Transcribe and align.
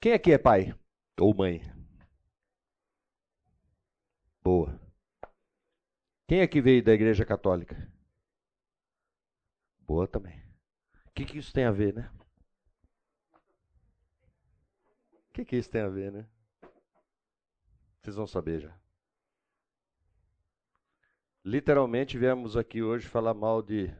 Quem 0.00 0.14
aqui 0.14 0.32
é 0.32 0.38
pai 0.38 0.74
ou 1.20 1.34
mãe? 1.34 1.60
Boa. 4.42 4.80
Quem 6.26 6.40
aqui 6.40 6.58
veio 6.62 6.82
da 6.82 6.94
igreja 6.94 7.26
católica? 7.26 7.92
Boa 9.80 10.08
também. 10.08 10.40
O 11.04 11.10
que, 11.14 11.26
que 11.26 11.36
isso 11.36 11.52
tem 11.52 11.66
a 11.66 11.70
ver, 11.70 11.92
né? 11.92 12.10
O 15.12 15.32
que, 15.34 15.44
que 15.44 15.56
isso 15.56 15.68
tem 15.68 15.82
a 15.82 15.88
ver, 15.88 16.10
né? 16.10 16.26
Vocês 18.00 18.16
vão 18.16 18.26
saber 18.26 18.60
já. 18.60 18.74
Literalmente 21.44 22.16
viemos 22.16 22.56
aqui 22.56 22.82
hoje 22.82 23.06
falar 23.06 23.34
mal 23.34 23.60
de 23.60 23.94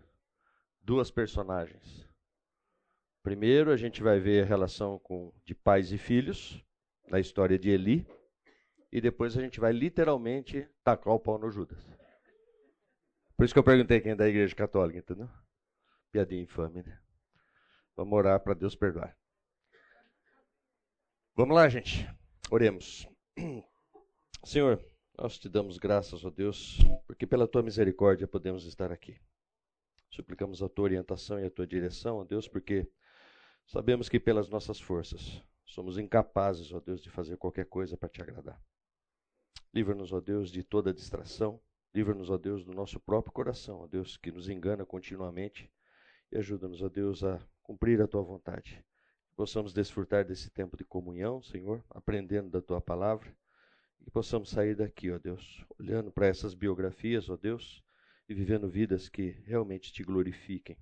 duas 0.82 1.10
personagens. 1.10 2.09
Primeiro, 3.22 3.70
a 3.70 3.76
gente 3.76 4.02
vai 4.02 4.18
ver 4.18 4.42
a 4.42 4.46
relação 4.46 4.98
com, 4.98 5.32
de 5.44 5.54
pais 5.54 5.92
e 5.92 5.98
filhos, 5.98 6.64
na 7.08 7.20
história 7.20 7.58
de 7.58 7.68
Eli, 7.68 8.06
e 8.90 9.00
depois 9.00 9.36
a 9.36 9.42
gente 9.42 9.60
vai 9.60 9.72
literalmente 9.72 10.68
tacar 10.82 11.14
o 11.14 11.20
pau 11.20 11.38
no 11.38 11.50
Judas. 11.50 11.78
Por 13.36 13.44
isso 13.44 13.54
que 13.54 13.58
eu 13.58 13.64
perguntei 13.64 14.00
quem 14.00 14.12
é 14.12 14.16
da 14.16 14.28
igreja 14.28 14.54
católica, 14.54 14.98
entendeu? 14.98 15.28
Piadinha 16.10 16.42
infame, 16.42 16.82
né? 16.82 17.00
Vamos 17.96 18.16
orar 18.16 18.40
para 18.40 18.54
Deus 18.54 18.74
perdoar. 18.74 19.16
Vamos 21.36 21.54
lá, 21.54 21.68
gente. 21.68 22.08
Oremos. 22.50 23.06
Senhor, 24.44 24.82
nós 25.16 25.38
te 25.38 25.48
damos 25.48 25.76
graças, 25.78 26.24
ó 26.24 26.30
Deus, 26.30 26.78
porque 27.06 27.26
pela 27.26 27.46
tua 27.46 27.62
misericórdia 27.62 28.26
podemos 28.26 28.64
estar 28.64 28.90
aqui. 28.90 29.20
Suplicamos 30.10 30.62
a 30.62 30.68
tua 30.68 30.84
orientação 30.84 31.38
e 31.38 31.44
a 31.44 31.50
tua 31.50 31.66
direção, 31.66 32.16
ó 32.16 32.24
Deus, 32.24 32.48
porque 32.48 32.90
sabemos 33.66 34.08
que 34.08 34.20
pelas 34.20 34.48
nossas 34.48 34.80
forças 34.80 35.42
somos 35.64 35.98
incapazes, 35.98 36.72
ó 36.72 36.80
Deus, 36.80 37.00
de 37.00 37.10
fazer 37.10 37.36
qualquer 37.36 37.66
coisa 37.66 37.96
para 37.96 38.08
te 38.08 38.20
agradar. 38.20 38.60
Livra-nos, 39.72 40.12
ó 40.12 40.20
Deus, 40.20 40.50
de 40.50 40.64
toda 40.64 40.92
distração. 40.92 41.60
Livra-nos, 41.94 42.28
ó 42.28 42.36
Deus, 42.36 42.64
do 42.64 42.72
nosso 42.72 42.98
próprio 42.98 43.32
coração, 43.32 43.80
ó 43.80 43.86
Deus, 43.86 44.16
que 44.16 44.32
nos 44.32 44.48
engana 44.48 44.84
continuamente. 44.84 45.70
E 46.32 46.36
ajuda-nos, 46.38 46.82
ó 46.82 46.88
Deus, 46.88 47.22
a 47.22 47.40
cumprir 47.62 48.00
a 48.02 48.08
tua 48.08 48.22
vontade. 48.22 48.84
Que 49.28 49.34
possamos 49.36 49.72
desfrutar 49.72 50.24
desse 50.24 50.50
tempo 50.50 50.76
de 50.76 50.84
comunhão, 50.84 51.40
Senhor, 51.40 51.84
aprendendo 51.90 52.50
da 52.50 52.60
tua 52.60 52.80
palavra. 52.80 53.32
E 54.00 54.04
que 54.04 54.10
possamos 54.10 54.50
sair 54.50 54.74
daqui, 54.74 55.10
ó 55.12 55.18
Deus, 55.18 55.64
olhando 55.78 56.10
para 56.10 56.26
essas 56.26 56.52
biografias, 56.52 57.28
ó 57.30 57.36
Deus, 57.36 57.84
e 58.28 58.34
vivendo 58.34 58.68
vidas 58.68 59.08
que 59.08 59.30
realmente 59.44 59.92
te 59.92 60.02
glorifiquem, 60.02 60.78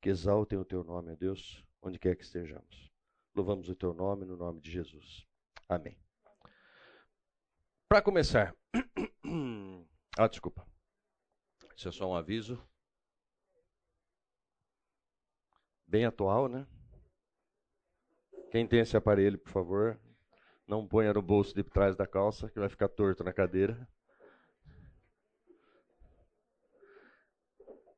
que 0.00 0.08
exaltem 0.08 0.58
o 0.58 0.64
teu 0.64 0.82
nome, 0.82 1.12
ó 1.12 1.14
Deus, 1.14 1.64
onde 1.82 1.98
quer 1.98 2.16
que 2.16 2.22
estejamos. 2.22 2.90
Louvamos 3.34 3.68
o 3.68 3.74
teu 3.74 3.94
nome 3.94 4.24
no 4.24 4.36
nome 4.36 4.60
de 4.60 4.70
Jesus. 4.70 5.26
Amém. 5.68 5.96
Para 7.88 8.02
começar. 8.02 8.54
ah, 10.18 10.28
desculpa. 10.28 10.66
Isso 11.76 11.88
é 11.88 11.92
só 11.92 12.10
um 12.10 12.14
aviso. 12.14 12.62
Bem 15.86 16.04
atual, 16.04 16.48
né? 16.48 16.66
Quem 18.50 18.66
tem 18.66 18.80
esse 18.80 18.96
aparelho, 18.96 19.38
por 19.38 19.50
favor, 19.50 20.00
não 20.66 20.86
ponha 20.86 21.12
no 21.12 21.22
bolso 21.22 21.54
de 21.54 21.62
trás 21.62 21.96
da 21.96 22.06
calça, 22.06 22.50
que 22.50 22.58
vai 22.58 22.68
ficar 22.68 22.88
torto 22.88 23.22
na 23.22 23.32
cadeira. 23.32 23.88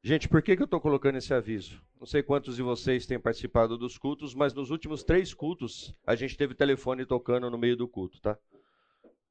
Gente, 0.02 0.30
por 0.30 0.40
que, 0.40 0.56
que 0.56 0.62
eu 0.62 0.64
estou 0.64 0.80
colocando 0.80 1.18
esse 1.18 1.34
aviso? 1.34 1.78
Não 1.98 2.06
sei 2.06 2.22
quantos 2.22 2.56
de 2.56 2.62
vocês 2.62 3.04
têm 3.04 3.20
participado 3.20 3.76
dos 3.76 3.98
cultos, 3.98 4.34
mas 4.34 4.54
nos 4.54 4.70
últimos 4.70 5.04
três 5.04 5.34
cultos 5.34 5.94
a 6.06 6.14
gente 6.14 6.38
teve 6.38 6.54
telefone 6.54 7.04
tocando 7.04 7.50
no 7.50 7.58
meio 7.58 7.76
do 7.76 7.86
culto, 7.86 8.18
tá? 8.18 8.38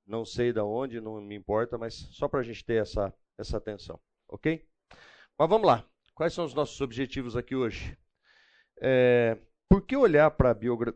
Não 0.06 0.24
sei 0.24 0.54
de 0.54 0.60
onde, 0.60 1.02
não 1.02 1.20
me 1.20 1.36
importa, 1.36 1.76
mas 1.76 1.96
só 2.12 2.28
para 2.28 2.42
a 2.42 2.44
gente 2.44 2.64
ter 2.64 2.82
essa, 2.82 3.12
essa 3.36 3.58
atenção, 3.58 4.00
ok? 4.28 4.64
Mas 5.36 5.50
vamos 5.50 5.66
lá. 5.66 5.84
Quais 6.14 6.34
são 6.34 6.46
os 6.46 6.54
nossos 6.54 6.80
objetivos 6.82 7.36
aqui 7.36 7.56
hoje? 7.56 7.98
É, 8.80 9.40
por 9.68 9.82
que 9.82 9.98
olhar 9.98 10.30
para 10.32 10.54
biogra 10.54 10.96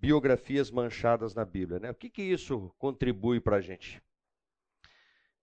biografias 0.00 0.70
manchadas 0.70 1.34
na 1.34 1.44
Bíblia? 1.44 1.80
Né? 1.80 1.90
O 1.90 1.94
que, 1.94 2.08
que 2.08 2.22
isso 2.22 2.72
contribui 2.78 3.40
para 3.40 3.56
a 3.56 3.60
gente? 3.60 4.02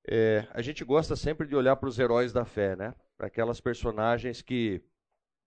É, 0.08 0.48
a 0.52 0.62
gente 0.62 0.84
gosta 0.84 1.16
sempre 1.16 1.48
de 1.48 1.56
olhar 1.56 1.76
para 1.76 1.90
os 1.90 2.00
heróis 2.00 2.34
da 2.34 2.46
fé, 2.46 2.76
né? 2.76 2.96
Para 3.24 3.28
aquelas 3.28 3.62
personagens 3.62 4.42
que 4.42 4.82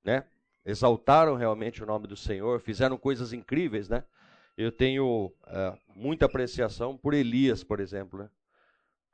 né, 0.02 0.24
exaltaram 0.64 1.34
realmente 1.34 1.82
o 1.82 1.86
nome 1.86 2.06
do 2.06 2.16
Senhor, 2.16 2.58
fizeram 2.58 2.96
coisas 2.96 3.34
incríveis. 3.34 3.86
Né? 3.86 4.02
Eu 4.56 4.72
tenho 4.72 5.26
uh, 5.26 5.78
muita 5.94 6.24
apreciação 6.24 6.96
por 6.96 7.12
Elias, 7.12 7.62
por 7.62 7.78
exemplo. 7.78 8.20
Né? 8.20 8.30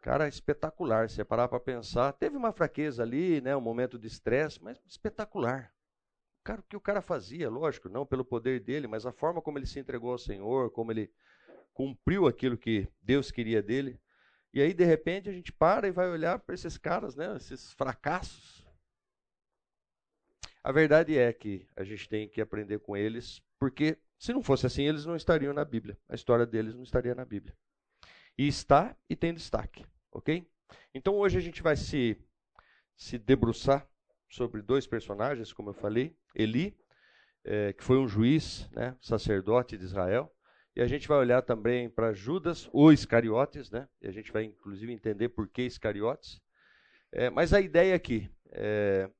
Cara, 0.01 0.29
espetacular. 0.29 1.11
Se 1.11 1.25
parar 1.25 1.49
para 1.49 1.59
pensar, 1.59 2.13
teve 2.13 2.37
uma 2.37 2.53
fraqueza 2.53 3.03
ali, 3.03 3.41
né, 3.41 3.57
um 3.57 3.61
momento 3.61 3.99
de 3.99 4.07
estresse, 4.07 4.63
mas 4.63 4.79
espetacular. 4.87 5.75
Cara, 6.45 6.61
o 6.61 6.65
que 6.65 6.77
o 6.77 6.81
cara 6.81 7.03
fazia, 7.03 7.51
lógico, 7.51 7.89
não 7.89 8.07
pelo 8.07 8.25
poder 8.25 8.61
dele, 8.61 8.87
mas 8.87 9.05
a 9.05 9.13
forma 9.13 9.43
como 9.43 9.59
ele 9.59 9.67
se 9.67 9.81
entregou 9.81 10.13
ao 10.13 10.19
Senhor, 10.19 10.71
como 10.71 10.93
ele 10.93 11.11
cumpriu 11.75 12.29
aquilo 12.29 12.57
que 12.57 12.87
Deus 13.03 13.33
queria 13.33 13.61
dele. 13.61 14.01
E 14.53 14.61
aí, 14.61 14.75
de 14.75 14.85
repente, 14.85 15.29
a 15.29 15.33
gente 15.33 15.53
para 15.53 15.89
e 15.89 15.93
vai 15.93 16.09
olhar 16.09 16.39
para 16.39 16.55
esses 16.55 16.77
caras, 16.77 17.17
né, 17.17 17.35
esses 17.37 17.73
fracassos. 17.73 18.67
A 20.63 20.71
verdade 20.71 21.19
é 21.19 21.33
que 21.33 21.67
a 21.75 21.83
gente 21.83 22.09
tem 22.09 22.29
que 22.29 22.41
aprender 22.41 22.79
com 22.79 22.97
eles, 22.97 23.43
porque 23.59 23.99
se 24.19 24.33
não 24.33 24.43
fosse 24.43 24.67
assim, 24.67 24.85
eles 24.85 25.05
não 25.05 25.17
estariam 25.17 25.53
na 25.53 25.65
Bíblia. 25.65 25.99
A 26.09 26.15
história 26.15 26.47
deles 26.47 26.75
não 26.75 26.85
estaria 26.85 27.15
na 27.15 27.25
Bíblia. 27.25 27.57
E 28.39 28.47
está 28.47 28.97
e 29.09 29.17
tem 29.17 29.35
destaque, 29.35 29.85
ok? 30.13 30.47
Então 30.95 31.17
hoje 31.17 31.39
a 31.39 31.41
gente 31.41 31.63
vai 31.63 31.77
se, 31.77 32.17
se 32.97 33.19
debruçar 33.19 33.89
sobre 34.29 34.63
dois 34.63 34.87
personagens, 34.87 35.53
como 35.53 35.71
eu 35.71 35.75
falei. 35.75 36.17
Eli, 36.35 36.77
é, 37.45 37.73
que 37.73 37.83
foi 37.83 37.99
um 37.99 38.07
juiz, 38.07 38.71
né, 38.71 38.97
sacerdote 39.01 39.77
de 39.77 39.85
Israel, 39.85 40.33
e 40.75 40.81
a 40.81 40.87
gente 40.87 41.07
vai 41.07 41.19
olhar 41.19 41.43
também 41.43 41.89
para 41.89 42.13
Judas, 42.13 42.69
ou 42.73 42.93
Iscariotes, 42.93 43.71
né? 43.71 43.89
E 44.01 44.09
a 44.09 44.13
gente 44.13 44.33
vai 44.33 44.45
inclusive 44.45 44.93
entender 44.93 45.29
por 45.29 45.49
que 45.49 45.63
Iscariotes. 45.63 46.41
É, 47.13 47.29
mas 47.29 47.53
a 47.53 47.61
ideia 47.61 47.95
aqui 47.95 48.31
é 48.51 49.11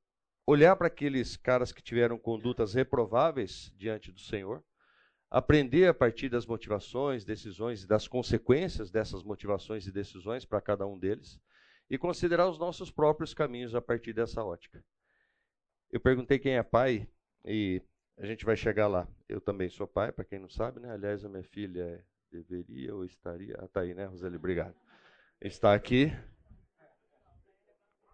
olhar 0.45 0.75
para 0.75 0.87
aqueles 0.87 1.37
caras 1.37 1.71
que 1.71 1.81
tiveram 1.81 2.17
condutas 2.17 2.73
reprováveis 2.73 3.71
diante 3.77 4.11
do 4.11 4.19
Senhor, 4.19 4.63
aprender 5.29 5.87
a 5.87 5.93
partir 5.93 6.29
das 6.29 6.45
motivações, 6.45 7.23
decisões 7.23 7.83
e 7.83 7.87
das 7.87 8.07
consequências 8.07 8.91
dessas 8.91 9.23
motivações 9.23 9.87
e 9.87 9.91
decisões 9.91 10.45
para 10.45 10.61
cada 10.61 10.85
um 10.85 10.99
deles, 10.99 11.39
e 11.89 11.97
considerar 11.97 12.49
os 12.49 12.57
nossos 12.57 12.91
próprios 12.91 13.33
caminhos 13.33 13.73
a 13.73 13.81
partir 13.81 14.13
dessa 14.13 14.43
ótica. 14.43 14.83
Eu 15.91 15.99
perguntei 15.99 16.39
quem 16.39 16.57
é 16.57 16.63
pai, 16.63 17.07
e 17.45 17.81
a 18.17 18.25
gente 18.25 18.45
vai 18.45 18.55
chegar 18.55 18.87
lá. 18.87 19.07
Eu 19.27 19.41
também 19.41 19.69
sou 19.69 19.87
pai, 19.87 20.11
para 20.11 20.25
quem 20.25 20.39
não 20.39 20.49
sabe, 20.49 20.79
né? 20.79 20.91
Aliás, 20.91 21.25
a 21.25 21.29
minha 21.29 21.43
filha 21.43 22.05
deveria 22.31 22.95
ou 22.95 23.05
estaria. 23.05 23.55
Ah, 23.59 23.67
tá 23.67 23.81
aí, 23.81 23.93
né, 23.93 24.05
Roseli? 24.05 24.35
Obrigado. 24.35 24.75
Está 25.41 25.73
aqui. 25.73 26.11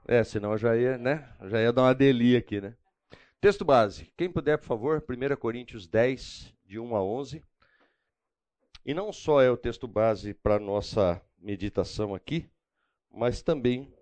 É, 0.08 0.24
senão 0.24 0.54
eu 0.54 0.58
já 0.58 0.76
ia, 0.76 0.98
né? 0.98 1.32
Já 1.44 1.62
ia 1.62 1.72
dar 1.72 1.84
uma 1.84 1.94
deli 1.94 2.36
aqui, 2.36 2.60
né? 2.60 2.76
Texto 3.40 3.64
base. 3.64 4.12
Quem 4.18 4.32
puder, 4.32 4.58
por 4.58 4.66
favor, 4.66 5.04
1 5.08 5.36
Coríntios 5.38 5.88
10, 5.88 6.54
de 6.66 6.80
1 6.80 6.96
a 6.96 7.04
11. 7.04 7.44
E 8.86 8.94
não 8.94 9.14
só 9.14 9.42
é 9.42 9.50
o 9.52 9.58
texto 9.58 9.88
base 9.88 10.34
para 10.34 10.60
nossa 10.60 11.22
meditação 11.38 12.16
aqui, 12.16 12.50
mas 13.12 13.42
também 13.42 13.94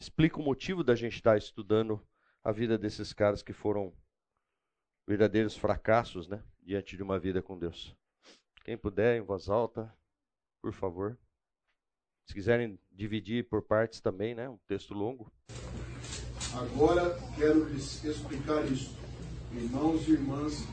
explica 0.00 0.38
o 0.38 0.42
motivo 0.42 0.84
da 0.84 0.94
gente 0.94 1.16
estar 1.16 1.36
estudando 1.36 2.00
a 2.42 2.52
vida 2.52 2.78
desses 2.78 3.12
caras 3.12 3.42
que 3.42 3.52
foram 3.52 3.92
verdadeiros 5.08 5.56
fracassos, 5.56 6.28
né, 6.28 6.42
diante 6.62 6.94
de 6.94 7.02
uma 7.02 7.18
vida 7.18 7.40
com 7.40 7.58
Deus. 7.58 7.96
Quem 8.62 8.76
puder, 8.76 9.16
em 9.16 9.22
voz 9.22 9.48
alta, 9.48 9.90
por 10.60 10.70
favor. 10.70 11.16
Se 12.26 12.34
quiserem 12.34 12.78
dividir 12.92 13.48
por 13.48 13.62
partes 13.62 14.02
também, 14.02 14.34
né, 14.34 14.50
um 14.50 14.58
texto 14.68 14.92
longo. 14.92 15.32
Agora 16.52 17.18
quero 17.36 17.64
lhes 17.64 18.04
explicar 18.04 18.62
isto, 18.70 18.94
irmãos 19.50 20.06
e 20.06 20.12
irmãs, 20.12 20.66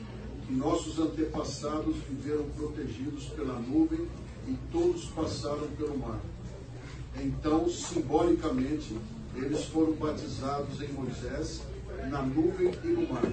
que 0.46 0.54
nossos 0.54 1.00
antepassados 1.00 1.96
viveram 2.00 2.50
protegidos 2.52 3.30
pela 3.30 3.58
nuvem 3.58 4.06
e 4.50 4.58
todos 4.70 5.06
passaram 5.12 5.68
pelo 5.78 5.98
mar. 5.98 6.20
Então, 7.16 7.70
simbolicamente, 7.70 8.98
eles 9.34 9.64
foram 9.66 9.94
batizados 9.94 10.82
em 10.82 10.92
Moisés, 10.92 11.66
na 12.10 12.22
nuvem 12.22 12.74
e 12.84 12.88
no 12.88 13.14
mar 13.14 13.24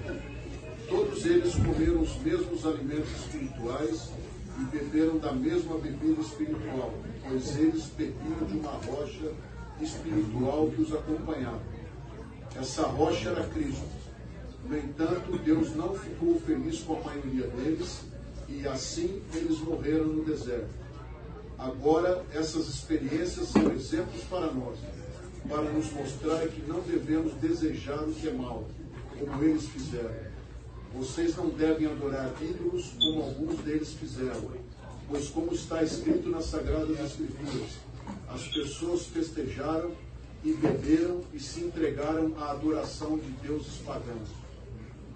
Todos 0.93 1.25
eles 1.25 1.55
comeram 1.55 2.03
os 2.03 2.15
mesmos 2.19 2.67
alimentos 2.67 3.11
espirituais 3.13 4.11
e 4.61 4.65
beberam 4.65 5.17
da 5.17 5.33
mesma 5.33 5.79
bebida 5.79 6.21
espiritual, 6.21 6.93
pois 7.27 7.57
eles 7.57 7.87
bebiam 7.97 8.47
de 8.47 8.59
uma 8.59 8.73
rocha 8.73 9.33
espiritual 9.81 10.69
que 10.69 10.83
os 10.83 10.93
acompanhava. 10.93 11.63
Essa 12.55 12.83
rocha 12.83 13.31
era 13.31 13.49
Cristo. 13.49 13.87
No 14.69 14.77
entanto, 14.77 15.39
Deus 15.39 15.75
não 15.75 15.95
ficou 15.95 16.39
feliz 16.41 16.81
com 16.81 16.99
a 16.99 17.01
maioria 17.01 17.47
deles 17.47 18.03
e 18.47 18.69
assim 18.69 19.23
eles 19.33 19.61
morreram 19.61 20.09
no 20.09 20.25
deserto. 20.27 20.75
Agora, 21.59 22.23
essas 22.35 22.69
experiências 22.69 23.49
são 23.49 23.73
exemplos 23.73 24.23
para 24.29 24.53
nós, 24.53 24.77
para 25.49 25.63
nos 25.63 25.91
mostrar 25.91 26.47
que 26.49 26.61
não 26.69 26.81
devemos 26.81 27.33
desejar 27.37 28.03
o 28.03 28.13
que 28.13 28.29
é 28.29 28.33
mal, 28.35 28.69
como 29.19 29.43
eles 29.43 29.67
fizeram. 29.69 30.32
Vocês 30.95 31.37
não 31.37 31.49
devem 31.49 31.87
adorar 31.87 32.33
ídolos 32.41 32.93
como 33.01 33.23
alguns 33.23 33.59
deles 33.61 33.95
fizeram, 33.95 34.51
pois, 35.09 35.29
como 35.29 35.55
está 35.55 35.83
escrito 35.83 36.29
nas 36.29 36.47
Sagradas 36.47 37.01
Escrituras, 37.01 37.71
as 38.29 38.47
pessoas 38.49 39.07
festejaram 39.07 39.93
e 40.45 40.53
beberam 40.53 41.23
e 41.33 41.41
se 41.41 41.61
entregaram 41.61 42.35
à 42.39 42.51
adoração 42.51 43.17
de 43.19 43.31
deuses 43.47 43.77
pagãos. 43.87 44.29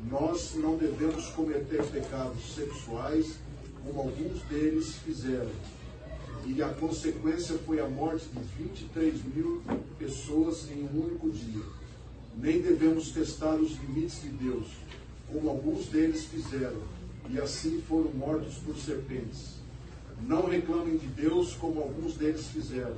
Nós 0.09 0.55
não 0.55 0.77
devemos 0.77 1.27
cometer 1.29 1.85
pecados 1.87 2.55
sexuais 2.55 3.37
como 3.85 4.01
alguns 4.01 4.41
deles 4.43 4.95
fizeram. 4.97 5.51
E 6.47 6.63
a 6.63 6.69
consequência 6.69 7.59
foi 7.67 7.81
a 7.81 7.89
morte 7.89 8.27
de 8.29 8.63
23 8.63 9.15
mil 9.35 9.63
pessoas 9.99 10.71
em 10.71 10.85
um 10.85 11.05
único 11.05 11.31
dia. 11.31 11.63
Nem 12.37 12.61
devemos 12.61 13.11
testar 13.11 13.57
os 13.57 13.73
limites 13.81 14.23
de 14.23 14.29
Deus, 14.29 14.69
como 15.33 15.51
alguns 15.51 15.87
deles 15.87 16.25
fizeram, 16.25 16.81
e 17.29 17.41
assim 17.41 17.83
foram 17.83 18.11
mortos 18.13 18.55
por 18.59 18.77
serpentes. 18.77 19.57
Não 20.23 20.47
reclamem 20.47 20.97
de 20.97 21.07
Deus 21.09 21.55
como 21.55 21.81
alguns 21.81 22.15
deles 22.15 22.47
fizeram 22.49 22.97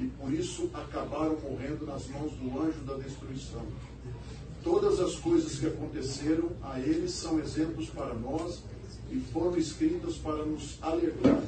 e 0.00 0.06
por 0.06 0.32
isso 0.32 0.70
acabaram 0.72 1.38
morrendo 1.40 1.84
nas 1.84 2.06
mãos 2.08 2.32
do 2.32 2.60
anjo 2.60 2.80
da 2.80 2.94
destruição. 2.94 3.64
Todas 4.62 4.98
as 4.98 5.16
coisas 5.16 5.58
que 5.58 5.66
aconteceram 5.66 6.50
a 6.62 6.80
eles 6.80 7.12
são 7.12 7.38
exemplos 7.38 7.90
para 7.90 8.14
nós 8.14 8.62
e 9.10 9.20
foram 9.32 9.56
escritas 9.56 10.16
para 10.16 10.44
nos 10.44 10.78
alertar, 10.82 11.42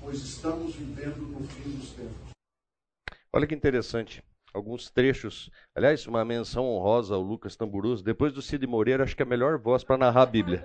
pois 0.00 0.20
estamos 0.20 0.74
vivendo 0.74 1.18
no 1.18 1.46
fim 1.48 1.70
dos 1.70 1.90
tempos. 1.90 2.28
Olha 3.32 3.46
que 3.46 3.54
interessante. 3.54 4.22
Alguns 4.52 4.90
trechos, 4.90 5.50
aliás, 5.74 6.06
uma 6.06 6.24
menção 6.24 6.64
honrosa 6.64 7.14
ao 7.14 7.22
Lucas 7.22 7.56
Tamburus. 7.56 8.02
Depois 8.02 8.32
do 8.32 8.42
Cid 8.42 8.66
Moreira, 8.66 9.04
acho 9.04 9.14
que 9.14 9.22
é 9.22 9.26
a 9.26 9.28
melhor 9.28 9.58
voz 9.58 9.84
para 9.84 9.98
narrar 9.98 10.22
a 10.22 10.26
Bíblia. 10.26 10.64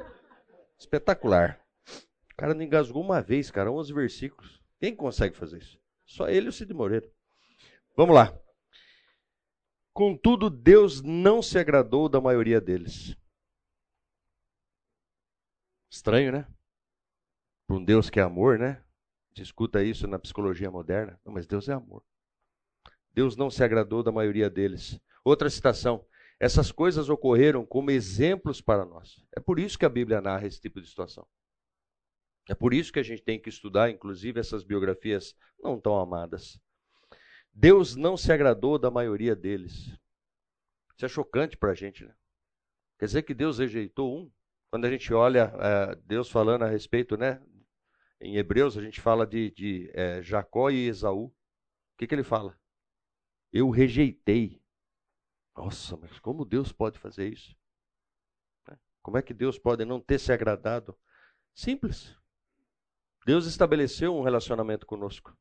Espetacular. 0.79 1.59
O 2.31 2.35
cara 2.35 2.53
não 2.53 2.63
engasgou 2.63 3.03
uma 3.03 3.21
vez, 3.21 3.51
cara, 3.51 3.71
11 3.71 3.93
versículos. 3.93 4.61
Quem 4.79 4.95
consegue 4.95 5.35
fazer 5.35 5.59
isso? 5.59 5.79
Só 6.05 6.27
ele 6.27 6.47
e 6.47 6.49
o 6.49 6.53
Cid 6.53 6.73
Moreira. 6.73 7.09
Vamos 7.95 8.15
lá. 8.15 8.37
Contudo, 9.93 10.49
Deus 10.49 11.01
não 11.01 11.41
se 11.41 11.59
agradou 11.59 12.09
da 12.09 12.19
maioria 12.19 12.59
deles. 12.59 13.15
Estranho, 15.89 16.31
né? 16.31 16.47
Para 17.67 17.77
um 17.77 17.85
Deus 17.85 18.09
que 18.09 18.19
é 18.19 18.23
amor, 18.23 18.57
né? 18.57 18.83
A 19.29 19.29
gente 19.29 19.43
escuta 19.45 19.83
isso 19.83 20.07
na 20.07 20.17
psicologia 20.17 20.71
moderna. 20.71 21.19
Não, 21.23 21.31
mas 21.31 21.45
Deus 21.45 21.69
é 21.69 21.73
amor. 21.73 22.03
Deus 23.13 23.35
não 23.35 23.49
se 23.49 23.63
agradou 23.63 24.01
da 24.01 24.11
maioria 24.11 24.49
deles. 24.49 24.99
Outra 25.23 25.49
citação. 25.49 26.05
Essas 26.39 26.71
coisas 26.71 27.09
ocorreram 27.09 27.65
como 27.65 27.91
exemplos 27.91 28.59
para 28.59 28.85
nós. 28.85 29.23
É 29.35 29.39
por 29.39 29.59
isso 29.59 29.77
que 29.77 29.85
a 29.85 29.89
Bíblia 29.89 30.19
narra 30.19 30.47
esse 30.47 30.59
tipo 30.59 30.81
de 30.81 30.87
situação. 30.87 31.25
É 32.49 32.55
por 32.55 32.73
isso 32.73 32.91
que 32.91 32.99
a 32.99 33.03
gente 33.03 33.21
tem 33.21 33.39
que 33.39 33.49
estudar, 33.49 33.89
inclusive, 33.89 34.39
essas 34.39 34.63
biografias 34.63 35.35
não 35.61 35.79
tão 35.79 35.97
amadas. 35.97 36.59
Deus 37.53 37.95
não 37.95 38.17
se 38.17 38.31
agradou 38.31 38.77
da 38.77 38.91
maioria 38.91 39.35
deles. 39.35 39.95
Isso 40.97 41.05
é 41.05 41.07
chocante 41.07 41.55
para 41.55 41.71
a 41.71 41.75
gente, 41.75 42.03
né? 42.03 42.13
Quer 42.99 43.05
dizer 43.05 43.23
que 43.23 43.33
Deus 43.33 43.59
rejeitou 43.59 44.17
um? 44.17 44.31
Quando 44.69 44.85
a 44.85 44.89
gente 44.89 45.13
olha 45.13 45.53
é, 45.59 45.95
Deus 46.05 46.29
falando 46.29 46.63
a 46.63 46.67
respeito, 46.67 47.15
né? 47.15 47.41
Em 48.19 48.37
Hebreus 48.37 48.77
a 48.77 48.81
gente 48.81 48.99
fala 48.99 49.25
de, 49.25 49.51
de 49.51 49.91
é, 49.93 50.21
Jacó 50.21 50.69
e 50.69 50.87
Esaú. 50.87 51.25
O 51.25 51.33
que, 51.97 52.07
que 52.07 52.15
ele 52.15 52.23
fala? 52.23 52.57
Eu 53.53 53.69
rejeitei. 53.69 54.59
Nossa, 55.55 55.95
mas 55.95 56.19
como 56.19 56.43
Deus 56.43 56.71
pode 56.71 56.97
fazer 56.97 57.31
isso? 57.31 57.55
Né? 58.67 58.75
Como 59.03 59.15
é 59.15 59.21
que 59.21 59.33
Deus 59.33 59.59
pode 59.59 59.85
não 59.85 60.01
ter 60.01 60.19
se 60.19 60.33
agradado? 60.33 60.97
Simples. 61.53 62.17
Deus 63.25 63.45
estabeleceu 63.45 64.15
um 64.15 64.23
relacionamento 64.23 64.87
conosco. 64.87 65.37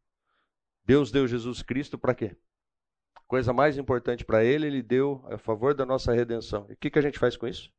Deus 0.84 1.10
deu 1.10 1.26
Jesus 1.26 1.62
Cristo 1.62 1.96
para 1.96 2.14
quê? 2.14 2.36
Coisa 3.26 3.52
mais 3.52 3.78
importante 3.78 4.26
para 4.26 4.44
ele, 4.44 4.66
ele 4.66 4.82
deu 4.82 5.24
a 5.30 5.38
favor 5.38 5.74
da 5.74 5.86
nossa 5.86 6.12
redenção. 6.12 6.66
E 6.68 6.74
o 6.74 6.76
que, 6.76 6.90
que 6.90 6.98
a 6.98 7.02
gente 7.02 7.18
faz 7.18 7.34
com 7.34 7.48
isso? 7.48 7.72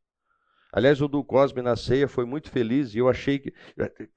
Aliás, 0.72 1.00
o 1.00 1.08
do 1.08 1.24
Cosme 1.24 1.62
na 1.62 1.76
ceia 1.76 2.08
foi 2.08 2.26
muito 2.26 2.50
feliz 2.50 2.96
e 2.96 2.98
eu 2.98 3.08
achei 3.08 3.38
que, 3.38 3.54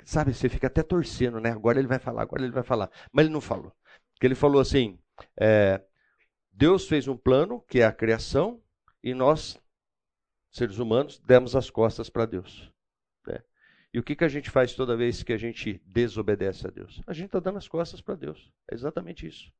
sabe, 0.02 0.32
você 0.32 0.48
fica 0.48 0.68
até 0.68 0.82
torcendo, 0.82 1.38
né? 1.38 1.50
Agora 1.50 1.78
ele 1.78 1.86
vai 1.86 1.98
falar, 1.98 2.22
agora 2.22 2.42
ele 2.42 2.52
vai 2.52 2.62
falar. 2.62 2.90
Mas 3.12 3.26
ele 3.26 3.34
não 3.34 3.42
falou. 3.42 3.70
Porque 4.14 4.26
ele 4.26 4.34
falou 4.34 4.62
assim: 4.62 4.98
é, 5.38 5.82
Deus 6.56 6.88
fez 6.88 7.06
um 7.06 7.16
plano, 7.16 7.60
que 7.68 7.80
é 7.80 7.84
a 7.84 7.92
criação, 7.92 8.62
e 9.02 9.12
nós, 9.12 9.60
seres 10.50 10.78
humanos, 10.78 11.18
demos 11.18 11.54
as 11.54 11.68
costas 11.68 12.08
para 12.08 12.24
Deus. 12.24 12.72
E 13.92 13.98
o 13.98 14.02
que, 14.02 14.14
que 14.14 14.24
a 14.24 14.28
gente 14.28 14.50
faz 14.50 14.74
toda 14.74 14.94
vez 14.94 15.22
que 15.22 15.32
a 15.32 15.38
gente 15.38 15.80
desobedece 15.86 16.66
a 16.66 16.70
Deus? 16.70 17.00
A 17.06 17.14
gente 17.14 17.26
está 17.26 17.40
dando 17.40 17.56
as 17.56 17.66
costas 17.66 18.00
para 18.02 18.14
Deus. 18.14 18.52
É 18.70 18.74
exatamente 18.74 19.26
isso. 19.26 19.50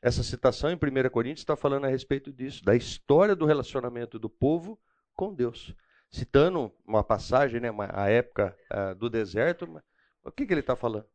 Essa 0.00 0.22
citação 0.22 0.70
em 0.70 0.74
1 0.74 1.10
Coríntios 1.10 1.42
está 1.42 1.54
falando 1.54 1.84
a 1.84 1.88
respeito 1.88 2.32
disso, 2.32 2.64
da 2.64 2.74
história 2.74 3.36
do 3.36 3.44
relacionamento 3.44 4.18
do 4.18 4.30
povo 4.30 4.80
com 5.14 5.34
Deus. 5.34 5.74
Citando 6.10 6.72
uma 6.86 7.04
passagem, 7.04 7.60
né, 7.60 7.70
uma, 7.70 7.90
a 7.92 8.08
época 8.08 8.56
uh, 8.72 8.94
do 8.94 9.10
deserto, 9.10 9.68
mas, 9.68 9.82
o 10.24 10.32
que, 10.32 10.46
que 10.46 10.52
ele 10.54 10.60
está 10.60 10.76
falando? 10.76 11.06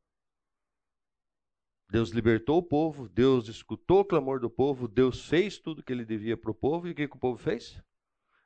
Deus 1.90 2.10
libertou 2.10 2.58
o 2.58 2.64
povo, 2.64 3.08
Deus 3.10 3.48
escutou 3.48 4.02
o 4.02 4.06
clamor 4.06 4.40
do 4.40 4.50
povo, 4.50 4.88
Deus 4.88 5.26
fez 5.26 5.58
tudo 5.58 5.80
o 5.80 5.84
que 5.84 5.94
ele 5.94 6.06
devia 6.06 6.36
para 6.36 6.52
o 6.52 6.56
povo, 6.56 6.88
e 6.88 6.92
o 6.92 6.96
que, 6.96 7.08
que 7.08 7.16
o 7.16 7.20
povo 7.20 7.38
fez? 7.38 7.82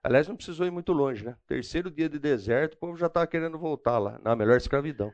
Aliás, 0.04 0.28
não 0.28 0.36
precisou 0.36 0.66
ir 0.66 0.72
muito 0.72 0.94
longe, 0.94 1.24
né? 1.24 1.36
Terceiro 1.48 1.90
dia 1.90 2.10
de 2.10 2.20
deserto, 2.20 2.76
o 2.76 2.78
povo 2.78 2.98
já 2.98 3.08
estava 3.08 3.28
querendo 3.28 3.58
voltar 3.58 3.98
lá, 4.00 4.20
na 4.20 4.36
melhor 4.36 4.58
escravidão. 4.58 5.12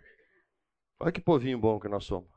Olha 0.99 1.11
que 1.11 1.21
povinho 1.21 1.59
bom 1.59 1.79
que 1.79 1.87
nós 1.87 2.05
somos. 2.05 2.29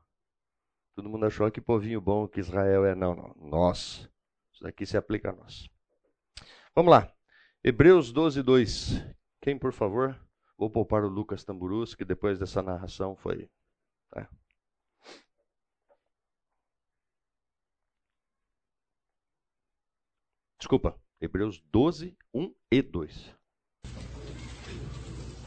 Todo 0.94 1.08
mundo 1.08 1.24
achou 1.24 1.50
que 1.50 1.60
povinho 1.60 2.00
bom 2.00 2.28
que 2.28 2.40
Israel 2.40 2.84
é. 2.84 2.94
Não, 2.94 3.14
não. 3.14 3.34
Nós. 3.36 4.06
Isso 4.52 4.62
daqui 4.62 4.84
se 4.84 4.96
aplica 4.96 5.30
a 5.30 5.32
nós. 5.32 5.68
Vamos 6.74 6.90
lá. 6.90 7.10
Hebreus 7.64 8.12
12, 8.12 8.42
2. 8.42 9.02
Quem, 9.40 9.58
por 9.58 9.72
favor? 9.72 10.14
Vou 10.58 10.68
poupar 10.68 11.02
o 11.02 11.08
Lucas 11.08 11.42
Tamburus, 11.42 11.94
que 11.94 12.04
depois 12.04 12.38
dessa 12.38 12.62
narração 12.62 13.16
foi. 13.16 13.48
É. 14.14 14.26
Desculpa. 20.60 20.94
Hebreus 21.18 21.62
12, 21.72 22.14
1 22.34 22.54
e 22.70 22.82
2. 22.82 23.34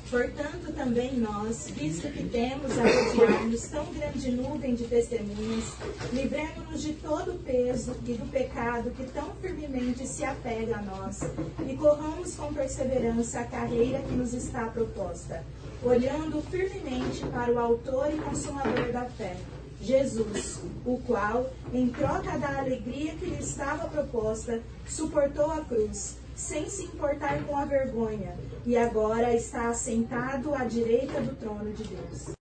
Portanto, 0.09 0.73
também 0.75 1.17
nós, 1.17 1.69
visto 1.69 2.11
que 2.11 2.23
temos 2.29 2.71
a 2.77 2.83
rodear-nos 2.83 3.67
tão 3.67 3.93
grande 3.93 4.31
nuvem 4.31 4.75
de 4.75 4.85
testemunhas, 4.85 5.65
livremos-nos 6.11 6.81
de 6.81 6.93
todo 6.93 7.33
o 7.33 7.39
peso 7.39 7.95
e 8.05 8.13
do 8.13 8.29
pecado 8.31 8.91
que 8.91 9.03
tão 9.11 9.35
firmemente 9.35 10.05
se 10.07 10.23
apega 10.23 10.77
a 10.77 10.81
nós, 10.81 11.21
e 11.67 11.75
corramos 11.75 12.35
com 12.35 12.53
perseverança 12.53 13.39
a 13.39 13.47
carreira 13.47 14.01
que 14.01 14.13
nos 14.13 14.33
está 14.33 14.67
proposta, 14.67 15.43
olhando 15.83 16.41
firmemente 16.49 17.25
para 17.27 17.51
o 17.51 17.59
Autor 17.59 18.13
e 18.13 18.17
Consumador 18.17 18.91
da 18.91 19.05
fé 19.05 19.35
Jesus, 19.83 20.63
o 20.85 20.97
qual, 21.05 21.51
em 21.73 21.89
troca 21.89 22.39
da 22.39 22.59
alegria 22.59 23.13
que 23.15 23.25
lhe 23.25 23.37
estava 23.37 23.89
proposta, 23.89 24.63
suportou 24.87 25.51
a 25.51 25.59
cruz, 25.65 26.17
sem 26.33 26.69
se 26.69 26.85
importar 26.85 27.43
com 27.45 27.57
a 27.57 27.65
vergonha, 27.65 28.33
e 28.65 28.77
agora 28.77 29.33
está 29.33 29.67
assentado 29.67 30.55
à 30.55 30.63
direita 30.63 31.19
do 31.19 31.35
trono 31.35 31.73
de 31.73 31.83
Deus. 31.83 32.31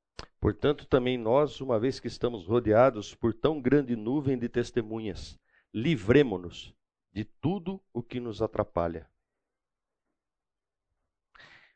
Portanto, 0.41 0.87
também 0.87 1.19
nós, 1.19 1.61
uma 1.61 1.81
vez 1.81 1.99
que 1.99 2.07
estamos 2.07 2.47
rodeados 2.47 3.13
por 3.13 3.35
tão 3.35 3.61
grande 3.61 3.97
nuvem 3.97 4.39
de 4.39 4.49
testemunhas, 4.49 5.37
livremo-nos 5.75 6.73
de 7.13 7.25
tudo 7.25 7.83
o 7.93 8.05
que 8.05 8.21
nos 8.21 8.41
atrapalha. 8.41 9.09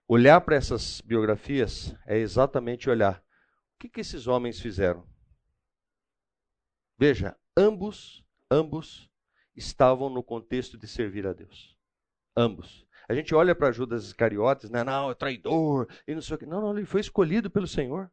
Olhar 0.06 0.40
para 0.42 0.54
essas 0.54 1.00
biografias 1.00 1.92
é 2.06 2.16
exatamente 2.16 2.88
olhar 2.88 3.18
o 3.74 3.78
que, 3.80 3.88
que 3.88 4.00
esses 4.00 4.28
homens 4.28 4.60
fizeram 4.60 5.04
Veja, 6.98 7.36
ambos, 7.56 8.24
ambos 8.50 9.10
estavam 9.54 10.08
no 10.08 10.22
contexto 10.22 10.78
de 10.78 10.86
servir 10.86 11.26
a 11.26 11.32
Deus. 11.32 11.76
Ambos. 12.36 12.86
A 13.08 13.14
gente 13.14 13.34
olha 13.34 13.54
para 13.54 13.72
Judas 13.72 14.04
Iscariotes, 14.04 14.70
né? 14.70 14.82
Não, 14.82 15.10
é 15.10 15.14
traidor, 15.14 15.88
e 16.06 16.14
não 16.14 16.22
sei 16.22 16.36
o 16.36 16.38
que. 16.38 16.46
Não, 16.46 16.60
não, 16.60 16.76
ele 16.76 16.86
foi 16.86 17.00
escolhido 17.00 17.50
pelo 17.50 17.66
Senhor. 17.66 18.10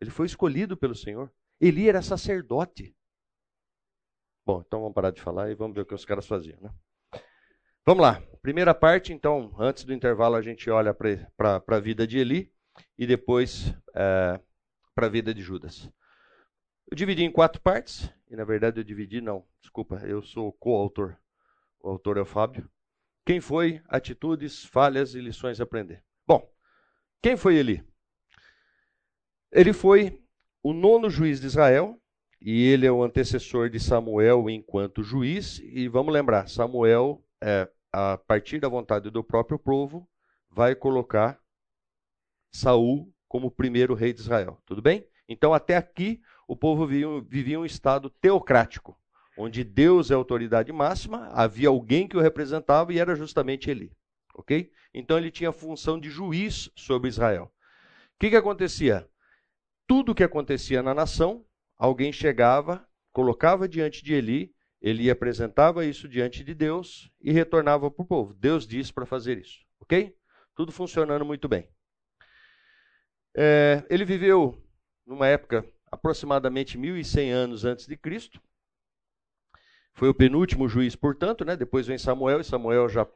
Ele 0.00 0.10
foi 0.10 0.26
escolhido 0.26 0.76
pelo 0.76 0.94
Senhor. 0.94 1.30
Eli 1.60 1.88
era 1.88 2.00
sacerdote. 2.00 2.96
Bom, 4.46 4.62
então 4.66 4.80
vamos 4.80 4.94
parar 4.94 5.10
de 5.10 5.20
falar 5.20 5.50
e 5.50 5.54
vamos 5.54 5.74
ver 5.74 5.82
o 5.82 5.86
que 5.86 5.94
os 5.94 6.04
caras 6.04 6.26
faziam, 6.26 6.58
né? 6.60 6.70
Vamos 7.84 8.02
lá. 8.02 8.22
Primeira 8.40 8.74
parte, 8.74 9.12
então, 9.12 9.54
antes 9.58 9.84
do 9.84 9.92
intervalo, 9.92 10.34
a 10.36 10.42
gente 10.42 10.70
olha 10.70 10.94
para 10.94 11.62
a 11.66 11.80
vida 11.80 12.06
de 12.06 12.18
Eli. 12.18 12.52
e 12.98 13.06
depois 13.06 13.74
é, 13.94 14.40
para 14.94 15.06
a 15.06 15.10
vida 15.10 15.34
de 15.34 15.42
Judas. 15.42 15.90
Eu 16.90 16.96
dividi 16.96 17.22
em 17.22 17.30
quatro 17.30 17.60
partes, 17.60 18.12
e 18.28 18.34
na 18.34 18.42
verdade 18.42 18.80
eu 18.80 18.84
dividi, 18.84 19.20
não, 19.20 19.46
desculpa, 19.60 20.02
eu 20.04 20.20
sou 20.22 20.52
coautor. 20.52 21.16
O 21.78 21.88
autor 21.88 22.16
é 22.16 22.20
o 22.20 22.26
Fábio. 22.26 22.68
Quem 23.24 23.40
foi? 23.40 23.80
Atitudes, 23.86 24.64
falhas 24.64 25.14
e 25.14 25.20
lições 25.20 25.60
a 25.60 25.62
aprender. 25.62 26.02
Bom, 26.26 26.52
quem 27.22 27.36
foi 27.36 27.54
Eli? 27.54 27.84
Ele 29.52 29.72
foi 29.72 30.20
o 30.64 30.72
nono 30.72 31.08
juiz 31.08 31.40
de 31.40 31.46
Israel, 31.46 31.96
e 32.40 32.66
ele 32.66 32.86
é 32.86 32.90
o 32.90 33.04
antecessor 33.04 33.70
de 33.70 33.78
Samuel 33.78 34.50
enquanto 34.50 35.04
juiz. 35.04 35.60
E 35.60 35.86
vamos 35.86 36.12
lembrar, 36.12 36.48
Samuel, 36.48 37.24
é, 37.40 37.70
a 37.92 38.18
partir 38.18 38.58
da 38.58 38.68
vontade 38.68 39.10
do 39.10 39.22
próprio 39.22 39.60
povo, 39.60 40.08
vai 40.50 40.74
colocar 40.74 41.40
Saul 42.52 43.14
como 43.28 43.48
primeiro 43.48 43.94
rei 43.94 44.12
de 44.12 44.20
Israel. 44.22 44.60
Tudo 44.66 44.82
bem? 44.82 45.06
Então, 45.28 45.54
até 45.54 45.76
aqui, 45.76 46.20
o 46.50 46.56
povo 46.56 46.84
vivia, 46.84 47.06
vivia 47.28 47.60
um 47.60 47.64
estado 47.64 48.10
teocrático, 48.10 48.98
onde 49.38 49.62
Deus 49.62 50.10
é 50.10 50.14
a 50.14 50.16
autoridade 50.16 50.72
máxima, 50.72 51.28
havia 51.28 51.68
alguém 51.68 52.08
que 52.08 52.16
o 52.16 52.20
representava 52.20 52.92
e 52.92 52.98
era 52.98 53.14
justamente 53.14 53.70
ele. 53.70 53.92
Ok? 54.34 54.68
Então, 54.92 55.16
ele 55.16 55.30
tinha 55.30 55.50
a 55.50 55.52
função 55.52 55.96
de 55.96 56.10
juiz 56.10 56.68
sobre 56.74 57.08
Israel. 57.08 57.44
O 57.44 58.18
que, 58.18 58.30
que 58.30 58.36
acontecia? 58.36 59.08
Tudo 59.86 60.12
que 60.12 60.24
acontecia 60.24 60.82
na 60.82 60.92
nação, 60.92 61.46
alguém 61.78 62.12
chegava, 62.12 62.84
colocava 63.12 63.68
diante 63.68 64.02
de 64.02 64.12
Eli, 64.12 64.52
ele 64.82 65.08
apresentava 65.08 65.86
isso 65.86 66.08
diante 66.08 66.42
de 66.42 66.52
Deus 66.52 67.12
e 67.20 67.30
retornava 67.30 67.88
para 67.92 68.02
o 68.02 68.06
povo. 68.06 68.34
Deus 68.34 68.66
disse 68.66 68.92
para 68.92 69.06
fazer 69.06 69.38
isso. 69.38 69.60
Ok? 69.78 70.16
Tudo 70.56 70.72
funcionando 70.72 71.24
muito 71.24 71.46
bem. 71.46 71.68
É, 73.36 73.84
ele 73.88 74.04
viveu 74.04 74.60
numa 75.06 75.28
época 75.28 75.64
aproximadamente 75.90 76.78
1100 76.78 77.32
anos 77.32 77.64
antes 77.64 77.86
de 77.86 77.96
Cristo. 77.96 78.40
Foi 79.92 80.08
o 80.08 80.14
penúltimo 80.14 80.68
juiz, 80.68 80.94
portanto, 80.94 81.44
né? 81.44 81.56
Depois 81.56 81.86
vem 81.86 81.98
Samuel 81.98 82.40
e 82.40 82.44
Samuel 82.44 82.88
já 82.88 83.06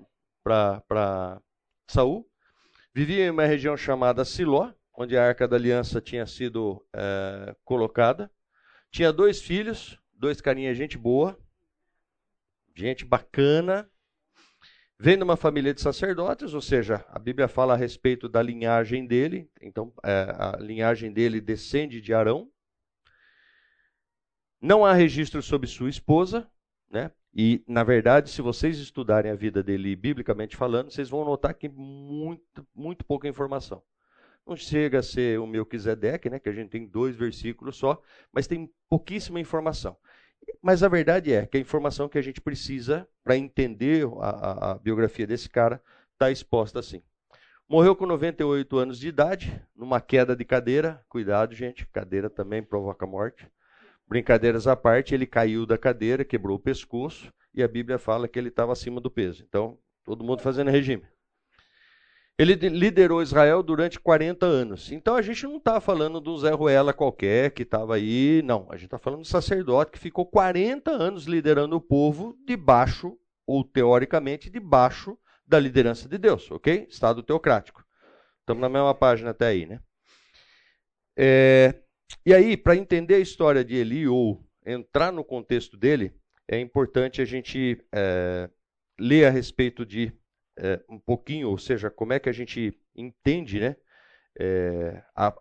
para 0.42 1.40
Saul. 1.88 2.28
Vivia 2.92 3.26
em 3.26 3.30
uma 3.30 3.46
região 3.46 3.76
chamada 3.76 4.24
Siló, 4.24 4.72
onde 4.96 5.16
a 5.16 5.26
Arca 5.26 5.48
da 5.48 5.56
Aliança 5.56 6.00
tinha 6.00 6.26
sido 6.26 6.84
é, 6.92 7.56
colocada. 7.64 8.30
Tinha 8.90 9.12
dois 9.12 9.40
filhos, 9.40 9.98
dois 10.12 10.40
carinhas 10.40 10.76
gente 10.76 10.98
boa, 10.98 11.38
gente 12.74 13.04
bacana, 13.04 13.88
Vem 14.98 15.18
de 15.18 15.24
uma 15.24 15.36
família 15.36 15.74
de 15.74 15.80
sacerdotes, 15.80 16.54
ou 16.54 16.60
seja, 16.60 17.04
a 17.08 17.18
Bíblia 17.18 17.48
fala 17.48 17.74
a 17.74 17.76
respeito 17.76 18.28
da 18.28 18.40
linhagem 18.40 19.06
dele, 19.06 19.50
então 19.60 19.92
é, 20.04 20.32
a 20.38 20.56
linhagem 20.60 21.12
dele 21.12 21.40
descende 21.40 22.00
de 22.00 22.14
Arão. 22.14 22.48
Não 24.64 24.82
há 24.82 24.94
registro 24.94 25.42
sobre 25.42 25.66
sua 25.66 25.90
esposa, 25.90 26.48
né? 26.90 27.10
E, 27.34 27.62
na 27.68 27.84
verdade, 27.84 28.30
se 28.30 28.40
vocês 28.40 28.78
estudarem 28.78 29.30
a 29.30 29.34
vida 29.34 29.62
dele 29.62 29.94
biblicamente 29.94 30.56
falando, 30.56 30.90
vocês 30.90 31.10
vão 31.10 31.22
notar 31.22 31.52
que 31.52 31.68
muito, 31.68 32.66
muito 32.74 33.04
pouca 33.04 33.28
informação. 33.28 33.82
Não 34.46 34.56
chega 34.56 35.00
a 35.00 35.02
ser 35.02 35.38
o 35.38 35.46
meu 35.46 35.66
Quisedeque, 35.66 36.30
né, 36.30 36.38
que 36.38 36.48
a 36.48 36.52
gente 36.52 36.70
tem 36.70 36.86
dois 36.86 37.14
versículos 37.14 37.76
só, 37.76 38.00
mas 38.32 38.46
tem 38.46 38.72
pouquíssima 38.88 39.38
informação. 39.38 39.98
Mas 40.62 40.82
a 40.82 40.88
verdade 40.88 41.30
é 41.30 41.44
que 41.44 41.58
a 41.58 41.60
informação 41.60 42.08
que 42.08 42.16
a 42.16 42.22
gente 42.22 42.40
precisa 42.40 43.06
para 43.22 43.36
entender 43.36 44.06
a, 44.18 44.30
a, 44.30 44.70
a, 44.70 44.74
biografia 44.76 45.26
desse 45.26 45.50
cara 45.50 45.78
está 46.14 46.30
exposta 46.30 46.78
assim. 46.78 47.02
Morreu 47.68 47.94
com 47.94 48.06
98 48.06 48.78
anos 48.78 48.98
de 48.98 49.08
idade, 49.08 49.62
numa 49.76 50.00
queda 50.00 50.34
de 50.34 50.44
cadeira. 50.46 51.04
Cuidado, 51.06 51.54
gente, 51.54 51.86
cadeira 51.88 52.30
também 52.30 52.62
provoca 52.62 53.04
morte. 53.04 53.46
Brincadeiras 54.06 54.66
à 54.66 54.76
parte, 54.76 55.14
ele 55.14 55.26
caiu 55.26 55.64
da 55.66 55.78
cadeira, 55.78 56.24
quebrou 56.24 56.56
o 56.56 56.60
pescoço, 56.60 57.32
e 57.54 57.62
a 57.62 57.68
Bíblia 57.68 57.98
fala 57.98 58.28
que 58.28 58.38
ele 58.38 58.48
estava 58.48 58.72
acima 58.72 59.00
do 59.00 59.10
peso. 59.10 59.44
Então, 59.48 59.78
todo 60.04 60.24
mundo 60.24 60.42
fazendo 60.42 60.70
regime. 60.70 61.04
Ele 62.36 62.54
liderou 62.54 63.22
Israel 63.22 63.62
durante 63.62 64.00
40 64.00 64.44
anos. 64.44 64.90
Então 64.90 65.14
a 65.14 65.22
gente 65.22 65.44
não 65.44 65.58
está 65.58 65.80
falando 65.80 66.20
do 66.20 66.36
Zé 66.36 66.50
Ruela 66.50 66.92
qualquer 66.92 67.52
que 67.52 67.62
estava 67.62 67.94
aí, 67.94 68.42
não. 68.44 68.66
A 68.70 68.74
gente 68.74 68.86
está 68.86 68.98
falando 68.98 69.20
do 69.20 69.26
sacerdote 69.26 69.92
que 69.92 69.98
ficou 70.00 70.26
40 70.26 70.90
anos 70.90 71.26
liderando 71.26 71.76
o 71.76 71.80
povo 71.80 72.36
debaixo, 72.44 73.16
ou 73.46 73.62
teoricamente, 73.62 74.50
debaixo 74.50 75.16
da 75.46 75.60
liderança 75.60 76.08
de 76.08 76.18
Deus, 76.18 76.50
ok? 76.50 76.86
Estado 76.90 77.22
teocrático. 77.22 77.84
Estamos 78.40 78.60
na 78.60 78.68
mesma 78.68 78.94
página 78.94 79.30
até 79.30 79.46
aí, 79.46 79.64
né? 79.64 79.80
É, 81.16 81.83
e 82.26 82.32
aí, 82.32 82.56
para 82.56 82.76
entender 82.76 83.16
a 83.16 83.20
história 83.20 83.64
de 83.64 83.74
Eli, 83.76 84.06
ou 84.06 84.44
entrar 84.64 85.12
no 85.12 85.24
contexto 85.24 85.76
dele, 85.76 86.14
é 86.48 86.58
importante 86.58 87.20
a 87.20 87.24
gente 87.24 87.84
é, 87.92 88.48
ler 88.98 89.26
a 89.26 89.30
respeito 89.30 89.84
de 89.84 90.12
é, 90.56 90.82
um 90.88 90.98
pouquinho, 90.98 91.48
ou 91.48 91.58
seja, 91.58 91.90
como 91.90 92.12
é 92.12 92.20
que 92.20 92.28
a 92.28 92.32
gente 92.32 92.78
entende, 92.94 93.60
né? 93.60 93.76
É, 94.38 95.02
a, 95.14 95.36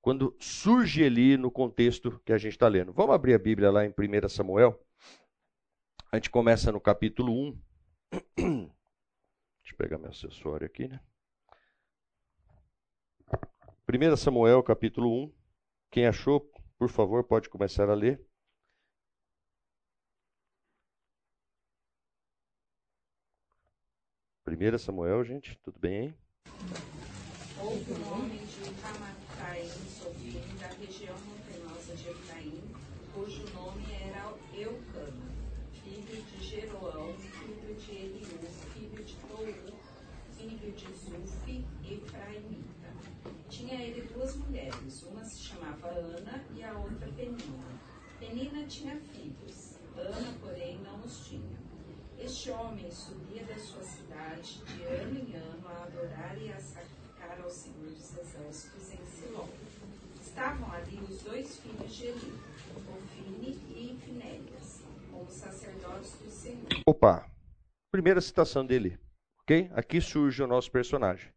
quando 0.00 0.36
surge 0.40 1.04
ali 1.04 1.36
no 1.36 1.50
contexto 1.50 2.20
que 2.24 2.32
a 2.32 2.38
gente 2.38 2.52
está 2.52 2.68
lendo. 2.68 2.92
Vamos 2.92 3.14
abrir 3.14 3.34
a 3.34 3.38
Bíblia 3.38 3.70
lá 3.70 3.84
em 3.84 3.90
1 3.90 4.28
Samuel. 4.28 4.82
A 6.10 6.16
gente 6.16 6.30
começa 6.30 6.72
no 6.72 6.80
capítulo 6.80 7.32
1. 7.32 7.62
Deixa 8.36 9.72
eu 9.72 9.76
pegar 9.76 9.98
meu 9.98 10.10
acessório 10.10 10.66
aqui, 10.66 10.88
né? 10.88 11.00
1 13.86 14.16
Samuel, 14.16 14.62
capítulo 14.62 15.24
1. 15.24 15.37
Quem 15.90 16.06
achou, 16.06 16.40
por 16.78 16.88
favor, 16.88 17.24
pode 17.24 17.48
começar 17.48 17.88
a 17.90 17.94
ler. 17.94 18.24
1 24.46 24.78
Samuel, 24.78 25.24
gente, 25.24 25.58
tudo 25.62 25.78
bem 25.78 26.16
um 27.60 28.12
homem 28.12 28.38
de 28.38 28.70
da 30.58 30.68
região 30.68 31.16
montanhosa 31.26 31.94
de 31.96 32.08
Efraim, 32.08 32.62
cujo 33.12 33.44
nome 33.54 33.67
Tinha 43.48 43.80
ele 43.82 44.02
duas 44.12 44.36
mulheres, 44.36 45.02
uma 45.04 45.24
se 45.24 45.40
chamava 45.40 45.88
Ana 45.88 46.44
e 46.54 46.62
a 46.62 46.72
outra 46.74 47.08
Penina. 47.16 47.80
Penina 48.20 48.66
tinha 48.66 48.96
filhos, 48.96 49.78
Ana, 49.96 50.34
porém, 50.40 50.78
não 50.82 51.00
os 51.00 51.26
tinha. 51.26 51.58
Este 52.18 52.50
homem 52.50 52.90
subia 52.90 53.44
da 53.44 53.58
sua 53.58 53.82
cidade 53.82 54.62
de 54.64 54.82
ano 54.84 55.18
em 55.18 55.34
ano 55.34 55.66
a 55.66 55.84
adorar 55.84 56.36
e 56.40 56.52
a 56.52 56.58
sacrificar 56.60 57.40
ao 57.40 57.48
Senhor 57.48 57.90
dos 57.90 58.18
Exércitos 58.18 58.92
em 58.92 59.06
Siló. 59.06 59.46
Estavam 60.20 60.70
ali 60.72 60.98
os 61.08 61.22
dois 61.22 61.56
filhos 61.58 61.94
de 61.94 62.06
Eli, 62.06 62.34
Ofine 62.96 63.58
e 63.70 63.98
Finélias, 64.04 64.82
como 65.10 65.30
sacerdotes 65.30 66.12
do 66.18 66.30
Senhor. 66.30 66.82
Opa! 66.86 67.30
Primeira 67.90 68.20
citação 68.20 68.66
dele, 68.66 68.98
ok? 69.40 69.70
Aqui 69.72 70.00
surge 70.00 70.42
o 70.42 70.46
nosso 70.46 70.70
personagem. 70.70 71.32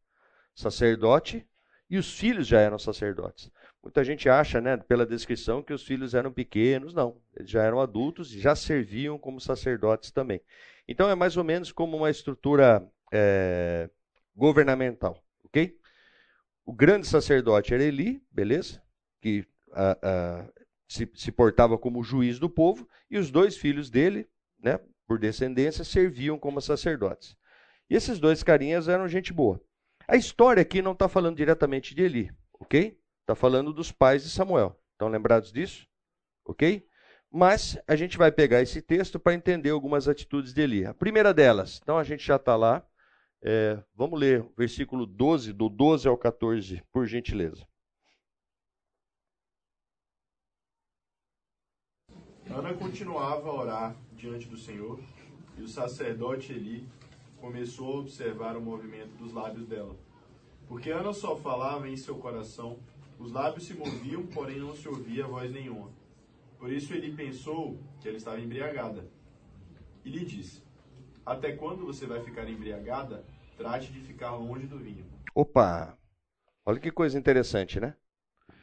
Sacerdote 0.53 1.47
e 1.91 1.97
os 1.97 2.17
filhos 2.17 2.47
já 2.47 2.61
eram 2.61 2.79
sacerdotes. 2.79 3.51
Muita 3.83 4.01
gente 4.01 4.29
acha, 4.29 4.61
né, 4.61 4.77
pela 4.77 5.05
descrição, 5.05 5.61
que 5.61 5.73
os 5.73 5.83
filhos 5.83 6.13
eram 6.15 6.31
pequenos. 6.31 6.93
Não, 6.93 7.17
eles 7.35 7.51
já 7.51 7.61
eram 7.63 7.81
adultos 7.81 8.33
e 8.33 8.39
já 8.39 8.55
serviam 8.55 9.19
como 9.19 9.41
sacerdotes 9.41 10.09
também. 10.09 10.39
Então 10.87 11.09
é 11.09 11.15
mais 11.15 11.35
ou 11.35 11.43
menos 11.43 11.69
como 11.69 11.97
uma 11.97 12.09
estrutura 12.09 12.81
é, 13.11 13.89
governamental, 14.33 15.21
ok? 15.43 15.77
O 16.65 16.71
grande 16.71 17.07
sacerdote 17.07 17.73
era 17.73 17.83
Eli, 17.83 18.23
beleza? 18.31 18.81
Que 19.21 19.45
se, 20.87 21.09
se, 21.13 21.31
portava 21.31 21.77
como 21.77 22.03
juiz 22.03 22.39
do 22.39 22.49
povo, 22.49 22.87
e 23.09 23.17
os 23.17 23.29
dois 23.29 23.57
filhos 23.57 23.89
dele, 23.89 24.29
né, 24.61 24.79
por 25.05 25.19
descendência, 25.19 25.83
serviam 25.83 26.39
como 26.39 26.61
sacerdotes. 26.61 27.35
E 27.89 27.95
esses 27.95 28.17
dois 28.17 28.43
carinhas 28.43 28.87
eram 28.87 29.07
gente 29.09 29.33
boa. 29.33 29.61
A 30.11 30.17
história 30.17 30.61
aqui 30.61 30.81
não 30.81 30.91
está 30.91 31.07
falando 31.07 31.37
diretamente 31.37 31.95
de 31.95 32.03
Eli, 32.03 32.29
ok? 32.59 32.99
Está 33.21 33.33
falando 33.33 33.71
dos 33.71 33.93
pais 33.93 34.23
de 34.23 34.29
Samuel. 34.29 34.77
Estão 34.91 35.07
lembrados 35.07 35.53
disso? 35.53 35.87
Ok? 36.43 36.85
Mas 37.31 37.81
a 37.87 37.95
gente 37.95 38.17
vai 38.17 38.29
pegar 38.29 38.61
esse 38.61 38.81
texto 38.81 39.17
para 39.17 39.33
entender 39.33 39.69
algumas 39.69 40.09
atitudes 40.09 40.53
de 40.53 40.59
Eli. 40.59 40.85
A 40.85 40.93
primeira 40.93 41.33
delas, 41.33 41.79
então 41.81 41.97
a 41.97 42.03
gente 42.03 42.25
já 42.25 42.35
está 42.35 42.57
lá. 42.57 42.85
É, 43.41 43.81
vamos 43.95 44.19
ler 44.19 44.41
o 44.41 44.53
versículo 44.57 45.05
12, 45.05 45.53
do 45.53 45.69
12 45.69 46.09
ao 46.09 46.17
14, 46.17 46.83
por 46.91 47.05
gentileza. 47.05 47.65
Ana 52.49 52.73
continuava 52.73 53.49
a 53.49 53.53
orar 53.53 53.95
diante 54.11 54.45
do 54.49 54.57
Senhor, 54.57 54.99
e 55.57 55.61
o 55.61 55.69
sacerdote 55.69 56.51
Eli 56.51 56.85
começou 57.41 57.95
a 57.95 57.99
observar 57.99 58.55
o 58.55 58.61
movimento 58.61 59.17
dos 59.17 59.33
lábios 59.33 59.65
dela. 59.65 59.95
Porque 60.67 60.91
Ana 60.91 61.11
só 61.11 61.35
falava 61.35 61.89
em 61.89 61.97
seu 61.97 62.15
coração, 62.15 62.79
os 63.19 63.31
lábios 63.31 63.65
se 63.65 63.73
moviam, 63.73 64.25
porém 64.27 64.59
não 64.59 64.75
se 64.75 64.87
ouvia 64.87 65.27
voz 65.27 65.51
nenhuma. 65.51 65.91
Por 66.57 66.71
isso 66.71 66.93
ele 66.93 67.13
pensou 67.13 67.77
que 67.99 68.07
ela 68.07 68.17
estava 68.17 68.39
embriagada. 68.39 69.09
E 70.05 70.09
lhe 70.09 70.23
disse: 70.23 70.63
Até 71.25 71.51
quando 71.51 71.85
você 71.85 72.05
vai 72.05 72.23
ficar 72.23 72.47
embriagada? 72.47 73.25
Trate 73.57 73.91
de 73.91 73.99
ficar 74.01 74.35
longe 74.35 74.67
do 74.67 74.77
vinho. 74.77 75.05
Opa! 75.35 75.97
Olha 76.65 76.79
que 76.79 76.91
coisa 76.91 77.17
interessante, 77.17 77.79
né? 77.79 77.95
O 78.47 78.53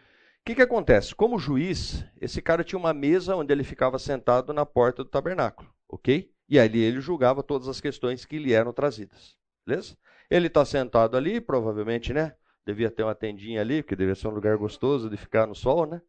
que, 0.44 0.54
que 0.54 0.62
acontece? 0.62 1.14
Como 1.14 1.38
juiz, 1.38 2.04
esse 2.20 2.40
cara 2.40 2.64
tinha 2.64 2.78
uma 2.78 2.94
mesa 2.94 3.36
onde 3.36 3.52
ele 3.52 3.64
ficava 3.64 3.98
sentado 3.98 4.52
na 4.52 4.64
porta 4.64 5.04
do 5.04 5.10
tabernáculo, 5.10 5.68
ok? 5.88 6.32
E 6.48 6.58
ali 6.58 6.80
ele 6.80 7.00
julgava 7.00 7.42
todas 7.42 7.68
as 7.68 7.80
questões 7.80 8.24
que 8.24 8.38
lhe 8.38 8.52
eram 8.52 8.72
trazidas, 8.72 9.36
beleza? 9.66 9.96
Ele 10.30 10.46
está 10.46 10.64
sentado 10.64 11.16
ali, 11.16 11.40
provavelmente, 11.40 12.12
né? 12.12 12.34
Devia 12.64 12.90
ter 12.90 13.02
uma 13.02 13.14
tendinha 13.14 13.60
ali, 13.60 13.82
porque 13.82 13.96
devia 13.96 14.14
ser 14.14 14.28
um 14.28 14.32
lugar 14.32 14.56
gostoso 14.56 15.08
de 15.08 15.16
ficar 15.16 15.46
no 15.46 15.54
sol, 15.54 15.86
né? 15.86 16.02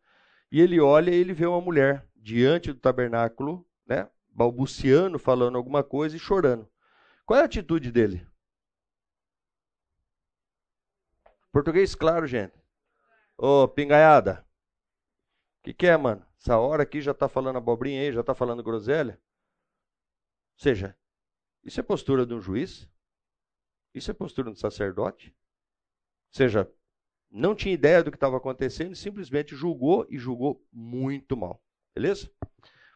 E 0.51 0.59
ele 0.61 0.79
olha 0.79 1.11
e 1.11 1.15
ele 1.15 1.33
vê 1.33 1.45
uma 1.45 1.61
mulher 1.61 2.05
diante 2.15 2.73
do 2.73 2.79
tabernáculo, 2.79 3.65
né? 3.85 4.09
Balbuciando, 4.29 5.19
falando 5.19 5.57
alguma 5.57 5.83
coisa 5.83 6.15
e 6.15 6.19
chorando. 6.19 6.67
Qual 7.25 7.37
é 7.39 7.41
a 7.41 7.45
atitude 7.45 7.91
dele? 7.91 8.25
Português 11.51 11.95
claro, 11.95 12.27
gente. 12.27 12.53
Ô, 13.37 13.67
pingaiada. 13.67 14.45
O 15.59 15.63
que, 15.63 15.73
que 15.73 15.87
é, 15.87 15.97
mano? 15.97 16.25
Essa 16.39 16.57
hora 16.57 16.83
aqui 16.83 17.01
já 17.01 17.11
está 17.11 17.27
falando 17.27 17.57
abobrinha 17.57 18.01
aí, 18.01 18.11
já 18.11 18.21
está 18.21 18.33
falando 18.33 18.63
groselha? 18.63 19.19
Ou 20.59 20.63
seja, 20.63 20.93
isso 21.63 21.79
é 21.79 21.83
postura 21.83 22.25
de 22.25 22.33
um 22.33 22.41
juiz? 22.41 22.85
Isso 23.95 24.11
é 24.11 24.13
postura 24.13 24.49
de 24.49 24.57
um 24.57 24.59
sacerdote? 24.59 25.29
Ou 25.29 26.37
seja, 26.37 26.69
não 27.31 27.55
tinha 27.55 27.73
ideia 27.73 28.03
do 28.03 28.11
que 28.11 28.17
estava 28.17 28.35
acontecendo, 28.35 28.93
simplesmente 28.93 29.55
julgou 29.55 30.05
e 30.09 30.17
julgou 30.17 30.61
muito 30.69 31.37
mal. 31.37 31.63
Beleza? 31.95 32.29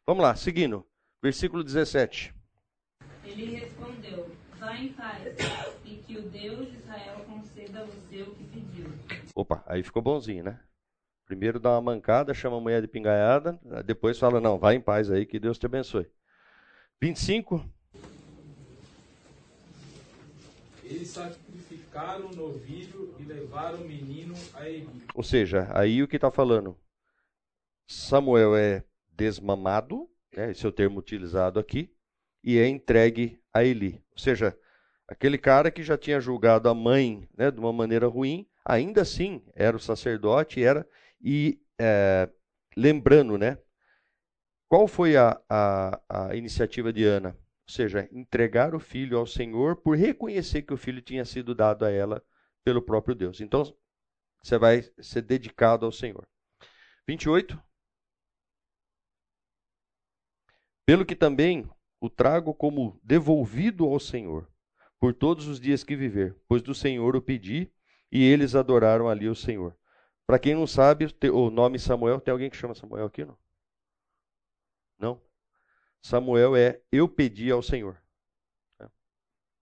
Vamos 0.05 0.22
lá, 0.24 0.36
seguindo. 0.36 0.86
Versículo 1.22 1.63
17. 1.63 2.36
Ele 3.24 3.55
respondeu: 3.55 4.29
Vá 4.60 4.75
em 4.75 4.91
paz, 4.91 5.24
e 5.86 5.96
que 5.96 6.17
o 6.17 6.29
Deus 6.29 6.70
de 6.70 6.75
Israel 6.79 7.24
conceda 7.25 7.86
o 7.86 8.36
que 8.36 8.43
pediu. 8.43 8.88
Opa, 9.34 9.63
aí 9.65 9.82
ficou 9.84 10.01
bonzinho, 10.01 10.43
né? 10.43 10.62
Primeiro 11.25 11.62
dá 11.62 11.72
uma 11.72 11.93
mancada, 11.93 12.34
chama 12.34 12.58
a 12.58 12.60
mulher 12.60 12.82
de 12.82 12.89
pingaiada, 12.89 13.58
depois 13.86 14.20
fala: 14.20 14.41
Não, 14.41 14.60
vai 14.60 14.75
em 14.75 14.82
paz 14.82 15.10
aí, 15.10 15.25
que 15.25 15.39
Deus 15.39 15.58
te 15.58 15.65
abençoe. 15.65 16.12
25. 17.04 17.70
Eles 20.86 21.10
sacrificaram 21.10 22.28
o 22.28 22.34
novilho 22.34 23.14
e 23.20 23.24
levaram 23.24 23.80
o 23.80 23.86
menino 23.86 24.34
a 24.54 24.70
Eli. 24.70 25.04
Ou 25.14 25.22
seja, 25.22 25.68
aí 25.74 26.02
o 26.02 26.08
que 26.08 26.16
está 26.16 26.32
falando? 26.32 26.80
Samuel 27.86 28.56
é 28.56 28.86
desmamado, 29.12 30.10
né, 30.34 30.52
esse 30.52 30.66
é 30.66 30.70
o 30.70 30.72
termo 30.72 30.98
utilizado 30.98 31.60
aqui, 31.60 31.94
e 32.42 32.58
é 32.58 32.70
entregue 32.70 33.38
a 33.52 33.66
Eli. 33.66 34.02
Ou 34.14 34.18
seja, 34.18 34.58
aquele 35.06 35.38
cara 35.38 35.70
que 35.70 35.84
já 35.84 35.98
tinha 35.98 36.22
julgado 36.22 36.70
a 36.70 36.74
mãe 36.74 37.28
né, 37.38 37.52
de 37.52 37.60
uma 37.60 37.74
maneira 37.74 38.08
ruim, 38.08 38.48
ainda 38.64 39.02
assim 39.02 39.44
era 39.54 39.76
o 39.76 39.80
sacerdote, 39.80 40.64
era 40.64 40.88
e 41.22 41.60
é, 41.78 42.30
lembrando, 42.78 43.38
né? 43.38 43.58
Qual 44.74 44.88
foi 44.88 45.15
a, 45.15 45.39
a, 45.48 46.01
a 46.10 46.36
iniciativa 46.36 46.92
de 46.92 47.03
Ana? 47.03 47.30
Ou 47.30 47.72
seja, 47.72 48.10
entregar 48.12 48.74
o 48.74 48.80
filho 48.80 49.20
ao 49.20 49.27
Senhor 49.27 49.75
por 49.75 49.96
reconhecer 49.96 50.63
que 50.63 50.74
o 50.74 50.77
filho 50.77 51.00
tinha 51.00 51.24
sido 51.25 51.53
dado 51.53 51.86
a 51.86 51.92
ela 51.92 52.25
pelo 52.63 52.82
próprio 52.82 53.13
Deus. 53.13 53.39
Então, 53.39 53.62
você 54.42 54.58
vai 54.58 54.82
ser 55.00 55.22
dedicado 55.22 55.86
ao 55.86 55.92
Senhor. 55.92 56.27
28. 57.08 57.62
Pelo 60.88 61.06
que 61.06 61.15
também 61.15 61.69
o 62.02 62.10
trago 62.10 62.52
como 62.52 63.00
devolvido 63.04 63.86
ao 63.86 64.00
Senhor, 64.00 64.52
por 65.00 65.13
todos 65.13 65.48
os 65.48 65.60
dias 65.60 65.84
que 65.84 65.95
viver, 65.95 66.36
pois 66.48 66.63
do 66.63 66.74
Senhor 66.74 67.15
o 67.15 67.21
pedi, 67.21 67.71
e 68.12 68.24
eles 68.24 68.56
adoraram 68.56 69.08
ali 69.08 69.30
o 69.30 69.36
Senhor. 69.36 69.78
Para 70.26 70.39
quem 70.39 70.56
não 70.56 70.65
sabe, 70.65 71.06
o 71.32 71.52
nome 71.52 71.78
Samuel, 71.78 72.19
tem 72.19 72.32
alguém 72.32 72.50
que 72.50 72.58
chama 72.58 72.74
Samuel 72.74 73.06
aqui, 73.06 73.24
não? 73.24 73.38
Não? 74.97 75.21
Samuel 76.01 76.56
é 76.56 76.82
eu 76.91 77.08
pedi 77.08 77.49
ao 77.51 77.62
Senhor. 77.62 78.01
É. 78.79 78.88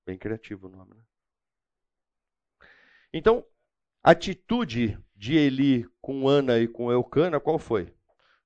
Bem 0.06 0.18
criativo 0.18 0.68
o 0.68 0.70
nome, 0.70 0.96
né? 0.96 1.04
Então, 3.14 3.46
a 4.04 4.12
atitude 4.12 4.98
de 5.16 5.36
Eli 5.36 5.88
com 6.02 6.28
Ana 6.28 6.58
e 6.58 6.68
com 6.68 6.92
Eucana, 6.92 7.40
qual 7.40 7.60
foi? 7.60 7.94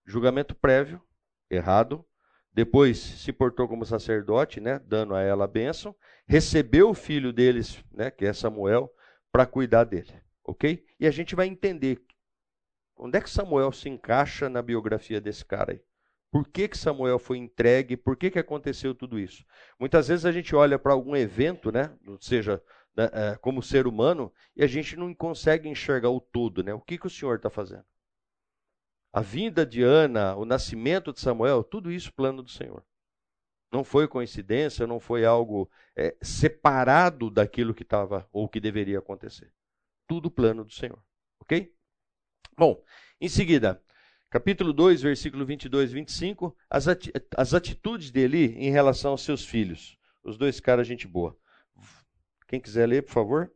Julgamento 0.05 0.53
prévio, 0.55 1.01
errado. 1.49 2.05
Depois 2.51 2.97
se 2.97 3.31
portou 3.31 3.67
como 3.67 3.85
sacerdote, 3.85 4.59
né, 4.59 4.79
dando 4.79 5.13
a 5.13 5.21
ela 5.21 5.45
a 5.45 5.47
bênção. 5.47 5.95
Recebeu 6.27 6.89
o 6.89 6.93
filho 6.93 7.31
deles, 7.31 7.83
né, 7.91 8.09
que 8.09 8.25
é 8.25 8.33
Samuel, 8.33 8.93
para 9.31 9.45
cuidar 9.45 9.83
dele. 9.83 10.13
Ok? 10.43 10.85
E 10.99 11.07
a 11.07 11.11
gente 11.11 11.35
vai 11.35 11.47
entender 11.47 12.01
onde 12.97 13.17
é 13.17 13.21
que 13.21 13.29
Samuel 13.29 13.71
se 13.71 13.89
encaixa 13.89 14.49
na 14.49 14.61
biografia 14.61 15.19
desse 15.19 15.43
cara 15.43 15.73
aí. 15.73 15.81
Por 16.35 16.45
que, 16.49 16.67
que 16.67 16.77
Samuel 16.77 17.17
foi 17.17 17.37
entregue? 17.37 17.95
Por 17.95 18.17
que, 18.17 18.29
que 18.29 18.37
aconteceu 18.37 18.93
tudo 18.93 19.17
isso? 19.17 19.45
Muitas 19.79 20.09
vezes 20.09 20.25
a 20.25 20.33
gente 20.33 20.53
olha 20.53 20.77
para 20.77 20.91
algum 20.91 21.15
evento, 21.15 21.71
né? 21.71 21.97
Ou 22.05 22.19
seja, 22.19 22.61
né, 22.93 23.09
é, 23.13 23.37
como 23.37 23.63
ser 23.63 23.87
humano, 23.87 24.33
e 24.53 24.61
a 24.61 24.67
gente 24.67 24.97
não 24.97 25.15
consegue 25.15 25.69
enxergar 25.69 26.09
o 26.09 26.19
todo, 26.19 26.61
né? 26.61 26.73
O 26.73 26.81
que, 26.81 26.97
que 26.97 27.07
o 27.07 27.09
Senhor 27.09 27.37
está 27.37 27.49
fazendo? 27.49 27.85
A 29.13 29.21
vinda 29.21 29.65
de 29.65 29.81
Ana, 29.81 30.35
o 30.35 30.43
nascimento 30.43 31.13
de 31.13 31.21
Samuel, 31.21 31.63
tudo 31.63 31.89
isso 31.89 32.11
plano 32.11 32.43
do 32.43 32.51
Senhor. 32.51 32.83
Não 33.71 33.85
foi 33.85 34.05
coincidência, 34.05 34.85
não 34.85 34.99
foi 34.99 35.23
algo 35.23 35.71
é, 35.95 36.17
separado 36.21 37.31
daquilo 37.31 37.73
que 37.73 37.83
estava 37.83 38.27
ou 38.29 38.49
que 38.49 38.59
deveria 38.59 38.99
acontecer. 38.99 39.53
Tudo 40.05 40.29
plano 40.29 40.65
do 40.65 40.73
Senhor. 40.73 41.01
Ok? 41.39 41.73
Bom, 42.57 42.83
em 43.21 43.29
seguida, 43.29 43.81
capítulo 44.29 44.73
2, 44.73 45.01
versículo 45.01 45.45
22 45.45 45.91
e 45.91 45.93
25, 45.93 46.55
as, 46.69 46.87
ati 46.87 47.11
as 47.35 47.53
atitudes 47.53 48.11
dele 48.11 48.55
em 48.57 48.71
relação 48.71 49.11
aos 49.11 49.21
seus 49.21 49.45
filhos. 49.45 49.97
Os 50.23 50.37
dois 50.37 50.59
caras, 50.59 50.87
gente 50.87 51.07
boa. 51.07 51.37
Quem 52.47 52.59
quiser 52.59 52.87
ler, 52.87 53.03
por 53.03 53.11
favor. 53.11 53.51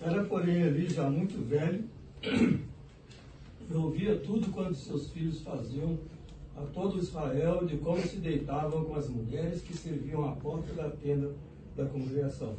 Era, 0.00 0.24
porém, 0.24 0.64
ali 0.64 0.88
já 0.88 1.08
muito 1.08 1.40
velho, 1.46 1.88
e 3.70 3.74
ouvia 3.74 4.18
tudo 4.18 4.50
quanto 4.52 4.74
seus 4.74 5.10
filhos 5.10 5.40
faziam 5.42 5.98
a 6.56 6.62
todo 6.66 6.98
Israel, 6.98 7.64
de 7.64 7.78
como 7.78 8.00
se 8.00 8.16
deitavam 8.16 8.84
com 8.84 8.94
as 8.96 9.08
mulheres 9.08 9.62
que 9.62 9.74
serviam 9.74 10.28
à 10.28 10.36
porta 10.36 10.72
da 10.74 10.90
tenda 10.90 11.32
da 11.76 11.86
congregação. 11.86 12.56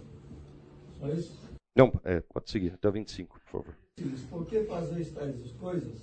Só 0.99 1.09
isso? 1.09 1.38
Não, 1.75 1.91
é, 2.03 2.21
pode 2.21 2.49
seguir, 2.49 2.73
até 2.73 2.88
o 2.88 2.91
25, 2.91 3.39
por 3.39 3.51
favor. 3.51 3.82
Filhos, 3.95 4.21
por 4.23 4.45
que 4.47 4.63
fazeis 4.63 5.12
tais 5.12 5.36
coisas? 5.60 6.01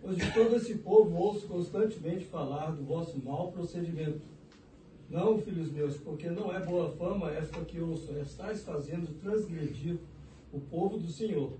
Pois 0.00 0.16
de 0.16 0.32
todo 0.32 0.54
esse 0.54 0.76
povo 0.76 1.16
ouço 1.16 1.46
constantemente 1.48 2.24
falar 2.24 2.70
do 2.70 2.84
vosso 2.84 3.18
mau 3.18 3.50
procedimento. 3.50 4.22
Não, 5.08 5.38
filhos 5.38 5.72
meus, 5.72 5.96
porque 5.96 6.30
não 6.30 6.54
é 6.54 6.64
boa 6.64 6.88
fama 6.92 7.32
esta 7.32 7.64
que 7.64 7.80
ouço, 7.80 8.12
estáis 8.18 8.62
fazendo 8.62 9.12
transgredir 9.20 9.98
o 10.52 10.60
povo 10.60 10.98
do 10.98 11.08
Senhor. 11.08 11.52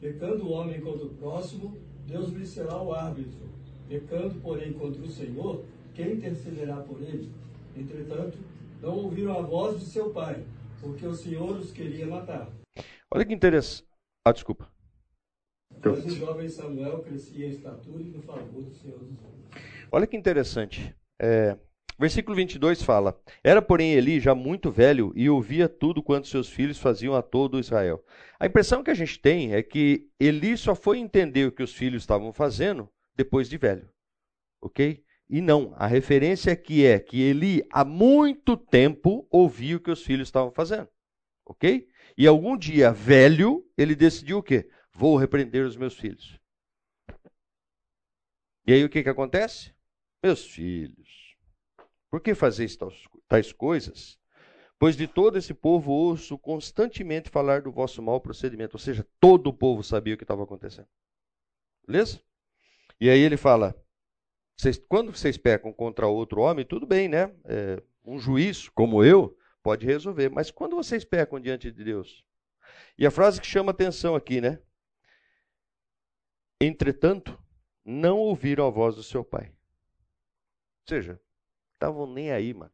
Pecando 0.00 0.46
o 0.46 0.52
homem 0.52 0.80
contra 0.80 1.04
o 1.04 1.14
próximo, 1.14 1.76
Deus 2.06 2.30
lhe 2.30 2.46
será 2.46 2.80
o 2.80 2.94
árbitro. 2.94 3.50
Pecando, 3.88 4.40
porém, 4.40 4.72
contra 4.72 5.02
o 5.02 5.10
Senhor, 5.10 5.64
quem 5.94 6.12
intercederá 6.12 6.76
por 6.76 7.02
ele? 7.02 7.28
Entretanto, 7.76 8.38
não 8.80 8.96
ouviram 8.98 9.36
a 9.36 9.42
voz 9.42 9.80
de 9.80 9.86
seu 9.86 10.10
pai, 10.10 10.44
porque 10.80 11.04
o 11.04 11.14
Senhor 11.14 11.56
os 11.58 11.72
queria 11.72 12.06
matar. 12.06 12.48
Olha 13.12 13.24
que 13.24 13.34
interessante. 13.34 13.84
Ah, 14.24 14.32
desculpa. 14.32 14.75
Mas 15.92 16.04
o 16.04 16.16
jovem 16.18 16.48
Samuel 16.48 17.00
crescia 17.00 17.46
em 17.46 17.50
estatura 17.50 18.02
e 18.02 18.06
no 18.06 18.22
favor 18.22 18.62
do 18.62 18.74
Senhor 18.74 18.98
dos 18.98 19.18
homens. 19.18 19.46
Olha 19.92 20.06
que 20.06 20.16
interessante. 20.16 20.94
É, 21.18 21.56
versículo 21.98 22.36
22 22.36 22.82
fala: 22.82 23.18
Era, 23.42 23.62
porém, 23.62 23.92
Eli 23.94 24.20
já 24.20 24.34
muito 24.34 24.70
velho 24.70 25.12
e 25.14 25.28
ouvia 25.30 25.68
tudo 25.68 26.02
quanto 26.02 26.28
seus 26.28 26.48
filhos 26.48 26.78
faziam 26.78 27.14
a 27.14 27.22
todo 27.22 27.60
Israel. 27.60 28.04
A 28.38 28.46
impressão 28.46 28.82
que 28.82 28.90
a 28.90 28.94
gente 28.94 29.18
tem 29.18 29.54
é 29.54 29.62
que 29.62 30.08
Eli 30.18 30.56
só 30.56 30.74
foi 30.74 30.98
entender 30.98 31.46
o 31.46 31.52
que 31.52 31.62
os 31.62 31.72
filhos 31.72 32.02
estavam 32.02 32.32
fazendo 32.32 32.88
depois 33.14 33.48
de 33.48 33.56
velho. 33.56 33.88
Ok? 34.60 35.02
E 35.28 35.40
não, 35.40 35.74
a 35.76 35.86
referência 35.86 36.52
aqui 36.52 36.84
é 36.86 36.98
que 36.98 37.20
Eli, 37.20 37.64
há 37.70 37.84
muito 37.84 38.56
tempo, 38.56 39.26
ouvia 39.30 39.76
o 39.76 39.80
que 39.80 39.90
os 39.90 40.04
filhos 40.04 40.28
estavam 40.28 40.52
fazendo. 40.52 40.88
Ok? 41.44 41.86
E 42.16 42.26
algum 42.26 42.56
dia, 42.56 42.92
velho, 42.92 43.64
ele 43.76 43.94
decidiu 43.94 44.38
o 44.38 44.42
quê? 44.42 44.68
Vou 44.96 45.16
repreender 45.16 45.66
os 45.66 45.76
meus 45.76 45.94
filhos. 45.94 46.40
E 48.66 48.72
aí 48.72 48.82
o 48.82 48.88
que, 48.88 49.02
que 49.02 49.08
acontece? 49.10 49.74
Meus 50.22 50.46
filhos, 50.46 51.36
por 52.10 52.20
que 52.20 52.34
fazeis 52.34 52.78
tais 53.28 53.52
coisas? 53.52 54.18
Pois 54.78 54.96
de 54.96 55.06
todo 55.06 55.36
esse 55.36 55.52
povo 55.52 55.92
ouço 55.92 56.38
constantemente 56.38 57.28
falar 57.28 57.60
do 57.60 57.70
vosso 57.70 58.02
mau 58.02 58.20
procedimento. 58.20 58.76
Ou 58.76 58.80
seja, 58.80 59.06
todo 59.20 59.48
o 59.48 59.52
povo 59.52 59.82
sabia 59.82 60.14
o 60.14 60.16
que 60.16 60.24
estava 60.24 60.44
acontecendo. 60.44 60.88
Beleza? 61.86 62.22
E 62.98 63.10
aí 63.10 63.20
ele 63.20 63.36
fala: 63.36 63.74
vocês, 64.56 64.78
quando 64.78 65.14
vocês 65.14 65.36
pecam 65.36 65.74
contra 65.74 66.06
outro 66.06 66.40
homem, 66.40 66.64
tudo 66.64 66.86
bem, 66.86 67.06
né? 67.06 67.34
É, 67.44 67.82
um 68.02 68.18
juiz 68.18 68.68
como 68.70 69.04
eu 69.04 69.36
pode 69.62 69.84
resolver. 69.84 70.30
Mas 70.30 70.50
quando 70.50 70.74
vocês 70.74 71.04
pecam 71.04 71.38
diante 71.38 71.70
de 71.70 71.84
Deus? 71.84 72.24
E 72.98 73.06
a 73.06 73.10
frase 73.10 73.40
que 73.40 73.46
chama 73.46 73.72
atenção 73.72 74.14
aqui, 74.14 74.40
né? 74.40 74.58
Entretanto, 76.60 77.38
não 77.84 78.18
ouviram 78.18 78.66
a 78.66 78.70
voz 78.70 78.96
do 78.96 79.02
seu 79.02 79.24
pai. 79.24 79.48
Ou 79.48 80.88
seja, 80.88 81.20
estavam 81.74 82.06
nem 82.06 82.30
aí, 82.30 82.54
mano. 82.54 82.72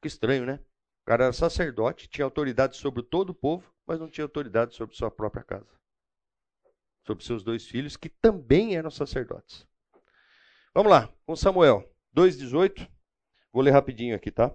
Que 0.00 0.08
estranho, 0.08 0.46
né? 0.46 0.60
O 1.02 1.04
cara 1.06 1.24
era 1.24 1.32
sacerdote, 1.32 2.08
tinha 2.08 2.24
autoridade 2.24 2.76
sobre 2.76 3.02
todo 3.02 3.30
o 3.30 3.34
povo, 3.34 3.74
mas 3.86 4.00
não 4.00 4.08
tinha 4.08 4.24
autoridade 4.24 4.74
sobre 4.74 4.96
sua 4.96 5.10
própria 5.10 5.42
casa. 5.42 5.68
Sobre 7.06 7.24
seus 7.24 7.42
dois 7.42 7.66
filhos, 7.66 7.96
que 7.96 8.08
também 8.08 8.76
eram 8.76 8.90
sacerdotes. 8.90 9.66
Vamos 10.72 10.90
lá, 10.90 11.12
com 11.26 11.36
Samuel 11.36 11.90
2,18. 12.16 12.88
Vou 13.52 13.62
ler 13.62 13.72
rapidinho 13.72 14.16
aqui, 14.16 14.30
tá? 14.30 14.54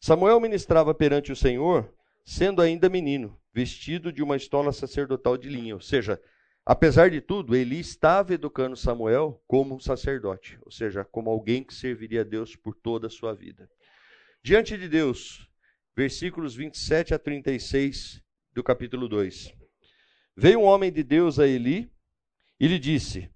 Samuel 0.00 0.40
ministrava 0.40 0.94
perante 0.94 1.30
o 1.30 1.36
Senhor, 1.36 1.94
sendo 2.24 2.60
ainda 2.60 2.88
menino, 2.88 3.40
vestido 3.52 4.12
de 4.12 4.22
uma 4.22 4.36
estola 4.36 4.72
sacerdotal 4.72 5.36
de 5.36 5.48
linha. 5.48 5.74
Ou 5.74 5.80
seja, 5.80 6.20
apesar 6.64 7.10
de 7.10 7.20
tudo, 7.20 7.54
ele 7.54 7.78
estava 7.78 8.34
educando 8.34 8.76
Samuel 8.76 9.42
como 9.46 9.74
um 9.74 9.80
sacerdote, 9.80 10.58
ou 10.62 10.70
seja, 10.70 11.04
como 11.04 11.30
alguém 11.30 11.62
que 11.62 11.74
serviria 11.74 12.22
a 12.22 12.24
Deus 12.24 12.56
por 12.56 12.74
toda 12.74 13.06
a 13.08 13.10
sua 13.10 13.34
vida. 13.34 13.68
Diante 14.42 14.76
de 14.76 14.88
Deus, 14.88 15.48
versículos 15.96 16.54
27 16.54 17.14
a 17.14 17.18
36 17.18 18.22
do 18.52 18.62
capítulo 18.62 19.08
2. 19.08 19.54
Veio 20.36 20.60
um 20.60 20.64
homem 20.64 20.92
de 20.92 21.02
Deus 21.02 21.38
a 21.38 21.46
Eli 21.46 21.90
e 22.58 22.66
lhe 22.66 22.78
disse: 22.78 23.34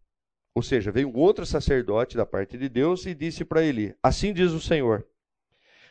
ou 0.58 0.62
seja, 0.62 0.90
veio 0.90 1.08
um 1.08 1.16
outro 1.16 1.46
sacerdote 1.46 2.16
da 2.16 2.26
parte 2.26 2.58
de 2.58 2.68
Deus 2.68 3.06
e 3.06 3.14
disse 3.14 3.44
para 3.44 3.62
Eli: 3.62 3.94
Assim 4.02 4.32
diz 4.32 4.50
o 4.50 4.60
Senhor: 4.60 5.06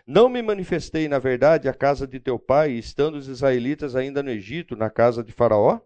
Não 0.06 0.28
me 0.28 0.42
manifestei, 0.42 1.08
na 1.08 1.20
verdade, 1.20 1.70
à 1.70 1.74
casa 1.74 2.06
de 2.06 2.20
teu 2.20 2.38
pai, 2.38 2.74
estando 2.74 3.16
os 3.16 3.30
israelitas 3.30 3.96
ainda 3.96 4.22
no 4.22 4.30
Egito, 4.30 4.76
na 4.76 4.90
casa 4.90 5.24
de 5.24 5.32
Faraó? 5.32 5.80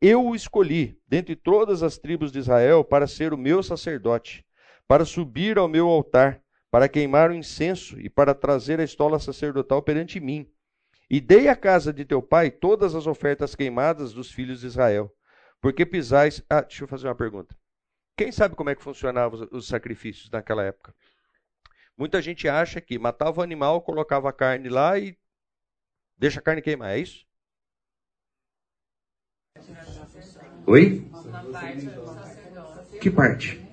Eu 0.00 0.24
o 0.24 0.34
escolhi, 0.34 1.00
dentre 1.06 1.34
todas 1.34 1.82
as 1.82 1.98
tribos 1.98 2.30
de 2.30 2.38
Israel, 2.38 2.84
para 2.84 3.06
ser 3.06 3.32
o 3.32 3.38
meu 3.38 3.62
sacerdote, 3.62 4.44
para 4.86 5.04
subir 5.04 5.58
ao 5.58 5.68
meu 5.68 5.88
altar 5.88 6.42
para 6.70 6.88
queimar 6.88 7.30
o 7.30 7.34
incenso 7.34 7.98
e 8.00 8.10
para 8.10 8.34
trazer 8.34 8.80
a 8.80 8.84
estola 8.84 9.18
sacerdotal 9.18 9.82
perante 9.82 10.20
mim. 10.20 10.50
E 11.10 11.20
dei 11.20 11.48
à 11.48 11.56
casa 11.56 11.92
de 11.92 12.04
teu 12.04 12.20
pai 12.20 12.50
todas 12.50 12.94
as 12.94 13.06
ofertas 13.06 13.54
queimadas 13.54 14.12
dos 14.12 14.30
filhos 14.30 14.60
de 14.60 14.66
Israel. 14.66 15.10
Porque 15.60 15.86
pisais. 15.86 16.42
Ah, 16.48 16.60
deixa 16.60 16.84
eu 16.84 16.88
fazer 16.88 17.08
uma 17.08 17.14
pergunta. 17.14 17.56
Quem 18.16 18.30
sabe 18.30 18.54
como 18.54 18.68
é 18.68 18.74
que 18.74 18.82
funcionavam 18.82 19.48
os 19.50 19.66
sacrifícios 19.66 20.28
naquela 20.30 20.62
época? 20.64 20.94
Muita 21.96 22.20
gente 22.20 22.48
acha 22.48 22.80
que 22.80 22.98
matava 22.98 23.40
o 23.40 23.42
animal, 23.42 23.80
colocava 23.80 24.28
a 24.28 24.32
carne 24.32 24.68
lá 24.68 24.98
e 24.98 25.16
deixa 26.16 26.40
a 26.40 26.42
carne 26.42 26.60
queimar, 26.60 26.90
é 26.90 26.98
isso? 26.98 27.26
Oi? 30.66 31.04
Que 33.00 33.10
parte? 33.10 33.68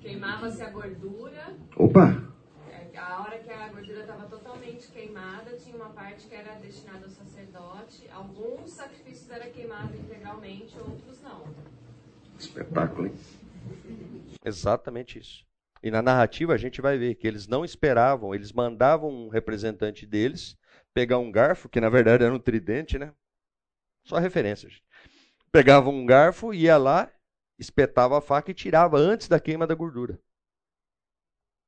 Queimava-se 0.00 0.60
a 0.62 0.70
gordura. 0.70 1.56
Opa! 1.76 2.22
É, 2.68 2.98
a 2.98 3.20
hora 3.20 3.38
que 3.38 3.50
a 3.50 3.68
gordura 3.68 4.00
estava 4.00 4.24
totalmente 4.24 4.88
queimada, 4.88 5.56
tinha 5.56 5.76
uma 5.76 5.90
parte 5.90 6.26
que 6.26 6.34
era 6.34 6.54
destinada 6.54 7.04
ao 7.04 7.10
sacerdote. 7.10 8.10
Alguns 8.10 8.70
sacrifícios 8.72 9.30
eram 9.30 9.50
queimados 9.52 9.94
integralmente, 9.98 10.76
outros 10.76 11.22
não. 11.22 11.44
Espetáculo, 12.38 13.06
hein? 13.06 13.14
Exatamente 14.44 15.20
isso. 15.20 15.46
E 15.82 15.90
na 15.90 16.02
narrativa 16.02 16.52
a 16.52 16.58
gente 16.58 16.80
vai 16.80 16.98
ver 16.98 17.14
que 17.14 17.26
eles 17.26 17.46
não 17.46 17.64
esperavam, 17.64 18.34
eles 18.34 18.52
mandavam 18.52 19.08
um 19.08 19.28
representante 19.28 20.04
deles 20.04 20.56
pegar 20.94 21.18
um 21.18 21.30
garfo, 21.30 21.68
que 21.68 21.80
na 21.80 21.88
verdade 21.88 22.24
era 22.24 22.34
um 22.34 22.38
tridente, 22.38 22.98
né? 22.98 23.12
Só 24.04 24.18
referências. 24.18 24.82
Pegavam 25.50 25.94
um 25.94 26.06
garfo, 26.06 26.52
ia 26.52 26.76
lá, 26.76 27.12
espetava 27.58 28.18
a 28.18 28.20
faca 28.20 28.50
e 28.50 28.54
tirava 28.54 28.96
antes 28.98 29.28
da 29.28 29.38
queima 29.38 29.66
da 29.66 29.74
gordura. 29.74 30.18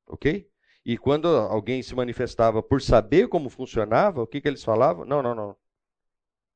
Ok? 0.07 0.49
E 0.85 0.97
quando 0.97 1.27
alguém 1.27 1.81
se 1.81 1.95
manifestava 1.95 2.61
por 2.61 2.81
saber 2.81 3.27
como 3.27 3.49
funcionava, 3.49 4.21
o 4.21 4.27
que, 4.27 4.39
que 4.39 4.47
eles 4.47 4.63
falavam? 4.63 5.03
Não, 5.03 5.21
não, 5.21 5.33
não. 5.33 5.57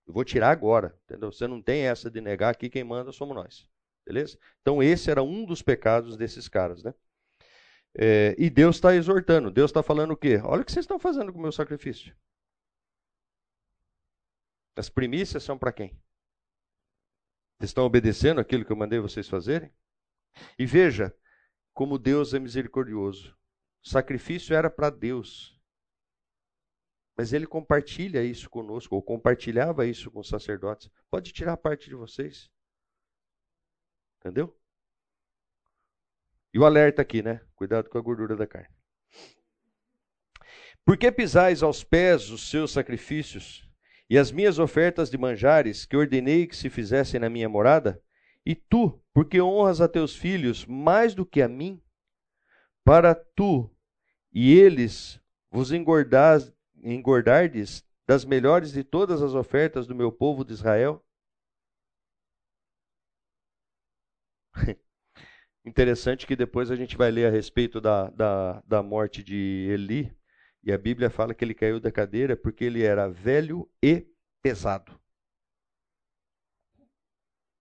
Eu 0.05 0.13
vou 0.13 0.23
tirar 0.23 0.51
agora. 0.51 0.95
Entendeu? 1.05 1.31
Você 1.31 1.47
não 1.47 1.61
tem 1.61 1.81
essa 1.81 2.11
de 2.11 2.21
negar 2.21 2.49
aqui, 2.49 2.69
quem 2.69 2.83
manda 2.83 3.11
somos 3.11 3.35
nós. 3.35 3.67
Beleza? 4.05 4.37
Então, 4.61 4.83
esse 4.83 5.09
era 5.09 5.23
um 5.23 5.45
dos 5.45 5.61
pecados 5.61 6.15
desses 6.15 6.47
caras, 6.47 6.83
né? 6.83 6.93
É, 7.95 8.35
e 8.37 8.49
Deus 8.49 8.75
está 8.75 8.95
exortando. 8.95 9.49
Deus 9.49 9.71
está 9.71 9.81
falando 9.81 10.11
o 10.11 10.17
quê? 10.17 10.39
Olha 10.43 10.61
o 10.61 10.65
que 10.65 10.71
vocês 10.71 10.83
estão 10.83 10.99
fazendo 10.99 11.31
com 11.33 11.39
o 11.39 11.41
meu 11.41 11.51
sacrifício. 11.51 12.15
As 14.79 14.87
primícias 14.87 15.43
são 15.43 15.57
para 15.57 15.73
quem? 15.73 15.89
Vocês 17.57 17.71
estão 17.71 17.83
obedecendo 17.83 18.39
aquilo 18.39 18.63
que 18.63 18.71
eu 18.71 18.77
mandei 18.77 18.97
vocês 18.97 19.27
fazerem? 19.27 19.73
E 20.57 20.65
veja 20.65 21.13
como 21.73 21.99
Deus 21.99 22.33
é 22.33 22.39
misericordioso. 22.39 23.37
O 23.83 23.89
sacrifício 23.89 24.55
era 24.55 24.69
para 24.69 24.89
Deus. 24.89 25.61
Mas 27.17 27.33
ele 27.33 27.45
compartilha 27.45 28.23
isso 28.23 28.49
conosco, 28.49 28.95
ou 28.95 29.03
compartilhava 29.03 29.85
isso 29.85 30.09
com 30.09 30.21
os 30.21 30.29
sacerdotes. 30.29 30.89
Pode 31.11 31.33
tirar 31.33 31.57
parte 31.57 31.89
de 31.89 31.95
vocês. 31.95 32.49
Entendeu? 34.21 34.57
E 36.53 36.59
o 36.59 36.63
alerta 36.63 37.01
aqui, 37.01 37.21
né? 37.21 37.45
Cuidado 37.53 37.89
com 37.89 37.97
a 37.97 38.01
gordura 38.01 38.33
da 38.33 38.47
carne. 38.47 38.73
Por 40.85 40.97
que 40.97 41.11
pisais 41.11 41.61
aos 41.61 41.83
pés 41.83 42.29
os 42.29 42.49
seus 42.49 42.71
sacrifícios 42.71 43.68
e 44.09 44.17
as 44.17 44.31
minhas 44.31 44.57
ofertas 44.57 45.09
de 45.09 45.17
manjares 45.17 45.85
que 45.85 45.95
ordenei 45.95 46.47
que 46.47 46.55
se 46.55 46.69
fizessem 46.69 47.19
na 47.19 47.29
minha 47.29 47.47
morada? 47.47 48.01
E 48.45 48.55
tu, 48.55 48.99
porque 49.13 49.39
honras 49.39 49.79
a 49.81 49.87
teus 49.87 50.15
filhos 50.15 50.65
mais 50.65 51.13
do 51.13 51.25
que 51.25 51.41
a 51.41 51.47
mim, 51.47 51.79
para 52.83 53.13
tu 53.13 53.69
e 54.33 54.57
eles 54.57 55.21
vos 55.51 55.71
engordardes 55.71 56.53
das 58.07 58.25
melhores 58.25 58.71
de 58.71 58.83
todas 58.83 59.21
as 59.21 59.35
ofertas 59.35 59.85
do 59.85 59.93
meu 59.93 60.11
povo 60.11 60.43
de 60.43 60.53
Israel? 60.53 61.05
Interessante 65.63 66.25
que 66.25 66.35
depois 66.35 66.71
a 66.71 66.75
gente 66.75 66.97
vai 66.97 67.11
ler 67.11 67.27
a 67.27 67.29
respeito 67.29 67.79
da, 67.79 68.09
da, 68.09 68.63
da 68.65 68.81
morte 68.81 69.23
de 69.23 69.67
Eli, 69.69 70.11
e 70.63 70.71
a 70.71 70.77
Bíblia 70.77 71.09
fala 71.09 71.33
que 71.33 71.43
ele 71.43 71.53
caiu 71.53 71.79
da 71.79 71.91
cadeira 71.91 72.35
porque 72.35 72.65
ele 72.65 72.83
era 72.83 73.09
velho 73.09 73.69
e 73.81 74.05
pesado. 74.41 74.91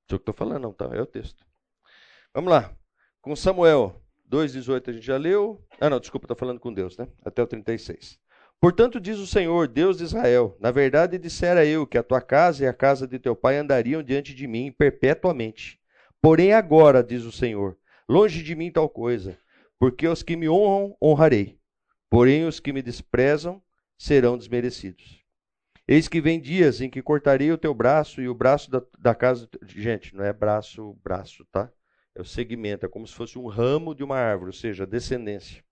Isso 0.07 0.15
é 0.15 0.19
que 0.19 0.23
estou 0.23 0.35
falando, 0.35 0.63
não, 0.63 0.73
tá? 0.73 0.87
É 0.93 1.01
o 1.01 1.07
texto. 1.07 1.47
Vamos 2.35 2.51
lá. 2.51 2.75
Com 3.21 3.37
Samuel 3.37 4.03
2,18 4.29 4.89
a 4.89 4.93
gente 4.93 5.07
já 5.07 5.17
leu. 5.17 5.65
Ah, 5.81 5.91
não, 5.91 6.01
desculpa, 6.01 6.25
estou 6.25 6.37
falando 6.37 6.61
com 6.61 6.73
Deus, 6.73 6.97
né? 6.97 7.09
Até 7.25 7.43
o 7.43 7.47
36. 7.47 8.19
Portanto, 8.61 9.01
diz 9.01 9.19
o 9.19 9.27
Senhor, 9.27 9.69
Deus 9.69 9.99
de 9.99 10.05
Israel: 10.05 10.57
Na 10.59 10.71
verdade, 10.71 11.19
dissera 11.19 11.65
eu 11.65 11.87
que 11.87 11.99
a 11.99 12.03
tua 12.03 12.21
casa 12.21 12.65
e 12.65 12.67
a 12.67 12.73
casa 12.73 13.07
de 13.07 13.19
teu 13.19 13.37
pai 13.37 13.59
andariam 13.59 14.03
diante 14.03 14.35
de 14.35 14.47
mim 14.47 14.73
perpetuamente. 14.73 15.79
Porém, 16.21 16.53
agora, 16.53 17.03
diz 17.03 17.25
o 17.25 17.31
Senhor, 17.31 17.79
longe 18.09 18.43
de 18.43 18.57
mim 18.57 18.73
tal 18.73 18.89
coisa, 18.89 19.39
porque 19.79 20.09
os 20.09 20.23
que 20.23 20.37
me 20.37 20.49
honram, 20.49 20.97
honrarei 21.01 21.58
Porém, 22.11 22.47
os 22.47 22.59
que 22.61 22.73
me 22.73 22.83
desprezam 22.83 23.63
serão 23.99 24.39
desmerecidos. 24.39 25.23
Eis 25.87 26.07
que 26.07 26.21
vem 26.21 26.39
dias 26.39 26.81
em 26.83 26.91
que 26.91 27.03
cortarei 27.03 27.51
o 27.51 27.57
teu 27.59 27.73
braço 27.73 28.21
e 28.21 28.29
o 28.29 28.35
braço 28.35 28.71
da, 28.71 28.83
da 28.99 29.15
casa. 29.15 29.49
Gente, 29.65 30.15
não 30.15 30.23
é 30.23 30.33
braço, 30.33 30.95
braço, 31.03 31.47
tá? 31.51 31.71
É 32.15 32.21
o 32.21 32.25
segmento, 32.25 32.85
é 32.85 32.89
como 32.89 33.07
se 33.07 33.15
fosse 33.15 33.39
um 33.39 33.47
ramo 33.47 33.95
de 33.95 34.05
uma 34.05 34.19
árvore, 34.19 34.51
ou 34.51 34.53
seja, 34.53 34.87
descendência. 34.87 35.65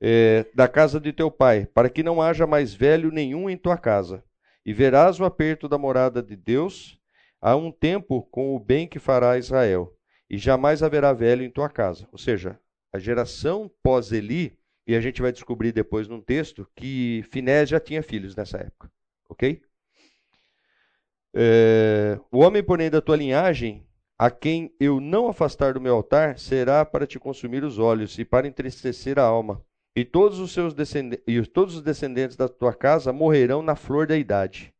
É, 0.00 0.44
da 0.54 0.66
casa 0.66 0.98
de 0.98 1.12
teu 1.12 1.30
pai, 1.30 1.66
para 1.66 1.88
que 1.88 2.02
não 2.02 2.20
haja 2.20 2.46
mais 2.46 2.74
velho 2.74 3.10
nenhum 3.10 3.48
em 3.48 3.56
tua 3.56 3.78
casa. 3.78 4.24
E 4.64 4.72
verás 4.72 5.20
o 5.20 5.24
aperto 5.24 5.68
da 5.68 5.78
morada 5.78 6.22
de 6.22 6.34
Deus 6.34 6.98
há 7.40 7.54
um 7.54 7.70
tempo 7.70 8.22
com 8.22 8.56
o 8.56 8.58
bem 8.58 8.88
que 8.88 8.98
fará 8.98 9.38
Israel. 9.38 9.96
E 10.28 10.36
jamais 10.36 10.82
haverá 10.82 11.12
velho 11.12 11.44
em 11.44 11.50
tua 11.50 11.68
casa. 11.68 12.08
Ou 12.10 12.18
seja, 12.18 12.58
a 12.92 12.98
geração 12.98 13.70
pós-Eli 13.82 14.58
e 14.86 14.94
a 14.94 15.00
gente 15.00 15.20
vai 15.20 15.32
descobrir 15.32 15.72
depois 15.72 16.06
num 16.06 16.20
texto 16.20 16.66
que 16.74 17.24
Finés 17.30 17.68
já 17.68 17.80
tinha 17.80 18.02
filhos 18.02 18.36
nessa 18.36 18.58
época. 18.58 18.90
Ok? 19.28 19.60
É, 21.34 22.18
o 22.30 22.38
homem, 22.38 22.62
porém, 22.62 22.88
da 22.88 23.00
tua 23.00 23.16
linhagem, 23.16 23.84
a 24.18 24.30
quem 24.30 24.74
eu 24.80 25.00
não 25.00 25.28
afastar 25.28 25.74
do 25.74 25.80
meu 25.80 25.94
altar, 25.94 26.38
será 26.38 26.84
para 26.84 27.06
te 27.06 27.18
consumir 27.18 27.64
os 27.64 27.78
olhos 27.78 28.18
e 28.18 28.24
para 28.24 28.46
entristecer 28.46 29.18
a 29.18 29.22
alma. 29.22 29.62
E 29.94 30.04
todos 30.04 30.38
os 30.38 30.52
seus 30.52 30.72
descendentes, 30.72 31.24
e 31.26 31.42
todos 31.44 31.74
os 31.74 31.82
descendentes 31.82 32.36
da 32.36 32.48
tua 32.48 32.72
casa 32.72 33.12
morrerão 33.12 33.62
na 33.62 33.74
flor 33.74 34.06
da 34.06 34.16
idade. 34.16 34.72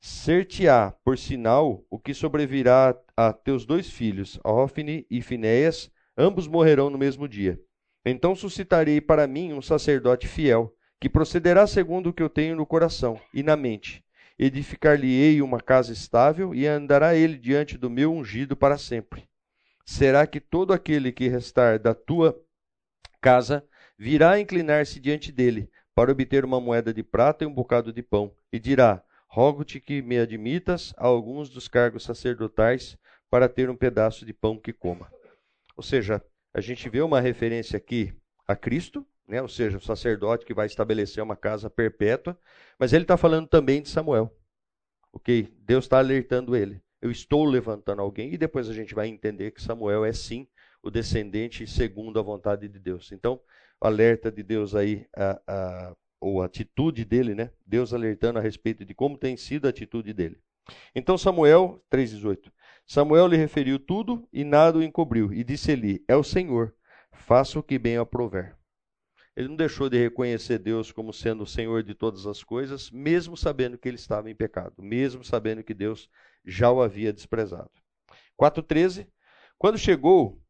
Ser-te-á 0.00 0.92
por 1.04 1.18
sinal 1.18 1.84
o 1.90 1.98
que 1.98 2.14
sobrevirá 2.14 2.96
a 3.16 3.32
teus 3.32 3.64
dois 3.64 3.90
filhos, 3.90 4.38
Ofne 4.44 5.06
e 5.10 5.20
Finéias, 5.22 5.90
ambos 6.16 6.46
morrerão 6.46 6.90
no 6.90 6.98
mesmo 6.98 7.28
dia. 7.28 7.60
Então 8.04 8.34
suscitarei 8.34 9.00
para 9.00 9.26
mim 9.26 9.52
um 9.52 9.62
sacerdote 9.62 10.26
fiel, 10.26 10.74
que 11.00 11.08
procederá 11.08 11.66
segundo 11.66 12.10
o 12.10 12.12
que 12.12 12.22
eu 12.22 12.28
tenho 12.28 12.56
no 12.56 12.66
coração 12.66 13.20
e 13.32 13.42
na 13.42 13.56
mente. 13.56 14.04
Edificar-lhe-ei 14.38 15.40
uma 15.42 15.60
casa 15.60 15.92
estável 15.92 16.54
e 16.54 16.66
andará 16.66 17.14
ele 17.14 17.36
diante 17.36 17.78
do 17.78 17.90
meu 17.90 18.12
ungido 18.12 18.56
para 18.56 18.78
sempre. 18.78 19.28
Será 19.84 20.26
que 20.26 20.40
todo 20.40 20.72
aquele 20.72 21.12
que 21.12 21.28
restar 21.28 21.78
da 21.78 21.94
tua 21.94 22.40
casa 23.20 23.64
virá 23.98 24.40
inclinar-se 24.40 24.98
diante 24.98 25.30
dele 25.30 25.70
para 25.94 26.10
obter 26.10 26.44
uma 26.44 26.60
moeda 26.60 26.92
de 26.92 27.02
prata 27.02 27.44
e 27.44 27.46
um 27.46 27.54
bocado 27.54 27.92
de 27.92 28.02
pão, 28.02 28.32
e 28.52 28.58
dirá: 28.58 29.02
Rogo-te 29.28 29.80
que 29.80 30.02
me 30.02 30.18
admitas 30.18 30.94
a 30.96 31.06
alguns 31.06 31.48
dos 31.48 31.68
cargos 31.68 32.04
sacerdotais 32.04 32.96
para 33.30 33.48
ter 33.48 33.70
um 33.70 33.76
pedaço 33.76 34.24
de 34.24 34.32
pão 34.32 34.58
que 34.58 34.72
coma. 34.72 35.10
Ou 35.76 35.82
seja, 35.82 36.22
a 36.54 36.60
gente 36.60 36.88
vê 36.88 37.00
uma 37.00 37.20
referência 37.20 37.76
aqui 37.76 38.12
a 38.46 38.54
Cristo, 38.54 39.06
né? 39.26 39.40
ou 39.40 39.48
seja, 39.48 39.78
o 39.78 39.80
sacerdote 39.80 40.44
que 40.44 40.54
vai 40.54 40.66
estabelecer 40.66 41.22
uma 41.22 41.36
casa 41.36 41.70
perpétua, 41.70 42.38
mas 42.78 42.92
ele 42.92 43.04
está 43.04 43.16
falando 43.16 43.46
também 43.46 43.80
de 43.80 43.88
Samuel. 43.88 44.34
Ok? 45.12 45.52
Deus 45.60 45.84
está 45.84 45.98
alertando 45.98 46.56
ele. 46.56 46.82
Eu 47.00 47.10
estou 47.10 47.44
levantando 47.44 48.00
alguém, 48.00 48.32
e 48.32 48.38
depois 48.38 48.68
a 48.68 48.74
gente 48.74 48.94
vai 48.94 49.08
entender 49.08 49.50
que 49.50 49.62
Samuel 49.62 50.04
é 50.04 50.12
sim 50.12 50.46
o 50.82 50.90
descendente 50.90 51.66
segundo 51.66 52.18
a 52.18 52.22
vontade 52.22 52.68
de 52.68 52.78
Deus. 52.78 53.10
Então, 53.12 53.40
o 53.80 53.86
alerta 53.86 54.30
de 54.30 54.42
Deus 54.42 54.74
aí, 54.74 55.06
a, 55.16 55.40
a, 55.46 55.96
ou 56.20 56.42
a 56.42 56.46
atitude 56.46 57.04
dele, 57.04 57.34
né? 57.34 57.50
Deus 57.66 57.92
alertando 57.92 58.38
a 58.38 58.42
respeito 58.42 58.84
de 58.84 58.94
como 58.94 59.18
tem 59.18 59.36
sido 59.36 59.66
a 59.66 59.70
atitude 59.70 60.12
dele. 60.12 60.38
Então, 60.94 61.18
Samuel 61.18 61.82
3,18. 61.90 62.52
Samuel 62.86 63.26
lhe 63.26 63.36
referiu 63.36 63.78
tudo 63.78 64.28
e 64.32 64.44
nada 64.44 64.78
o 64.78 64.82
encobriu, 64.82 65.32
e 65.32 65.42
disse-lhe: 65.42 66.04
É 66.06 66.16
o 66.16 66.24
Senhor, 66.24 66.74
faça 67.12 67.58
o 67.58 67.62
que 67.62 67.78
bem 67.78 67.96
aprover. 67.96 68.56
Ele 69.34 69.48
não 69.48 69.56
deixou 69.56 69.88
de 69.88 69.96
reconhecer 69.98 70.58
Deus 70.58 70.92
como 70.92 71.12
sendo 71.12 71.44
o 71.44 71.46
Senhor 71.46 71.82
de 71.82 71.94
todas 71.94 72.26
as 72.26 72.44
coisas, 72.44 72.90
mesmo 72.90 73.36
sabendo 73.36 73.78
que 73.78 73.88
ele 73.88 73.96
estava 73.96 74.30
em 74.30 74.34
pecado, 74.34 74.82
mesmo 74.82 75.24
sabendo 75.24 75.64
que 75.64 75.72
Deus 75.72 76.08
já 76.44 76.70
o 76.70 76.82
havia 76.82 77.12
desprezado. 77.12 77.70
4,13. 78.38 79.08
Quando 79.56 79.78
chegou, 79.78 80.42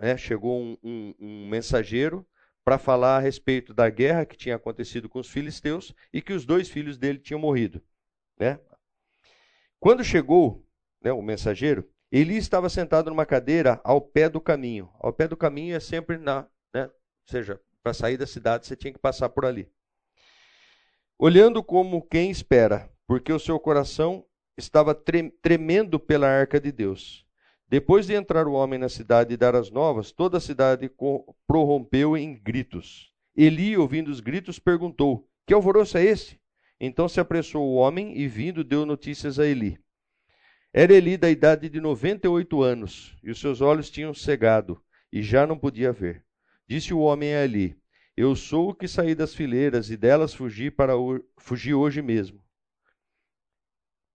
é, 0.00 0.16
chegou 0.16 0.60
um, 0.60 0.76
um, 0.82 1.14
um 1.18 1.48
mensageiro 1.48 2.26
para 2.62 2.78
falar 2.78 3.16
a 3.16 3.20
respeito 3.20 3.72
da 3.72 3.88
guerra 3.88 4.26
que 4.26 4.36
tinha 4.36 4.56
acontecido 4.56 5.08
com 5.08 5.18
os 5.18 5.30
filisteus 5.30 5.94
e 6.12 6.20
que 6.20 6.32
os 6.32 6.44
dois 6.44 6.68
filhos 6.68 6.98
dele 6.98 7.18
tinham 7.18 7.40
morrido. 7.40 7.82
Né? 8.38 8.58
Quando 9.78 10.02
chegou 10.04 10.66
né, 11.04 11.12
o 11.12 11.20
mensageiro, 11.20 11.86
Eli 12.10 12.36
estava 12.36 12.68
sentado 12.70 13.10
numa 13.10 13.26
cadeira 13.26 13.80
ao 13.84 14.00
pé 14.00 14.28
do 14.28 14.40
caminho. 14.40 14.88
Ao 14.98 15.12
pé 15.12 15.28
do 15.28 15.36
caminho 15.36 15.76
é 15.76 15.80
sempre 15.80 16.16
na, 16.16 16.46
né, 16.72 16.84
ou 16.84 17.30
seja, 17.30 17.60
para 17.82 17.92
sair 17.92 18.16
da 18.16 18.26
cidade 18.26 18.66
você 18.66 18.74
tinha 18.74 18.92
que 18.92 18.98
passar 18.98 19.28
por 19.28 19.44
ali. 19.44 19.70
Olhando 21.18 21.62
como 21.62 22.02
quem 22.02 22.30
espera, 22.30 22.90
porque 23.06 23.32
o 23.32 23.38
seu 23.38 23.60
coração 23.60 24.24
estava 24.56 24.94
tremendo 24.94 26.00
pela 26.00 26.26
arca 26.26 26.58
de 26.58 26.72
Deus. 26.72 27.26
Depois 27.68 28.06
de 28.06 28.14
entrar 28.14 28.46
o 28.46 28.52
homem 28.52 28.78
na 28.78 28.88
cidade 28.88 29.34
e 29.34 29.36
dar 29.36 29.54
as 29.54 29.70
novas, 29.70 30.12
toda 30.12 30.38
a 30.38 30.40
cidade 30.40 30.90
prorrompeu 31.46 32.16
em 32.16 32.34
gritos. 32.40 33.12
Eli, 33.36 33.76
ouvindo 33.76 34.08
os 34.08 34.20
gritos, 34.20 34.58
perguntou: 34.58 35.28
Que 35.46 35.54
alvoroço 35.54 35.98
é 35.98 36.04
esse? 36.04 36.38
Então 36.78 37.08
se 37.08 37.20
apressou 37.20 37.66
o 37.66 37.74
homem 37.74 38.16
e, 38.16 38.28
vindo, 38.28 38.62
deu 38.62 38.86
notícias 38.86 39.38
a 39.38 39.46
Eli. 39.46 39.83
Era 40.76 40.92
Eli 40.92 41.16
da 41.16 41.30
idade 41.30 41.68
de 41.68 41.80
98 41.80 42.60
anos, 42.60 43.16
e 43.22 43.30
os 43.30 43.38
seus 43.38 43.60
olhos 43.60 43.88
tinham 43.88 44.12
cegado, 44.12 44.82
e 45.12 45.22
já 45.22 45.46
não 45.46 45.56
podia 45.56 45.92
ver. 45.92 46.24
Disse 46.66 46.92
o 46.92 46.98
homem 46.98 47.32
a 47.32 47.44
Eli: 47.44 47.78
Eu 48.16 48.34
sou 48.34 48.70
o 48.70 48.74
que 48.74 48.88
saí 48.88 49.14
das 49.14 49.32
fileiras, 49.32 49.88
e 49.88 49.96
delas 49.96 50.34
fugi 50.34 50.72
para 50.72 50.98
o... 50.98 51.22
fugi 51.38 51.72
hoje 51.72 52.02
mesmo. 52.02 52.42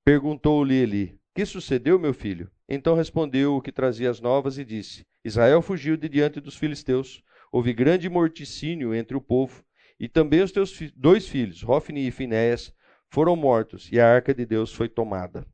Perguntou-lhe 0.04 0.76
Eli: 0.76 1.17
Que 1.34 1.45
sucedeu, 1.45 1.98
meu 1.98 2.13
filho? 2.13 2.52
Então 2.67 2.93
respondeu 2.93 3.56
o 3.56 3.62
que 3.62 3.72
trazia 3.72 4.10
as 4.10 4.19
novas 4.19 4.58
e 4.58 4.65
disse: 4.65 5.08
Israel 5.24 5.62
fugiu 5.62 5.95
de 5.95 6.10
diante 6.10 6.41
dos 6.41 6.58
filisteus. 6.58 7.24
Houve 7.54 7.72
grande 7.72 8.10
morticínio 8.10 8.93
entre 8.93 9.15
o 9.15 9.22
povo, 9.22 9.63
e 9.98 10.10
também 10.10 10.41
os 10.41 10.52
teus 10.52 10.78
dois 10.93 11.26
filhos, 11.26 11.62
Rofni 11.62 12.06
e 12.06 12.12
Finéias, 12.12 12.76
foram 13.08 13.38
mortos, 13.38 13.89
e 13.93 13.98
a 13.98 14.13
arca 14.13 14.34
de 14.34 14.45
Deus 14.45 14.74
foi 14.74 14.89
tomada. 14.89 15.48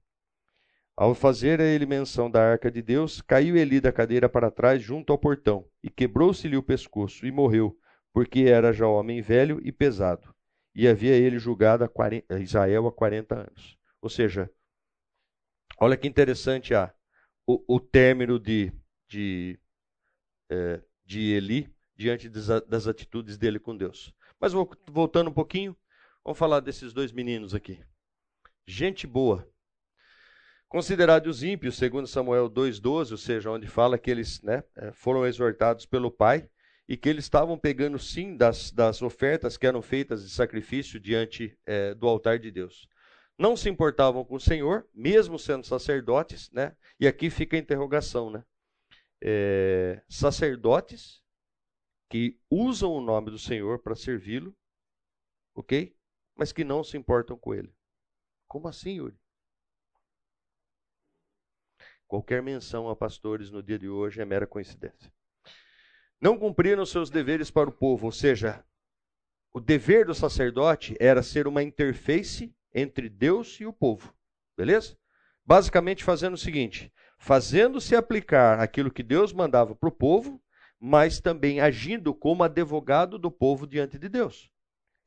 Ao 0.97 1.13
fazer 1.13 1.59
a 1.59 1.65
ele 1.65 1.85
menção 1.85 2.31
da 2.31 2.41
arca 2.41 2.71
de 2.71 2.81
Deus, 2.81 3.21
caiu 3.21 3.57
Eli 3.57 3.81
da 3.81 3.91
cadeira 3.91 4.29
para 4.29 4.49
trás 4.49 4.81
junto 4.81 5.11
ao 5.11 5.19
portão, 5.19 5.69
e 5.83 5.89
quebrou-se-lhe 5.89 6.55
o 6.55 6.63
pescoço, 6.63 7.25
e 7.25 7.31
morreu, 7.31 7.77
porque 8.13 8.41
era 8.41 8.71
já 8.71 8.87
homem 8.87 9.21
velho 9.21 9.59
e 9.61 9.73
pesado, 9.73 10.33
e 10.73 10.87
havia 10.87 11.13
ele 11.13 11.37
julgado 11.37 11.83
a 11.83 11.89
40, 11.89 12.39
Israel 12.39 12.87
há 12.87 12.93
40 12.93 13.35
anos. 13.35 13.77
Ou 14.01 14.09
seja, 14.09 14.49
olha 15.77 15.97
que 15.97 16.07
interessante 16.07 16.73
a, 16.73 16.93
o, 17.45 17.75
o 17.75 17.77
término 17.77 18.39
de, 18.39 18.71
de, 19.05 19.59
é, 20.49 20.81
de 21.05 21.33
Eli 21.33 21.75
diante 21.93 22.29
das, 22.29 22.47
das 22.67 22.87
atitudes 22.87 23.37
dele 23.37 23.59
com 23.59 23.75
Deus. 23.75 24.13
Mas 24.39 24.53
voltando 24.87 25.29
um 25.29 25.33
pouquinho, 25.33 25.75
vamos 26.23 26.39
falar 26.39 26.61
desses 26.61 26.93
dois 26.93 27.11
meninos 27.11 27.53
aqui. 27.53 27.83
Gente 28.65 29.05
boa 29.05 29.45
Considerados 30.75 31.41
ímpios, 31.41 31.77
segundo 31.77 32.05
Samuel 32.05 32.49
2,12, 32.49 33.11
ou 33.11 33.17
seja, 33.17 33.49
onde 33.49 33.65
fala 33.65 33.97
que 33.97 34.11
eles 34.11 34.41
né, 34.41 34.61
é, 34.75 34.91
foram 34.91 35.25
exortados 35.25 35.85
pelo 35.85 36.11
pai 36.11 36.49
e 36.85 36.97
que 36.97 37.07
eles 37.07 37.23
estavam 37.23 37.57
pegando 37.57 37.97
sim 37.97 38.35
das, 38.35 38.71
das 38.71 39.01
ofertas 39.01 39.55
que 39.55 39.65
eram 39.65 39.81
feitas 39.81 40.21
de 40.21 40.29
sacrifício 40.29 40.99
diante 40.99 41.57
é, 41.65 41.93
do 41.93 42.05
altar 42.09 42.39
de 42.39 42.51
Deus. 42.51 42.89
Não 43.37 43.55
se 43.55 43.69
importavam 43.69 44.25
com 44.25 44.35
o 44.35 44.39
Senhor, 44.39 44.85
mesmo 44.93 45.39
sendo 45.39 45.65
sacerdotes, 45.65 46.51
né? 46.51 46.75
E 46.99 47.07
aqui 47.07 47.29
fica 47.29 47.55
a 47.55 47.59
interrogação, 47.59 48.29
né? 48.29 48.43
É, 49.23 50.03
sacerdotes 50.09 51.23
que 52.09 52.37
usam 52.51 52.91
o 52.91 52.99
nome 52.99 53.31
do 53.31 53.39
Senhor 53.39 53.79
para 53.79 53.95
servi-lo, 53.95 54.53
ok? 55.55 55.95
Mas 56.35 56.51
que 56.51 56.65
não 56.65 56.83
se 56.83 56.97
importam 56.97 57.37
com 57.37 57.53
ele. 57.53 57.73
Como 58.45 58.67
assim, 58.67 58.97
Yuri? 58.97 59.17
Qualquer 62.07 62.41
menção 62.41 62.87
a 62.87 62.95
pastores 62.95 63.49
no 63.49 63.63
dia 63.63 63.79
de 63.79 63.89
hoje 63.89 64.21
é 64.21 64.25
mera 64.25 64.45
coincidência. 64.45 65.11
Não 66.21 66.37
cumpriram 66.37 66.85
seus 66.85 67.09
deveres 67.09 67.49
para 67.49 67.69
o 67.69 67.73
povo, 67.73 68.05
ou 68.05 68.11
seja, 68.11 68.63
o 69.53 69.59
dever 69.59 70.05
do 70.05 70.13
sacerdote 70.13 70.95
era 70.99 71.23
ser 71.23 71.47
uma 71.47 71.63
interface 71.63 72.53
entre 72.73 73.09
Deus 73.09 73.59
e 73.59 73.65
o 73.65 73.73
povo. 73.73 74.13
Beleza? 74.57 74.97
Basicamente 75.45 76.03
fazendo 76.03 76.33
o 76.33 76.37
seguinte: 76.37 76.91
fazendo-se 77.17 77.95
aplicar 77.95 78.59
aquilo 78.59 78.91
que 78.91 79.03
Deus 79.03 79.33
mandava 79.33 79.75
para 79.75 79.89
o 79.89 79.91
povo, 79.91 80.41
mas 80.79 81.19
também 81.19 81.59
agindo 81.59 82.13
como 82.13 82.43
advogado 82.43 83.17
do 83.17 83.31
povo 83.31 83.65
diante 83.65 83.97
de 83.97 84.09
Deus. 84.09 84.51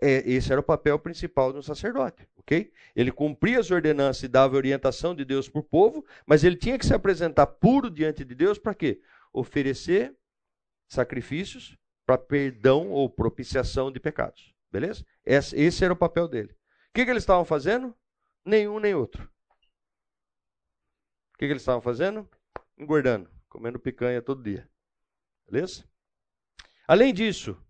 É, 0.01 0.19
esse 0.31 0.53
era 0.53 0.61
o 0.61 0.65
papel 0.65 0.97
principal 0.99 1.53
de 1.53 1.59
um 1.59 1.63
sacerdote, 1.63 2.29
ok? 2.37 2.73
Ele 2.95 3.11
cumpria 3.11 3.59
as 3.59 3.71
ordenanças 3.71 4.23
e 4.23 4.29
dava 4.29 4.57
orientação 4.57 5.13
de 5.15 5.25
Deus 5.25 5.49
para 5.49 5.61
o 5.61 5.65
povo, 5.65 6.07
mas 6.25 6.45
ele 6.45 6.57
tinha 6.57 6.79
que 6.79 6.87
se 6.87 6.95
apresentar 6.95 7.47
puro 7.47 7.91
diante 7.91 8.25
de 8.25 8.35
Deus 8.35 8.59
para 8.59 8.75
quê? 8.75 9.01
Oferecer 9.33 10.17
sacrifícios 10.89 11.77
para 12.07 12.17
perdão 12.17 12.91
ou 12.91 13.11
propiciação 13.11 13.91
de 13.93 13.99
pecados, 13.99 14.55
beleza? 14.71 15.05
Esse, 15.27 15.85
era 15.85 15.93
o 15.93 15.97
papel 15.97 16.29
dele. 16.29 16.53
O 16.53 16.95
que, 16.95 17.05
que 17.05 17.11
eles 17.11 17.25
estavam 17.25 17.45
fazendo? 17.45 17.95
Nenhum 18.45 18.79
nem 18.79 18.95
outro. 18.95 19.25
O 21.35 21.39
que, 21.39 21.47
que 21.47 21.53
eles 21.53 21.63
estavam 21.63 21.83
fazendo? 21.83 22.29
Engordando, 22.79 23.29
comendo 23.49 23.79
picanha 23.79 24.23
todo 24.23 24.43
dia, 24.43 24.69
beleza? 25.51 25.85
Além 26.87 27.13
disso, 27.13 27.61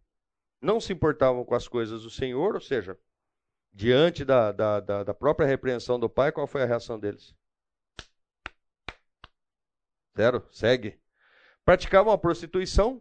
não 0.60 0.80
se 0.80 0.92
importavam 0.92 1.44
com 1.44 1.54
as 1.54 1.68
coisas 1.68 2.02
do 2.02 2.10
Senhor, 2.10 2.54
ou 2.54 2.60
seja, 2.60 2.98
diante 3.72 4.24
da, 4.24 4.52
da, 4.52 4.80
da, 4.80 5.04
da 5.04 5.14
própria 5.14 5.46
repreensão 5.46 5.98
do 5.98 6.08
pai, 6.08 6.32
qual 6.32 6.46
foi 6.46 6.62
a 6.62 6.66
reação 6.66 6.98
deles? 6.98 7.34
Zero, 10.16 10.46
segue. 10.50 11.00
Praticavam 11.64 12.12
a 12.12 12.18
prostituição, 12.18 13.00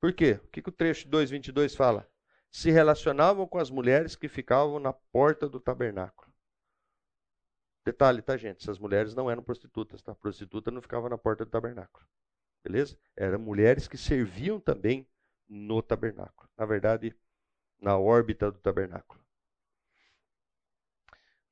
por 0.00 0.12
quê? 0.12 0.40
O 0.42 0.48
que, 0.48 0.62
que 0.62 0.68
o 0.68 0.72
trecho 0.72 1.08
2,22 1.08 1.76
fala? 1.76 2.08
Se 2.50 2.70
relacionavam 2.70 3.46
com 3.46 3.58
as 3.58 3.70
mulheres 3.70 4.16
que 4.16 4.28
ficavam 4.28 4.80
na 4.80 4.92
porta 4.92 5.48
do 5.48 5.60
tabernáculo. 5.60 6.32
Detalhe, 7.84 8.20
tá, 8.20 8.36
gente? 8.36 8.62
Essas 8.62 8.78
mulheres 8.78 9.14
não 9.14 9.30
eram 9.30 9.42
prostitutas, 9.42 10.02
tá? 10.02 10.14
Prostituta 10.14 10.70
não 10.70 10.82
ficava 10.82 11.08
na 11.08 11.16
porta 11.16 11.44
do 11.44 11.50
tabernáculo. 11.50 12.04
Beleza? 12.64 12.98
Eram 13.16 13.38
mulheres 13.38 13.86
que 13.86 13.96
serviam 13.96 14.58
também 14.58 15.08
no 15.48 15.82
tabernáculo. 15.82 16.48
Na 16.56 16.64
verdade, 16.64 17.14
na 17.80 17.98
órbita 17.98 18.50
do 18.50 18.58
tabernáculo. 18.58 19.20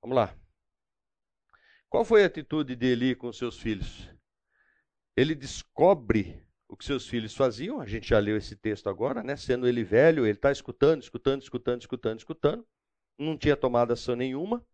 Vamos 0.00 0.16
lá. 0.16 0.36
Qual 1.88 2.04
foi 2.04 2.24
a 2.24 2.26
atitude 2.26 2.74
de 2.74 2.86
Eli 2.86 3.14
com 3.14 3.32
seus 3.32 3.58
filhos? 3.58 4.10
Ele 5.16 5.34
descobre 5.34 6.44
o 6.68 6.76
que 6.76 6.84
seus 6.84 7.06
filhos 7.06 7.36
faziam, 7.36 7.80
a 7.80 7.86
gente 7.86 8.08
já 8.08 8.18
leu 8.18 8.36
esse 8.36 8.56
texto 8.56 8.88
agora, 8.88 9.22
né? 9.22 9.36
Sendo 9.36 9.68
ele 9.68 9.84
velho, 9.84 10.26
ele 10.26 10.32
está 10.32 10.50
escutando, 10.50 11.02
escutando, 11.02 11.40
escutando, 11.40 11.80
escutando, 11.80 12.18
escutando, 12.18 12.66
não 13.16 13.38
tinha 13.38 13.56
tomado 13.56 13.92
ação 13.92 14.16
nenhuma. 14.16 14.66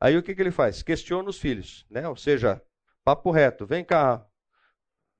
Aí 0.00 0.16
o 0.16 0.22
que, 0.22 0.34
que 0.34 0.40
ele 0.40 0.50
faz? 0.50 0.82
Questiona 0.82 1.28
os 1.28 1.38
filhos, 1.38 1.84
né? 1.90 2.08
Ou 2.08 2.16
seja, 2.16 2.62
papo 3.04 3.30
reto, 3.30 3.66
vem 3.66 3.84
cá, 3.84 4.26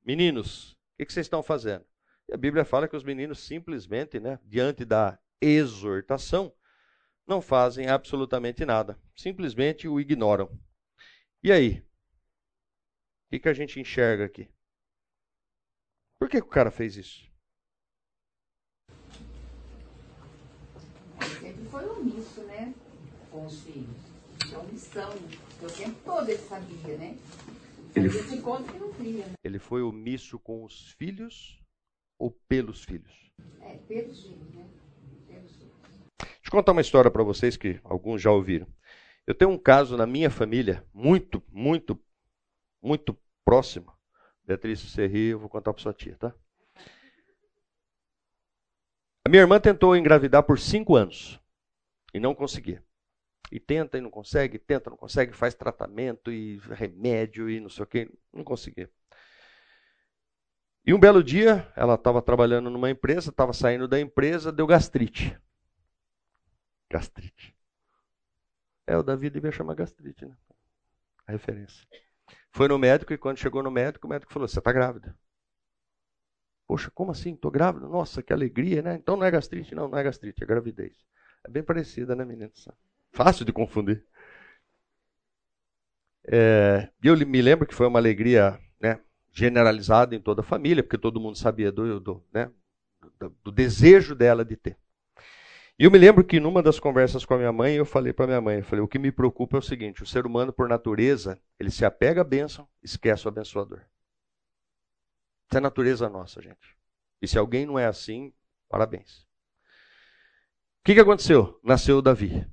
meninos, 0.02 0.72
o 0.72 0.76
que, 0.96 1.06
que 1.06 1.12
vocês 1.12 1.26
estão 1.26 1.42
fazendo? 1.42 1.84
E 2.28 2.34
a 2.34 2.36
Bíblia 2.36 2.64
fala 2.64 2.88
que 2.88 2.96
os 2.96 3.04
meninos 3.04 3.40
simplesmente, 3.40 4.18
né, 4.18 4.38
diante 4.44 4.84
da 4.84 5.18
exortação, 5.40 6.54
não 7.26 7.40
fazem 7.40 7.88
absolutamente 7.88 8.64
nada, 8.64 8.98
simplesmente 9.16 9.88
o 9.88 10.00
ignoram. 10.00 10.50
E 11.42 11.52
aí? 11.52 11.80
O 11.80 13.30
que, 13.30 13.40
que 13.40 13.48
a 13.48 13.54
gente 13.54 13.80
enxerga 13.80 14.24
aqui? 14.24 14.48
Por 16.18 16.28
que, 16.28 16.40
que 16.40 16.46
o 16.46 16.50
cara 16.50 16.70
fez 16.70 16.96
isso? 16.96 17.30
Sempre 21.40 21.64
foi 21.66 21.86
omisso, 21.88 22.42
né? 22.44 22.74
Com 23.30 23.44
os 23.46 23.60
filhos. 23.60 23.96
É 24.52 24.58
omissão. 24.58 25.10
O 25.62 25.66
tempo 25.66 25.98
todo 26.04 26.28
ele 26.28 26.38
sabia, 26.38 26.96
né? 26.96 27.18
Ele, 27.94 28.08
Ele 28.08 28.42
conta 28.42 28.72
que 28.72 28.78
não 28.78 28.92
cria, 28.92 29.26
né? 29.26 29.34
ele 29.42 29.58
foi 29.58 29.82
omisso 29.82 30.38
com 30.38 30.64
os 30.64 30.90
filhos 30.92 31.63
ou 32.18 32.30
pelos 32.48 32.84
filhos? 32.84 33.32
É, 33.60 33.76
pelos 33.76 34.22
filhos, 34.22 34.54
né? 34.54 34.68
Pelos 35.26 35.56
filhos. 35.56 35.72
Deixa 36.18 36.46
eu 36.46 36.50
contar 36.50 36.72
uma 36.72 36.80
história 36.80 37.10
para 37.10 37.22
vocês 37.22 37.56
que 37.56 37.80
alguns 37.84 38.20
já 38.20 38.30
ouviram. 38.30 38.66
Eu 39.26 39.34
tenho 39.34 39.50
um 39.50 39.58
caso 39.58 39.96
na 39.96 40.06
minha 40.06 40.30
família, 40.30 40.84
muito, 40.92 41.42
muito, 41.50 41.98
muito 42.82 43.16
próximo. 43.44 43.92
Beatriz, 44.44 44.80
se 44.80 44.90
você 44.90 45.06
rir, 45.06 45.32
eu 45.32 45.38
vou 45.38 45.48
contar 45.48 45.72
para 45.72 45.82
sua 45.82 45.94
tia, 45.94 46.16
tá? 46.18 46.34
A 49.26 49.30
minha 49.30 49.40
irmã 49.40 49.58
tentou 49.58 49.96
engravidar 49.96 50.42
por 50.42 50.58
cinco 50.58 50.96
anos 50.96 51.40
e 52.12 52.20
não 52.20 52.34
conseguia. 52.34 52.84
E 53.50 53.58
tenta 53.58 53.96
e 53.96 54.00
não 54.00 54.10
consegue, 54.10 54.58
tenta, 54.58 54.90
não 54.90 54.96
consegue, 54.96 55.32
faz 55.32 55.54
tratamento 55.54 56.30
e 56.30 56.58
remédio 56.58 57.48
e 57.48 57.58
não 57.58 57.70
sei 57.70 57.84
o 57.84 57.86
que, 57.86 58.10
não 58.32 58.44
conseguia. 58.44 58.90
E 60.86 60.92
um 60.92 60.98
belo 60.98 61.24
dia, 61.24 61.70
ela 61.74 61.94
estava 61.94 62.20
trabalhando 62.20 62.68
numa 62.68 62.90
empresa, 62.90 63.30
estava 63.30 63.52
saindo 63.52 63.88
da 63.88 63.98
empresa, 63.98 64.52
deu 64.52 64.66
gastrite. 64.66 65.38
Gastrite. 66.90 67.56
É, 68.86 68.96
o 68.96 69.02
Davi 69.02 69.30
devia 69.30 69.50
chamar 69.50 69.74
gastrite, 69.74 70.26
né? 70.26 70.36
A 71.26 71.32
referência. 71.32 71.86
Foi 72.52 72.68
no 72.68 72.78
médico 72.78 73.12
e 73.12 73.18
quando 73.18 73.38
chegou 73.38 73.62
no 73.62 73.70
médico, 73.70 74.06
o 74.06 74.10
médico 74.10 74.32
falou: 74.32 74.46
Você 74.46 74.58
está 74.58 74.72
grávida. 74.72 75.16
Poxa, 76.66 76.90
como 76.90 77.10
assim? 77.12 77.34
Estou 77.34 77.50
grávida? 77.50 77.88
Nossa, 77.88 78.22
que 78.22 78.32
alegria, 78.32 78.82
né? 78.82 78.94
Então 78.94 79.16
não 79.16 79.24
é 79.24 79.30
gastrite, 79.30 79.74
não, 79.74 79.88
não 79.88 79.98
é 79.98 80.02
gastrite, 80.02 80.42
é 80.42 80.46
gravidez. 80.46 80.94
É 81.44 81.50
bem 81.50 81.62
parecida, 81.62 82.14
né, 82.14 82.24
menina? 82.24 82.52
Fácil 83.12 83.44
de 83.44 83.52
confundir. 83.52 84.06
É, 86.26 86.90
eu 87.02 87.16
me 87.26 87.42
lembro 87.42 87.66
que 87.66 87.74
foi 87.74 87.86
uma 87.86 87.98
alegria 87.98 88.58
né, 88.80 88.98
generalizada 89.34 90.14
em 90.14 90.20
toda 90.20 90.40
a 90.40 90.44
família, 90.44 90.82
porque 90.82 90.96
todo 90.96 91.20
mundo 91.20 91.36
sabia 91.36 91.72
do, 91.72 91.98
do, 91.98 92.24
né, 92.32 92.50
do, 93.18 93.36
do 93.42 93.52
desejo 93.52 94.14
dela 94.14 94.44
de 94.44 94.56
ter. 94.56 94.78
E 95.76 95.82
eu 95.84 95.90
me 95.90 95.98
lembro 95.98 96.22
que 96.22 96.38
numa 96.38 96.62
das 96.62 96.78
conversas 96.78 97.24
com 97.24 97.34
a 97.34 97.38
minha 97.38 97.52
mãe, 97.52 97.74
eu 97.74 97.84
falei 97.84 98.12
para 98.12 98.28
minha 98.28 98.40
mãe, 98.40 98.58
eu 98.58 98.64
falei, 98.64 98.84
o 98.84 98.86
que 98.86 98.96
me 98.98 99.10
preocupa 99.10 99.56
é 99.56 99.58
o 99.58 99.62
seguinte, 99.62 100.04
o 100.04 100.06
ser 100.06 100.24
humano 100.24 100.52
por 100.52 100.68
natureza, 100.68 101.40
ele 101.58 101.68
se 101.70 101.84
apega 101.84 102.20
à 102.20 102.24
bênção, 102.24 102.68
esquece 102.80 103.26
o 103.26 103.28
abençoador. 103.28 103.80
Isso 105.50 105.58
é 105.58 105.60
natureza 105.60 106.08
nossa, 106.08 106.40
gente. 106.40 106.76
E 107.20 107.26
se 107.26 107.36
alguém 107.36 107.66
não 107.66 107.76
é 107.76 107.86
assim, 107.86 108.32
parabéns. 108.68 109.22
O 110.80 110.84
que, 110.84 110.94
que 110.94 111.00
aconteceu? 111.00 111.58
Nasceu 111.64 112.00
Davi. 112.00 112.46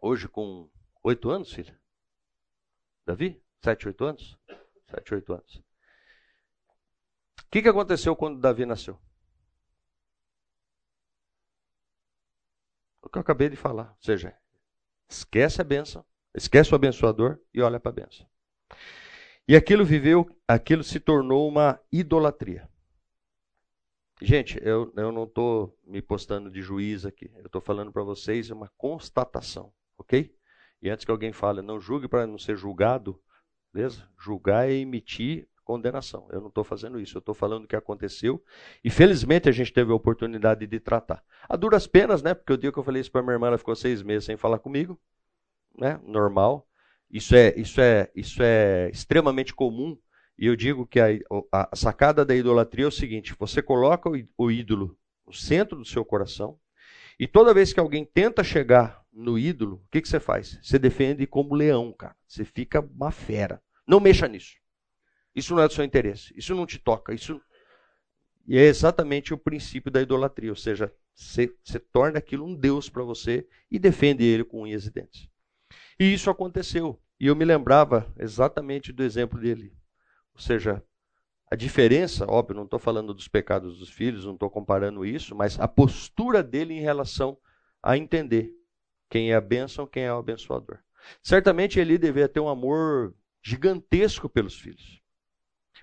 Hoje 0.00 0.28
com 0.28 0.70
oito 1.02 1.30
anos, 1.30 1.52
filha? 1.52 1.76
Davi? 3.04 3.42
Sete, 3.60 3.88
oito 3.88 4.04
anos? 4.04 4.38
Sete, 4.88 5.14
oito 5.14 5.32
anos. 5.32 5.69
O 7.50 7.52
que, 7.52 7.62
que 7.62 7.68
aconteceu 7.68 8.14
quando 8.14 8.38
Davi 8.38 8.64
nasceu? 8.64 8.96
O 13.02 13.08
que 13.08 13.18
eu 13.18 13.22
acabei 13.22 13.48
de 13.48 13.56
falar. 13.56 13.90
Ou 13.90 14.02
seja, 14.02 14.38
esquece 15.08 15.60
a 15.60 15.64
bênção, 15.64 16.06
esquece 16.32 16.70
o 16.70 16.76
abençoador 16.76 17.40
e 17.52 17.60
olha 17.60 17.80
para 17.80 17.90
a 17.90 17.94
bênção. 17.94 18.24
E 19.48 19.56
aquilo 19.56 19.84
viveu, 19.84 20.30
aquilo 20.46 20.84
se 20.84 21.00
tornou 21.00 21.48
uma 21.48 21.80
idolatria. 21.90 22.70
Gente, 24.22 24.56
eu, 24.62 24.92
eu 24.96 25.10
não 25.10 25.24
estou 25.24 25.76
me 25.82 26.00
postando 26.00 26.48
de 26.52 26.62
juiz 26.62 27.04
aqui. 27.04 27.32
Eu 27.34 27.46
estou 27.46 27.60
falando 27.60 27.90
para 27.90 28.04
vocês 28.04 28.48
uma 28.50 28.68
constatação, 28.76 29.74
ok? 29.98 30.32
E 30.80 30.88
antes 30.88 31.04
que 31.04 31.10
alguém 31.10 31.32
fale, 31.32 31.62
não 31.62 31.80
julgue 31.80 32.06
para 32.06 32.28
não 32.28 32.38
ser 32.38 32.54
julgado, 32.54 33.20
beleza? 33.72 34.08
Julgar 34.16 34.68
é 34.68 34.74
emitir 34.74 35.49
condenação. 35.70 36.26
Eu 36.32 36.40
não 36.40 36.48
estou 36.48 36.64
fazendo 36.64 36.98
isso. 36.98 37.16
Eu 37.16 37.20
estou 37.20 37.34
falando 37.34 37.64
o 37.64 37.68
que 37.68 37.76
aconteceu. 37.76 38.42
E 38.82 38.90
felizmente 38.90 39.48
a 39.48 39.52
gente 39.52 39.72
teve 39.72 39.92
a 39.92 39.94
oportunidade 39.94 40.66
de 40.66 40.80
tratar. 40.80 41.22
A 41.48 41.54
duras 41.54 41.86
penas, 41.86 42.22
né? 42.22 42.34
Porque 42.34 42.52
o 42.52 42.58
dia 42.58 42.72
que 42.72 42.78
eu 42.78 42.82
falei 42.82 43.00
isso 43.00 43.12
para 43.12 43.22
minha 43.22 43.34
irmã, 43.34 43.46
ela 43.46 43.58
ficou 43.58 43.76
seis 43.76 44.02
meses 44.02 44.24
sem 44.24 44.36
falar 44.36 44.58
comigo, 44.58 45.00
né? 45.78 46.00
Normal. 46.02 46.66
Isso 47.08 47.36
é, 47.36 47.54
isso 47.56 47.80
é, 47.80 48.10
isso 48.16 48.42
é 48.42 48.90
extremamente 48.90 49.54
comum 49.54 49.96
e 50.36 50.46
eu 50.46 50.56
digo 50.56 50.86
que 50.86 50.98
a, 50.98 51.08
a, 51.52 51.76
sacada 51.76 52.24
da 52.24 52.34
idolatria 52.34 52.86
é 52.86 52.88
o 52.88 52.90
seguinte: 52.90 53.36
você 53.38 53.62
coloca 53.62 54.08
o, 54.08 54.14
o 54.38 54.50
ídolo 54.50 54.96
no 55.26 55.32
centro 55.32 55.76
do 55.76 55.84
seu 55.84 56.04
coração, 56.04 56.58
e 57.18 57.28
toda 57.28 57.54
vez 57.54 57.72
que 57.72 57.78
alguém 57.78 58.04
tenta 58.04 58.42
chegar 58.42 59.04
no 59.12 59.38
ídolo, 59.38 59.82
o 59.84 59.88
que, 59.90 60.00
que 60.00 60.08
você 60.08 60.18
faz? 60.18 60.58
Você 60.62 60.78
defende 60.78 61.26
como 61.26 61.54
leão, 61.54 61.92
cara. 61.92 62.16
Você 62.26 62.44
fica 62.44 62.80
uma 62.80 63.10
fera. 63.10 63.62
Não 63.86 64.00
mexa 64.00 64.26
nisso. 64.26 64.59
Isso 65.34 65.54
não 65.54 65.62
é 65.62 65.68
do 65.68 65.74
seu 65.74 65.84
interesse. 65.84 66.32
Isso 66.36 66.54
não 66.54 66.66
te 66.66 66.78
toca. 66.78 67.14
Isso 67.14 67.40
e 68.50 68.58
é 68.58 68.62
exatamente 68.62 69.32
o 69.32 69.38
princípio 69.38 69.92
da 69.92 70.02
idolatria, 70.02 70.50
ou 70.50 70.56
seja, 70.56 70.92
você, 71.14 71.54
você 71.62 71.78
torna 71.78 72.18
aquilo 72.18 72.44
um 72.44 72.52
Deus 72.52 72.88
para 72.88 73.04
você 73.04 73.46
e 73.70 73.78
defende 73.78 74.24
ele 74.24 74.42
com 74.42 74.62
unhas 74.62 74.86
e 74.86 74.90
dentes. 74.90 75.28
E 75.98 76.12
isso 76.12 76.28
aconteceu. 76.30 77.00
E 77.20 77.26
eu 77.26 77.36
me 77.36 77.44
lembrava 77.44 78.12
exatamente 78.18 78.92
do 78.92 79.04
exemplo 79.04 79.38
dele. 79.38 79.72
Ou 80.34 80.40
seja, 80.40 80.82
a 81.48 81.54
diferença, 81.54 82.24
óbvio, 82.28 82.56
não 82.56 82.64
estou 82.64 82.80
falando 82.80 83.14
dos 83.14 83.28
pecados 83.28 83.78
dos 83.78 83.90
filhos, 83.90 84.24
não 84.24 84.34
estou 84.34 84.50
comparando 84.50 85.04
isso, 85.04 85.34
mas 85.36 85.60
a 85.60 85.68
postura 85.68 86.42
dele 86.42 86.74
em 86.74 86.80
relação 86.80 87.38
a 87.82 87.96
entender 87.96 88.52
quem 89.08 89.30
é 89.30 89.36
a 89.36 89.40
bênção, 89.40 89.86
quem 89.86 90.04
é 90.04 90.12
o 90.12 90.18
abençoador. 90.18 90.78
Certamente 91.22 91.78
ele 91.78 91.98
devia 91.98 92.28
ter 92.28 92.40
um 92.40 92.48
amor 92.48 93.14
gigantesco 93.42 94.28
pelos 94.28 94.58
filhos. 94.58 94.99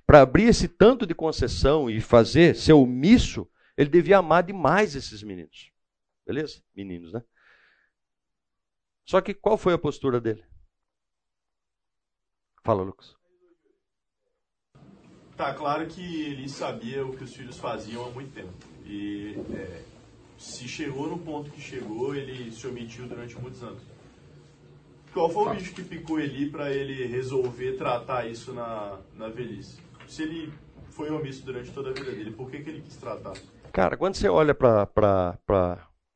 Para 0.06 0.22
abrir 0.22 0.46
esse 0.46 0.68
tanto 0.68 1.06
de 1.06 1.14
concessão 1.14 1.90
e 1.90 2.00
fazer 2.00 2.56
ser 2.56 2.74
omisso, 2.74 3.50
ele 3.76 3.90
devia 3.90 4.18
amar 4.18 4.44
demais 4.44 4.96
esses 4.96 5.22
meninos. 5.24 5.72
Beleza? 6.26 6.62
Meninos, 6.76 7.14
né? 7.14 7.22
Só 9.06 9.22
que 9.22 9.34
qual 9.34 9.58
foi 9.58 9.74
a 9.74 9.78
postura 9.78 10.20
dele? 10.20 10.44
Fala, 12.64 12.84
Lucas. 12.84 13.16
Tá 15.38 15.54
claro 15.54 15.86
que 15.88 16.24
ele 16.24 16.50
sabia 16.50 17.06
o 17.06 17.16
que 17.16 17.24
os 17.24 17.34
filhos 17.34 17.58
faziam 17.58 18.06
há 18.06 18.10
muito 18.10 18.34
tempo. 18.34 18.52
E 18.86 19.36
é, 19.54 19.84
se 20.38 20.68
chegou 20.68 21.08
no 21.08 21.20
ponto 21.20 21.52
que 21.52 21.62
chegou, 21.62 22.16
ele 22.16 22.52
se 22.52 22.66
omitiu 22.68 23.08
durante 23.08 23.36
muitos 23.36 23.64
anos. 23.64 23.82
Qual 25.14 25.30
foi 25.30 25.48
o 25.48 25.56
bicho 25.56 25.74
que 25.74 25.84
picou 25.84 26.20
ele 26.20 26.50
para 26.50 26.74
ele 26.74 27.06
resolver 27.06 27.78
tratar 27.78 28.28
isso 28.28 28.54
na, 28.54 29.00
na 29.16 29.30
velhice? 29.30 29.87
Se 30.08 30.24
ele 30.24 30.54
foi 30.90 31.10
omisso 31.12 31.46
durante 31.46 31.72
toda 31.72 31.90
a 31.90 31.94
vida 31.94 32.12
dele, 32.12 32.32
por 32.32 32.50
que, 32.50 32.62
que 32.62 32.70
ele 32.70 32.82
quis 32.82 32.98
tratar? 32.98 33.34
Cara, 33.72 33.98
quando 33.98 34.16
você 34.16 34.28
olha 34.28 34.56
para 34.56 34.90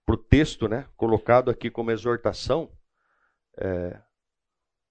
o 0.08 0.18
texto, 0.18 0.68
né, 0.68 0.88
colocado 0.96 1.52
aqui 1.52 1.70
como 1.70 1.92
exortação, 1.92 2.72
é, 3.58 4.02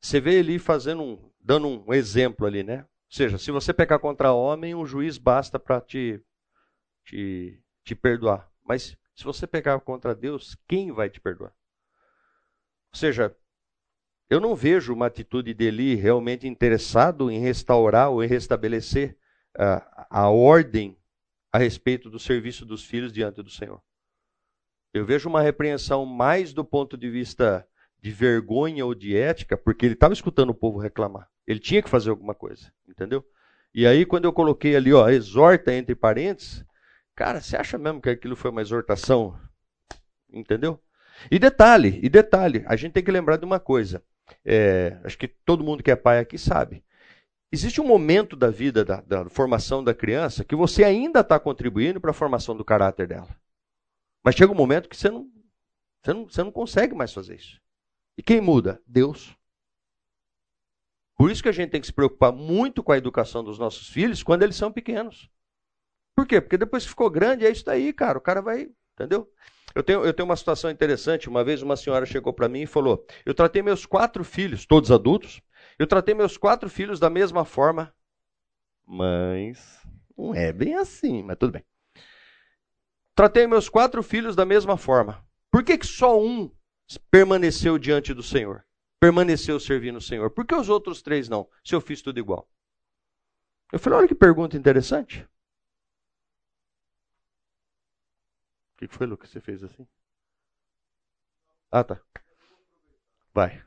você 0.00 0.20
vê 0.20 0.34
ele 0.34 0.58
fazendo 0.58 1.02
um, 1.02 1.30
dando 1.40 1.66
um 1.66 1.92
exemplo 1.92 2.46
ali, 2.46 2.62
né? 2.62 2.82
Ou 2.82 3.16
seja, 3.16 3.38
se 3.38 3.50
você 3.50 3.74
pecar 3.74 3.98
contra 3.98 4.32
homem, 4.32 4.74
um 4.74 4.86
juiz 4.86 5.18
basta 5.18 5.58
para 5.58 5.80
te, 5.80 6.22
te, 7.04 7.60
te 7.84 7.94
perdoar. 7.94 8.48
Mas 8.64 8.96
se 9.16 9.24
você 9.24 9.46
pecar 9.46 9.80
contra 9.80 10.14
Deus, 10.14 10.56
quem 10.68 10.92
vai 10.92 11.10
te 11.10 11.20
perdoar? 11.20 11.52
Ou 12.92 12.98
seja, 12.98 13.34
eu 14.30 14.38
não 14.38 14.54
vejo 14.54 14.94
uma 14.94 15.06
atitude 15.06 15.52
dele 15.52 15.96
realmente 15.96 16.46
interessado 16.46 17.30
em 17.30 17.40
restaurar 17.40 18.10
ou 18.10 18.22
em 18.22 18.28
restabelecer 18.28 19.18
uh, 19.56 20.06
a 20.08 20.30
ordem 20.30 20.96
a 21.52 21.58
respeito 21.58 22.08
do 22.08 22.18
serviço 22.20 22.64
dos 22.64 22.84
filhos 22.84 23.12
diante 23.12 23.42
do 23.42 23.50
Senhor. 23.50 23.82
Eu 24.94 25.04
vejo 25.04 25.28
uma 25.28 25.42
repreensão 25.42 26.06
mais 26.06 26.52
do 26.52 26.64
ponto 26.64 26.96
de 26.96 27.10
vista 27.10 27.66
de 28.00 28.12
vergonha 28.12 28.86
ou 28.86 28.94
de 28.94 29.16
ética, 29.16 29.56
porque 29.56 29.84
ele 29.84 29.94
estava 29.94 30.14
escutando 30.14 30.50
o 30.50 30.54
povo 30.54 30.78
reclamar. 30.78 31.28
Ele 31.44 31.58
tinha 31.58 31.82
que 31.82 31.90
fazer 31.90 32.10
alguma 32.10 32.34
coisa, 32.34 32.72
entendeu? 32.88 33.24
E 33.74 33.84
aí, 33.86 34.06
quando 34.06 34.24
eu 34.24 34.32
coloquei 34.32 34.76
ali, 34.76 34.92
ó, 34.92 35.08
exorta 35.08 35.74
entre 35.74 35.94
parênteses, 35.94 36.64
cara, 37.16 37.40
você 37.40 37.56
acha 37.56 37.76
mesmo 37.76 38.00
que 38.00 38.08
aquilo 38.08 38.36
foi 38.36 38.50
uma 38.50 38.62
exortação? 38.62 39.38
Entendeu? 40.32 40.80
E 41.30 41.38
detalhe, 41.38 41.98
e 42.02 42.08
detalhe, 42.08 42.64
a 42.66 42.76
gente 42.76 42.92
tem 42.92 43.02
que 43.02 43.10
lembrar 43.10 43.36
de 43.36 43.44
uma 43.44 43.60
coisa. 43.60 44.02
É, 44.44 45.00
acho 45.04 45.18
que 45.18 45.28
todo 45.28 45.64
mundo 45.64 45.82
que 45.82 45.90
é 45.90 45.96
pai 45.96 46.18
aqui 46.18 46.38
sabe. 46.38 46.84
Existe 47.52 47.80
um 47.80 47.86
momento 47.86 48.36
da 48.36 48.48
vida, 48.48 48.84
da, 48.84 49.00
da 49.00 49.28
formação 49.28 49.82
da 49.82 49.92
criança, 49.92 50.44
que 50.44 50.54
você 50.54 50.84
ainda 50.84 51.20
está 51.20 51.38
contribuindo 51.38 52.00
para 52.00 52.12
a 52.12 52.14
formação 52.14 52.56
do 52.56 52.64
caráter 52.64 53.08
dela. 53.08 53.28
Mas 54.24 54.36
chega 54.36 54.52
um 54.52 54.56
momento 54.56 54.88
que 54.88 54.96
você 54.96 55.10
não, 55.10 55.28
você, 56.02 56.12
não, 56.12 56.24
você 56.28 56.42
não 56.44 56.52
consegue 56.52 56.94
mais 56.94 57.12
fazer 57.12 57.36
isso. 57.36 57.60
E 58.16 58.22
quem 58.22 58.40
muda? 58.40 58.80
Deus. 58.86 59.36
Por 61.16 61.30
isso 61.30 61.42
que 61.42 61.48
a 61.48 61.52
gente 61.52 61.70
tem 61.70 61.80
que 61.80 61.86
se 61.86 61.92
preocupar 61.92 62.32
muito 62.32 62.82
com 62.82 62.92
a 62.92 62.98
educação 62.98 63.42
dos 63.42 63.58
nossos 63.58 63.88
filhos 63.88 64.22
quando 64.22 64.42
eles 64.42 64.56
são 64.56 64.72
pequenos. 64.72 65.28
Por 66.14 66.26
quê? 66.26 66.40
Porque 66.40 66.56
depois 66.56 66.84
que 66.84 66.90
ficou 66.90 67.10
grande, 67.10 67.44
é 67.44 67.50
isso 67.50 67.64
daí, 67.64 67.92
cara. 67.92 68.18
O 68.18 68.22
cara 68.22 68.40
vai. 68.40 68.70
Entendeu? 68.94 69.30
Eu 69.74 69.82
tenho, 69.82 70.04
eu 70.04 70.12
tenho 70.12 70.28
uma 70.28 70.36
situação 70.36 70.70
interessante. 70.70 71.28
Uma 71.28 71.44
vez 71.44 71.62
uma 71.62 71.76
senhora 71.76 72.04
chegou 72.04 72.32
para 72.32 72.48
mim 72.48 72.62
e 72.62 72.66
falou: 72.66 73.04
Eu 73.24 73.34
tratei 73.34 73.62
meus 73.62 73.86
quatro 73.86 74.24
filhos, 74.24 74.66
todos 74.66 74.90
adultos, 74.90 75.40
eu 75.78 75.86
tratei 75.86 76.14
meus 76.14 76.36
quatro 76.36 76.68
filhos 76.68 76.98
da 76.98 77.08
mesma 77.08 77.44
forma. 77.44 77.94
Mas 78.86 79.80
não 80.16 80.34
é 80.34 80.52
bem 80.52 80.74
assim, 80.74 81.22
mas 81.22 81.36
tudo 81.38 81.52
bem. 81.52 81.64
Tratei 83.14 83.46
meus 83.46 83.68
quatro 83.68 84.02
filhos 84.02 84.34
da 84.34 84.44
mesma 84.44 84.76
forma. 84.76 85.24
Por 85.50 85.62
que, 85.62 85.78
que 85.78 85.86
só 85.86 86.20
um 86.20 86.50
permaneceu 87.10 87.78
diante 87.78 88.12
do 88.12 88.22
Senhor? 88.22 88.64
Permaneceu 88.98 89.58
servindo 89.60 89.96
o 89.96 90.02
Senhor? 90.02 90.30
Por 90.30 90.44
que 90.44 90.54
os 90.54 90.68
outros 90.68 91.02
três 91.02 91.28
não? 91.28 91.48
Se 91.64 91.74
eu 91.74 91.80
fiz 91.80 92.02
tudo 92.02 92.18
igual. 92.18 92.48
Eu 93.72 93.78
falei: 93.78 94.00
Olha 94.00 94.08
que 94.08 94.14
pergunta 94.14 94.56
interessante. 94.56 95.26
O 98.82 98.88
que 98.88 98.94
foi, 98.96 99.06
Lucas? 99.06 99.30
Você 99.30 99.40
fez 99.40 99.62
assim? 99.62 99.86
Ah, 101.70 101.84
tá. 101.84 102.00
Vai. 103.34 103.62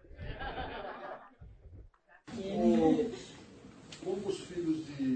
Como 4.04 4.28
os 4.28 4.40
filhos 4.42 4.86
de, 4.86 5.16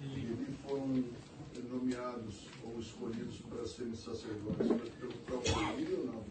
de, 0.00 0.24
de 0.24 0.36
foram 0.66 1.04
nomeados 1.70 2.48
ou 2.62 2.80
escolhidos 2.80 3.40
para 3.48 3.66
serem 3.66 3.94
sacerdotes? 3.94 4.68
Foi 4.68 4.90
pelo 4.90 5.12
próprio 5.24 5.54
Eli 5.78 5.94
ou 5.94 6.06
não? 6.06 6.26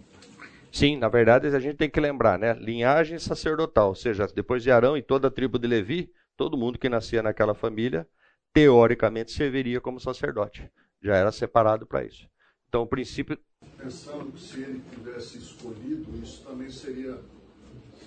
Sim, 0.71 0.97
na 0.97 1.09
verdade 1.09 1.47
a 1.47 1.59
gente 1.59 1.77
tem 1.77 1.89
que 1.89 1.99
lembrar, 1.99 2.37
né? 2.39 2.53
Linhagem 2.53 3.19
sacerdotal, 3.19 3.89
ou 3.89 3.95
seja, 3.95 4.27
depois 4.27 4.63
de 4.63 4.71
Arão 4.71 4.97
e 4.97 5.01
toda 5.01 5.27
a 5.27 5.31
tribo 5.31 5.59
de 5.59 5.67
Levi, 5.67 6.11
todo 6.37 6.57
mundo 6.57 6.79
que 6.79 6.89
nascia 6.89 7.21
naquela 7.21 7.53
família, 7.53 8.07
teoricamente 8.53 9.31
serviria 9.31 9.81
como 9.81 9.99
sacerdote. 9.99 10.69
Já 11.01 11.15
era 11.15 11.31
separado 11.31 11.85
para 11.85 12.03
isso. 12.05 12.29
Então, 12.72 12.84
o 12.84 12.88
princípio. 12.88 13.38
Pensando 13.78 14.32
que 14.32 14.39
se 14.39 14.61
ele 14.61 14.82
tivesse 14.93 15.39
escolhido, 15.39 16.17
isso 16.24 16.41
também 16.41 16.72
seria 16.72 17.19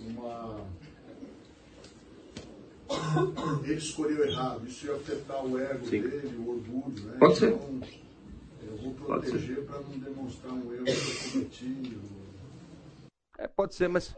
uma. 0.01 0.67
Ele 3.62 3.75
escolheu 3.75 4.27
errado, 4.27 4.67
isso 4.67 4.87
ia 4.87 4.95
afetar 4.95 5.45
o 5.45 5.59
ego 5.59 5.85
Sim. 5.85 6.01
dele, 6.01 6.35
o 6.39 6.49
orgulho, 6.49 7.05
né? 7.05 7.17
Pode 7.19 7.37
ser. 7.37 7.53
Então, 7.53 7.81
eu 8.62 8.77
vou 8.79 8.95
proteger 8.95 9.67
para 9.67 9.81
não 9.81 9.99
demonstrar 9.99 10.55
um 10.55 10.73
erro 10.73 10.85
que 10.87 10.91
eu 10.91 11.33
cometi. 11.33 11.99
É, 13.37 13.47
pode 13.47 13.75
ser, 13.75 13.89
mas, 13.89 14.17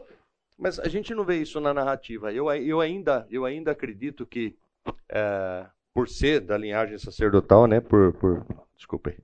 mas 0.57 0.79
a 0.79 0.87
gente 0.87 1.13
não 1.13 1.25
vê 1.25 1.41
isso 1.41 1.59
na 1.59 1.73
narrativa. 1.73 2.31
Eu, 2.31 2.49
eu, 2.53 2.79
ainda, 2.79 3.27
eu 3.29 3.43
ainda 3.43 3.71
acredito 3.71 4.25
que, 4.25 4.55
é, 5.09 5.67
por 5.93 6.07
ser 6.07 6.39
da 6.39 6.57
linhagem 6.57 6.97
sacerdotal, 6.97 7.67
né? 7.67 7.81
Por, 7.81 8.13
por, 8.13 8.45
desculpa 8.77 9.09
aí 9.09 9.17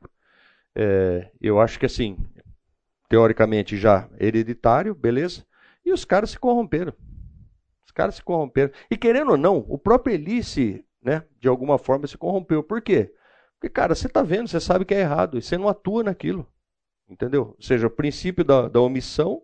é, 0.76 1.32
eu 1.40 1.60
acho 1.60 1.80
que 1.80 1.86
assim, 1.86 2.18
teoricamente 3.10 3.78
já 3.78 4.10
hereditário, 4.20 4.96
beleza? 4.96 5.46
E 5.86 5.92
os 5.92 6.06
caras 6.06 6.32
se 6.32 6.40
corromperam. 6.40 6.94
Os 7.86 7.92
caras 7.92 8.16
se 8.16 8.24
corromperam. 8.24 8.72
E 8.90 8.98
querendo 8.98 9.32
ou 9.32 9.38
não, 9.38 9.66
o 9.68 9.78
próprio 9.78 10.16
Eli 10.16 10.44
se, 10.44 10.86
né, 11.02 11.24
de 11.40 11.48
alguma 11.48 11.78
forma 11.78 12.08
se 12.08 12.18
corrompeu. 12.18 12.64
Por 12.64 12.82
quê? 12.82 13.14
Porque, 13.60 13.70
cara, 13.70 13.96
você 13.96 14.08
está 14.08 14.22
vendo, 14.22 14.48
você 14.48 14.60
sabe 14.60 14.84
que 14.84 14.94
é 14.94 15.02
errado, 15.02 15.38
e 15.38 15.42
você 15.42 15.58
não 15.58 15.70
atua 15.70 16.04
naquilo. 16.04 16.48
Entendeu? 17.08 17.54
Ou 17.56 17.62
seja, 17.62 17.88
o 17.88 17.92
princípio 17.92 18.44
da, 18.44 18.68
da 18.68 18.82
omissão, 18.82 19.42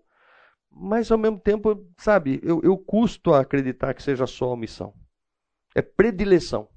mas 0.72 1.12
ao 1.12 1.18
mesmo 1.18 1.40
tempo, 1.40 1.88
sabe, 1.98 2.40
eu, 2.44 2.62
eu 2.64 2.78
custo 2.78 3.34
a 3.34 3.42
acreditar 3.42 3.94
que 3.94 4.04
seja 4.04 4.26
só 4.26 4.54
omissão. 4.54 4.94
É 5.76 5.82
predileção. 5.82 6.68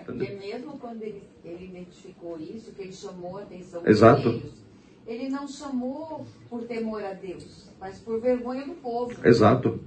É 0.00 0.04
porque 0.04 0.30
mesmo 0.32 0.78
quando 0.78 1.02
ele 1.02 1.22
ele 1.44 1.66
identificou 1.66 2.38
isso, 2.38 2.72
que 2.72 2.82
ele 2.82 2.92
chamou 2.92 3.38
a 3.38 3.42
atenção 3.42 3.86
Exato. 3.86 4.30
deles. 4.30 4.52
Ele 5.06 5.28
não 5.28 5.48
chamou 5.48 6.26
por 6.48 6.62
temor 6.62 7.02
a 7.02 7.12
Deus, 7.12 7.68
mas 7.80 7.98
por 7.98 8.20
vergonha 8.20 8.66
do 8.66 8.74
povo. 8.74 9.26
Exato. 9.26 9.80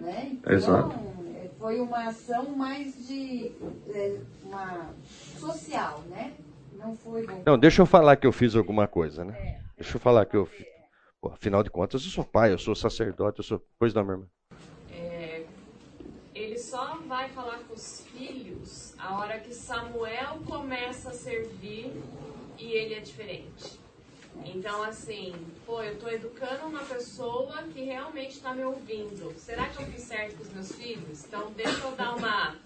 Né? 0.00 0.30
Então, 0.32 0.52
Exato. 0.52 0.96
É, 1.36 1.50
foi 1.58 1.80
uma 1.80 2.08
ação 2.08 2.56
mais 2.56 3.06
de 3.06 3.52
é, 3.88 4.18
uma 4.44 4.90
social, 5.38 6.02
né? 6.08 6.32
Não 6.78 6.96
foi. 6.96 7.26
Não, 7.44 7.58
deixa 7.58 7.82
eu 7.82 7.86
falar 7.86 8.16
que 8.16 8.26
eu 8.26 8.32
fiz 8.32 8.56
alguma 8.56 8.86
coisa, 8.86 9.24
né? 9.24 9.36
É. 9.38 9.60
Deixa 9.76 9.96
eu 9.96 10.00
falar 10.00 10.24
que 10.24 10.36
eu. 10.36 10.48
Pô, 11.20 11.28
afinal 11.28 11.62
de 11.62 11.68
contas, 11.68 12.02
eu 12.02 12.10
sou 12.10 12.24
pai, 12.24 12.52
eu 12.52 12.58
sou 12.58 12.74
sacerdote, 12.74 13.40
eu 13.40 13.44
sou. 13.44 13.62
Pois 13.78 13.92
não, 13.92 14.02
minha 14.02 14.14
irmã. 14.14 14.26
É, 14.90 15.44
ele 16.34 16.56
só 16.56 16.96
vai 17.06 17.28
falar 17.28 17.58
com 17.68 17.74
os 17.74 18.00
filhos 18.06 18.89
a 19.00 19.18
hora 19.18 19.38
que 19.38 19.54
Samuel 19.54 20.40
começa 20.46 21.10
a 21.10 21.12
servir 21.12 21.92
e 22.58 22.72
ele 22.72 22.94
é 22.94 23.00
diferente. 23.00 23.80
Então, 24.44 24.82
assim, 24.82 25.34
pô, 25.66 25.82
eu 25.82 25.94
estou 25.94 26.10
educando 26.10 26.66
uma 26.66 26.84
pessoa 26.84 27.62
que 27.64 27.82
realmente 27.82 28.32
está 28.32 28.54
me 28.54 28.64
ouvindo. 28.64 29.32
Será 29.36 29.68
que 29.68 29.82
eu 29.82 29.86
fiz 29.86 30.02
certo 30.02 30.36
com 30.36 30.42
os 30.42 30.52
meus 30.52 30.72
filhos? 30.72 31.24
Então, 31.24 31.50
deixa 31.56 31.82
eu 31.84 31.92
dar 31.92 32.14
uma, 32.14 32.56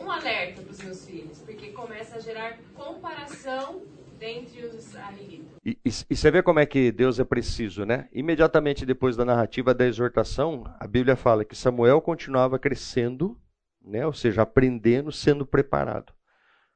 um 0.00 0.10
alerta 0.10 0.62
para 0.62 0.70
os 0.70 0.82
meus 0.82 1.04
filhos, 1.04 1.38
porque 1.38 1.70
começa 1.70 2.16
a 2.16 2.20
gerar 2.20 2.56
comparação 2.74 3.82
dentre 4.18 4.64
os 4.64 4.96
amiguitos. 4.96 5.48
E, 5.64 5.78
e, 5.84 5.90
e, 6.10 6.16
você 6.16 6.30
vê 6.30 6.42
como 6.42 6.60
é 6.60 6.66
que 6.66 6.90
Deus 6.90 7.18
é 7.20 7.24
preciso, 7.24 7.84
né? 7.84 8.08
Imediatamente 8.12 8.86
depois 8.86 9.16
da 9.16 9.24
narrativa 9.24 9.74
da 9.74 9.86
exortação, 9.86 10.64
a 10.78 10.86
Bíblia 10.86 11.16
fala 11.16 11.44
que 11.44 11.56
Samuel 11.56 12.00
continuava 12.00 12.58
crescendo 12.58 13.36
né? 13.84 14.06
ou 14.06 14.12
seja, 14.12 14.42
aprendendo, 14.42 15.12
sendo 15.12 15.46
preparado. 15.46 16.12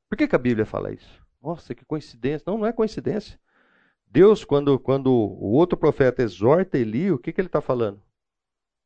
Por 0.09 0.17
que, 0.17 0.29
que 0.29 0.37
a 0.37 0.39
Bíblia 0.39 0.67
fala 0.67 0.93
isso? 0.93 1.23
Nossa, 1.43 1.75
que 1.75 1.85
coincidência. 1.85 2.45
Não, 2.47 2.59
não 2.59 2.67
é 2.67 2.73
coincidência. 2.73 3.41
Deus, 4.07 4.45
quando, 4.45 4.79
quando 4.79 5.09
o 5.13 5.53
outro 5.53 5.77
profeta 5.77 6.23
exorta 6.23 6.79
Eli, 6.79 7.11
o 7.11 7.19
que, 7.19 7.33
que 7.33 7.41
ele 7.41 7.49
está 7.49 7.61
falando? 7.61 8.03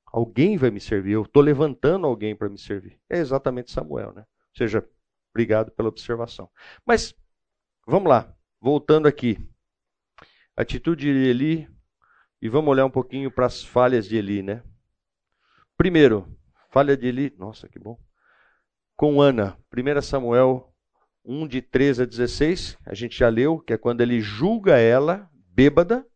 Alguém 0.07 0.57
vai 0.57 0.71
me 0.71 0.81
servir, 0.81 1.13
eu 1.13 1.23
estou 1.23 1.43
levantando 1.43 2.07
alguém 2.07 2.37
para 2.37 2.49
me 2.49 2.59
servir. 2.59 3.01
É 3.09 3.19
exatamente 3.19 3.71
Samuel, 3.71 4.13
né? 4.13 4.23
Ou 4.23 4.57
seja, 4.57 4.87
obrigado 5.31 5.71
pela 5.71 5.89
observação. 5.89 6.51
Mas, 6.85 7.15
vamos 7.87 8.11
lá, 8.11 8.35
voltando 8.61 9.07
aqui. 9.07 9.39
Atitude 10.55 11.07
de 11.07 11.29
Eli, 11.29 11.69
e 12.43 12.49
vamos 12.49 12.71
olhar 12.71 12.85
um 12.85 12.91
pouquinho 12.91 13.31
para 13.31 13.47
as 13.47 13.63
falhas 13.65 14.07
de 14.07 14.17
Eli, 14.17 14.43
né? 14.43 14.63
Primeiro, 15.79 16.29
falha 16.69 16.95
de 16.97 17.07
Eli, 17.07 17.33
nossa, 17.39 17.69
que 17.69 17.79
bom 17.79 17.99
com 19.03 19.21
Ana. 19.21 19.59
1 19.77 20.01
Samuel 20.01 20.73
1, 21.25 21.49
de 21.49 21.61
13 21.61 22.03
a 22.05 22.07
16, 22.07 22.79
a 22.87 22.95
gente 22.95 23.19
já 23.19 23.29
leu, 23.29 23.59
que 23.59 23.73
é 23.73 23.77
quando 23.77 24.01
ele 24.01 24.21
julga 24.21 24.79
ela, 24.79 25.29
bêbada, 25.53 26.07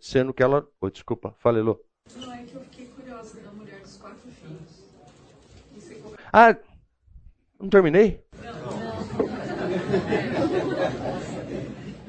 sendo 0.00 0.32
que 0.32 0.40
ela. 0.40 0.64
Oh, 0.80 0.88
desculpa, 0.88 1.34
fala, 1.40 1.58
Elô. 1.58 1.80
Não, 2.14 2.32
é 2.32 2.44
que 2.44 2.54
eu 2.54 2.60
fiquei 2.60 2.86
curiosa 2.86 3.40
da 3.40 3.50
mulher 3.50 3.80
dos 3.80 3.96
quatro 3.96 4.30
filhos. 4.30 4.84
Você... 5.74 6.00
Ah, 6.32 6.56
não 7.58 7.68
terminei? 7.68 8.24
Não. 8.40 8.70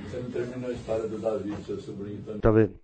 Você 0.04 0.18
não 0.20 0.30
terminou 0.30 0.70
a 0.70 0.74
história 0.74 1.08
do 1.08 1.18
Davi, 1.18 1.56
seu 1.66 1.80
sobrinho 1.80 2.22
também. 2.22 2.40
Tá 2.40 2.52
vendo? 2.52 2.80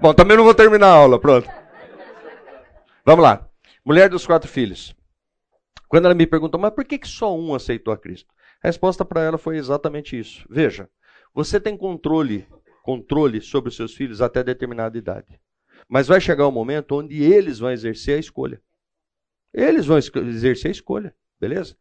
Bom, 0.00 0.12
também 0.12 0.36
não 0.36 0.42
vou 0.42 0.54
terminar 0.54 0.88
a 0.88 0.96
aula, 0.96 1.20
pronto. 1.20 1.48
Vamos 3.06 3.22
lá. 3.22 3.48
Mulher 3.84 4.10
dos 4.10 4.26
quatro 4.26 4.50
filhos. 4.50 4.92
Quando 5.86 6.06
ela 6.06 6.14
me 6.14 6.26
perguntou, 6.26 6.60
mas 6.60 6.74
por 6.74 6.84
que, 6.84 6.98
que 6.98 7.06
só 7.06 7.38
um 7.38 7.54
aceitou 7.54 7.94
a 7.94 7.96
Cristo? 7.96 8.34
A 8.60 8.66
resposta 8.66 9.04
para 9.04 9.22
ela 9.22 9.38
foi 9.38 9.56
exatamente 9.56 10.18
isso. 10.18 10.44
Veja, 10.50 10.90
você 11.32 11.60
tem 11.60 11.76
controle 11.76 12.48
controle 12.82 13.40
sobre 13.40 13.68
os 13.68 13.76
seus 13.76 13.94
filhos 13.94 14.20
até 14.20 14.42
determinada 14.42 14.98
idade. 14.98 15.40
Mas 15.88 16.08
vai 16.08 16.20
chegar 16.20 16.48
um 16.48 16.52
momento 16.52 16.96
onde 16.96 17.22
eles 17.22 17.60
vão 17.60 17.70
exercer 17.70 18.16
a 18.16 18.20
escolha. 18.20 18.60
Eles 19.54 19.86
vão 19.86 19.98
exercer 19.98 20.68
a 20.68 20.72
escolha, 20.72 21.14
beleza? 21.40 21.76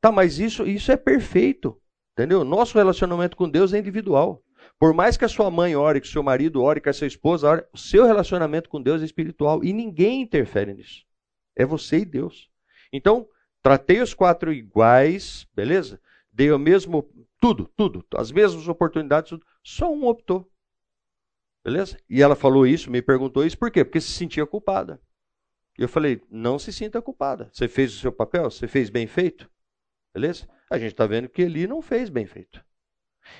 Tá, 0.00 0.10
mas 0.10 0.38
isso, 0.38 0.66
isso 0.66 0.90
é 0.90 0.96
perfeito, 0.96 1.78
entendeu? 2.12 2.44
Nosso 2.44 2.78
relacionamento 2.78 3.36
com 3.36 3.48
Deus 3.48 3.74
é 3.74 3.78
individual. 3.78 4.42
Por 4.78 4.92
mais 4.92 5.16
que 5.16 5.24
a 5.24 5.28
sua 5.28 5.50
mãe 5.50 5.74
ore, 5.74 6.00
que 6.00 6.06
o 6.06 6.10
seu 6.10 6.22
marido 6.22 6.62
ore, 6.62 6.80
que 6.80 6.88
a 6.88 6.92
sua 6.92 7.06
esposa 7.06 7.48
ore, 7.48 7.64
o 7.72 7.78
seu 7.78 8.04
relacionamento 8.04 8.68
com 8.68 8.80
Deus 8.80 9.00
é 9.00 9.04
espiritual 9.04 9.64
e 9.64 9.72
ninguém 9.72 10.22
interfere 10.22 10.74
nisso. 10.74 11.04
É 11.54 11.64
você 11.64 11.98
e 11.98 12.04
Deus. 12.04 12.50
Então, 12.92 13.26
tratei 13.62 14.00
os 14.00 14.12
quatro 14.12 14.52
iguais, 14.52 15.46
beleza? 15.54 16.00
Dei 16.30 16.52
o 16.52 16.58
mesmo, 16.58 17.10
tudo, 17.40 17.70
tudo, 17.74 18.06
as 18.14 18.30
mesmas 18.30 18.68
oportunidades, 18.68 19.30
tudo. 19.30 19.46
só 19.62 19.90
um 19.90 20.06
optou. 20.06 20.50
Beleza? 21.64 21.98
E 22.08 22.22
ela 22.22 22.36
falou 22.36 22.66
isso, 22.66 22.90
me 22.90 23.00
perguntou 23.00 23.44
isso, 23.44 23.58
por 23.58 23.70
quê? 23.70 23.84
Porque 23.84 24.00
se 24.00 24.12
sentia 24.12 24.46
culpada. 24.46 25.00
E 25.78 25.82
eu 25.82 25.88
falei, 25.88 26.22
não 26.30 26.58
se 26.58 26.72
sinta 26.72 27.02
culpada. 27.02 27.50
Você 27.52 27.66
fez 27.66 27.94
o 27.94 27.98
seu 27.98 28.12
papel, 28.12 28.50
você 28.50 28.68
fez 28.68 28.88
bem 28.90 29.06
feito. 29.06 29.50
Beleza? 30.14 30.48
A 30.70 30.78
gente 30.78 30.92
está 30.92 31.06
vendo 31.06 31.28
que 31.28 31.42
ele 31.42 31.66
não 31.66 31.82
fez 31.82 32.08
bem 32.08 32.26
feito. 32.26 32.64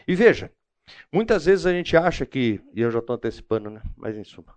E 0.09 0.15
veja, 0.15 0.53
muitas 1.13 1.45
vezes 1.45 1.67
a 1.67 1.73
gente 1.73 1.97
acha 1.97 2.25
que, 2.27 2.61
e 2.75 2.81
eu 2.81 2.91
já 2.91 2.99
estou 2.99 3.17
antecipando, 3.17 3.71
né? 3.71 3.83
Mas 3.97 4.17
em 4.17 4.25
suma. 4.25 4.55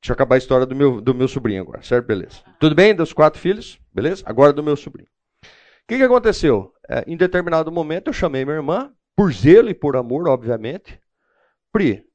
Deixa 0.00 0.12
eu 0.12 0.14
acabar 0.14 0.36
a 0.36 0.38
história 0.38 0.64
do 0.64 0.74
meu, 0.74 1.00
do 1.00 1.14
meu 1.14 1.28
sobrinho 1.28 1.60
agora, 1.60 1.82
certo? 1.82 2.06
Beleza. 2.06 2.42
Tudo 2.58 2.74
bem? 2.74 2.94
Dos 2.94 3.12
quatro 3.12 3.38
filhos? 3.38 3.78
Beleza? 3.92 4.22
Agora 4.24 4.52
do 4.52 4.62
meu 4.62 4.76
sobrinho. 4.76 5.08
O 5.42 5.46
que, 5.86 5.98
que 5.98 6.02
aconteceu? 6.02 6.72
É, 6.88 7.04
em 7.06 7.16
determinado 7.16 7.70
momento 7.70 8.08
eu 8.08 8.12
chamei 8.12 8.44
minha 8.44 8.56
irmã, 8.56 8.94
por 9.14 9.32
zelo 9.32 9.68
e 9.68 9.74
por 9.74 9.96
amor, 9.96 10.26
obviamente. 10.28 10.98
Pri, 11.70 12.06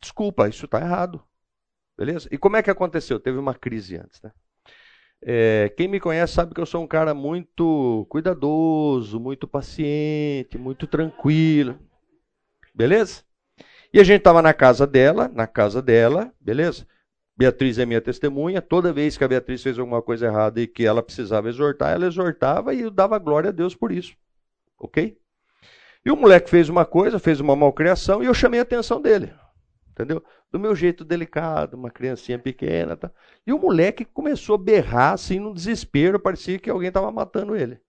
desculpa, 0.00 0.48
isso 0.48 0.64
está 0.64 0.80
errado. 0.80 1.22
Beleza? 1.96 2.28
E 2.32 2.36
como 2.36 2.56
é 2.56 2.62
que 2.62 2.70
aconteceu? 2.70 3.20
Teve 3.20 3.38
uma 3.38 3.54
crise 3.54 3.96
antes, 3.96 4.20
né? 4.20 4.32
É, 5.26 5.72
quem 5.76 5.88
me 5.88 6.00
conhece 6.00 6.34
sabe 6.34 6.52
que 6.52 6.60
eu 6.60 6.66
sou 6.66 6.82
um 6.82 6.86
cara 6.86 7.14
muito 7.14 8.04
cuidadoso, 8.10 9.18
muito 9.18 9.46
paciente, 9.46 10.58
muito 10.58 10.86
tranquilo. 10.86 11.78
Beleza? 12.74 13.22
E 13.92 14.00
a 14.00 14.04
gente 14.04 14.18
estava 14.18 14.42
na 14.42 14.52
casa 14.52 14.86
dela, 14.86 15.30
na 15.32 15.46
casa 15.46 15.80
dela, 15.80 16.32
beleza? 16.40 16.86
Beatriz 17.36 17.78
é 17.78 17.86
minha 17.86 18.00
testemunha. 18.00 18.60
Toda 18.60 18.92
vez 18.92 19.16
que 19.16 19.24
a 19.24 19.28
Beatriz 19.28 19.62
fez 19.62 19.78
alguma 19.78 20.02
coisa 20.02 20.26
errada 20.26 20.60
e 20.60 20.66
que 20.66 20.84
ela 20.84 21.02
precisava 21.02 21.48
exortar, 21.48 21.92
ela 21.92 22.06
exortava 22.06 22.74
e 22.74 22.80
eu 22.80 22.90
dava 22.90 23.18
glória 23.18 23.50
a 23.50 23.52
Deus 23.52 23.74
por 23.74 23.92
isso. 23.92 24.16
Ok? 24.78 25.16
E 26.04 26.10
o 26.10 26.16
moleque 26.16 26.50
fez 26.50 26.68
uma 26.68 26.84
coisa, 26.84 27.18
fez 27.18 27.40
uma 27.40 27.56
malcriação 27.56 28.22
e 28.22 28.26
eu 28.26 28.34
chamei 28.34 28.60
a 28.60 28.64
atenção 28.64 29.00
dele. 29.00 29.32
Entendeu? 29.90 30.22
Do 30.50 30.58
meu 30.58 30.74
jeito 30.74 31.04
delicado, 31.04 31.76
uma 31.76 31.90
criancinha 31.90 32.38
pequena. 32.38 32.96
Tá? 32.96 33.10
E 33.46 33.52
o 33.52 33.58
moleque 33.58 34.04
começou 34.04 34.56
a 34.56 34.58
berrar 34.58 35.12
assim, 35.14 35.38
num 35.38 35.52
desespero, 35.52 36.18
parecia 36.18 36.58
que 36.58 36.68
alguém 36.68 36.88
estava 36.88 37.10
matando 37.10 37.56
ele. 37.56 37.80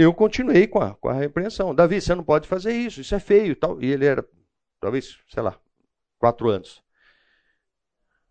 Eu 0.00 0.14
continuei 0.14 0.68
com 0.68 0.78
a, 0.78 0.94
com 0.94 1.08
a 1.08 1.12
repreensão. 1.12 1.74
Davi, 1.74 2.00
você 2.00 2.14
não 2.14 2.22
pode 2.22 2.46
fazer 2.46 2.72
isso, 2.72 3.00
isso 3.00 3.16
é 3.16 3.18
feio. 3.18 3.56
Tal. 3.56 3.82
E 3.82 3.86
ele 3.86 4.06
era, 4.06 4.24
talvez, 4.80 5.18
sei 5.28 5.42
lá, 5.42 5.58
quatro 6.20 6.48
anos. 6.48 6.80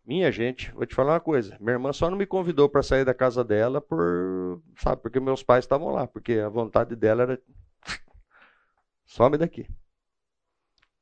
Minha 0.05 0.31
gente, 0.31 0.71
vou 0.71 0.85
te 0.85 0.95
falar 0.95 1.15
uma 1.15 1.19
coisa. 1.19 1.57
Minha 1.59 1.73
irmã 1.73 1.91
só 1.91 2.09
não 2.09 2.17
me 2.17 2.25
convidou 2.25 2.69
para 2.69 2.81
sair 2.81 3.03
da 3.03 3.13
casa 3.13 3.43
dela 3.43 3.81
por, 3.81 4.63
sabe, 4.77 5.01
porque 5.01 5.19
meus 5.19 5.43
pais 5.43 5.65
estavam 5.65 5.89
lá, 5.89 6.07
porque 6.07 6.35
a 6.35 6.47
vontade 6.47 6.95
dela 6.95 7.23
era 7.23 7.41
some 9.05 9.37
daqui. 9.37 9.67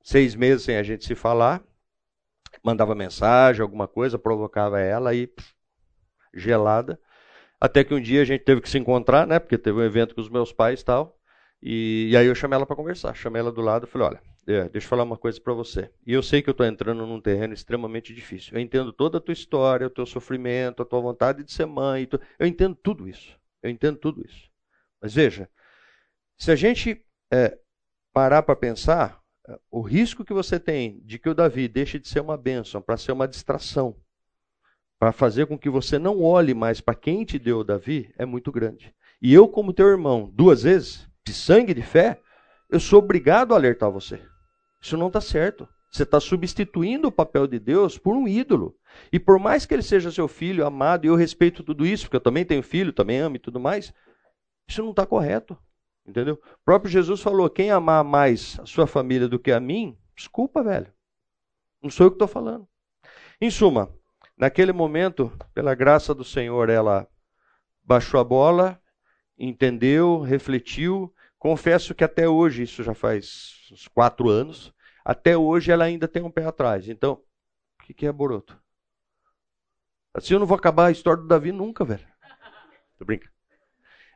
Seis 0.02 0.34
meses 0.34 0.64
sem 0.64 0.78
a 0.78 0.84
gente 0.84 1.06
se 1.06 1.14
falar, 1.14 1.64
mandava 2.64 2.96
mensagem, 2.96 3.62
alguma 3.62 3.88
coisa, 3.88 4.18
provocava 4.18 4.80
ela 4.80 5.14
e 5.14 5.32
gelada. 6.34 7.00
Até 7.60 7.84
que 7.84 7.94
um 7.94 8.02
dia 8.02 8.22
a 8.22 8.26
gente 8.26 8.44
teve 8.44 8.62
que 8.62 8.70
se 8.70 8.78
encontrar, 8.78 9.26
né? 9.26 9.40
Porque 9.40 9.58
teve 9.58 9.78
um 9.78 9.84
evento 9.84 10.14
com 10.14 10.22
os 10.22 10.30
meus 10.30 10.52
pais 10.52 10.82
e 10.82 10.86
tal. 10.86 11.18
E, 11.62 12.10
e 12.12 12.18
aí 12.18 12.28
eu 12.28 12.36
chamei 12.36 12.56
ela 12.58 12.66
para 12.66 12.76
conversar. 12.76 13.16
Chamei 13.16 13.40
ela 13.40 13.52
do 13.52 13.62
lado 13.62 13.86
e 13.86 13.90
falei: 13.90 14.08
olha, 14.08 14.22
é, 14.48 14.70
deixa 14.70 14.86
eu 14.86 14.90
falar 14.90 15.04
uma 15.04 15.18
coisa 15.18 15.42
para 15.42 15.54
você. 15.54 15.90
E 16.06 16.14
eu 16.14 16.22
sei 16.22 16.42
que 16.42 16.50
eu 16.50 16.52
estou 16.52 16.66
entrando 16.66 17.06
num 17.06 17.20
terreno 17.20 17.54
extremamente 17.54 18.14
difícil. 18.14 18.56
Eu 18.56 18.62
entendo 18.62 18.94
toda 18.94 19.18
a 19.18 19.22
tua 19.22 19.34
história, 19.34 19.88
o 19.88 19.90
teu 19.90 20.06
sofrimento, 20.06 20.84
a 20.84 20.86
tua 20.86 21.02
vontade 21.02 21.44
de 21.44 21.52
ser 21.52 21.66
mãe. 21.66 22.06
Tu... 22.06 22.20
Eu 22.38 22.46
entendo 22.46 22.76
tudo 22.76 23.08
isso. 23.08 23.36
Eu 23.64 23.70
entendo 23.70 23.98
tudo 23.98 24.24
isso. 24.24 24.50
Mas 25.02 25.14
veja, 25.14 25.50
se 26.38 26.52
a 26.52 26.56
gente 26.56 27.04
é, 27.34 27.58
parar 28.14 28.44
para 28.44 28.56
pensar, 28.56 29.20
é, 29.48 29.60
o 29.72 29.82
risco 29.82 30.24
que 30.24 30.34
você 30.34 30.60
tem 30.60 31.00
de 31.04 31.18
que 31.18 31.30
o 31.30 31.34
Davi 31.34 31.68
deixe 31.68 31.98
de 31.98 32.08
ser 32.08 32.20
uma 32.20 32.38
bênção 32.38 32.82
para 32.82 32.98
ser 32.98 33.12
uma 33.12 33.28
distração, 33.28 33.96
para 35.00 35.12
fazer 35.12 35.46
com 35.48 35.58
que 35.58 35.70
você 35.70 36.00
não 36.00 36.22
olhe 36.24 36.54
mais 36.54 36.82
para 36.82 36.96
quem 36.96 37.26
te 37.26 37.38
deu 37.38 37.64
Davi, 37.64 38.14
é 38.18 38.26
muito 38.26 38.52
grande. 38.52 38.94
E 39.22 39.34
eu, 39.34 39.48
como 39.48 39.74
teu 39.74 39.88
irmão, 39.88 40.30
duas 40.34 40.64
vezes, 40.64 41.08
de 41.26 41.34
sangue 41.34 41.74
de 41.74 41.82
fé, 41.82 42.20
eu 42.70 42.80
sou 42.80 43.00
obrigado 43.00 43.54
a 43.54 43.58
alertar 43.58 43.92
você. 43.92 44.22
Isso 44.82 44.98
não 44.98 45.08
está 45.08 45.22
certo. 45.22 45.68
Você 45.92 46.04
está 46.04 46.20
substituindo 46.20 47.08
o 47.08 47.12
papel 47.12 47.48
de 47.48 47.58
Deus 47.58 47.98
por 47.98 48.16
um 48.16 48.28
ídolo. 48.28 48.76
E 49.12 49.20
por 49.20 49.40
mais 49.40 49.66
que 49.66 49.74
ele 49.74 49.82
seja 49.82 50.12
seu 50.12 50.28
filho 50.28 50.66
amado, 50.66 51.06
e 51.06 51.08
eu 51.08 51.16
respeito 51.16 51.64
tudo 51.64 51.86
isso, 51.86 52.06
porque 52.06 52.18
eu 52.18 52.22
também 52.22 52.46
tenho 52.46 52.62
filho, 52.62 52.92
também 52.92 53.20
amo 53.20 53.38
e 53.38 53.40
tudo 53.40 53.60
mais, 53.60 53.94
isso 54.68 54.84
não 54.84 54.92
está 54.92 55.06
correto. 55.06 55.58
Entendeu? 56.06 56.36
O 56.36 56.66
próprio 56.66 56.92
Jesus 56.92 57.22
falou: 57.22 57.50
quem 57.50 57.72
amar 57.72 58.04
mais 58.04 58.60
a 58.60 58.66
sua 58.66 58.86
família 58.86 59.28
do 59.28 59.40
que 59.40 59.52
a 59.52 59.60
mim, 59.60 59.98
desculpa, 60.16 60.62
velho. 60.62 60.92
Não 61.82 61.90
sou 61.90 62.08
eu 62.08 62.12
que 62.12 62.16
estou 62.16 62.28
falando. 62.28 62.68
Em 63.40 63.50
suma, 63.50 63.92
naquele 64.38 64.72
momento, 64.72 65.32
pela 65.54 65.76
graça 65.76 66.14
do 66.14 66.24
Senhor, 66.24 66.70
ela 66.70 67.08
baixou 67.84 68.20
a 68.20 68.24
bola, 68.24 68.82
entendeu, 69.38 70.22
refletiu. 70.22 71.14
Confesso 71.38 71.94
que 71.94 72.04
até 72.04 72.28
hoje, 72.28 72.64
isso 72.64 72.84
já 72.84 72.94
faz 72.94 73.68
uns 73.72 73.88
quatro 73.88 74.30
anos, 74.30 74.74
até 75.04 75.38
hoje 75.38 75.72
ela 75.72 75.86
ainda 75.86 76.08
tem 76.08 76.24
um 76.24 76.32
pé 76.32 76.46
atrás. 76.46 76.90
Então, 76.90 77.22
o 77.80 77.84
que, 77.84 77.94
que 77.94 78.06
é 78.06 78.12
Boroto? 78.12 78.60
Assim 80.14 80.34
eu 80.34 80.40
não 80.40 80.48
vou 80.48 80.58
acabar 80.58 80.88
a 80.88 80.92
história 80.92 81.22
do 81.22 81.28
Davi 81.28 81.52
nunca, 81.52 81.84
velho. 81.84 82.08
Tô 82.98 83.06
brincando. 83.06 83.36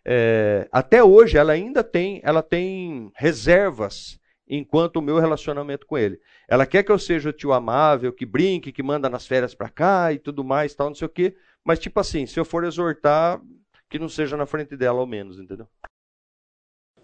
É, 0.05 0.67
até 0.71 1.03
hoje 1.03 1.37
ela 1.37 1.51
ainda 1.51 1.83
tem, 1.83 2.21
ela 2.23 2.41
tem 2.41 3.11
reservas 3.15 4.18
enquanto 4.49 4.95
o 4.97 5.01
meu 5.01 5.19
relacionamento 5.19 5.85
com 5.85 5.97
ele. 5.97 6.19
Ela 6.47 6.65
quer 6.65 6.83
que 6.83 6.91
eu 6.91 6.97
seja 6.97 7.29
o 7.29 7.33
tio 7.33 7.53
amável, 7.53 8.11
que 8.11 8.25
brinque, 8.25 8.71
que 8.71 8.81
manda 8.81 9.07
nas 9.07 9.27
férias 9.27 9.53
para 9.53 9.69
cá 9.69 10.11
e 10.11 10.17
tudo 10.17 10.43
mais, 10.43 10.73
tal, 10.73 10.87
não 10.87 10.95
sei 10.95 11.05
o 11.05 11.09
quê. 11.09 11.35
Mas 11.63 11.77
tipo 11.77 11.99
assim, 11.99 12.25
se 12.25 12.39
eu 12.39 12.45
for 12.45 12.63
exortar, 12.63 13.39
que 13.89 13.99
não 13.99 14.09
seja 14.09 14.35
na 14.35 14.45
frente 14.45 14.75
dela 14.75 14.99
ao 14.99 15.05
menos, 15.05 15.39
entendeu? 15.39 15.67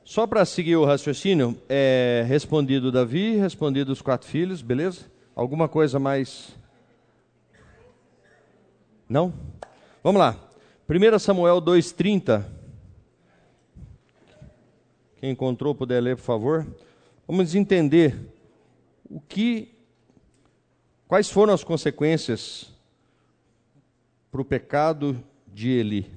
Só 0.04 0.26
para 0.26 0.46
seguir 0.46 0.76
o 0.76 0.86
raciocínio, 0.86 1.60
é, 1.68 2.24
respondido 2.28 2.92
Davi, 2.92 3.38
respondido 3.38 3.92
os 3.92 4.02
quatro 4.02 4.28
filhos, 4.28 4.62
beleza? 4.62 5.12
Alguma 5.36 5.68
coisa 5.68 6.00
mais? 6.00 6.56
Não? 9.10 9.34
Vamos 10.04 10.20
lá. 10.20 10.36
1 10.88 11.20
Samuel 11.20 11.62
2,30. 11.62 12.46
Quem 15.20 15.32
encontrou, 15.32 15.74
puder 15.74 16.02
ler, 16.02 16.16
por 16.16 16.24
favor. 16.24 16.68
Vamos 17.28 17.56
entender 17.56 18.16
o 19.10 19.20
que, 19.20 19.74
quais 21.08 21.30
foram 21.30 21.54
as 21.54 21.64
consequências 21.64 22.72
para 24.32 24.42
o 24.42 24.46
pecado 24.46 25.24
de 25.48 25.70
Eli. 25.70 26.12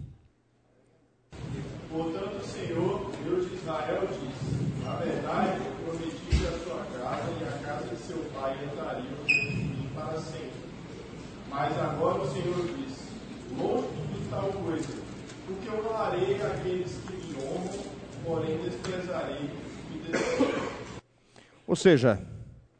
Mas 11.50 11.76
agora 11.78 12.20
o 12.20 12.32
Senhor 12.32 12.68
diz: 12.76 12.98
longe 13.58 13.88
de 14.12 14.28
tal 14.28 14.52
coisa, 14.52 15.02
porque 15.46 15.68
eu 15.68 15.84
honrarei 15.84 16.40
aqueles 16.40 16.92
que 17.06 17.12
me 17.14 17.34
honram, 17.42 17.84
porém 18.24 18.58
desprezarei 18.58 19.50
e 19.92 19.98
desprezarei. 19.98 20.68
Ou 21.68 21.76
seja, 21.76 22.18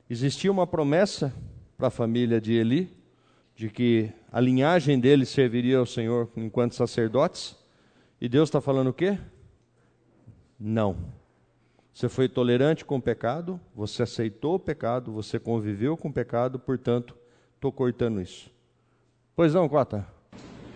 existia 0.08 0.50
uma 0.50 0.66
promessa 0.66 1.34
para 1.76 1.88
a 1.88 1.90
família 1.90 2.40
de 2.40 2.54
Eli, 2.54 2.90
de 3.54 3.68
que 3.68 4.10
a 4.32 4.40
linhagem 4.40 4.98
dele 4.98 5.26
serviria 5.26 5.76
ao 5.76 5.84
Senhor 5.84 6.26
enquanto 6.34 6.74
sacerdotes, 6.74 7.54
e 8.18 8.30
Deus 8.30 8.48
está 8.48 8.62
falando 8.62 8.88
o 8.88 8.94
quê? 8.94 9.18
Não. 10.58 10.96
Você 11.92 12.08
foi 12.08 12.30
tolerante 12.30 12.82
com 12.82 12.96
o 12.96 13.02
pecado, 13.02 13.60
você 13.74 14.04
aceitou 14.04 14.54
o 14.54 14.58
pecado, 14.58 15.12
você 15.12 15.38
conviveu 15.38 15.94
com 15.94 16.08
o 16.08 16.12
pecado, 16.12 16.58
portanto, 16.58 17.14
estou 17.56 17.70
cortando 17.70 18.22
isso. 18.22 18.50
Pois 19.36 19.52
não, 19.52 19.68
Cota? 19.68 20.06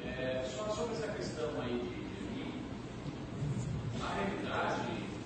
É, 0.04 0.44
só 0.44 0.68
sobre 0.68 0.96
essa 0.96 1.08
questão 1.14 1.48
aí 1.62 1.80
de, 2.36 3.98
na 3.98 4.08
realidade, 4.12 4.82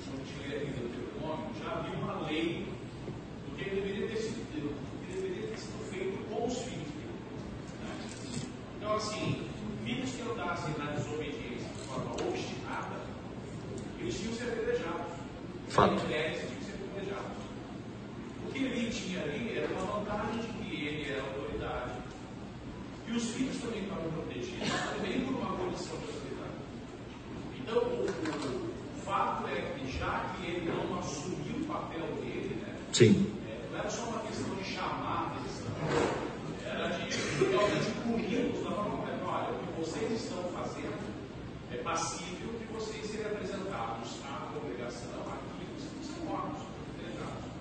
no 0.06 0.20
Antigo 0.20 0.44
e 0.44 0.70
Deuteronômio, 0.70 1.50
já 1.60 1.72
havia 1.72 1.98
uma 1.98 2.28
lei 2.28 2.76
tinha 19.16 19.22
ali 19.22 19.56
era 19.56 19.72
uma 19.74 20.00
vantagem 20.00 20.40
de 20.40 20.48
que 20.48 20.86
ele 20.86 21.10
era 21.10 21.22
autoridade. 21.22 21.92
E 23.06 23.12
os 23.12 23.30
filhos 23.30 23.56
também 23.58 23.82
estavam 23.82 24.10
protegidos, 24.10 24.68
também 24.94 25.20
por 25.20 25.34
uma 25.34 25.56
condição 25.56 25.96
de 25.98 26.04
autoridade. 26.06 26.56
Então, 27.60 27.78
o, 27.78 28.06
o, 28.06 28.96
o, 28.96 29.04
fato 29.04 29.46
é 29.48 29.78
que, 29.78 29.98
já 29.98 30.34
que 30.34 30.50
ele 30.50 30.70
não 30.70 30.98
assumiu 30.98 31.62
o 31.62 31.66
papel 31.66 32.06
dele, 32.22 32.58
né, 32.60 32.74
Sim. 32.92 33.32
é, 33.48 33.70
não 33.70 33.78
era 33.78 33.90
só 33.90 34.04
uma 34.04 34.20
questão 34.20 34.54
de 34.54 34.64
chamar 34.64 34.96
a 35.06 35.36
atenção, 35.36 35.70
era 36.64 36.88
de 36.88 37.44
realmente 37.44 37.90
punir-los 38.02 38.64
da 38.64 38.70
forma 38.70 38.96
correta. 38.96 39.24
Olha, 39.24 39.50
o 39.50 39.58
que 39.58 39.80
vocês 39.80 40.12
estão 40.12 40.42
fazendo 40.50 41.14
é 41.70 41.76
passível 41.76 42.48
de 42.58 42.64
vocês 42.72 43.06
serem 43.06 43.26
apresentados 43.26 44.18
à 44.24 44.52
congregação, 44.52 45.20
aqui, 45.20 45.66
vocês 45.76 46.06
são 46.06 46.24
mortos, 46.24 46.62
apresentados. 46.90 47.56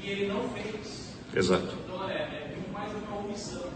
E 0.00 0.10
ele 0.10 0.28
não 0.28 0.48
fez. 0.50 1.06
Exato. 1.34 1.76
Então, 1.84 2.08
é, 2.08 2.14
é 2.14 2.54
muito 2.54 2.72
mais 2.72 2.90
uma 2.94 3.18
omissão. 3.18 3.68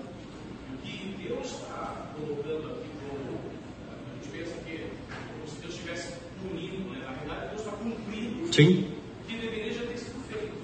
E 0.70 0.74
o 0.74 0.78
que 0.78 1.28
Deus 1.28 1.46
está 1.46 2.10
colocando 2.16 2.70
aqui 2.70 2.88
como. 3.00 3.38
A 3.90 4.14
gente 4.14 4.28
pensa 4.30 4.54
que 4.64 4.72
é 4.76 4.90
como 5.08 5.46
se 5.46 5.60
Deus 5.60 5.74
estivesse 5.74 6.14
punindo, 6.40 6.90
né? 6.90 7.04
na 7.04 7.12
verdade, 7.12 7.48
Deus 7.48 7.60
está 7.60 7.72
cumprindo 7.72 8.52
Sim. 8.54 8.94
o 9.22 9.26
que 9.26 9.36
deveria 9.36 9.72
já 9.74 9.86
ter 9.86 9.98
sido 9.98 10.22
feito. 10.28 10.54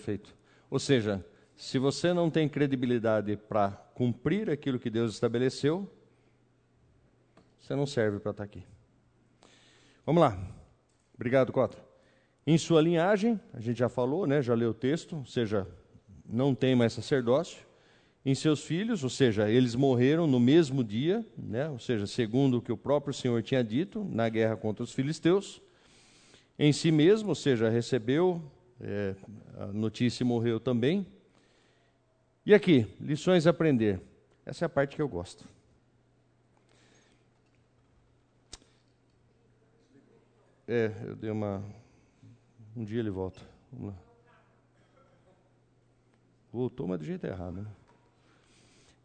Perfeito. 0.00 0.34
Ou 0.70 0.78
seja, 0.78 1.22
se 1.54 1.78
você 1.78 2.14
não 2.14 2.30
tem 2.30 2.48
credibilidade 2.48 3.36
para 3.36 3.72
cumprir 3.94 4.48
aquilo 4.48 4.78
que 4.78 4.88
Deus 4.88 5.12
estabeleceu, 5.12 5.92
você 7.58 7.76
não 7.76 7.84
serve 7.84 8.18
para 8.18 8.30
estar 8.30 8.44
aqui. 8.44 8.64
Vamos 10.06 10.22
lá. 10.22 10.38
Obrigado, 11.14 11.52
Cota. 11.52 11.76
Em 12.46 12.56
sua 12.56 12.80
linhagem, 12.80 13.38
a 13.52 13.60
gente 13.60 13.78
já 13.78 13.90
falou, 13.90 14.26
né, 14.26 14.40
já 14.40 14.54
leu 14.54 14.70
o 14.70 14.74
texto, 14.74 15.18
ou 15.18 15.26
seja, 15.26 15.68
não 16.26 16.54
tem 16.54 16.74
mais 16.74 16.94
sacerdócio. 16.94 17.58
Em 18.24 18.34
seus 18.34 18.64
filhos, 18.64 19.04
ou 19.04 19.10
seja, 19.10 19.50
eles 19.50 19.74
morreram 19.74 20.26
no 20.26 20.40
mesmo 20.40 20.82
dia, 20.82 21.22
né, 21.36 21.68
ou 21.68 21.78
seja, 21.78 22.06
segundo 22.06 22.56
o 22.56 22.62
que 22.62 22.72
o 22.72 22.76
próprio 22.76 23.12
Senhor 23.12 23.42
tinha 23.42 23.62
dito 23.62 24.02
na 24.02 24.30
guerra 24.30 24.56
contra 24.56 24.82
os 24.82 24.94
filisteus. 24.94 25.60
Em 26.58 26.72
si 26.72 26.90
mesmo, 26.90 27.28
ou 27.28 27.34
seja, 27.34 27.68
recebeu 27.68 28.42
é, 28.80 29.14
a 29.58 29.66
notícia 29.66 30.24
morreu 30.24 30.58
também. 30.58 31.06
E 32.44 32.54
aqui, 32.54 32.86
lições 33.00 33.46
a 33.46 33.50
aprender. 33.50 34.00
Essa 34.44 34.64
é 34.64 34.66
a 34.66 34.68
parte 34.68 34.96
que 34.96 35.02
eu 35.02 35.08
gosto. 35.08 35.46
É, 40.66 40.92
eu 41.04 41.16
dei 41.16 41.30
uma. 41.30 41.62
Um 42.74 42.84
dia 42.84 43.00
ele 43.00 43.10
volta. 43.10 43.40
Vamos 43.72 43.92
lá. 43.94 44.00
Voltou, 46.52 46.88
mas 46.88 46.98
do 46.98 47.04
jeito 47.04 47.26
errado. 47.26 47.62
Né? 47.62 47.66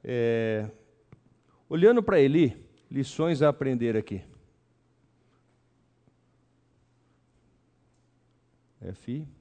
É, 0.03 0.69
olhando 1.67 2.01
para 2.01 2.19
Eli, 2.19 2.55
lições 2.89 3.41
a 3.41 3.49
aprender 3.49 3.97
aqui. 3.97 4.23
FI. 8.93 9.34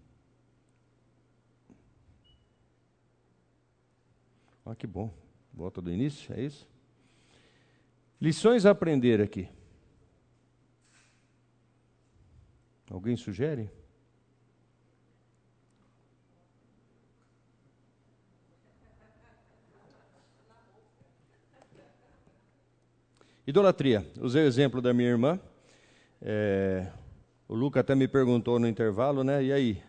Ah, 4.67 4.75
que 4.75 4.87
bom. 4.87 5.13
Volta 5.53 5.83
do 5.83 5.93
início, 5.93 6.35
é 6.35 6.41
isso? 6.41 6.67
Lições 8.21 8.65
a 8.65 8.71
aprender 8.71 9.21
aqui. 9.21 9.49
Alguém 12.91 13.17
sugere? 13.17 13.71
Idolatria. 23.47 24.11
Usei 24.19 24.43
o 24.43 24.47
exemplo 24.47 24.81
da 24.81 24.95
minha 24.95 25.11
irmã. 25.11 25.39
É, 26.23 26.91
o 27.47 27.55
Luca 27.55 27.81
até 27.81 27.95
me 27.95 28.09
perguntou 28.09 28.59
no 28.59 28.67
intervalo, 28.67 29.23
né? 29.23 29.45
E 29.45 29.53
aí? 29.53 29.83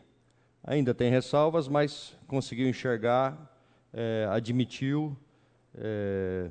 Ainda 0.62 0.94
tem 0.94 1.10
ressalvas, 1.10 1.70
mas 1.70 2.18
conseguiu 2.28 2.68
enxergar, 2.68 3.55
é, 3.98 4.28
admitiu, 4.30 5.16
é, 5.74 6.50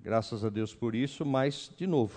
graças 0.00 0.44
a 0.44 0.48
Deus 0.48 0.72
por 0.72 0.94
isso, 0.94 1.26
mas, 1.26 1.72
de 1.76 1.88
novo, 1.88 2.16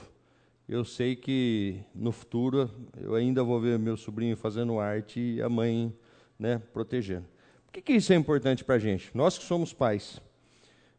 eu 0.69 0.85
sei 0.85 1.15
que 1.15 1.79
no 1.95 2.11
futuro 2.11 2.69
eu 2.95 3.15
ainda 3.15 3.43
vou 3.43 3.59
ver 3.59 3.79
meu 3.79 3.97
sobrinho 3.97 4.37
fazendo 4.37 4.79
arte 4.79 5.19
e 5.19 5.41
a 5.41 5.49
mãe 5.49 5.91
né, 6.37 6.61
protegendo. 6.71 7.25
Por 7.65 7.73
que, 7.73 7.81
que 7.81 7.93
isso 7.93 8.13
é 8.13 8.15
importante 8.15 8.63
para 8.63 8.75
a 8.75 8.79
gente? 8.79 9.09
Nós 9.15 9.35
que 9.35 9.45
somos 9.45 9.73
pais. 9.73 10.21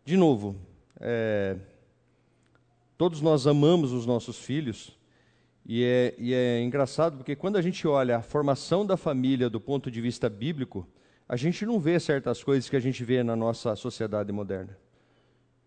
De 0.05 0.17
novo, 0.17 0.57
é, 1.01 1.57
todos 2.97 3.21
nós 3.21 3.47
amamos 3.47 3.93
os 3.93 4.07
nossos 4.07 4.39
filhos, 4.39 4.99
e 5.65 5.85
é, 5.85 6.15
e 6.19 6.35
é 6.35 6.61
engraçado 6.63 7.19
porque 7.19 7.37
quando 7.37 7.57
a 7.57 7.63
gente 7.63 7.87
olha 7.87 8.17
a 8.17 8.23
formação 8.23 8.85
da 8.85 8.97
família 8.97 9.49
do 9.49 9.61
ponto 9.61 9.89
de 9.89 10.01
vista 10.01 10.29
bíblico, 10.29 10.85
a 11.29 11.37
gente 11.37 11.67
não 11.67 11.79
vê 11.79 12.01
certas 12.01 12.43
coisas 12.43 12.71
que 12.71 12.77
a 12.77 12.81
gente 12.81 13.05
vê 13.05 13.23
na 13.23 13.37
nossa 13.37 13.77
sociedade 13.77 14.33
moderna. 14.33 14.77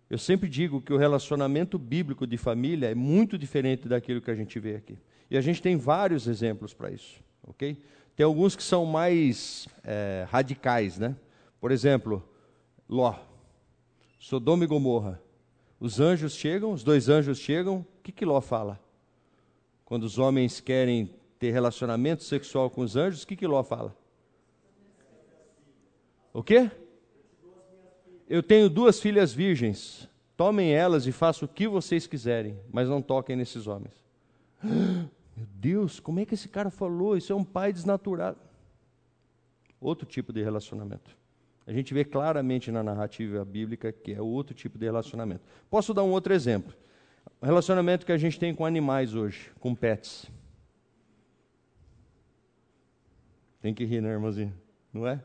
Eu 0.09 0.18
sempre 0.18 0.49
digo 0.49 0.82
que 0.82 0.91
o 0.91 0.97
relacionamento 0.97 1.78
bíblico 1.78 2.26
de 2.26 2.36
família 2.36 2.89
é 2.89 2.95
muito 2.95 3.38
diferente 3.38 3.88
daquilo 3.88 4.20
que 4.20 4.32
a 4.32 4.36
gente 4.36 4.59
vê 4.59 4.76
aqui. 4.76 4.97
E 5.30 5.38
a 5.38 5.41
gente 5.41 5.62
tem 5.62 5.78
vários 5.78 6.28
exemplos 6.28 6.74
para 6.74 6.89
isso, 6.89 7.22
ok? 7.43 7.78
Tem 8.16 8.26
alguns 8.26 8.55
que 8.55 8.64
são 8.64 8.86
mais 8.86 9.68
é, 9.84 10.26
radicais, 10.30 10.97
né? 10.97 11.16
Por 11.59 11.72
exemplo, 11.72 12.28
Ló, 12.89 13.16
Sodoma 14.20 14.64
e 14.64 14.68
Gomorra. 14.68 15.22
Os 15.80 15.99
anjos 15.99 16.36
chegam, 16.36 16.74
os 16.74 16.84
dois 16.84 17.07
anjos 17.07 17.38
chegam, 17.38 17.78
o 17.78 18.01
que, 18.03 18.12
que 18.12 18.26
Ló 18.26 18.41
fala? 18.41 18.80
Quando 19.86 20.03
os 20.03 20.18
homens 20.18 20.59
querem 20.59 21.14
ter 21.39 21.51
relacionamento 21.51 22.24
sexual 22.24 22.70
com 22.70 22.82
os 22.82 22.95
anjos, 22.95 23.24
o 23.24 23.28
que, 23.28 23.36
que 23.36 23.47
Ló 23.47 23.64
fala? 23.64 23.95
O 26.34 26.41
quê? 26.41 26.71
Eu 28.27 28.41
tenho 28.41 28.69
duas 28.69 28.99
filhas 28.99 29.34
virgens. 29.34 30.09
Tomem 30.38 30.73
elas 30.73 31.05
e 31.05 31.11
façam 31.11 31.45
o 31.45 31.49
que 31.49 31.67
vocês 31.67 32.07
quiserem, 32.07 32.57
mas 32.71 32.88
não 32.88 33.01
toquem 33.01 33.36
nesses 33.36 33.67
homens. 33.67 33.93
Meu 34.63 35.47
Deus, 35.55 35.99
como 35.99 36.19
é 36.19 36.25
que 36.25 36.34
esse 36.34 36.47
cara 36.47 36.69
falou? 36.69 37.17
Isso 37.17 37.32
é 37.32 37.36
um 37.36 37.43
pai 37.43 37.73
desnaturado. 37.73 38.39
Outro 39.79 40.05
tipo 40.05 40.32
de 40.32 40.41
relacionamento. 40.43 41.15
A 41.65 41.71
gente 41.71 41.93
vê 41.93 42.03
claramente 42.03 42.71
na 42.71 42.82
narrativa 42.82 43.43
bíblica 43.45 43.91
que 43.91 44.13
é 44.13 44.21
outro 44.21 44.53
tipo 44.53 44.77
de 44.77 44.86
relacionamento. 44.86 45.43
Posso 45.69 45.93
dar 45.93 46.03
um 46.03 46.11
outro 46.11 46.34
exemplo? 46.34 46.73
O 47.39 47.45
relacionamento 47.45 48.05
que 48.05 48.11
a 48.11 48.17
gente 48.17 48.39
tem 48.39 48.53
com 48.53 48.65
animais 48.65 49.13
hoje, 49.15 49.51
com 49.59 49.75
pets. 49.75 50.29
Tem 53.61 53.73
que 53.73 53.86
rir, 53.86 54.01
né, 54.01 54.09
irmãzinha? 54.09 54.53
Não 54.91 55.07
é? 55.07 55.21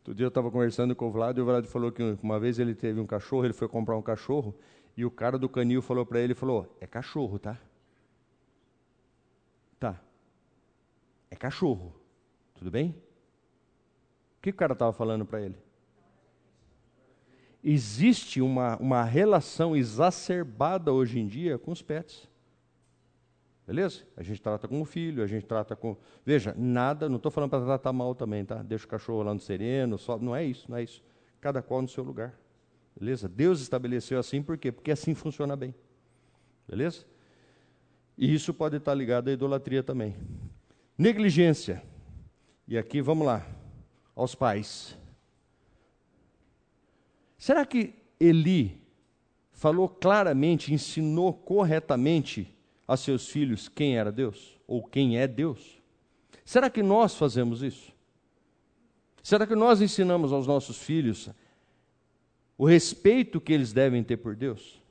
Outro 0.00 0.14
dia 0.14 0.24
eu 0.24 0.28
estava 0.28 0.50
conversando 0.50 0.96
com 0.96 1.08
o 1.08 1.10
Vlad 1.10 1.36
e 1.36 1.40
o 1.40 1.44
Vlad 1.44 1.66
falou 1.66 1.92
que 1.92 2.02
uma 2.22 2.40
vez 2.40 2.58
ele 2.58 2.74
teve 2.74 2.98
um 2.98 3.06
cachorro, 3.06 3.44
ele 3.44 3.52
foi 3.52 3.68
comprar 3.68 3.96
um 3.96 4.02
cachorro 4.02 4.54
e 4.96 5.04
o 5.04 5.10
cara 5.10 5.38
do 5.38 5.48
canil 5.48 5.82
falou 5.82 6.06
para 6.06 6.20
ele, 6.20 6.34
falou, 6.34 6.74
é 6.80 6.86
cachorro, 6.86 7.38
tá? 7.38 7.58
Tá. 9.78 10.00
É 11.30 11.36
cachorro. 11.36 11.94
Tudo 12.54 12.70
bem? 12.70 12.90
O 14.38 14.42
que 14.42 14.50
o 14.50 14.54
cara 14.54 14.72
estava 14.72 14.92
falando 14.92 15.26
para 15.26 15.42
ele? 15.42 15.56
Existe 17.62 18.40
uma, 18.40 18.78
uma 18.78 19.04
relação 19.04 19.76
exacerbada 19.76 20.92
hoje 20.92 21.18
em 21.18 21.26
dia 21.26 21.58
com 21.58 21.72
os 21.72 21.82
pets. 21.82 22.26
Beleza? 23.70 24.02
A 24.16 24.22
gente 24.24 24.42
trata 24.42 24.66
como 24.66 24.84
filho, 24.84 25.22
a 25.22 25.28
gente 25.28 25.46
trata 25.46 25.76
com. 25.76 25.96
Veja, 26.26 26.52
nada, 26.58 27.08
não 27.08 27.18
estou 27.18 27.30
falando 27.30 27.50
para 27.50 27.64
tratar 27.64 27.92
mal 27.92 28.16
também, 28.16 28.44
tá? 28.44 28.64
Deixa 28.64 28.84
o 28.84 28.88
cachorro 28.88 29.22
lá 29.22 29.32
no 29.32 29.38
sereno, 29.38 29.96
só. 29.96 30.18
Não 30.18 30.34
é 30.34 30.44
isso, 30.44 30.68
não 30.68 30.76
é 30.76 30.82
isso. 30.82 31.00
Cada 31.40 31.62
qual 31.62 31.80
no 31.80 31.86
seu 31.86 32.02
lugar. 32.02 32.36
Beleza? 32.98 33.28
Deus 33.28 33.60
estabeleceu 33.60 34.18
assim 34.18 34.42
por 34.42 34.58
quê? 34.58 34.72
Porque 34.72 34.90
assim 34.90 35.14
funciona 35.14 35.54
bem. 35.54 35.72
Beleza? 36.66 37.06
E 38.18 38.34
isso 38.34 38.52
pode 38.52 38.76
estar 38.76 38.92
ligado 38.92 39.28
à 39.28 39.32
idolatria 39.32 39.84
também. 39.84 40.16
Negligência. 40.98 41.80
E 42.66 42.76
aqui 42.76 43.00
vamos 43.00 43.24
lá, 43.24 43.46
aos 44.16 44.34
pais. 44.34 44.98
Será 47.38 47.64
que 47.64 47.94
Eli 48.18 48.82
falou 49.52 49.88
claramente, 49.88 50.74
ensinou 50.74 51.32
corretamente 51.32 52.52
a 52.90 52.96
seus 52.96 53.28
filhos 53.28 53.68
quem 53.68 53.96
era 53.96 54.10
Deus? 54.10 54.58
Ou 54.66 54.82
quem 54.82 55.16
é 55.16 55.28
Deus? 55.28 55.80
Será 56.44 56.68
que 56.68 56.82
nós 56.82 57.14
fazemos 57.14 57.62
isso? 57.62 57.92
Será 59.22 59.46
que 59.46 59.54
nós 59.54 59.80
ensinamos 59.80 60.32
aos 60.32 60.44
nossos 60.46 60.78
filhos 60.78 61.28
o 62.58 62.66
respeito 62.66 63.40
que 63.40 63.52
eles 63.52 63.72
devem 63.72 64.02
ter 64.02 64.16
por 64.16 64.34
Deus? 64.34 64.82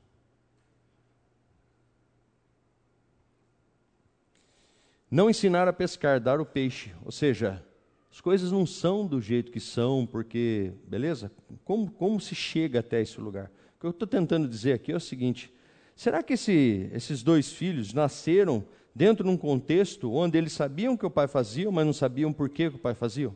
Não 5.12 5.30
ensinar 5.30 5.68
a 5.68 5.74
pescar, 5.74 6.22
dar 6.22 6.40
o 6.40 6.46
peixe, 6.46 6.94
ou 7.04 7.12
seja, 7.12 7.66
As 8.12 8.22
coisas 8.22 8.52
não 8.52 8.66
são 8.66 9.06
do 9.06 9.22
jeito 9.22 9.52
que 9.52 9.60
são, 9.60 10.06
porque, 10.06 10.74
beleza? 10.88 11.32
Como, 11.64 11.92
como 11.92 12.20
se 12.20 12.34
chega 12.34 12.80
até 12.80 13.02
esse 13.02 13.20
lugar? 13.22 13.52
O 13.76 13.80
que 13.80 13.86
eu 13.86 13.92
estou 13.92 14.08
tentando 14.08 14.48
dizer 14.48 14.74
aqui 14.74 14.92
é 14.92 14.96
o 14.96 15.00
seguinte: 15.00 15.54
será 16.00 16.24
que 16.24 16.36
esse, 16.36 16.90
esses 16.94 17.22
dois 17.22 17.52
filhos 17.52 17.94
nasceram 17.94 18.64
dentro 18.96 19.26
de 19.26 19.30
um 19.30 19.36
contexto 19.36 20.14
onde 20.14 20.38
eles 20.38 20.54
sabiam 20.54 20.96
que 20.96 21.06
o 21.06 21.10
pai 21.10 21.28
fazia, 21.28 21.70
mas 21.70 21.86
não 21.86 21.92
sabiam 21.92 22.32
por 22.32 22.48
que 22.48 22.68
o 22.68 22.78
pai 22.78 22.94
fazia? 22.94 23.30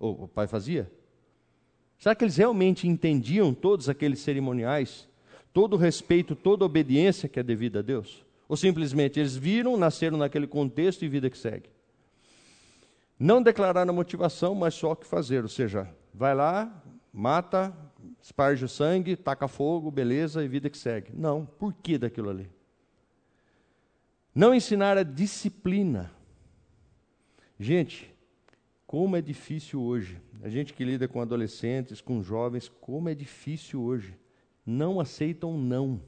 Ou 0.00 0.24
o 0.24 0.28
pai 0.28 0.48
fazia? 0.48 0.90
Será 1.96 2.16
que 2.16 2.24
eles 2.24 2.36
realmente 2.36 2.88
entendiam 2.88 3.54
todos 3.54 3.88
aqueles 3.88 4.18
cerimoniais, 4.18 5.08
todo 5.52 5.74
o 5.74 5.76
respeito, 5.76 6.34
toda 6.34 6.64
a 6.64 6.66
obediência 6.66 7.28
que 7.28 7.38
é 7.38 7.42
devida 7.42 7.78
a 7.78 7.82
Deus? 7.82 8.26
Ou 8.48 8.56
simplesmente 8.56 9.20
eles 9.20 9.36
viram, 9.36 9.76
nasceram 9.76 10.18
naquele 10.18 10.48
contexto 10.48 11.04
e 11.04 11.08
vida 11.08 11.30
que 11.30 11.38
segue? 11.38 11.70
Não 13.16 13.40
declarar 13.40 13.88
a 13.88 13.92
motivação, 13.92 14.56
mas 14.56 14.74
só 14.74 14.90
o 14.90 14.96
que 14.96 15.06
fazer, 15.06 15.44
ou 15.44 15.48
seja, 15.48 15.88
vai 16.12 16.34
lá, 16.34 16.82
mata, 17.12 17.72
esparge 18.28 18.62
o 18.62 18.68
sangue, 18.68 19.16
taca 19.16 19.48
fogo, 19.48 19.90
beleza, 19.90 20.44
e 20.44 20.48
vida 20.48 20.68
que 20.68 20.76
segue. 20.76 21.10
Não, 21.14 21.46
por 21.46 21.72
que 21.72 21.96
daquilo 21.96 22.28
ali? 22.28 22.50
Não 24.34 24.54
ensinar 24.54 24.98
a 24.98 25.02
disciplina. 25.02 26.12
Gente, 27.58 28.14
como 28.86 29.16
é 29.16 29.22
difícil 29.22 29.80
hoje. 29.80 30.20
A 30.42 30.50
gente 30.50 30.74
que 30.74 30.84
lida 30.84 31.08
com 31.08 31.22
adolescentes, 31.22 32.02
com 32.02 32.22
jovens, 32.22 32.68
como 32.68 33.08
é 33.08 33.14
difícil 33.14 33.80
hoje. 33.80 34.14
Não 34.64 35.00
aceitam 35.00 35.56
não. 35.56 35.98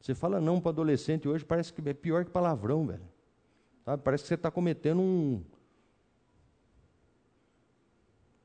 Você 0.00 0.14
fala 0.14 0.40
não 0.40 0.60
para 0.60 0.70
adolescente 0.70 1.28
hoje, 1.28 1.44
parece 1.44 1.72
que 1.72 1.86
é 1.88 1.92
pior 1.92 2.24
que 2.24 2.30
palavrão, 2.30 2.86
velho. 2.86 3.02
Sabe? 3.84 4.00
Parece 4.00 4.22
que 4.22 4.28
você 4.28 4.34
está 4.34 4.48
cometendo 4.48 5.00
um. 5.00 5.42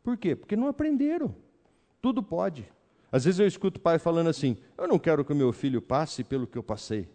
Por 0.01 0.17
quê? 0.17 0.35
Porque 0.35 0.55
não 0.55 0.67
aprenderam. 0.67 1.35
Tudo 2.01 2.23
pode. 2.23 2.65
Às 3.11 3.25
vezes 3.25 3.39
eu 3.39 3.47
escuto 3.47 3.79
o 3.79 3.81
pai 3.81 3.99
falando 3.99 4.29
assim: 4.29 4.57
Eu 4.77 4.87
não 4.87 4.97
quero 4.97 5.23
que 5.23 5.33
o 5.33 5.35
meu 5.35 5.51
filho 5.51 5.81
passe 5.81 6.23
pelo 6.23 6.47
que 6.47 6.57
eu 6.57 6.63
passei. 6.63 7.09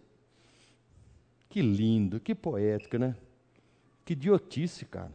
Que 1.49 1.61
lindo, 1.61 2.19
que 2.19 2.35
poético, 2.35 2.97
né? 2.97 3.15
Que 4.05 4.13
idiotice, 4.13 4.85
cara. 4.85 5.11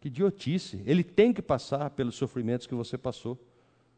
Que 0.00 0.08
idiotice. 0.08 0.82
Ele 0.86 1.02
tem 1.02 1.32
que 1.32 1.42
passar 1.42 1.90
pelos 1.90 2.14
sofrimentos 2.14 2.66
que 2.66 2.74
você 2.74 2.96
passou. 2.96 3.38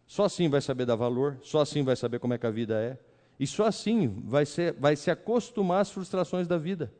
Só 0.06 0.24
assim 0.24 0.48
vai 0.48 0.60
saber 0.60 0.84
dar 0.84 0.96
valor, 0.96 1.38
só 1.42 1.60
assim 1.60 1.82
vai 1.82 1.96
saber 1.96 2.18
como 2.18 2.34
é 2.34 2.38
que 2.38 2.46
a 2.46 2.50
vida 2.50 2.74
é. 2.80 2.98
E 3.38 3.46
só 3.46 3.66
assim 3.66 4.08
vai, 4.24 4.44
ser, 4.44 4.74
vai 4.74 4.94
se 4.94 5.10
acostumar 5.10 5.80
às 5.80 5.90
frustrações 5.90 6.46
da 6.46 6.58
vida. 6.58 6.92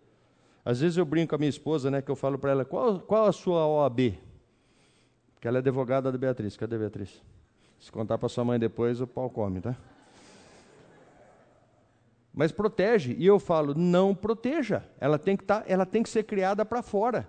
Às 0.65 0.81
vezes 0.81 0.97
eu 0.97 1.05
brinco 1.05 1.31
com 1.31 1.35
a 1.35 1.39
minha 1.39 1.49
esposa, 1.49 1.91
né, 1.91 2.01
que 2.01 2.11
eu 2.11 2.17
falo 2.17 2.39
para 2.39 2.53
ela, 2.53 2.65
qual, 2.65 3.01
qual 3.01 3.27
a 3.27 3.33
sua 3.33 3.67
OAB? 3.67 4.19
Que 5.43 5.49
ela 5.49 5.59
é 5.59 5.59
advogada 5.59 6.13
da 6.13 6.17
Beatriz. 6.17 6.57
Cadê 6.57 6.77
a 6.77 6.79
Beatriz? 6.79 7.21
Se 7.81 7.91
contar 7.91 8.17
para 8.17 8.29
sua 8.29 8.45
mãe 8.45 8.61
depois, 8.61 9.01
o 9.01 9.09
pau 9.09 9.29
come, 9.29 9.61
tá? 9.61 9.75
Mas 12.33 12.53
protege. 12.53 13.17
E 13.19 13.27
eu 13.27 13.41
falo, 13.41 13.75
não 13.75 14.15
proteja. 14.15 14.85
Ela 15.01 15.19
tem 15.19 15.37
que, 15.37 15.43
tá, 15.43 15.65
ela 15.67 15.85
tem 15.85 16.01
que 16.01 16.09
ser 16.09 16.23
criada 16.23 16.65
para 16.65 16.81
fora. 16.81 17.29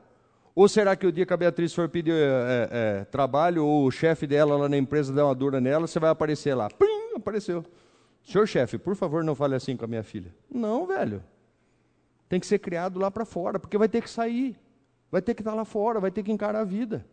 Ou 0.53 0.67
será 0.67 0.95
que 0.95 1.07
o 1.07 1.11
dia 1.11 1.25
que 1.25 1.33
a 1.33 1.37
Beatriz 1.37 1.73
for 1.73 1.89
pedir 1.89 2.13
é, 2.13 2.69
é, 2.71 3.05
trabalho, 3.05 3.65
ou 3.65 3.87
o 3.87 3.91
chefe 3.91 4.27
dela 4.27 4.55
lá 4.55 4.69
na 4.69 4.77
empresa 4.77 5.11
der 5.11 5.23
uma 5.23 5.33
dura 5.33 5.59
nela, 5.59 5.87
você 5.87 5.99
vai 5.99 6.11
aparecer 6.11 6.53
lá? 6.53 6.69
Pim, 6.69 7.15
apareceu. 7.15 7.65
Senhor 8.23 8.45
chefe, 8.47 8.77
por 8.77 8.95
favor, 8.95 9.23
não 9.23 9.33
fale 9.33 9.55
assim 9.55 9.75
com 9.75 9.85
a 9.85 9.87
minha 9.87 10.03
filha. 10.03 10.31
Não, 10.53 10.85
velho. 10.85 11.23
Tem 12.29 12.39
que 12.39 12.45
ser 12.45 12.59
criado 12.59 12.99
lá 12.99 13.09
para 13.09 13.25
fora, 13.25 13.57
porque 13.57 13.75
vai 13.75 13.89
ter 13.89 14.03
que 14.03 14.09
sair. 14.09 14.55
Vai 15.11 15.19
ter 15.19 15.33
que 15.33 15.41
estar 15.41 15.55
lá 15.55 15.65
fora, 15.65 15.99
vai 15.99 16.11
ter 16.11 16.21
que 16.21 16.31
encarar 16.31 16.59
a 16.59 16.63
vida. 16.63 17.03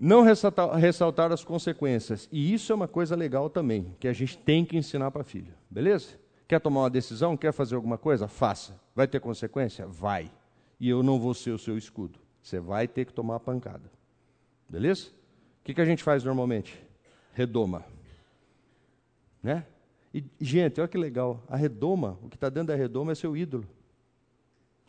Não 0.00 0.22
ressaltar, 0.22 0.74
ressaltar 0.76 1.30
as 1.30 1.44
consequências. 1.44 2.26
E 2.32 2.54
isso 2.54 2.72
é 2.72 2.74
uma 2.74 2.88
coisa 2.88 3.14
legal 3.14 3.50
também, 3.50 3.94
que 4.00 4.08
a 4.08 4.14
gente 4.14 4.38
tem 4.38 4.64
que 4.64 4.76
ensinar 4.76 5.10
para 5.10 5.20
a 5.20 5.24
filha. 5.24 5.54
Beleza? 5.68 6.18
Quer 6.48 6.58
tomar 6.58 6.80
uma 6.80 6.90
decisão? 6.90 7.36
Quer 7.36 7.52
fazer 7.52 7.74
alguma 7.74 7.98
coisa? 7.98 8.26
Faça. 8.26 8.80
Vai 8.94 9.06
ter 9.06 9.20
consequência? 9.20 9.86
Vai 9.86 10.32
e 10.80 10.88
eu 10.88 11.02
não 11.02 11.20
vou 11.20 11.34
ser 11.34 11.50
o 11.50 11.58
seu 11.58 11.76
escudo. 11.76 12.18
Você 12.42 12.58
vai 12.58 12.88
ter 12.88 13.04
que 13.04 13.12
tomar 13.12 13.36
a 13.36 13.40
pancada. 13.40 13.92
Beleza? 14.66 15.08
O 15.60 15.64
que, 15.64 15.74
que 15.74 15.80
a 15.80 15.84
gente 15.84 16.02
faz 16.02 16.24
normalmente? 16.24 16.82
Redoma. 17.34 17.84
Né? 19.42 19.66
E, 20.12 20.24
gente, 20.40 20.80
olha 20.80 20.88
que 20.88 20.96
legal. 20.96 21.44
A 21.46 21.56
redoma, 21.56 22.18
o 22.22 22.28
que 22.30 22.36
está 22.36 22.48
dentro 22.48 22.68
da 22.68 22.74
redoma 22.74 23.12
é 23.12 23.14
seu 23.14 23.36
ídolo. 23.36 23.68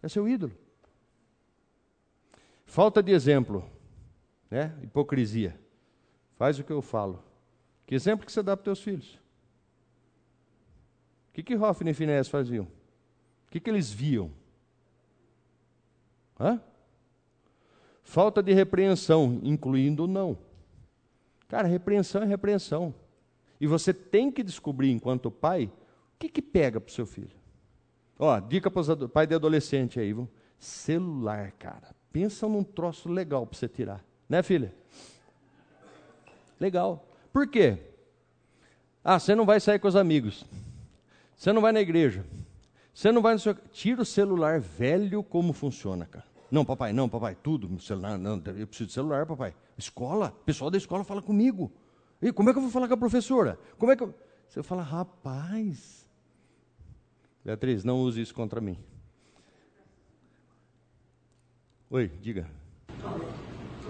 É 0.01 0.07
seu 0.07 0.27
ídolo. 0.27 0.53
Falta 2.65 3.03
de 3.03 3.11
exemplo. 3.11 3.69
Né? 4.51 4.77
Hipocrisia. 4.83 5.59
Faz 6.35 6.59
o 6.59 6.63
que 6.63 6.71
eu 6.71 6.81
falo. 6.81 7.23
Que 7.87 7.95
exemplo 7.95 8.25
que 8.25 8.31
você 8.31 8.43
dá 8.43 8.55
para 8.55 8.61
os 8.61 8.65
teus 8.65 8.81
filhos? 8.83 9.15
O 11.29 11.33
que, 11.33 11.41
que 11.41 11.55
Hoffman 11.55 11.91
e 11.91 11.93
Finés 11.93 12.27
faziam? 12.27 12.65
O 12.65 13.51
que, 13.51 13.59
que 13.59 13.69
eles 13.69 13.89
viam? 13.89 14.29
Hã? 16.39 16.61
Falta 18.03 18.43
de 18.43 18.51
repreensão, 18.53 19.39
incluindo 19.41 20.05
não. 20.07 20.37
Cara, 21.47 21.67
repreensão 21.67 22.23
é 22.23 22.25
repreensão. 22.25 22.93
E 23.59 23.67
você 23.67 23.93
tem 23.93 24.31
que 24.31 24.43
descobrir, 24.43 24.91
enquanto 24.91 25.31
pai, 25.31 25.71
o 26.15 26.19
que, 26.19 26.27
que 26.27 26.41
pega 26.41 26.81
para 26.81 26.89
o 26.89 26.93
seu 26.93 27.05
filho. 27.05 27.39
Ó, 28.19 28.39
dica 28.39 28.69
para 28.69 28.81
os 28.81 29.11
pai 29.11 29.25
de 29.25 29.35
adolescente 29.35 29.99
aí, 29.99 30.11
viu? 30.11 30.29
celular, 30.61 31.51
cara. 31.53 31.95
Pensa 32.11 32.47
num 32.47 32.63
troço 32.63 33.09
legal 33.09 33.47
para 33.47 33.57
você 33.57 33.67
tirar. 33.67 34.05
Né, 34.31 34.41
filha? 34.41 34.73
Legal. 36.57 37.05
Por 37.33 37.45
quê? 37.47 37.77
Ah, 39.03 39.19
você 39.19 39.35
não 39.35 39.45
vai 39.45 39.59
sair 39.59 39.77
com 39.77 39.89
os 39.89 39.95
amigos. 39.97 40.45
Você 41.35 41.51
não 41.51 41.61
vai 41.61 41.73
na 41.73 41.81
igreja. 41.81 42.23
Você 42.93 43.11
não 43.11 43.21
vai 43.21 43.33
no 43.33 43.39
seu. 43.39 43.53
Tira 43.53 44.03
o 44.03 44.05
celular 44.05 44.61
velho 44.61 45.21
como 45.21 45.51
funciona, 45.51 46.05
cara. 46.05 46.23
Não, 46.49 46.63
papai, 46.63 46.93
não, 46.93 47.09
papai, 47.09 47.35
tudo, 47.35 47.77
celular, 47.81 48.17
não, 48.17 48.41
eu 48.57 48.67
preciso 48.67 48.87
de 48.87 48.93
celular, 48.93 49.25
papai. 49.25 49.53
Escola, 49.77 50.33
o 50.41 50.45
pessoal 50.45 50.71
da 50.71 50.77
escola 50.77 51.03
fala 51.03 51.21
comigo. 51.21 51.69
E 52.21 52.31
como 52.31 52.49
é 52.49 52.53
que 52.53 52.59
eu 52.59 52.63
vou 52.63 52.71
falar 52.71 52.87
com 52.87 52.93
a 52.93 52.97
professora? 52.97 53.59
Como 53.77 53.91
é 53.91 53.97
que 53.97 54.03
eu... 54.03 54.15
Você 54.47 54.63
fala, 54.63 54.81
rapaz. 54.81 56.09
Beatriz, 57.43 57.83
não 57.83 57.99
use 57.99 58.21
isso 58.21 58.33
contra 58.33 58.61
mim. 58.61 58.77
Oi, 61.89 62.09
diga. 62.21 62.49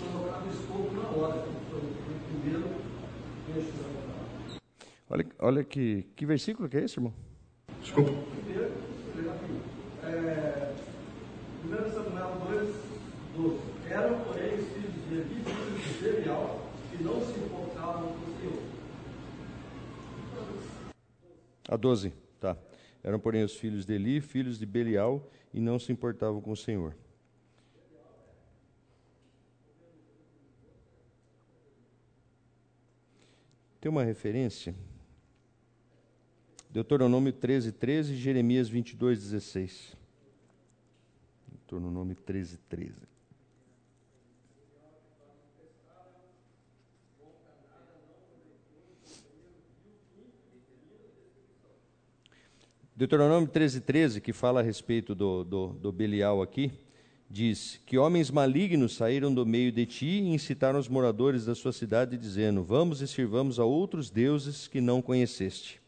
colocado 0.00 0.48
escopo 0.50 0.94
na 0.94 1.08
hora, 1.10 1.42
foi 1.70 1.80
o 1.80 2.40
primeiro 2.40 2.68
trecho 3.46 3.72
da 3.72 3.94
Olha, 5.10 5.26
olha 5.38 5.64
que, 5.64 6.06
que 6.16 6.26
versículo 6.26 6.68
que 6.68 6.78
é 6.78 6.84
esse, 6.84 6.98
irmão? 6.98 7.12
Desculpa. 7.80 8.10
Primeiro, 8.42 8.72
é, 10.02 10.74
1 11.64 11.68
Samuel 11.92 12.36
2, 12.48 12.74
12. 13.36 13.58
Eram, 13.90 14.18
porém, 14.24 14.54
os 14.54 14.66
filhos 14.68 14.94
de 15.08 15.14
Eli, 15.14 15.44
filhos 15.44 15.98
de 15.98 16.02
Belial, 16.02 16.68
que 16.90 17.02
não 17.04 17.20
se 17.20 17.38
importavam 17.38 18.12
com 18.12 18.30
o 18.30 18.40
Senhor. 18.40 18.62
A 21.68 21.76
12, 21.76 22.12
tá. 22.40 22.56
Eram, 23.02 23.20
porém, 23.20 23.44
os 23.44 23.54
filhos 23.54 23.84
de 23.84 23.92
Eli, 23.92 24.20
filhos 24.20 24.58
de 24.58 24.66
Belial, 24.66 25.30
e 25.52 25.60
não 25.60 25.78
se 25.78 25.92
importavam 25.92 26.40
com 26.40 26.52
o 26.52 26.56
Senhor. 26.56 26.94
Tem 33.84 33.90
uma 33.90 34.02
referência? 34.02 34.74
Deuteronômio 36.70 37.30
13, 37.30 37.70
13 37.70 38.16
Jeremias 38.16 38.66
22, 38.66 39.20
16. 39.20 39.94
Deuteronômio 41.46 42.16
13, 42.16 42.56
13. 42.66 42.94
Deuteronômio 52.96 53.50
13, 53.50 53.82
13, 53.82 54.20
que 54.22 54.32
fala 54.32 54.60
a 54.60 54.62
respeito 54.62 55.14
do, 55.14 55.44
do, 55.44 55.66
do 55.74 55.92
Belial 55.92 56.40
aqui, 56.40 56.72
diz: 57.30 57.80
Que 57.86 57.98
homens 57.98 58.30
malignos 58.30 58.94
saíram 58.94 59.32
do 59.32 59.44
meio 59.44 59.72
de 59.72 59.86
ti 59.86 60.06
e 60.06 60.34
incitaram 60.34 60.78
os 60.78 60.88
moradores 60.88 61.44
da 61.44 61.54
sua 61.54 61.72
cidade, 61.72 62.16
dizendo: 62.16 62.62
Vamos 62.62 63.00
e 63.00 63.08
sirvamos 63.08 63.58
a 63.58 63.64
outros 63.64 64.10
deuses 64.10 64.68
que 64.68 64.80
não 64.80 65.02
conheceste. 65.02 65.82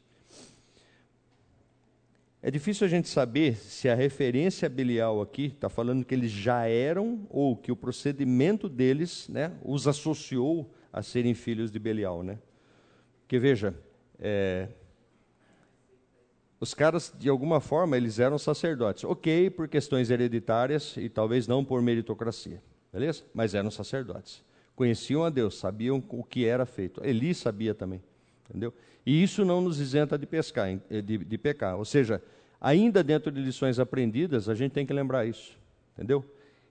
É 2.42 2.50
difícil 2.50 2.86
a 2.86 2.88
gente 2.88 3.08
saber 3.08 3.56
se 3.56 3.88
a 3.88 3.94
referência 3.96 4.66
a 4.66 4.68
Belial 4.68 5.20
aqui 5.20 5.46
está 5.46 5.68
falando 5.68 6.04
que 6.04 6.14
eles 6.14 6.30
já 6.30 6.66
eram 6.68 7.26
ou 7.28 7.56
que 7.56 7.72
o 7.72 7.76
procedimento 7.76 8.68
deles 8.68 9.28
né, 9.28 9.52
os 9.64 9.88
associou 9.88 10.72
a 10.92 11.02
serem 11.02 11.34
filhos 11.34 11.72
de 11.72 11.80
Belial. 11.80 12.22
Né? 12.22 12.38
Porque 13.22 13.40
veja, 13.40 13.74
é, 14.20 14.68
os 16.58 16.72
caras, 16.72 17.12
de 17.18 17.28
alguma 17.28 17.60
forma, 17.60 17.96
eles 17.96 18.18
eram 18.18 18.38
sacerdotes. 18.38 19.04
Ok, 19.04 19.50
por 19.50 19.68
questões 19.68 20.10
hereditárias 20.10 20.96
e 20.96 21.08
talvez 21.08 21.46
não 21.46 21.64
por 21.64 21.82
meritocracia, 21.82 22.62
beleza? 22.92 23.24
Mas 23.34 23.54
eram 23.54 23.70
sacerdotes. 23.70 24.42
Conheciam 24.74 25.24
a 25.24 25.30
Deus, 25.30 25.58
sabiam 25.58 26.02
o 26.08 26.24
que 26.24 26.46
era 26.46 26.64
feito. 26.64 27.04
Eli 27.04 27.34
sabia 27.34 27.74
também, 27.74 28.02
entendeu? 28.48 28.72
E 29.04 29.22
isso 29.22 29.44
não 29.44 29.60
nos 29.60 29.80
isenta 29.80 30.18
de, 30.18 30.26
pescar, 30.26 30.68
de, 30.90 31.18
de 31.18 31.38
pecar. 31.38 31.76
Ou 31.76 31.84
seja, 31.84 32.22
ainda 32.60 33.04
dentro 33.04 33.30
de 33.30 33.40
lições 33.40 33.78
aprendidas, 33.78 34.48
a 34.48 34.54
gente 34.54 34.72
tem 34.72 34.86
que 34.86 34.92
lembrar 34.92 35.26
isso, 35.26 35.56
entendeu? 35.94 36.24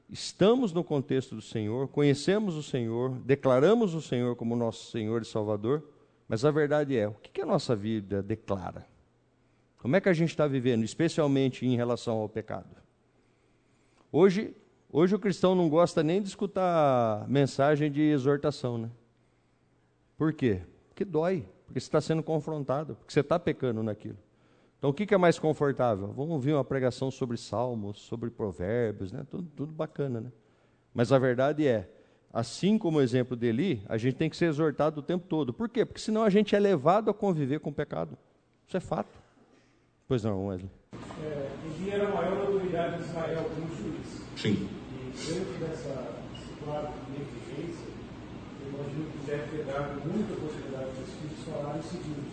Estamos 0.09 0.73
no 0.73 0.83
contexto 0.83 1.36
do 1.36 1.41
Senhor, 1.41 1.88
conhecemos 1.88 2.55
o 2.55 2.63
Senhor, 2.63 3.11
declaramos 3.19 3.93
o 3.93 4.01
Senhor 4.01 4.36
como 4.36 4.55
nosso 4.55 4.91
Senhor 4.91 5.21
e 5.21 5.25
Salvador, 5.25 5.83
mas 6.27 6.43
a 6.43 6.51
verdade 6.51 6.97
é, 6.97 7.07
o 7.07 7.13
que 7.13 7.41
a 7.41 7.45
nossa 7.45 7.75
vida 7.75 8.21
declara? 8.21 8.94
Como 9.86 9.95
é 9.95 10.01
que 10.01 10.09
a 10.09 10.13
gente 10.13 10.29
está 10.29 10.47
vivendo, 10.47 10.83
especialmente 10.83 11.63
em 11.63 11.75
relação 11.75 12.17
ao 12.17 12.27
pecado? 12.27 12.75
Hoje, 14.11 14.51
hoje 14.91 15.13
o 15.13 15.19
cristão 15.19 15.53
não 15.53 15.69
gosta 15.69 16.01
nem 16.01 16.23
de 16.23 16.27
escutar 16.27 17.23
mensagem 17.29 17.91
de 17.91 18.01
exortação, 18.01 18.79
né? 18.79 18.89
Por 20.17 20.33
quê? 20.33 20.63
Porque 20.88 21.05
dói, 21.05 21.47
porque 21.67 21.79
você 21.79 21.86
está 21.86 22.01
sendo 22.01 22.23
confrontado, 22.23 22.95
porque 22.95 23.13
você 23.13 23.19
está 23.19 23.38
pecando 23.38 23.83
naquilo. 23.83 24.17
Então, 24.79 24.89
o 24.89 24.93
que, 24.93 25.13
é 25.13 25.17
mais 25.19 25.38
confortável? 25.38 26.07
Vamos 26.07 26.31
ouvir 26.31 26.53
uma 26.53 26.65
pregação 26.65 27.11
sobre 27.11 27.38
salmos, 27.38 27.99
sobre 27.99 28.31
provérbios, 28.31 29.11
né? 29.11 29.23
tudo, 29.29 29.47
tudo 29.55 29.71
bacana. 29.71 30.19
Né? 30.19 30.31
Mas 30.95 31.11
a 31.11 31.19
verdade 31.19 31.67
é, 31.67 31.88
assim 32.33 32.79
como 32.79 32.97
o 32.97 33.01
exemplo 33.03 33.38
dele, 33.38 33.83
a 33.88 33.99
gente 33.99 34.15
tem 34.15 34.31
que 34.31 34.36
ser 34.36 34.45
exortado 34.45 35.01
o 35.01 35.03
tempo 35.03 35.27
todo. 35.27 35.53
Por 35.53 35.69
quê? 35.69 35.86
Porque 35.86 36.01
senão 36.01 36.23
a 36.23 36.29
gente 36.31 36.55
é 36.55 36.59
levado 36.59 37.11
a 37.11 37.13
conviver 37.13 37.59
com 37.59 37.69
o 37.69 37.73
pecado. 37.73 38.17
Isso 38.67 38.77
é 38.77 38.79
fato. 38.79 39.24
Pois 40.07 40.23
não, 40.23 40.47
Wesley. 40.47 40.69
É, 41.23 41.49
Eli 41.65 41.89
era 41.89 42.07
a 42.07 42.13
maior 42.13 42.45
autoridade 42.45 42.97
de 42.97 43.09
Israel 43.09 43.43
como 43.43 43.75
juiz. 43.75 44.21
Sim. 44.37 44.69
E 44.93 45.33
dentro 45.33 45.59
dessa 45.59 46.25
quadro 46.63 46.93
de 47.05 47.11
negligência, 47.11 47.87
eu 48.61 48.69
imagino 48.69 49.11
que 49.11 49.25
deve 49.25 49.57
ter 49.57 49.65
dado 49.65 50.07
muita 50.07 50.35
possibilidade 50.35 50.91
dos 50.91 51.09
filhos 51.09 51.43
falarem 51.45 51.79
o 51.79 51.83
seguinte: 51.83 52.29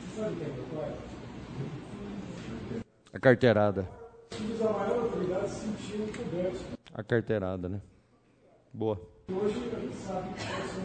Você 0.00 0.20
sabe 0.20 0.36
quem 0.36 0.46
é 0.46 0.50
meu 0.50 0.64
pai? 0.80 0.96
A 3.12 3.18
carteirada. 3.18 3.88
Os 4.30 4.38
filhos 4.38 4.58
da 4.58 4.70
maior 4.70 5.04
autoridade 5.04 5.50
se 5.50 5.60
sentiam 5.60 6.06
cobertos. 6.06 6.62
A 6.94 7.02
carteirada, 7.02 7.68
né? 7.68 7.82
Boa. 8.72 8.98
Hoje 9.28 9.70
a 9.76 9.80
gente 9.80 9.96
sabe 9.96 10.32
que 10.32 10.40
são 10.40 10.84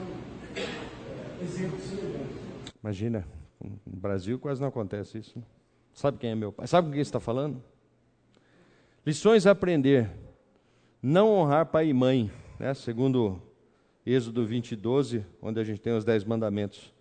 é, 0.55 1.43
exemplos 1.43 1.82
semelhantes. 1.82 2.38
Imagina, 2.84 3.26
no 3.63 3.97
Brasil 3.97 4.38
quase 4.38 4.59
não 4.59 4.67
acontece 4.67 5.17
isso. 5.17 5.39
Né? 5.39 5.45
Sabe 6.00 6.18
quem 6.18 6.30
é 6.30 6.36
meu 6.36 6.54
pai? 6.54 6.66
Sabe 6.66 6.88
com 6.88 6.93
quem 6.93 7.02
está 7.02 7.20
falando? 7.20 7.62
Lições 9.06 9.45
a 9.45 9.52
aprender. 9.52 10.10
Não 11.04 11.30
honrar 11.34 11.66
pai 11.66 11.89
e 11.89 11.93
mãe, 11.93 12.32
né? 12.58 12.74
segundo 12.74 13.41
Êxodo 14.06 14.45
20, 14.45 14.78
12, 14.78 15.26
onde 15.41 15.60
a 15.60 15.64
gente 15.66 15.82
tem 15.82 15.91
os 15.91 16.06
dez 16.06 16.24
mandamentos. 16.24 16.93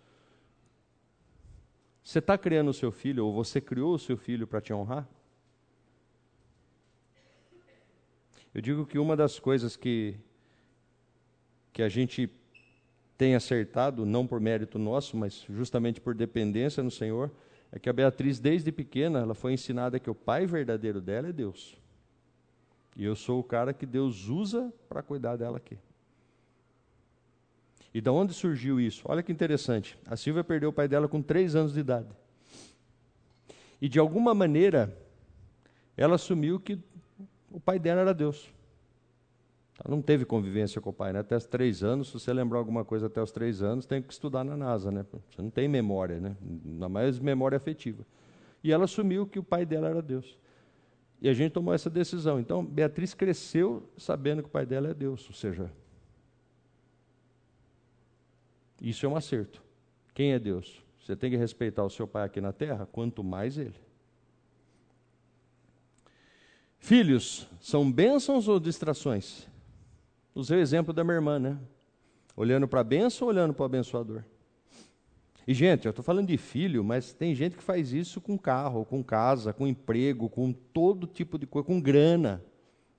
Você 2.03 2.19
está 2.19 2.37
criando 2.37 2.71
o 2.71 2.73
seu 2.73 2.91
filho, 2.91 3.25
ou 3.25 3.33
você 3.33 3.61
criou 3.61 3.93
o 3.93 3.97
seu 3.97 4.17
filho 4.17 4.45
para 4.45 4.59
te 4.59 4.73
honrar? 4.73 5.07
Eu 8.53 8.59
digo 8.59 8.85
que 8.85 8.99
uma 8.99 9.15
das 9.15 9.39
coisas 9.39 9.77
que, 9.77 10.17
que 11.71 11.81
a 11.81 11.87
gente 11.87 12.29
tem 13.17 13.33
acertado, 13.33 14.05
não 14.05 14.27
por 14.27 14.41
mérito 14.41 14.77
nosso, 14.77 15.15
mas 15.15 15.45
justamente 15.49 16.01
por 16.01 16.13
dependência 16.13 16.83
no 16.83 16.91
Senhor, 16.91 17.31
é 17.71 17.79
que 17.79 17.89
a 17.89 17.93
Beatriz, 17.93 18.39
desde 18.39 18.71
pequena, 18.71 19.19
ela 19.19 19.35
foi 19.35 19.53
ensinada 19.53 19.99
que 19.99 20.09
o 20.09 20.15
pai 20.15 20.45
verdadeiro 20.45 20.99
dela 20.99 21.29
é 21.29 21.31
Deus. 21.31 21.77
E 22.95 23.03
eu 23.05 23.15
sou 23.15 23.39
o 23.39 23.43
cara 23.43 23.73
que 23.73 23.85
Deus 23.85 24.27
usa 24.27 24.73
para 24.87 25.03
cuidar 25.03 25.35
dela 25.37 25.57
aqui. 25.57 25.77
E 27.93 28.01
da 28.01 28.11
onde 28.11 28.33
surgiu 28.33 28.79
isso? 28.79 29.03
Olha 29.05 29.23
que 29.23 29.31
interessante. 29.31 29.97
A 30.05 30.15
Silvia 30.15 30.43
perdeu 30.43 30.69
o 30.69 30.73
pai 30.73 30.87
dela 30.87 31.07
com 31.07 31.21
três 31.21 31.55
anos 31.55 31.73
de 31.73 31.79
idade. 31.79 32.09
E 33.81 33.87
de 33.87 33.99
alguma 33.99 34.33
maneira, 34.33 34.95
ela 35.95 36.15
assumiu 36.15 36.59
que 36.59 36.77
o 37.51 37.59
pai 37.59 37.79
dela 37.79 38.01
era 38.01 38.13
Deus. 38.13 38.51
Ela 39.83 39.95
não 39.95 40.01
teve 40.01 40.25
convivência 40.25 40.81
com 40.81 40.89
o 40.89 40.93
pai, 40.93 41.13
né? 41.13 41.19
Até 41.19 41.37
os 41.37 41.45
três 41.45 41.83
anos, 41.83 42.07
se 42.07 42.13
você 42.13 42.33
lembrar 42.33 42.59
alguma 42.59 42.83
coisa 42.83 43.07
até 43.07 43.21
os 43.21 43.31
três 43.31 43.61
anos, 43.61 43.85
tem 43.85 44.01
que 44.01 44.11
estudar 44.11 44.43
na 44.43 44.57
NASA, 44.57 44.91
né? 44.91 45.05
Você 45.29 45.41
não 45.41 45.49
tem 45.49 45.67
memória, 45.67 46.19
né? 46.19 46.35
Ainda 46.65 46.89
mais 46.89 47.17
memória 47.17 47.55
afetiva. 47.55 48.05
E 48.61 48.73
ela 48.73 48.83
assumiu 48.83 49.25
que 49.25 49.39
o 49.39 49.43
pai 49.43 49.65
dela 49.65 49.87
era 49.87 50.01
Deus. 50.01 50.37
E 51.21 51.29
a 51.29 51.33
gente 51.33 51.53
tomou 51.53 51.73
essa 51.73 51.89
decisão. 51.89 52.39
Então, 52.39 52.65
Beatriz 52.65 53.13
cresceu 53.13 53.89
sabendo 53.97 54.41
que 54.41 54.49
o 54.49 54.51
pai 54.51 54.65
dela 54.65 54.89
é 54.89 54.93
Deus, 54.93 55.25
ou 55.27 55.33
seja, 55.33 55.71
isso 58.81 59.05
é 59.05 59.09
um 59.09 59.15
acerto. 59.15 59.61
Quem 60.13 60.33
é 60.33 60.39
Deus? 60.39 60.83
Você 60.99 61.15
tem 61.15 61.31
que 61.31 61.37
respeitar 61.37 61.83
o 61.83 61.89
seu 61.89 62.07
pai 62.07 62.25
aqui 62.25 62.41
na 62.41 62.51
terra, 62.51 62.85
quanto 62.85 63.23
mais 63.23 63.57
ele. 63.57 63.75
Filhos 66.77 67.47
são 67.59 67.89
bênçãos 67.89 68.47
ou 68.47 68.59
distrações? 68.59 69.47
Usei 70.39 70.57
o 70.57 70.61
exemplo 70.61 70.93
da 70.93 71.03
minha 71.03 71.15
irmã, 71.15 71.37
né? 71.37 71.57
Olhando 72.35 72.65
para 72.65 72.79
a 72.79 72.83
bênção 72.83 73.27
ou 73.27 73.33
olhando 73.33 73.53
para 73.53 73.63
o 73.63 73.65
abençoador? 73.65 74.23
E, 75.45 75.53
gente, 75.53 75.85
eu 75.85 75.89
estou 75.89 76.03
falando 76.03 76.27
de 76.27 76.37
filho, 76.37 76.81
mas 76.81 77.11
tem 77.11 77.35
gente 77.35 77.57
que 77.57 77.63
faz 77.63 77.91
isso 77.91 78.21
com 78.21 78.37
carro, 78.37 78.85
com 78.85 79.03
casa, 79.03 79.51
com 79.51 79.67
emprego, 79.67 80.29
com 80.29 80.53
todo 80.53 81.05
tipo 81.05 81.37
de 81.37 81.45
coisa, 81.45 81.65
com 81.65 81.81
grana. 81.81 82.41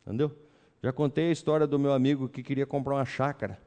Entendeu? 0.04 0.36
Já 0.82 0.92
contei 0.92 1.28
a 1.28 1.32
história 1.32 1.66
do 1.66 1.78
meu 1.78 1.94
amigo 1.94 2.28
que 2.28 2.42
queria 2.42 2.66
comprar 2.66 2.96
uma 2.96 3.04
chácara. 3.06 3.58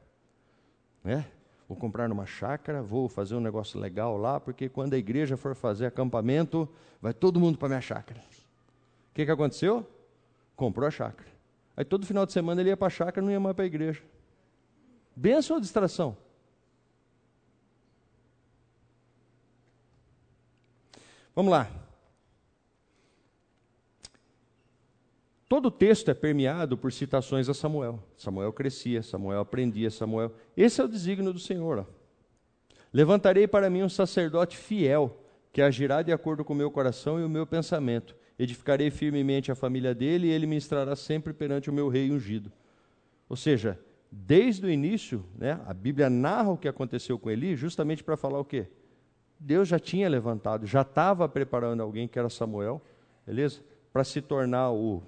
Né? 1.02 1.26
Vou 1.68 1.76
comprar 1.76 2.08
numa 2.08 2.26
chácara, 2.26 2.80
vou 2.80 3.08
fazer 3.08 3.34
um 3.34 3.40
negócio 3.40 3.80
legal 3.80 4.16
lá, 4.16 4.38
porque 4.38 4.68
quando 4.68 4.94
a 4.94 4.98
igreja 4.98 5.36
for 5.36 5.56
fazer 5.56 5.86
acampamento, 5.86 6.68
vai 7.02 7.12
todo 7.12 7.40
mundo 7.40 7.58
para 7.58 7.68
minha 7.68 7.80
chácara. 7.80 8.20
O 8.20 9.14
que, 9.14 9.24
que 9.24 9.32
aconteceu? 9.32 9.84
Comprou 10.54 10.86
a 10.86 10.90
chácara. 10.92 11.33
Aí 11.76 11.84
todo 11.84 12.06
final 12.06 12.24
de 12.24 12.32
semana 12.32 12.60
ele 12.60 12.70
ia 12.70 12.76
para 12.76 12.86
a 12.86 12.90
chácara 12.90 13.20
e 13.20 13.24
não 13.24 13.32
ia 13.32 13.40
mais 13.40 13.54
para 13.54 13.64
a 13.64 13.66
igreja. 13.66 14.02
Benção 15.16 15.56
ou 15.56 15.60
distração? 15.60 16.16
Vamos 21.34 21.50
lá. 21.50 21.68
Todo 25.48 25.66
o 25.66 25.70
texto 25.70 26.10
é 26.10 26.14
permeado 26.14 26.76
por 26.78 26.92
citações 26.92 27.48
a 27.48 27.54
Samuel. 27.54 28.02
Samuel 28.16 28.52
crescia, 28.52 29.02
Samuel 29.02 29.40
aprendia, 29.40 29.90
Samuel. 29.90 30.32
Esse 30.56 30.80
é 30.80 30.84
o 30.84 30.88
desígnio 30.88 31.32
do 31.32 31.38
Senhor. 31.38 31.80
Ó. 31.80 31.84
Levantarei 32.92 33.46
para 33.46 33.68
mim 33.68 33.82
um 33.82 33.88
sacerdote 33.88 34.56
fiel, 34.56 35.20
que 35.52 35.60
agirá 35.60 36.02
de 36.02 36.12
acordo 36.12 36.44
com 36.44 36.52
o 36.52 36.56
meu 36.56 36.70
coração 36.70 37.20
e 37.20 37.24
o 37.24 37.28
meu 37.28 37.46
pensamento 37.46 38.16
edificarei 38.38 38.90
firmemente 38.90 39.52
a 39.52 39.54
família 39.54 39.94
dele 39.94 40.26
e 40.26 40.30
ele 40.30 40.46
ministrará 40.46 40.96
sempre 40.96 41.32
perante 41.32 41.70
o 41.70 41.72
meu 41.72 41.88
rei 41.88 42.10
ungido. 42.10 42.50
Ou 43.28 43.36
seja, 43.36 43.78
desde 44.10 44.66
o 44.66 44.70
início, 44.70 45.24
né, 45.36 45.60
a 45.66 45.74
Bíblia 45.74 46.10
narra 46.10 46.50
o 46.50 46.58
que 46.58 46.68
aconteceu 46.68 47.18
com 47.18 47.30
Eli 47.30 47.56
justamente 47.56 48.02
para 48.02 48.16
falar 48.16 48.38
o 48.38 48.44
quê? 48.44 48.66
Deus 49.38 49.68
já 49.68 49.78
tinha 49.78 50.08
levantado, 50.08 50.66
já 50.66 50.82
estava 50.82 51.28
preparando 51.28 51.82
alguém 51.82 52.08
que 52.08 52.18
era 52.18 52.28
Samuel, 52.28 52.80
beleza? 53.26 53.60
Para 53.92 54.04
se 54.04 54.20
tornar 54.20 54.72
o 54.72 55.02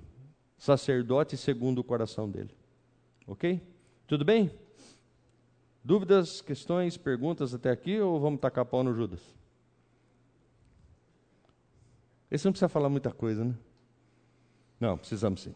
sacerdote 0.59 1.37
segundo 1.37 1.79
o 1.79 1.85
coração 1.85 2.29
dele. 2.29 2.51
Ok? 3.27 3.61
Tudo 4.07 4.25
bem? 4.25 4.51
Dúvidas, 5.83 6.41
questões, 6.41 6.97
perguntas 6.97 7.55
até 7.55 7.71
aqui 7.71 8.01
ou 8.01 8.21
vamos 8.21 8.41
tacar 8.41 8.65
pau 8.65 8.83
no 8.83 8.93
Judas? 8.93 9.21
Esse 12.31 12.45
não 12.45 12.53
precisa 12.53 12.69
falar 12.69 12.89
muita 12.89 13.11
coisa, 13.11 13.45
né? 13.45 13.55
Não, 14.81 14.99
precisamos 14.99 15.43
sim. 15.43 15.55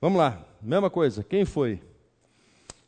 Vamos 0.00 0.18
lá, 0.18 0.44
mesma 0.60 0.90
coisa, 0.90 1.22
quem 1.22 1.44
foi? 1.44 1.80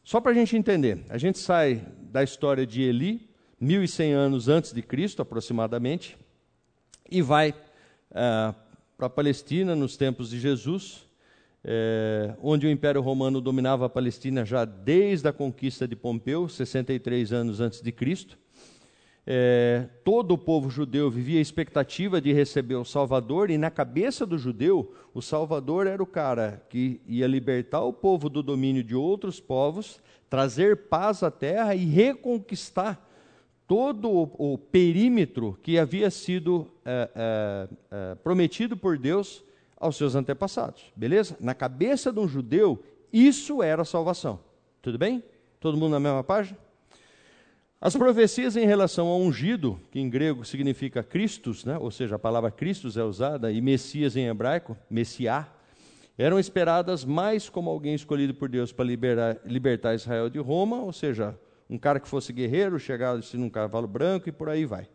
Só 0.03 0.20
para 0.20 0.32
a 0.32 0.34
gente 0.34 0.57
entender, 0.57 1.05
a 1.09 1.16
gente 1.16 1.38
sai 1.38 1.86
da 2.01 2.22
história 2.22 2.66
de 2.66 2.82
Eli, 2.82 3.28
1100 3.61 4.12
anos 4.12 4.49
antes 4.49 4.72
de 4.72 4.82
Cristo, 4.82 5.22
aproximadamente, 5.22 6.16
e 7.11 7.22
vai 7.22 7.51
uh, 7.51 8.55
para 8.97 9.07
a 9.07 9.11
Palestina 9.11 9.74
nos 9.74 9.97
tempos 9.97 10.30
de 10.30 10.38
Jesus, 10.38 11.07
é, 11.64 12.34
onde 12.42 12.66
o 12.66 12.70
Império 12.70 13.01
Romano 13.01 13.40
dominava 13.40 13.86
a 13.86 13.88
Palestina 13.88 14.45
já 14.45 14.64
desde 14.64 15.26
a 15.26 15.32
conquista 15.32 15.88
de 15.88 15.97
Pompeu, 15.97 16.49
63 16.49 17.32
anos 17.32 17.61
antes 17.61 17.80
de 17.80 17.90
Cristo. 17.90 18.38
É, 19.27 19.89
todo 20.05 20.33
o 20.33 20.39
povo 20.39 20.68
judeu 20.68 21.11
vivia 21.11 21.39
a 21.39 21.43
expectativa 21.43 22.20
de 22.20 22.33
receber 22.33 22.75
o 22.75 22.85
Salvador, 22.85 23.51
e 23.51 23.57
na 23.57 23.70
cabeça 23.70 24.27
do 24.27 24.37
judeu, 24.37 24.95
o 25.14 25.22
Salvador 25.22 25.87
era 25.87 26.03
o 26.03 26.07
cara 26.07 26.62
que 26.68 27.01
ia 27.07 27.27
libertar 27.27 27.81
o 27.83 27.93
povo 27.93 28.29
do 28.29 28.43
domínio 28.43 28.85
de 28.85 28.95
outros 28.95 29.41
povos, 29.41 30.03
trazer 30.29 30.89
paz 30.89 31.22
à 31.22 31.31
terra 31.31 31.75
e 31.75 31.85
reconquistar 31.85 33.09
todo 33.66 34.11
o, 34.11 34.53
o 34.55 34.59
perímetro 34.59 35.59
que 35.62 35.79
havia 35.79 36.11
sido 36.11 36.70
é, 36.85 37.11
é, 37.14 37.68
é, 37.91 38.14
prometido 38.16 38.77
por 38.77 38.99
Deus 38.99 39.43
aos 39.77 39.97
seus 39.97 40.14
antepassados. 40.14 40.93
Beleza? 40.95 41.37
Na 41.41 41.55
cabeça 41.55 42.12
de 42.12 42.20
um 42.20 42.29
judeu, 42.29 42.83
isso 43.12 43.62
era 43.62 43.85
salvação. 43.85 44.41
Tudo 44.83 44.99
bem? 44.99 45.22
Todo 45.61 45.79
mundo 45.79 45.93
na 45.93 46.01
mesma 46.01 46.22
página? 46.22 46.59
As 47.85 47.95
profecias 47.95 48.57
em 48.57 48.64
relação 48.64 49.09
ao 49.09 49.20
ungido, 49.20 49.78
que 49.91 50.01
em 50.01 50.09
grego 50.09 50.43
significa 50.43 51.03
Christus, 51.03 51.66
né? 51.66 51.76
ou 51.76 51.91
seja, 51.91 52.16
a 52.16 52.18
palavra 52.18 52.51
Christus 52.51 52.97
é 52.97 53.05
usada, 53.05 53.53
e 53.53 53.61
Messias 53.61 54.16
em 54.16 54.26
hebraico, 54.26 54.74
Messiá, 54.89 55.53
eram 56.16 56.39
esperadas 56.39 57.05
mais 57.05 57.51
como 57.51 57.68
alguém 57.68 57.95
escolhido 57.95 58.32
por 58.32 58.49
Deus 58.49 58.72
para 58.72 58.87
liberar, 58.87 59.39
libertar 59.45 59.95
Israel 59.95 60.30
de 60.30 60.39
Roma, 60.39 60.80
ou 60.80 60.95
seja, 60.95 61.39
um 61.68 61.76
cara 61.76 62.01
que 62.01 62.09
fosse 62.09 62.32
guerreiro, 62.32 62.78
chegasse 62.78 63.37
num 63.37 63.51
cavalo 63.51 63.87
branco 63.87 64.30
e 64.30 64.32
por 64.32 64.49
aí 64.49 64.64
vai. 64.64 64.89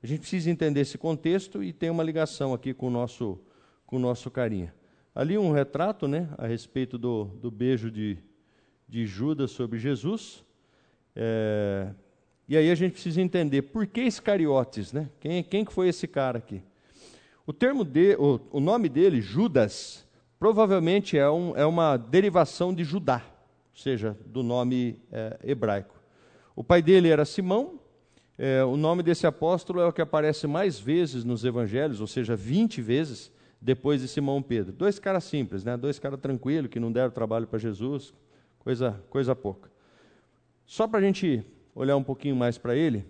A 0.00 0.06
gente 0.06 0.20
precisa 0.20 0.48
entender 0.48 0.82
esse 0.82 0.96
contexto 0.96 1.64
e 1.64 1.72
tem 1.72 1.90
uma 1.90 2.04
ligação 2.04 2.54
aqui 2.54 2.72
com 2.72 2.86
o 2.86 2.90
nosso, 2.90 3.40
com 3.84 3.96
o 3.96 3.98
nosso 3.98 4.30
carinha. 4.30 4.72
Ali 5.12 5.36
um 5.36 5.50
retrato 5.50 6.06
né, 6.06 6.28
a 6.38 6.46
respeito 6.46 6.96
do, 6.96 7.24
do 7.24 7.50
beijo 7.50 7.90
de, 7.90 8.16
de 8.88 9.04
Judas 9.04 9.50
sobre 9.50 9.80
Jesus. 9.80 10.44
É, 11.16 11.90
e 12.48 12.56
aí 12.56 12.70
a 12.70 12.74
gente 12.74 12.92
precisa 12.92 13.20
entender 13.20 13.62
por 13.62 13.86
que 13.86 14.02
Iscariotes, 14.02 14.92
né? 14.92 15.08
Quem, 15.18 15.42
quem 15.42 15.64
que 15.64 15.72
foi 15.72 15.88
esse 15.88 16.06
cara 16.06 16.38
aqui? 16.38 16.62
O 17.44 17.52
termo 17.52 17.84
de, 17.84 18.16
o, 18.16 18.40
o 18.52 18.60
nome 18.60 18.88
dele, 18.88 19.20
Judas, 19.20 20.06
provavelmente 20.38 21.18
é, 21.18 21.28
um, 21.28 21.56
é 21.56 21.66
uma 21.66 21.96
derivação 21.96 22.72
de 22.74 22.84
Judá, 22.84 23.22
ou 23.72 23.80
seja, 23.80 24.16
do 24.26 24.42
nome 24.42 25.00
é, 25.10 25.38
hebraico. 25.42 25.94
O 26.54 26.62
pai 26.62 26.80
dele 26.80 27.08
era 27.08 27.24
Simão. 27.24 27.80
É, 28.38 28.62
o 28.64 28.76
nome 28.76 29.02
desse 29.02 29.26
apóstolo 29.26 29.80
é 29.80 29.86
o 29.86 29.92
que 29.92 30.02
aparece 30.02 30.46
mais 30.46 30.78
vezes 30.78 31.24
nos 31.24 31.44
evangelhos, 31.44 32.00
ou 32.00 32.06
seja, 32.06 32.36
20 32.36 32.82
vezes 32.82 33.32
depois 33.60 34.02
de 34.02 34.08
Simão 34.08 34.42
Pedro. 34.42 34.72
Dois 34.72 34.98
caras 34.98 35.24
simples, 35.24 35.64
né? 35.64 35.76
Dois 35.76 35.98
caras 35.98 36.20
tranquilos 36.20 36.70
que 36.70 36.78
não 36.78 36.92
deram 36.92 37.10
trabalho 37.10 37.46
para 37.46 37.58
Jesus, 37.58 38.14
coisa, 38.58 39.02
coisa 39.08 39.34
pouca. 39.34 39.70
Só 40.66 40.86
para 40.86 41.00
a 41.00 41.02
gente 41.02 41.44
olhar 41.76 41.96
um 41.96 42.02
pouquinho 42.02 42.34
mais 42.34 42.56
para 42.56 42.74
ele, 42.74 43.04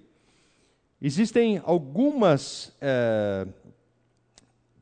existem 1.00 1.62
algumas 1.64 2.76
é, 2.80 3.46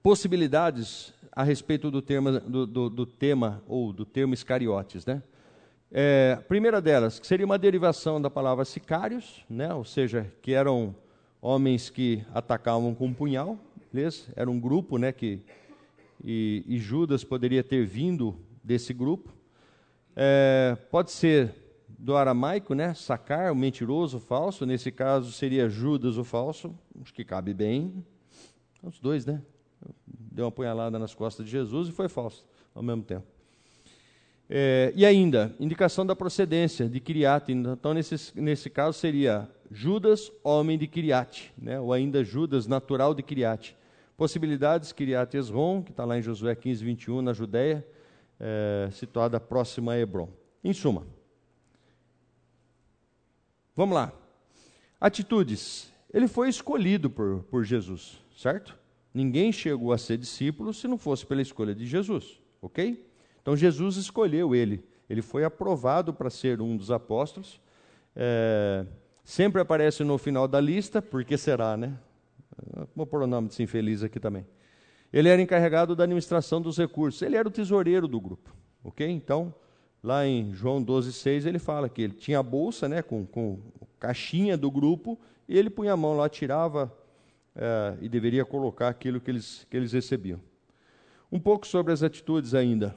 possibilidades 0.03 1.13
a 1.31 1.43
respeito 1.43 1.91
do, 1.91 2.01
termo, 2.01 2.41
do, 2.41 2.67
do, 2.67 2.89
do, 2.89 3.07
tema 3.07 3.63
ou 3.69 3.93
do 3.93 4.07
termo 4.07 4.33
Iscariotes, 4.33 5.05
né? 5.05 5.23
É, 5.93 6.37
primeira 6.49 6.81
delas, 6.81 7.21
que 7.21 7.27
seria 7.27 7.45
uma 7.45 7.59
derivação 7.59 8.21
da 8.21 8.31
palavra 8.31 8.65
sicários, 8.65 9.45
né? 9.49 9.73
ou 9.73 9.85
seja, 9.85 10.33
que 10.43 10.53
eram 10.53 10.95
homens 11.41 11.89
que 11.89 12.25
atacavam 12.35 12.95
com 12.95 13.07
um 13.07 13.15
punhal, 13.15 13.57
beleza? 13.93 14.25
Era 14.35 14.51
um 14.51 14.59
grupo, 14.59 14.99
né, 14.99 15.13
que 15.13 15.41
e, 16.25 16.65
e 16.67 16.79
Judas 16.79 17.23
poderia 17.23 17.63
ter 17.63 17.85
vindo 17.85 18.35
desse 18.63 18.93
grupo. 18.93 19.33
É, 20.17 20.77
pode 20.91 21.13
ser 21.13 21.64
do 21.99 22.17
aramaico, 22.17 22.75
né? 22.75 22.95
Sacar, 22.95 23.53
o 23.53 23.57
mentiroso, 23.57 24.19
o 24.19 24.21
falso. 24.21 24.67
Nesse 24.67 24.91
caso 24.91 25.33
seria 25.33 25.69
Judas, 25.69 26.17
o 26.17 26.25
falso. 26.25 26.75
Acho 27.01 27.13
que 27.13 27.25
cabe 27.25 27.55
bem. 27.55 28.05
Os 28.83 28.99
dois, 28.99 29.25
né? 29.25 29.41
Deu 30.07 30.47
uma 30.47 30.53
punhalada 30.53 30.99
nas 30.99 31.15
costas 31.15 31.47
de 31.47 31.53
Jesus 31.53 31.89
e 31.89 31.93
foi 31.93 32.09
falso 32.09 32.45
ao 32.75 32.83
mesmo 32.83 33.03
tempo. 33.03 33.27
É, 34.49 34.93
e 34.95 35.07
ainda, 35.07 35.55
indicação 35.59 36.05
da 36.05 36.15
procedência 36.15 36.89
de 36.89 37.01
Kiriate. 37.01 37.53
Então, 37.53 37.95
nesse, 37.95 38.39
nesse 38.39 38.69
caso, 38.69 38.99
seria 38.99 39.49
Judas, 39.71 40.31
homem 40.43 40.77
de 40.77 40.87
Kiriate, 40.87 41.53
né? 41.57 41.81
ou 41.81 41.93
ainda 41.93 42.23
Judas, 42.23 42.67
natural 42.67 43.15
de 43.15 43.23
Kiriate. 43.23 43.77
Possibilidades, 44.17 44.93
Kiriate 44.93 45.37
Esron, 45.37 45.83
que 45.83 45.91
está 45.91 46.05
lá 46.05 46.19
em 46.19 46.23
Josué 46.23 46.55
15, 46.55 46.85
21, 46.85 47.23
na 47.23 47.33
Judéia, 47.33 47.85
é, 48.39 48.89
situada 48.93 49.41
próxima 49.41 49.93
a 49.93 49.99
Hebron. 49.99 50.29
Em 50.63 50.73
suma, 50.73 51.07
Vamos 53.77 53.95
lá. 53.95 54.13
Atitudes. 55.01 55.93
Ele 56.13 56.29
foi 56.29 56.49
escolhido 56.49 57.11
por, 57.11 57.43
por 57.51 57.65
Jesus, 57.65 58.23
certo? 58.37 58.79
Ninguém 59.13 59.51
chegou 59.53 59.93
a 59.93 59.99
ser 59.99 60.17
discípulo 60.17 60.73
se 60.73 60.87
não 60.87 60.97
fosse 60.97 61.27
pela 61.27 61.43
escolha 61.43 61.75
de 61.75 61.87
Jesus, 61.87 62.41
ok? 62.63 63.05
Então 63.43 63.57
Jesus 63.57 63.97
escolheu 63.97 64.55
ele. 64.55 64.85
Ele 65.11 65.23
foi 65.23 65.45
aprovado 65.45 66.15
para 66.15 66.31
ser 66.31 66.61
um 66.61 66.77
dos 66.77 66.91
apóstolos. 66.91 67.61
É, 68.15 68.87
sempre 69.25 69.61
aparece 69.61 70.05
no 70.05 70.17
final 70.19 70.47
da 70.47 70.61
lista, 70.61 71.03
porque 71.03 71.37
será, 71.37 71.77
né? 71.77 71.99
Vou 72.95 73.05
pôr 73.05 73.23
o 73.23 73.27
nome 73.27 73.49
desse 73.49 73.63
infeliz 73.63 74.03
aqui 74.03 74.21
também. 74.21 74.47
Ele 75.13 75.29
era 75.29 75.41
encarregado 75.43 75.95
da 75.95 76.05
administração 76.05 76.61
dos 76.61 76.79
recursos. 76.79 77.23
Ele 77.23 77.37
era 77.37 77.47
o 77.47 77.51
tesoureiro 77.51 78.09
do 78.09 78.21
grupo, 78.21 78.55
ok? 78.83 79.09
Então, 79.09 79.55
lá 80.05 80.27
em 80.27 80.53
João 80.53 80.85
12,6, 80.85 81.47
ele 81.47 81.59
fala 81.59 81.89
que 81.89 82.03
ele 82.03 82.13
tinha 82.13 82.39
a 82.39 82.43
bolsa 82.43 82.87
né, 82.87 83.01
com, 83.01 83.25
com 83.25 83.59
caixinha 83.99 84.55
do 84.55 84.71
grupo, 84.71 85.19
e 85.49 85.57
ele 85.57 85.71
punha 85.71 85.95
a 85.95 85.97
mão 85.97 86.15
lá, 86.15 86.29
tirava 86.29 86.93
é, 87.57 87.95
e 88.03 88.09
deveria 88.09 88.45
colocar 88.45 88.89
aquilo 88.89 89.19
que 89.19 89.31
eles, 89.31 89.67
que 89.71 89.75
eles 89.75 89.93
recebiam. 89.93 90.39
Um 91.33 91.41
pouco 91.41 91.67
sobre 91.67 91.91
as 91.91 92.03
atitudes 92.03 92.55
ainda. 92.55 92.95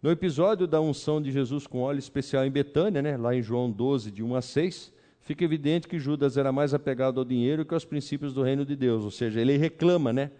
No 0.00 0.08
episódio 0.08 0.68
da 0.68 0.80
unção 0.80 1.20
de 1.20 1.32
Jesus 1.32 1.66
com 1.66 1.80
óleo 1.80 1.98
especial 1.98 2.46
em 2.46 2.50
Betânia, 2.50 3.02
né, 3.02 3.16
lá 3.16 3.34
em 3.34 3.42
João 3.42 3.68
12, 3.68 4.12
de 4.12 4.22
1 4.22 4.36
a 4.36 4.40
6, 4.40 4.92
fica 5.22 5.44
evidente 5.44 5.88
que 5.88 5.98
Judas 5.98 6.36
era 6.36 6.52
mais 6.52 6.72
apegado 6.72 7.18
ao 7.18 7.24
dinheiro 7.24 7.64
que 7.64 7.74
aos 7.74 7.84
princípios 7.84 8.32
do 8.32 8.44
reino 8.44 8.64
de 8.64 8.76
Deus. 8.76 9.02
Ou 9.02 9.10
seja, 9.10 9.40
ele 9.40 9.56
reclama 9.56 10.12
né, 10.12 10.30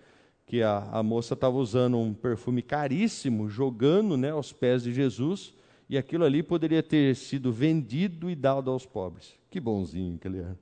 que 0.46 0.62
a, 0.62 0.88
a 0.92 1.02
moça 1.02 1.34
estava 1.34 1.56
usando 1.56 1.98
um 1.98 2.14
perfume 2.14 2.62
caríssimo, 2.62 3.48
jogando 3.48 4.16
né, 4.16 4.30
aos 4.30 4.52
pés 4.52 4.84
de 4.84 4.92
Jesus, 4.92 5.52
e 5.88 5.96
aquilo 5.96 6.24
ali 6.24 6.42
poderia 6.42 6.82
ter 6.82 7.14
sido 7.14 7.52
vendido 7.52 8.28
e 8.28 8.34
dado 8.34 8.70
aos 8.70 8.84
pobres. 8.84 9.34
Que 9.50 9.60
bonzinho 9.60 10.18
que 10.18 10.26
ele 10.26 10.38
era. 10.38 10.58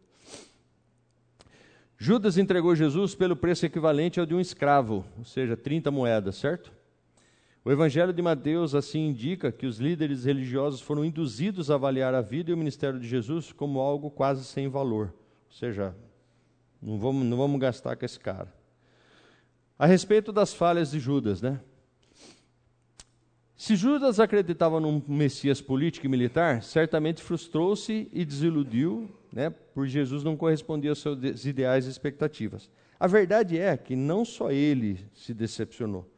Judas 1.97 2.37
entregou 2.37 2.75
Jesus 2.75 3.15
pelo 3.15 3.37
preço 3.37 3.65
equivalente 3.65 4.21
ao 4.21 4.27
de 4.27 4.35
um 4.35 4.41
escravo, 4.41 5.05
ou 5.17 5.25
seja, 5.25 5.57
30 5.57 5.91
moedas, 5.91 6.37
certo? 6.37 6.73
O 7.65 7.73
Evangelho 7.73 8.13
de 8.13 8.21
Mateus 8.21 8.75
assim 8.75 9.07
indica 9.09 9.51
que 9.51 9.65
os 9.65 9.79
líderes 9.79 10.27
religiosos 10.27 10.83
foram 10.83 11.03
induzidos 11.03 11.71
a 11.71 11.77
avaliar 11.77 12.15
a 12.15 12.21
vida 12.21 12.51
e 12.51 12.55
o 12.55 12.59
ministério 12.59 13.01
de 13.01 13.09
Jesus 13.09 13.53
como 13.53 13.81
algo 13.81 14.11
quase 14.11 14.45
sem 14.45 14.69
valor. 14.69 15.15
Ou 15.47 15.53
seja, 15.53 15.97
não 16.83 16.99
vamos, 16.99 17.25
não 17.25 17.39
vamos 17.39 17.59
gastar 17.59 17.97
com 17.97 18.05
esse 18.05 18.21
cara. 18.21 18.53
A 19.79 19.87
respeito 19.87 20.31
das 20.31 20.53
falhas 20.53 20.91
de 20.91 21.01
Judas, 21.01 21.41
né? 21.41 21.59
Se 23.57 23.77
Judas 23.77 24.19
acreditava 24.19 24.81
num 24.81 25.01
Messias 25.07 25.61
político 25.61 26.07
e 26.07 26.09
militar, 26.09 26.63
certamente 26.63 27.23
frustrou-se 27.23 28.09
e 28.13 28.25
desiludiu, 28.25 29.09
né, 29.33 29.49
por 29.49 29.87
Jesus 29.87 30.25
não 30.25 30.37
correspondia 30.37 30.91
aos 30.91 30.99
seus 30.99 31.45
ideais 31.45 31.87
e 31.87 31.91
expectativas. 31.91 32.69
A 32.99 33.07
verdade 33.07 33.57
é 33.57 33.77
que 33.77 33.95
não 33.95 34.25
só 34.25 34.51
ele 34.51 35.07
se 35.15 35.33
decepcionou. 35.33 36.11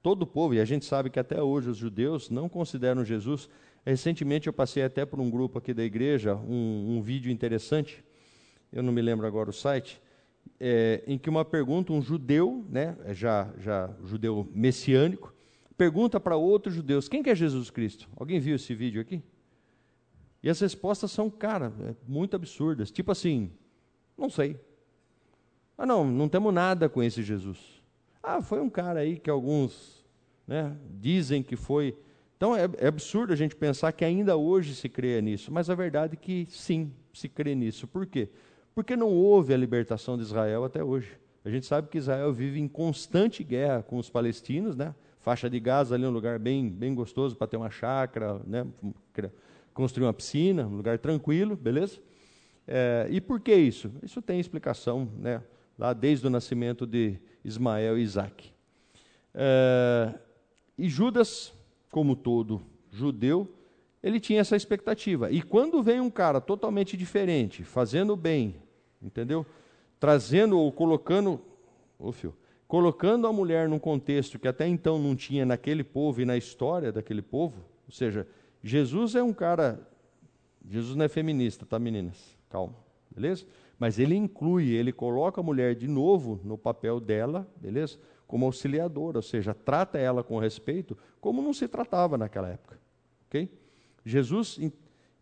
Todo 0.00 0.22
o 0.22 0.26
povo, 0.26 0.54
e 0.54 0.60
a 0.60 0.64
gente 0.64 0.84
sabe 0.84 1.10
que 1.10 1.18
até 1.18 1.42
hoje 1.42 1.68
os 1.68 1.76
judeus 1.76 2.30
não 2.30 2.48
consideram 2.48 3.04
Jesus. 3.04 3.48
Recentemente 3.84 4.46
eu 4.46 4.52
passei 4.52 4.84
até 4.84 5.04
por 5.04 5.18
um 5.18 5.28
grupo 5.28 5.58
aqui 5.58 5.74
da 5.74 5.82
igreja 5.82 6.36
um, 6.36 6.96
um 6.96 7.02
vídeo 7.02 7.32
interessante, 7.32 8.04
eu 8.72 8.82
não 8.82 8.92
me 8.92 9.02
lembro 9.02 9.26
agora 9.26 9.50
o 9.50 9.52
site, 9.52 10.00
é, 10.60 11.02
em 11.08 11.18
que 11.18 11.28
uma 11.28 11.44
pergunta, 11.44 11.92
um 11.92 12.00
judeu, 12.00 12.64
né, 12.68 12.96
já, 13.10 13.52
já 13.58 13.90
judeu 14.04 14.48
messiânico, 14.54 15.33
pergunta 15.76 16.18
para 16.18 16.36
outros 16.36 16.74
judeus: 16.74 17.08
quem 17.08 17.22
que 17.22 17.30
é 17.30 17.34
Jesus 17.34 17.70
Cristo? 17.70 18.08
Alguém 18.16 18.40
viu 18.40 18.56
esse 18.56 18.74
vídeo 18.74 19.00
aqui? 19.00 19.22
E 20.42 20.50
as 20.50 20.60
respostas 20.60 21.10
são, 21.10 21.30
cara, 21.30 21.72
é 21.80 21.94
muito 22.06 22.36
absurdas. 22.36 22.90
Tipo 22.90 23.12
assim, 23.12 23.50
não 24.16 24.28
sei. 24.28 24.60
Ah, 25.76 25.86
não, 25.86 26.04
não 26.04 26.28
temos 26.28 26.52
nada 26.52 26.88
com 26.88 27.02
esse 27.02 27.22
Jesus. 27.22 27.82
Ah, 28.22 28.42
foi 28.42 28.60
um 28.60 28.70
cara 28.70 29.00
aí 29.00 29.18
que 29.18 29.30
alguns 29.30 30.04
né, 30.46 30.76
dizem 31.00 31.42
que 31.42 31.56
foi. 31.56 31.96
Então 32.36 32.54
é, 32.54 32.68
é 32.78 32.86
absurdo 32.86 33.32
a 33.32 33.36
gente 33.36 33.56
pensar 33.56 33.92
que 33.92 34.04
ainda 34.04 34.36
hoje 34.36 34.74
se 34.74 34.88
crê 34.88 35.20
nisso, 35.22 35.50
mas 35.52 35.70
a 35.70 35.74
verdade 35.74 36.14
é 36.14 36.16
que 36.16 36.46
sim, 36.50 36.92
se 37.12 37.28
crê 37.28 37.54
nisso. 37.54 37.86
Por 37.86 38.06
quê? 38.06 38.28
Porque 38.74 38.96
não 38.96 39.08
houve 39.08 39.54
a 39.54 39.56
libertação 39.56 40.16
de 40.16 40.24
Israel 40.24 40.64
até 40.64 40.82
hoje. 40.82 41.18
A 41.44 41.50
gente 41.50 41.66
sabe 41.66 41.88
que 41.88 41.98
Israel 41.98 42.32
vive 42.32 42.60
em 42.60 42.68
constante 42.68 43.44
guerra 43.44 43.82
com 43.82 43.98
os 43.98 44.10
palestinos, 44.10 44.76
né? 44.76 44.94
Faixa 45.24 45.48
de 45.48 45.58
Gaza 45.58 45.94
ali, 45.94 46.04
um 46.04 46.10
lugar 46.10 46.38
bem, 46.38 46.68
bem 46.68 46.94
gostoso 46.94 47.34
para 47.34 47.46
ter 47.46 47.56
uma 47.56 47.70
chácara, 47.70 48.38
né? 48.46 48.66
construir 49.72 50.04
uma 50.04 50.12
piscina, 50.12 50.66
um 50.66 50.76
lugar 50.76 50.98
tranquilo, 50.98 51.56
beleza? 51.56 51.98
É, 52.68 53.06
e 53.10 53.22
por 53.22 53.40
que 53.40 53.54
isso? 53.54 53.90
Isso 54.02 54.20
tem 54.20 54.38
explicação, 54.38 55.08
né? 55.16 55.42
lá 55.78 55.94
desde 55.94 56.26
o 56.26 56.30
nascimento 56.30 56.86
de 56.86 57.18
Ismael 57.42 57.98
e 57.98 58.02
Isaac. 58.02 58.52
É, 59.34 60.12
e 60.76 60.90
Judas, 60.90 61.54
como 61.90 62.14
todo 62.14 62.60
judeu, 62.92 63.50
ele 64.02 64.20
tinha 64.20 64.42
essa 64.42 64.54
expectativa. 64.54 65.30
E 65.30 65.40
quando 65.40 65.82
vem 65.82 66.00
um 66.00 66.10
cara 66.10 66.38
totalmente 66.38 66.98
diferente, 66.98 67.64
fazendo 67.64 68.14
bem, 68.14 68.56
entendeu? 69.00 69.46
Trazendo 69.98 70.58
ou 70.58 70.70
colocando, 70.70 71.40
ô 71.98 72.12
filho, 72.12 72.34
colocando 72.74 73.28
a 73.28 73.32
mulher 73.32 73.68
num 73.68 73.78
contexto 73.78 74.36
que 74.36 74.48
até 74.48 74.66
então 74.66 74.98
não 74.98 75.14
tinha 75.14 75.46
naquele 75.46 75.84
povo 75.84 76.20
e 76.20 76.24
na 76.24 76.36
história 76.36 76.90
daquele 76.90 77.22
povo, 77.22 77.64
ou 77.86 77.94
seja, 77.94 78.26
Jesus 78.64 79.14
é 79.14 79.22
um 79.22 79.32
cara, 79.32 79.80
Jesus 80.68 80.96
não 80.96 81.04
é 81.04 81.08
feminista, 81.08 81.64
tá 81.64 81.78
meninas? 81.78 82.36
Calma, 82.50 82.74
beleza? 83.08 83.46
Mas 83.78 84.00
ele 84.00 84.16
inclui, 84.16 84.72
ele 84.72 84.92
coloca 84.92 85.40
a 85.40 85.44
mulher 85.44 85.76
de 85.76 85.86
novo 85.86 86.40
no 86.42 86.58
papel 86.58 86.98
dela, 86.98 87.48
beleza? 87.58 87.96
Como 88.26 88.44
auxiliadora, 88.44 89.18
ou 89.18 89.22
seja, 89.22 89.54
trata 89.54 89.96
ela 89.96 90.24
com 90.24 90.36
respeito, 90.40 90.98
como 91.20 91.40
não 91.40 91.52
se 91.52 91.68
tratava 91.68 92.18
naquela 92.18 92.48
época, 92.48 92.76
ok? 93.28 93.48
Jesus, 94.04 94.58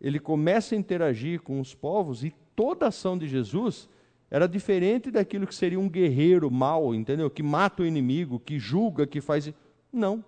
ele 0.01 0.19
começa 0.19 0.73
a 0.73 0.77
interagir 0.79 1.39
com 1.39 1.59
os 1.59 1.75
povos 1.75 2.23
e 2.23 2.33
toda 2.55 2.85
a 2.85 2.89
ação 2.89 3.15
de 3.15 3.27
Jesus 3.27 3.87
era 4.33 4.47
diferente 4.47 5.11
daquilo 5.11 5.45
que 5.45 5.53
seria 5.53 5.79
um 5.79 5.87
guerreiro 5.87 6.49
mau, 6.49 6.95
entendeu? 6.95 7.29
Que 7.29 7.43
mata 7.43 7.83
o 7.83 7.85
inimigo, 7.85 8.39
que 8.39 8.57
julga, 8.57 9.05
que 9.05 9.21
faz. 9.21 9.53
Não. 9.91 10.25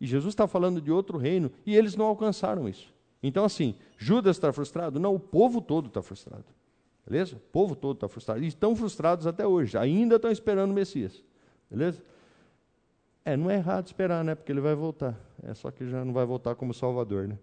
E 0.00 0.06
Jesus 0.06 0.32
está 0.32 0.48
falando 0.48 0.80
de 0.80 0.90
outro 0.90 1.16
reino 1.16 1.52
e 1.64 1.76
eles 1.76 1.94
não 1.94 2.06
alcançaram 2.06 2.68
isso. 2.68 2.92
Então, 3.22 3.44
assim, 3.44 3.76
Judas 3.96 4.34
está 4.36 4.52
frustrado? 4.52 4.98
Não, 4.98 5.14
o 5.14 5.20
povo 5.20 5.60
todo 5.60 5.86
está 5.86 6.02
frustrado. 6.02 6.44
Beleza? 7.08 7.36
O 7.36 7.38
povo 7.38 7.76
todo 7.76 7.94
está 7.94 8.08
frustrado. 8.08 8.42
E 8.42 8.48
estão 8.48 8.74
frustrados 8.74 9.28
até 9.28 9.46
hoje. 9.46 9.78
Ainda 9.78 10.16
estão 10.16 10.32
esperando 10.32 10.72
o 10.72 10.74
Messias. 10.74 11.22
Beleza? 11.70 12.02
É, 13.24 13.36
não 13.36 13.48
é 13.48 13.54
errado 13.54 13.86
esperar, 13.86 14.24
né? 14.24 14.34
Porque 14.34 14.50
ele 14.50 14.60
vai 14.60 14.74
voltar. 14.74 15.16
É 15.44 15.54
só 15.54 15.70
que 15.70 15.88
já 15.88 16.04
não 16.04 16.12
vai 16.12 16.26
voltar 16.26 16.56
como 16.56 16.74
Salvador, 16.74 17.28
né? 17.28 17.38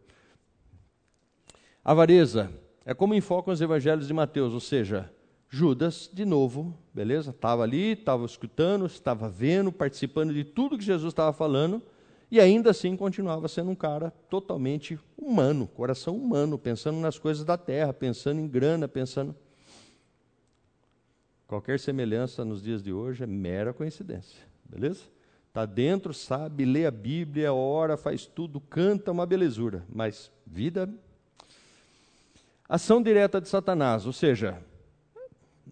Avareza 1.82 2.52
é 2.84 2.94
como 2.94 3.16
enfocam 3.16 3.54
os 3.54 3.62
evangelhos 3.62 4.06
de 4.06 4.14
Mateus, 4.14 4.54
ou 4.54 4.60
seja, 4.60 5.10
Judas, 5.56 6.10
de 6.12 6.26
novo, 6.26 6.76
beleza? 6.92 7.30
Estava 7.30 7.62
ali, 7.62 7.92
estava 7.92 8.26
escutando, 8.26 8.88
estava 8.88 9.30
vendo, 9.30 9.72
participando 9.72 10.34
de 10.34 10.44
tudo 10.44 10.80
que 10.80 10.84
Jesus 10.84 11.12
estava 11.12 11.32
falando, 11.32 11.80
e 12.32 12.40
ainda 12.40 12.72
assim 12.72 12.98
continuava 12.98 13.48
sendo 13.48 13.70
um 13.70 13.76
cara 13.76 14.10
totalmente 14.32 15.00
humano, 15.16 15.68
coração 15.68 16.18
humano, 16.18 16.58
pensando 16.58 16.98
nas 16.98 17.20
coisas 17.20 17.46
da 17.46 17.56
terra, 17.56 17.94
pensando 17.94 18.40
em 18.40 18.48
grana, 18.48 18.88
pensando. 18.88 19.36
Qualquer 21.46 21.80
semelhança 21.80 22.44
nos 22.44 22.64
dias 22.64 22.82
de 22.82 22.92
hoje 22.92 23.24
é 23.24 23.28
mera 23.28 23.72
coincidência, 23.74 24.42
beleza? 24.68 25.02
Está 25.50 25.68
dentro, 25.68 26.16
sabe, 26.16 26.66
lê 26.66 26.88
a 26.88 26.92
Bíblia, 26.92 27.54
ora, 27.54 27.96
faz 27.96 28.26
tudo, 28.26 28.60
canta 28.60 29.12
uma 29.12 29.24
belezura, 29.24 29.86
mas 29.88 30.32
vida 30.48 30.90
Ação 32.68 33.04
direta 33.04 33.40
de 33.40 33.48
Satanás, 33.48 34.08
ou 34.08 34.14
seja, 34.14 34.60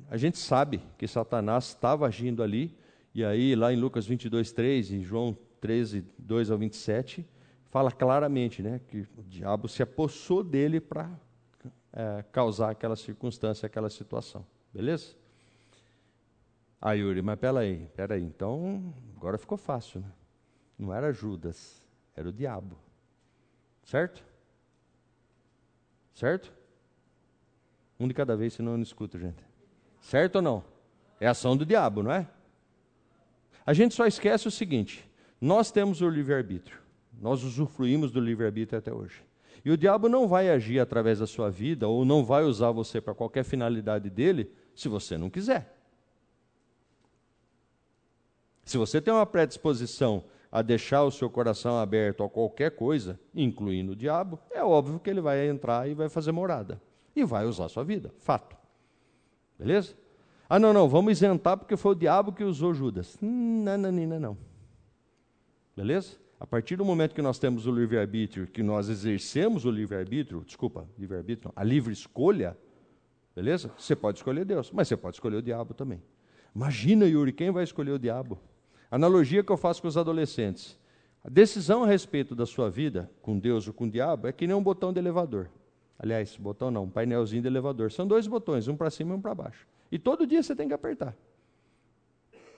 a 0.09 0.17
gente 0.17 0.37
sabe 0.37 0.81
que 0.97 1.07
Satanás 1.07 1.65
estava 1.69 2.07
agindo 2.07 2.43
ali, 2.43 2.77
e 3.13 3.23
aí 3.23 3.55
lá 3.55 3.73
em 3.73 3.75
Lucas 3.75 4.05
22, 4.05 4.51
3 4.51 4.91
e 4.91 5.01
João 5.01 5.37
13, 5.59 6.05
2 6.17 6.51
ao 6.51 6.57
27, 6.57 7.25
fala 7.69 7.91
claramente 7.91 8.61
né, 8.61 8.81
que 8.87 9.07
o 9.17 9.23
diabo 9.23 9.67
se 9.67 9.83
apossou 9.83 10.43
dele 10.43 10.79
para 10.79 11.09
é, 11.93 12.23
causar 12.31 12.71
aquela 12.71 12.95
circunstância, 12.95 13.65
aquela 13.65 13.89
situação. 13.89 14.45
Beleza? 14.73 15.15
Ah, 16.81 16.93
Yuri, 16.93 17.21
mas 17.21 17.39
peraí, 17.39 17.87
peraí, 17.95 18.23
então 18.23 18.93
agora 19.15 19.37
ficou 19.37 19.57
fácil, 19.57 20.01
né? 20.01 20.11
Não 20.77 20.91
era 20.91 21.13
Judas, 21.13 21.87
era 22.15 22.27
o 22.27 22.33
diabo. 22.33 22.75
Certo? 23.83 24.25
Certo? 26.15 26.51
Um 27.99 28.07
de 28.07 28.15
cada 28.15 28.35
vez, 28.35 28.53
senão 28.53 28.71
eu 28.71 28.77
não 28.77 28.83
escuto, 28.83 29.19
gente. 29.19 29.50
Certo 30.01 30.37
ou 30.37 30.41
não? 30.41 30.63
É 31.19 31.27
ação 31.27 31.55
do 31.55 31.65
diabo, 31.65 32.03
não 32.03 32.11
é? 32.11 32.27
A 33.65 33.73
gente 33.73 33.93
só 33.93 34.05
esquece 34.05 34.47
o 34.47 34.51
seguinte: 34.51 35.09
nós 35.39 35.71
temos 35.71 36.01
o 36.01 36.09
livre-arbítrio. 36.09 36.79
Nós 37.21 37.43
usufruímos 37.43 38.11
do 38.11 38.19
livre-arbítrio 38.19 38.79
até 38.79 38.91
hoje. 38.91 39.23
E 39.63 39.69
o 39.69 39.77
diabo 39.77 40.09
não 40.09 40.27
vai 40.27 40.49
agir 40.49 40.79
através 40.79 41.19
da 41.19 41.27
sua 41.27 41.51
vida, 41.51 41.87
ou 41.87 42.03
não 42.03 42.25
vai 42.25 42.43
usar 42.43 42.71
você 42.71 42.99
para 42.99 43.13
qualquer 43.13 43.43
finalidade 43.43 44.09
dele, 44.09 44.51
se 44.73 44.89
você 44.89 45.17
não 45.17 45.29
quiser. 45.29 45.77
Se 48.65 48.77
você 48.77 48.99
tem 48.99 49.13
uma 49.13 49.25
predisposição 49.25 50.23
a 50.51 50.61
deixar 50.61 51.03
o 51.03 51.11
seu 51.11 51.29
coração 51.29 51.77
aberto 51.77 52.23
a 52.23 52.29
qualquer 52.29 52.71
coisa, 52.71 53.19
incluindo 53.33 53.91
o 53.91 53.95
diabo, 53.95 54.39
é 54.49 54.63
óbvio 54.63 54.99
que 54.99 55.09
ele 55.09 55.21
vai 55.21 55.47
entrar 55.47 55.87
e 55.87 55.93
vai 55.93 56.09
fazer 56.09 56.31
morada 56.31 56.81
e 57.15 57.23
vai 57.23 57.45
usar 57.45 57.65
a 57.65 57.69
sua 57.69 57.83
vida. 57.83 58.11
Fato. 58.17 58.60
Beleza? 59.61 59.93
Ah, 60.49 60.57
não, 60.57 60.73
não, 60.73 60.89
vamos 60.89 61.11
isentar 61.11 61.55
porque 61.55 61.77
foi 61.77 61.91
o 61.91 61.95
diabo 61.95 62.33
que 62.33 62.43
usou 62.43 62.73
Judas. 62.73 63.15
Não, 63.21 63.77
não, 63.77 63.91
não, 63.91 64.19
não. 64.19 64.37
Beleza? 65.77 66.17
A 66.39 66.47
partir 66.47 66.75
do 66.75 66.83
momento 66.83 67.13
que 67.13 67.21
nós 67.21 67.37
temos 67.37 67.67
o 67.67 67.71
livre-arbítrio, 67.71 68.47
que 68.47 68.63
nós 68.63 68.89
exercemos 68.89 69.63
o 69.63 69.69
livre-arbítrio, 69.69 70.43
desculpa, 70.43 70.89
livre-arbítrio, 70.97 71.53
a 71.55 71.63
livre 71.63 71.93
escolha, 71.93 72.57
beleza? 73.35 73.71
Você 73.77 73.95
pode 73.95 74.17
escolher 74.17 74.45
Deus, 74.45 74.71
mas 74.71 74.87
você 74.87 74.97
pode 74.97 75.17
escolher 75.17 75.37
o 75.37 75.41
diabo 75.43 75.75
também. 75.75 76.01
Imagina, 76.55 77.05
Yuri, 77.05 77.31
quem 77.31 77.51
vai 77.51 77.63
escolher 77.63 77.91
o 77.91 77.99
diabo? 77.99 78.39
Analogia 78.89 79.43
que 79.43 79.51
eu 79.51 79.57
faço 79.57 79.79
com 79.79 79.87
os 79.87 79.95
adolescentes. 79.95 80.75
A 81.23 81.29
decisão 81.29 81.83
a 81.83 81.87
respeito 81.87 82.33
da 82.33 82.47
sua 82.47 82.67
vida, 82.67 83.11
com 83.21 83.37
Deus 83.37 83.67
ou 83.67 83.73
com 83.75 83.85
o 83.85 83.91
diabo, 83.91 84.25
é 84.25 84.31
que 84.31 84.47
nem 84.47 84.55
um 84.55 84.63
botão 84.63 84.91
de 84.91 84.97
elevador. 84.97 85.51
Aliás, 86.03 86.35
botão 86.35 86.71
não, 86.71 86.85
um 86.85 86.89
painelzinho 86.89 87.43
de 87.43 87.47
elevador. 87.47 87.91
São 87.91 88.07
dois 88.07 88.25
botões, 88.25 88.67
um 88.67 88.75
para 88.75 88.89
cima 88.89 89.13
e 89.13 89.17
um 89.17 89.21
para 89.21 89.35
baixo. 89.35 89.67
E 89.91 89.99
todo 89.99 90.25
dia 90.25 90.41
você 90.41 90.55
tem 90.55 90.67
que 90.67 90.73
apertar. 90.73 91.15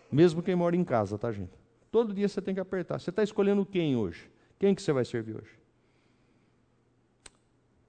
Mesmo 0.09 0.41
quem 0.41 0.55
mora 0.55 0.77
em 0.77 0.83
casa, 0.85 1.17
tá, 1.17 1.29
gente? 1.29 1.51
Todo 1.91 2.13
dia 2.13 2.29
você 2.29 2.41
tem 2.41 2.53
que 2.53 2.61
apertar. 2.61 2.99
Você 2.99 3.09
está 3.09 3.21
escolhendo 3.21 3.65
quem 3.65 3.97
hoje? 3.97 4.31
Quem 4.57 4.73
que 4.73 4.81
você 4.81 4.93
vai 4.93 5.03
servir 5.03 5.35
hoje? 5.35 5.59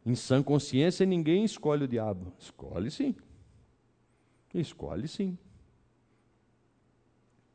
Em 0.04 0.16
sã 0.16 0.42
consciência, 0.42 1.06
ninguém 1.06 1.44
escolhe 1.44 1.84
o 1.84 1.88
diabo. 1.88 2.32
Escolhe 2.36 2.90
sim. 2.90 3.14
Escolhe 4.52 5.06
sim. 5.06 5.38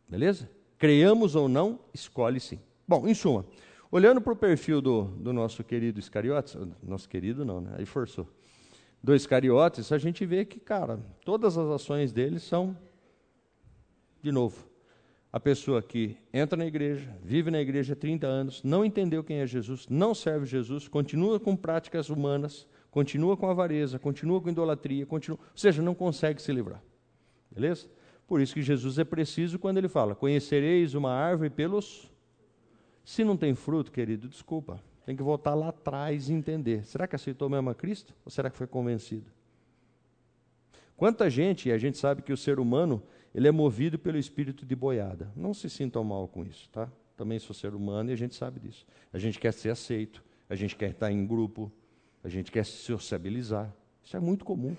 Beleza? 0.08 0.50
Creamos 0.78 1.36
ou 1.36 1.50
não, 1.50 1.80
escolhe 1.94 2.40
sim. 2.40 2.62
Bom, 2.88 3.06
em 3.06 3.14
suma, 3.14 3.46
Olhando 3.92 4.22
para 4.22 4.34
o 4.34 4.36
perfil 4.36 4.82
do, 4.82 5.04
do 5.04 5.34
nosso 5.34 5.64
querido 5.64 6.00
Iscariotes, 6.00 6.56
nosso 6.84 7.10
querido 7.10 7.44
não, 7.44 7.60
né? 7.60 7.76
Aí 7.78 7.86
forçou. 7.86 8.28
Do 9.02 9.16
Iscariotes, 9.16 9.92
a 9.92 9.98
gente 9.98 10.26
vê 10.26 10.46
que, 10.46 10.60
cara, 10.60 11.00
todas 11.26 11.58
as 11.58 11.68
ações 11.70 12.12
dele 12.12 12.40
são, 12.40 12.78
de 14.22 14.32
novo, 14.32 14.68
a 15.32 15.40
pessoa 15.40 15.82
que 15.82 16.18
entra 16.32 16.58
na 16.58 16.66
igreja, 16.66 17.16
vive 17.24 17.50
na 17.50 17.60
igreja 17.60 17.94
há 17.94 17.96
30 17.96 18.28
anos, 18.28 18.64
não 18.64 18.84
entendeu 18.86 19.24
quem 19.24 19.38
é 19.38 19.48
Jesus, 19.48 19.88
não 19.90 20.14
serve 20.14 20.46
Jesus, 20.46 20.88
continua 20.88 21.40
com 21.40 21.56
práticas 21.56 22.10
humanas, 22.10 22.68
continua 22.92 23.38
com 23.38 23.50
avareza, 23.50 23.98
continua 23.98 24.42
com 24.42 24.50
idolatria, 24.50 25.06
continua, 25.06 25.40
ou 25.40 25.58
seja, 25.58 25.82
não 25.82 25.96
consegue 25.96 26.42
se 26.42 26.52
livrar. 26.52 26.84
Beleza? 27.52 27.88
Por 28.28 28.42
isso 28.42 28.54
que 28.54 28.62
Jesus 28.62 29.00
é 29.00 29.04
preciso 29.04 29.58
quando 29.58 29.78
ele 29.78 29.90
fala: 29.90 30.14
Conhecereis 30.14 30.94
uma 30.94 31.12
árvore 31.12 31.50
pelos 31.50 32.09
se 33.10 33.24
não 33.24 33.36
tem 33.36 33.56
fruto, 33.56 33.92
querido, 33.92 34.28
desculpa. 34.28 34.80
Tem 35.04 35.16
que 35.16 35.24
voltar 35.24 35.56
lá 35.56 35.70
atrás 35.70 36.30
e 36.30 36.34
entender. 36.34 36.86
Será 36.86 37.08
que 37.08 37.16
aceitou 37.16 37.50
mesmo 37.50 37.68
a 37.68 37.74
Cristo? 37.74 38.14
Ou 38.24 38.30
será 38.30 38.52
que 38.52 38.56
foi 38.56 38.68
convencido? 38.68 39.32
Quanta 40.96 41.28
gente, 41.28 41.70
e 41.70 41.72
a 41.72 41.78
gente 41.80 41.98
sabe 41.98 42.22
que 42.22 42.32
o 42.32 42.38
ser 42.38 42.60
humano, 42.60 43.02
ele 43.34 43.48
é 43.48 43.52
movido 43.52 43.98
pelo 43.98 44.20
espírito 44.20 44.64
de 44.64 44.76
boiada. 44.76 45.32
Não 45.36 45.56
se 45.56 45.72
sintam 45.72 46.04
mal 46.04 46.28
com 46.28 46.46
isso, 46.46 46.70
tá? 46.70 46.88
Também 47.18 47.40
sou 47.40 47.56
ser 47.56 47.74
humano 47.74 48.12
e 48.12 48.14
a 48.14 48.16
gente 48.16 48.36
sabe 48.36 48.60
disso. 48.60 48.86
A 49.12 49.18
gente 49.18 49.40
quer 49.40 49.54
ser 49.54 49.72
aceito, 49.72 50.24
a 50.48 50.54
gente 50.54 50.76
quer 50.76 50.92
estar 50.92 51.12
em 51.12 51.26
grupo, 51.26 51.72
a 52.24 52.30
gente 52.30 52.52
quer 52.52 52.64
se 52.64 52.74
sociabilizar. 52.74 53.74
Isso 54.04 54.16
é 54.16 54.20
muito 54.20 54.46
comum. 54.46 54.78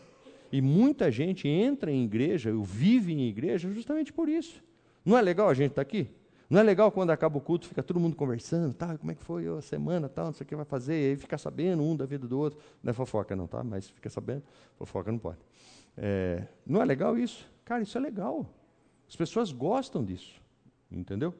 E 0.52 0.62
muita 0.62 1.10
gente 1.10 1.48
entra 1.48 1.90
em 1.90 2.04
igreja, 2.04 2.54
ou 2.54 2.62
vive 2.62 3.12
em 3.12 3.26
igreja 3.26 3.68
justamente 3.72 4.12
por 4.12 4.28
isso. 4.28 4.62
Não 5.04 5.18
é 5.18 5.20
legal 5.20 5.48
a 5.48 5.54
gente 5.54 5.70
estar 5.70 5.82
aqui? 5.82 6.08
Não 6.50 6.58
é 6.58 6.64
legal 6.64 6.90
quando 6.90 7.10
acaba 7.10 7.38
o 7.38 7.40
culto, 7.40 7.68
fica 7.68 7.80
todo 7.80 8.00
mundo 8.00 8.16
conversando, 8.16 8.74
tá? 8.74 8.98
Como 8.98 9.12
é 9.12 9.14
que 9.14 9.22
foi 9.22 9.46
a 9.46 9.62
semana, 9.62 10.08
tal, 10.08 10.26
não 10.26 10.32
sei 10.32 10.44
o 10.44 10.48
que 10.48 10.56
vai 10.56 10.64
fazer, 10.64 10.94
e 10.94 11.10
aí 11.10 11.16
fica 11.16 11.38
sabendo 11.38 11.80
um 11.80 11.96
da 11.96 12.04
vida 12.04 12.26
do 12.26 12.36
outro. 12.36 12.58
Não 12.82 12.90
é 12.90 12.92
fofoca 12.92 13.36
não, 13.36 13.46
tá? 13.46 13.62
Mas 13.62 13.88
fica 13.88 14.10
sabendo, 14.10 14.42
fofoca 14.76 15.12
não 15.12 15.18
pode. 15.18 15.38
É, 15.96 16.44
não 16.66 16.82
é 16.82 16.84
legal 16.84 17.16
isso? 17.16 17.48
Cara, 17.64 17.82
isso 17.82 17.96
é 17.96 18.00
legal. 18.00 18.44
As 19.08 19.14
pessoas 19.14 19.52
gostam 19.52 20.04
disso, 20.04 20.42
entendeu? 20.90 21.32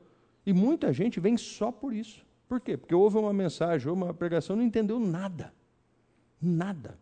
E 0.46 0.52
muita 0.52 0.92
gente 0.92 1.18
vem 1.18 1.36
só 1.36 1.72
por 1.72 1.92
isso. 1.92 2.24
Por 2.48 2.60
quê? 2.60 2.76
Porque 2.76 2.94
ouve 2.94 3.18
uma 3.18 3.32
mensagem, 3.32 3.88
ouve 3.88 4.02
uma 4.02 4.14
pregação, 4.14 4.54
não 4.54 4.62
entendeu 4.62 5.00
nada. 5.00 5.52
Nada. 6.40 6.96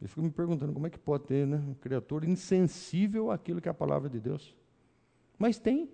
Eu 0.00 0.08
fico 0.08 0.22
me 0.22 0.30
perguntando 0.30 0.72
como 0.72 0.86
é 0.86 0.90
que 0.90 0.98
pode 0.98 1.24
ter 1.24 1.46
né, 1.46 1.56
um 1.56 1.74
criatura 1.74 2.26
insensível 2.26 3.30
àquilo 3.30 3.60
que 3.60 3.68
é 3.68 3.70
a 3.70 3.74
palavra 3.74 4.08
de 4.08 4.18
Deus. 4.18 4.54
Mas 5.38 5.58
tem. 5.58 5.88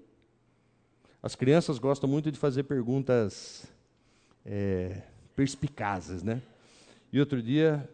As 1.22 1.36
crianças 1.36 1.78
gostam 1.78 2.10
muito 2.10 2.32
de 2.32 2.38
fazer 2.38 2.64
perguntas 2.64 3.64
é, 4.44 5.02
perspicazes, 5.36 6.20
né? 6.20 6.42
E 7.12 7.20
outro 7.20 7.40
dia, 7.40 7.88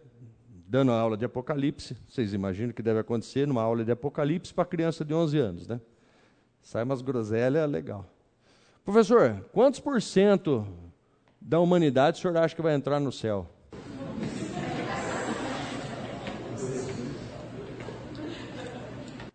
dando 0.67 0.93
aula 0.93 1.15
de 1.15 1.27
Apocalipse, 1.27 1.95
vocês 2.09 2.33
imaginam 2.33 2.73
que 2.73 2.81
deve 2.81 3.01
acontecer 3.01 3.47
numa 3.47 3.61
aula 3.61 3.85
de 3.85 3.93
Apocalipse 3.93 4.55
para 4.55 4.65
criança 4.65 5.05
de 5.05 5.13
11 5.13 5.39
anos, 5.39 5.69
né? 5.69 5.79
Sai 6.63 6.83
umas 6.85 7.03
groselhas 7.03 7.71
legal. 7.71 8.07
Professor, 8.83 9.45
quantos 9.53 9.79
por 9.79 10.01
cento 10.01 10.67
da 11.39 11.61
humanidade 11.61 12.17
o 12.19 12.23
senhor 12.23 12.37
acha 12.39 12.57
que 12.57 12.63
vai 12.63 12.75
entrar 12.75 12.99
no 12.99 13.13
céu? 13.13 13.47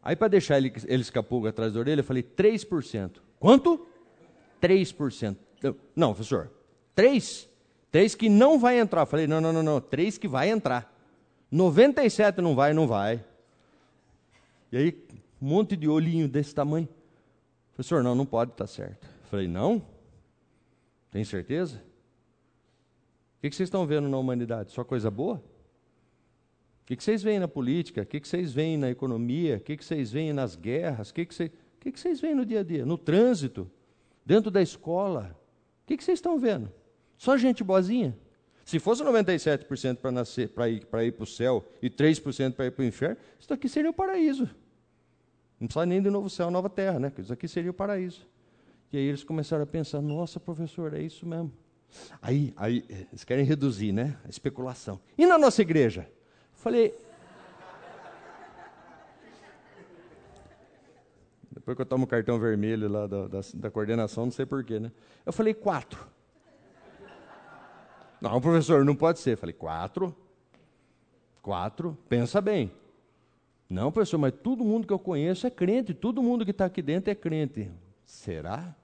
Aí, 0.01 0.15
para 0.15 0.29
deixar 0.29 0.57
ele, 0.57 0.73
eles 0.87 1.11
com 1.11 1.45
atrás 1.45 1.73
da 1.73 1.79
orelha, 1.79 1.99
eu 1.99 2.03
falei 2.03 2.23
3%. 2.23 3.21
Quanto? 3.43 3.85
3%. 4.61 5.35
Não, 5.93 6.13
professor, 6.13 6.49
3? 6.95 7.49
3 7.91 8.15
que 8.15 8.29
não 8.29 8.57
vai 8.57 8.79
entrar. 8.79 9.01
Eu 9.01 9.05
falei, 9.05 9.27
não, 9.27 9.41
não, 9.41 9.51
não, 9.51 9.61
não, 9.61 9.81
3 9.81 10.17
que 10.17 10.29
vai 10.29 10.49
entrar. 10.49 10.89
97 11.51 12.39
não 12.39 12.55
vai, 12.55 12.71
não 12.71 12.87
vai. 12.87 13.21
E 14.71 14.77
aí, 14.77 15.05
um 15.41 15.45
monte 15.45 15.75
de 15.75 15.89
olhinho 15.89 16.25
desse 16.25 16.55
tamanho. 16.55 16.87
Professor, 17.73 18.01
não, 18.01 18.15
não 18.15 18.25
pode 18.25 18.51
estar 18.51 18.65
certo. 18.65 19.03
Eu 19.03 19.29
falei, 19.29 19.45
não? 19.49 19.85
Tem 21.11 21.25
certeza? 21.25 21.83
O 23.39 23.41
que 23.41 23.53
vocês 23.53 23.67
estão 23.67 23.85
vendo 23.85 24.07
na 24.07 24.17
humanidade? 24.17 24.71
Só 24.71 24.85
coisa 24.85 25.11
boa? 25.11 25.35
O 25.35 26.85
que, 26.85 26.95
vocês 26.95 27.21
veem 27.21 27.39
na 27.39 27.47
política? 27.49 28.03
O 28.03 28.05
que, 28.05 28.25
vocês 28.25 28.53
veem 28.53 28.77
na 28.77 28.89
economia? 28.89 29.57
O 29.57 29.59
que, 29.59 29.75
vocês 29.75 30.13
veem 30.13 30.31
nas 30.31 30.55
guerras? 30.55 31.09
O 31.09 31.13
que, 31.13 31.25
vocês, 31.25 31.51
o 31.89 31.91
que, 31.91 31.99
vocês 31.99 32.21
veem 32.21 32.33
no 32.33 32.45
dia 32.45 32.61
a 32.61 32.63
dia? 32.63 32.85
No 32.85 32.97
trânsito? 32.97 33.69
Dentro 34.25 34.49
da 34.49 34.61
escola? 34.61 35.37
O 35.83 35.87
que, 35.87 36.01
vocês 36.01 36.17
estão 36.17 36.39
vendo? 36.39 36.71
Só 37.17 37.35
gente 37.37 37.63
boazinha? 37.63 38.17
Se 38.63 38.79
fosse 38.79 39.03
97% 39.03 39.97
para 39.97 40.11
nascer, 40.11 40.49
para 40.49 40.69
ir 40.69 40.85
para 40.85 41.03
ir 41.03 41.13
o 41.19 41.25
céu 41.25 41.67
e 41.81 41.89
3% 41.89 42.53
para 42.53 42.67
ir 42.67 42.71
para 42.71 42.83
o 42.83 42.85
inferno, 42.85 43.17
isso 43.37 43.53
aqui 43.53 43.67
seria 43.67 43.89
o 43.89 43.93
paraíso. 43.93 44.49
Não 45.59 45.67
precisa 45.67 45.85
nem 45.85 46.01
de 46.01 46.09
novo 46.09 46.29
céu, 46.29 46.49
nova 46.49 46.69
terra, 46.69 46.97
né? 46.97 47.11
Isso 47.17 47.33
aqui 47.33 47.47
seria 47.47 47.71
o 47.71 47.73
paraíso. 47.73 48.25
E 48.91 48.97
aí 48.97 49.03
eles 49.03 49.23
começaram 49.23 49.63
a 49.63 49.67
pensar: 49.67 50.01
nossa, 50.01 50.39
professor, 50.39 50.93
é 50.93 51.01
isso 51.01 51.25
mesmo. 51.25 51.51
Aí, 52.21 52.53
aí 52.55 52.85
eles 53.11 53.23
querem 53.23 53.45
reduzir, 53.45 53.91
né? 53.91 54.17
A 54.25 54.29
especulação. 54.29 54.99
E 55.17 55.25
na 55.25 55.37
nossa 55.37 55.61
igreja? 55.61 56.09
Falei. 56.53 56.93
Depois 61.53 61.75
que 61.75 61.81
eu 61.81 61.85
tomo 61.85 62.05
o 62.05 62.07
cartão 62.07 62.39
vermelho 62.39 62.89
lá 62.89 63.05
da, 63.05 63.27
da, 63.27 63.39
da 63.53 63.71
coordenação, 63.71 64.25
não 64.25 64.31
sei 64.31 64.45
porquê, 64.45 64.79
né? 64.79 64.91
Eu 65.25 65.31
falei 65.31 65.53
quatro. 65.53 66.07
Não, 68.19 68.39
professor, 68.39 68.83
não 68.83 68.95
pode 68.95 69.19
ser. 69.19 69.33
Eu 69.33 69.37
falei, 69.37 69.53
quatro. 69.53 70.15
Quatro. 71.41 71.97
Pensa 72.07 72.39
bem. 72.41 72.71
Não, 73.69 73.91
professor, 73.91 74.17
mas 74.17 74.33
todo 74.41 74.63
mundo 74.63 74.87
que 74.87 74.93
eu 74.93 74.99
conheço 74.99 75.45
é 75.45 75.49
crente, 75.49 75.93
todo 75.93 76.23
mundo 76.23 76.45
que 76.45 76.51
está 76.51 76.65
aqui 76.65 76.81
dentro 76.81 77.11
é 77.11 77.15
crente. 77.15 77.71
Será? 78.05 78.75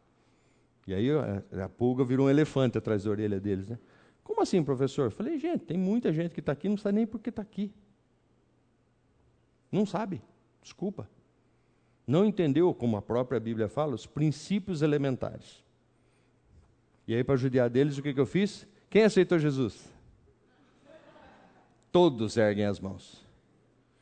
E 0.85 0.93
aí 0.93 1.07
a, 1.11 1.69
pulga 1.69 2.03
virou 2.03 2.27
um 2.27 2.29
elefante 2.29 2.77
atrás 2.77 3.03
da 3.03 3.09
orelha 3.11 3.39
deles, 3.39 3.69
né? 3.69 3.79
Como 4.23 4.41
assim, 4.41 4.63
professor? 4.63 5.11
Falei, 5.11 5.37
gente, 5.37 5.65
tem 5.65 5.77
muita 5.77 6.11
gente 6.11 6.33
que 6.33 6.39
está 6.39 6.51
aqui, 6.51 6.67
não 6.67 6.77
sabe 6.77 6.95
nem 6.97 7.07
por 7.07 7.19
que 7.19 7.29
está 7.29 7.41
aqui. 7.41 7.73
Não 9.71 9.85
sabe, 9.85 10.21
desculpa. 10.61 11.07
Não 12.09 12.25
entendeu, 12.25 12.73
como 12.73 12.97
a 12.97 13.03
própria 13.03 13.39
Bíblia 13.39 13.69
fala, 13.69 13.93
os 13.93 14.07
princípios 14.07 14.81
elementares. 14.81 15.63
E 17.07 17.13
aí, 17.13 17.23
para 17.23 17.35
judiar 17.35 17.69
deles, 17.69 17.99
o 17.99 18.01
que, 18.01 18.15
que 18.15 18.19
eu 18.19 18.25
fiz? 18.25 18.67
Quem 18.89 19.03
aceitou 19.03 19.37
Jesus? 19.37 19.87
Todos 21.91 22.35
erguem 22.35 22.65
as 22.65 22.79
mãos. 22.79 23.23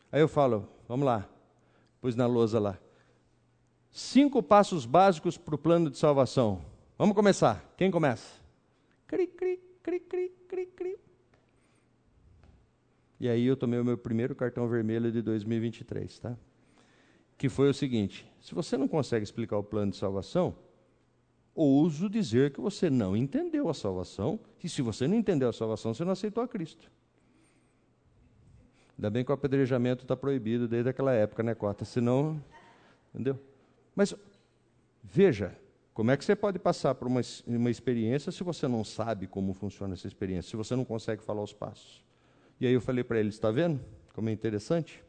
Aí 0.09 0.21
eu 0.21 0.29
falo, 0.29 0.69
vamos 0.87 1.05
lá, 1.05 1.27
pus 1.99 2.15
na 2.15 2.25
lousa 2.25 2.61
lá. 2.61 2.79
Cinco 3.91 4.41
passos 4.41 4.85
básicos 4.85 5.37
para 5.37 5.55
o 5.55 5.57
plano 5.57 5.89
de 5.89 5.97
salvação. 5.97 6.61
Vamos 6.97 7.13
começar. 7.13 7.61
Quem 7.75 7.91
começa? 7.91 8.41
Cri, 9.05 9.27
cri, 9.27 9.59
cri, 9.83 9.99
cri, 9.99 10.31
cri, 10.47 10.65
cri. 10.67 10.97
E 13.19 13.27
aí 13.27 13.45
eu 13.45 13.57
tomei 13.57 13.81
o 13.81 13.83
meu 13.83 13.97
primeiro 13.97 14.33
cartão 14.33 14.65
vermelho 14.65 15.11
de 15.11 15.21
2023, 15.21 16.19
tá? 16.19 16.37
Que 17.37 17.49
foi 17.49 17.69
o 17.69 17.73
seguinte: 17.73 18.29
se 18.41 18.55
você 18.55 18.77
não 18.77 18.87
consegue 18.87 19.23
explicar 19.23 19.57
o 19.57 19.63
plano 19.63 19.91
de 19.91 19.97
salvação, 19.97 20.55
ouso 21.53 22.09
dizer 22.09 22.51
que 22.51 22.61
você 22.61 22.89
não 22.89 23.15
entendeu 23.15 23.69
a 23.69 23.73
salvação, 23.73 24.39
e 24.63 24.69
se 24.69 24.81
você 24.81 25.07
não 25.07 25.15
entendeu 25.15 25.49
a 25.49 25.53
salvação, 25.53 25.93
você 25.93 26.03
não 26.03 26.11
aceitou 26.11 26.43
a 26.43 26.47
Cristo. 26.47 26.91
Ainda 28.97 29.09
bem 29.11 29.23
que 29.23 29.31
o 29.31 29.33
apedrejamento 29.33 30.03
está 30.03 30.15
proibido 30.15 30.67
desde 30.67 30.89
aquela 30.89 31.13
época, 31.13 31.43
né, 31.43 31.53
Cota? 31.53 31.85
Senão. 31.85 32.41
Entendeu? 33.13 33.39
Mas, 33.95 34.15
veja, 35.03 35.55
como 35.93 36.11
é 36.11 36.17
que 36.17 36.25
você 36.25 36.35
pode 36.35 36.59
passar 36.59 36.95
por 36.95 37.07
uma, 37.07 37.21
uma 37.45 37.69
experiência 37.69 38.31
se 38.31 38.43
você 38.43 38.67
não 38.67 38.83
sabe 38.83 39.27
como 39.27 39.53
funciona 39.53 39.93
essa 39.93 40.07
experiência, 40.07 40.49
se 40.49 40.55
você 40.55 40.75
não 40.75 40.85
consegue 40.85 41.23
falar 41.23 41.43
os 41.43 41.53
passos? 41.53 42.03
E 42.59 42.65
aí 42.65 42.73
eu 42.73 42.81
falei 42.81 43.03
para 43.03 43.19
ele: 43.19 43.29
está 43.29 43.51
vendo 43.51 43.79
como 44.13 44.29
é 44.29 44.31
interessante? 44.31 45.03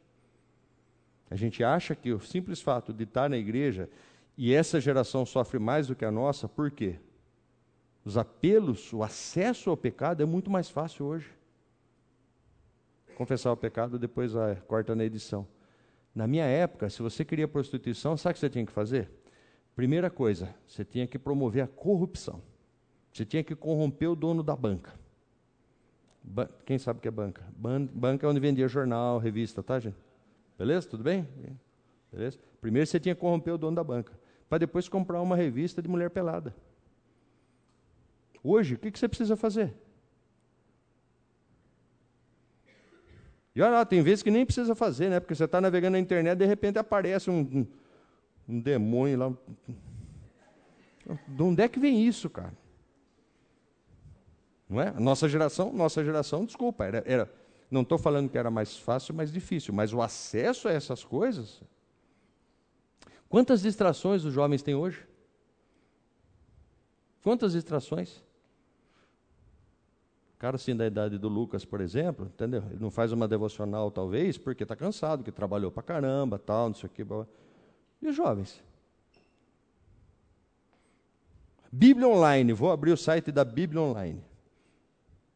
A 1.30 1.36
gente 1.36 1.62
acha 1.62 1.94
que 1.94 2.12
o 2.12 2.20
simples 2.20 2.60
fato 2.60 2.92
de 2.92 3.04
estar 3.04 3.28
na 3.28 3.36
igreja, 3.36 3.88
e 4.36 4.54
essa 4.54 4.80
geração 4.80 5.26
sofre 5.26 5.58
mais 5.58 5.88
do 5.88 5.96
que 5.96 6.04
a 6.04 6.10
nossa, 6.10 6.48
por 6.48 6.70
quê? 6.70 6.96
Os 8.04 8.16
apelos, 8.16 8.92
o 8.92 9.02
acesso 9.02 9.68
ao 9.68 9.76
pecado 9.76 10.22
é 10.22 10.26
muito 10.26 10.50
mais 10.50 10.70
fácil 10.70 11.06
hoje. 11.06 11.28
Confessar 13.16 13.52
o 13.52 13.56
pecado, 13.56 13.98
depois 13.98 14.32
vai, 14.32 14.56
corta 14.56 14.94
na 14.94 15.04
edição. 15.04 15.46
Na 16.14 16.26
minha 16.26 16.44
época, 16.44 16.88
se 16.88 17.02
você 17.02 17.24
queria 17.24 17.46
prostituição, 17.46 18.16
sabe 18.16 18.32
o 18.32 18.34
que 18.34 18.40
você 18.40 18.48
tinha 18.48 18.64
que 18.64 18.72
fazer? 18.72 19.10
Primeira 19.74 20.08
coisa, 20.08 20.54
você 20.66 20.84
tinha 20.84 21.06
que 21.06 21.18
promover 21.18 21.62
a 21.62 21.68
corrupção. 21.68 22.40
Você 23.12 23.24
tinha 23.24 23.42
que 23.44 23.54
corromper 23.54 24.10
o 24.10 24.16
dono 24.16 24.42
da 24.42 24.56
banca. 24.56 24.94
Ba 26.22 26.48
Quem 26.64 26.78
sabe 26.78 26.98
o 26.98 27.02
que 27.02 27.08
é 27.08 27.10
banca? 27.10 27.44
Ban 27.56 27.86
banca 27.86 28.26
é 28.26 28.30
onde 28.30 28.40
vendia 28.40 28.68
jornal, 28.68 29.18
revista, 29.18 29.62
tá, 29.62 29.78
gente? 29.78 30.07
Beleza? 30.58 30.88
Tudo 30.88 31.04
bem? 31.04 31.28
Beleza? 32.12 32.38
Primeiro 32.60 32.86
você 32.86 32.98
tinha 32.98 33.14
que 33.14 33.20
corromper 33.20 33.54
o 33.54 33.58
dono 33.58 33.76
da 33.76 33.84
banca, 33.84 34.18
para 34.48 34.58
depois 34.58 34.88
comprar 34.88 35.22
uma 35.22 35.36
revista 35.36 35.80
de 35.80 35.88
mulher 35.88 36.10
pelada. 36.10 36.54
Hoje, 38.42 38.74
o 38.74 38.78
que, 38.78 38.96
você 38.96 39.08
precisa 39.08 39.36
fazer? 39.36 39.74
E 43.54 43.62
olha 43.62 43.72
lá, 43.72 43.84
tem 43.84 44.02
vezes 44.02 44.22
que 44.22 44.30
nem 44.30 44.44
precisa 44.44 44.74
fazer, 44.74 45.08
né? 45.08 45.20
Porque 45.20 45.34
você 45.34 45.44
está 45.44 45.60
navegando 45.60 45.92
na 45.92 45.98
internet, 45.98 46.38
de 46.38 46.46
repente 46.46 46.78
aparece 46.78 47.30
um, 47.30 47.40
um 47.40 47.66
um 48.48 48.58
demônio 48.58 49.18
lá. 49.18 49.32
De 51.26 51.42
onde 51.42 51.62
é 51.62 51.68
que 51.68 51.78
vem 51.78 52.06
isso, 52.06 52.30
cara? 52.30 52.52
Não 54.68 54.80
é? 54.80 54.90
Nossa 54.92 55.28
geração, 55.28 55.72
nossa 55.72 56.02
geração, 56.04 56.44
desculpa, 56.44 56.84
era, 56.84 57.02
era 57.06 57.30
não 57.70 57.82
estou 57.82 57.98
falando 57.98 58.30
que 58.30 58.38
era 58.38 58.50
mais 58.50 58.76
fácil, 58.76 59.14
mais 59.14 59.30
difícil, 59.30 59.74
mas 59.74 59.92
o 59.92 60.00
acesso 60.00 60.68
a 60.68 60.72
essas 60.72 61.04
coisas. 61.04 61.62
Quantas 63.28 63.62
distrações 63.62 64.24
os 64.24 64.32
jovens 64.32 64.62
têm 64.62 64.74
hoje? 64.74 65.06
Quantas 67.22 67.52
distrações? 67.52 68.24
O 70.34 70.38
cara 70.38 70.56
assim 70.56 70.74
da 70.74 70.86
idade 70.86 71.18
do 71.18 71.28
Lucas, 71.28 71.64
por 71.64 71.80
exemplo, 71.80 72.26
entendeu? 72.26 72.62
Ele 72.70 72.80
não 72.80 72.90
faz 72.90 73.12
uma 73.12 73.26
devocional, 73.26 73.90
talvez, 73.90 74.38
porque 74.38 74.62
está 74.62 74.76
cansado, 74.76 75.24
que 75.24 75.32
trabalhou 75.32 75.70
para 75.70 75.82
caramba, 75.82 76.38
tal, 76.38 76.68
não 76.68 76.74
sei 76.74 76.86
o 76.86 76.90
que. 76.90 77.04
E 78.00 78.08
os 78.08 78.16
jovens? 78.16 78.62
Bíblia 81.70 82.08
Online, 82.08 82.52
vou 82.52 82.70
abrir 82.70 82.92
o 82.92 82.96
site 82.96 83.30
da 83.30 83.44
Bíblia 83.44 83.82
Online. 83.82 84.24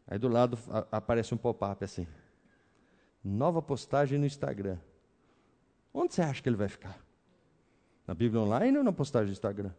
Aí 0.07 0.19
do 0.19 0.29
lado 0.29 0.59
aparece 0.91 1.35
um 1.35 1.37
pop-up 1.37 1.85
assim. 1.85 2.07
Nova 3.25 3.63
postagem 3.63 4.19
no 4.19 4.27
Instagram. 4.27 4.79
Onde 5.95 6.15
você 6.15 6.23
acha 6.23 6.43
que 6.43 6.49
ele 6.49 6.57
vai 6.57 6.69
ficar? 6.69 6.99
Na 8.07 8.15
Bíblia 8.15 8.41
Online 8.41 8.79
ou 8.79 8.85
na 8.85 8.93
postagem 8.93 9.29
do 9.29 9.33
Instagram? 9.33 9.71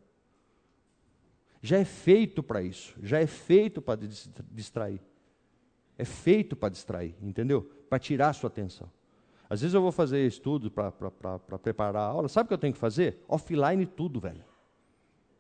Já 1.61 1.77
é 1.77 1.85
feito 1.85 2.43
para 2.43 2.61
isso, 2.61 2.93
já 3.01 3.19
é 3.19 3.27
feito 3.27 3.81
para 3.81 3.99
distrair. 4.51 5.01
É 5.97 6.05
feito 6.05 6.55
para 6.55 6.69
distrair, 6.69 7.15
entendeu? 7.21 7.63
Para 7.89 7.99
tirar 7.99 8.29
a 8.29 8.33
sua 8.33 8.47
atenção. 8.47 8.89
Às 9.49 9.61
vezes 9.61 9.73
eu 9.73 9.81
vou 9.81 9.91
fazer 9.91 10.25
estudo 10.25 10.71
para 10.71 10.91
preparar 11.59 12.01
a 12.01 12.05
aula. 12.05 12.27
Sabe 12.27 12.45
o 12.45 12.47
que 12.47 12.53
eu 12.53 12.57
tenho 12.57 12.73
que 12.73 12.79
fazer? 12.79 13.23
Offline 13.27 13.85
tudo, 13.85 14.19
velho. 14.19 14.43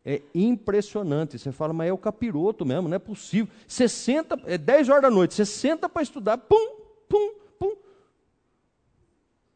É 0.05 0.21
impressionante. 0.35 1.39
Você 1.39 1.51
fala, 1.51 1.73
mas 1.73 1.89
é 1.89 1.93
o 1.93 1.97
capiroto 1.97 2.65
mesmo, 2.65 2.87
não 2.87 2.95
é 2.95 2.99
possível. 2.99 3.51
60, 3.67 4.43
é 4.45 4.57
10 4.57 4.89
horas 4.89 5.01
da 5.01 5.09
noite, 5.09 5.33
você 5.33 5.45
senta 5.45 5.89
para 5.89 6.03
estudar, 6.03 6.37
pum, 6.37 6.75
pum, 7.09 7.33
pum. 7.33 7.42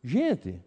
Gente, 0.07 0.57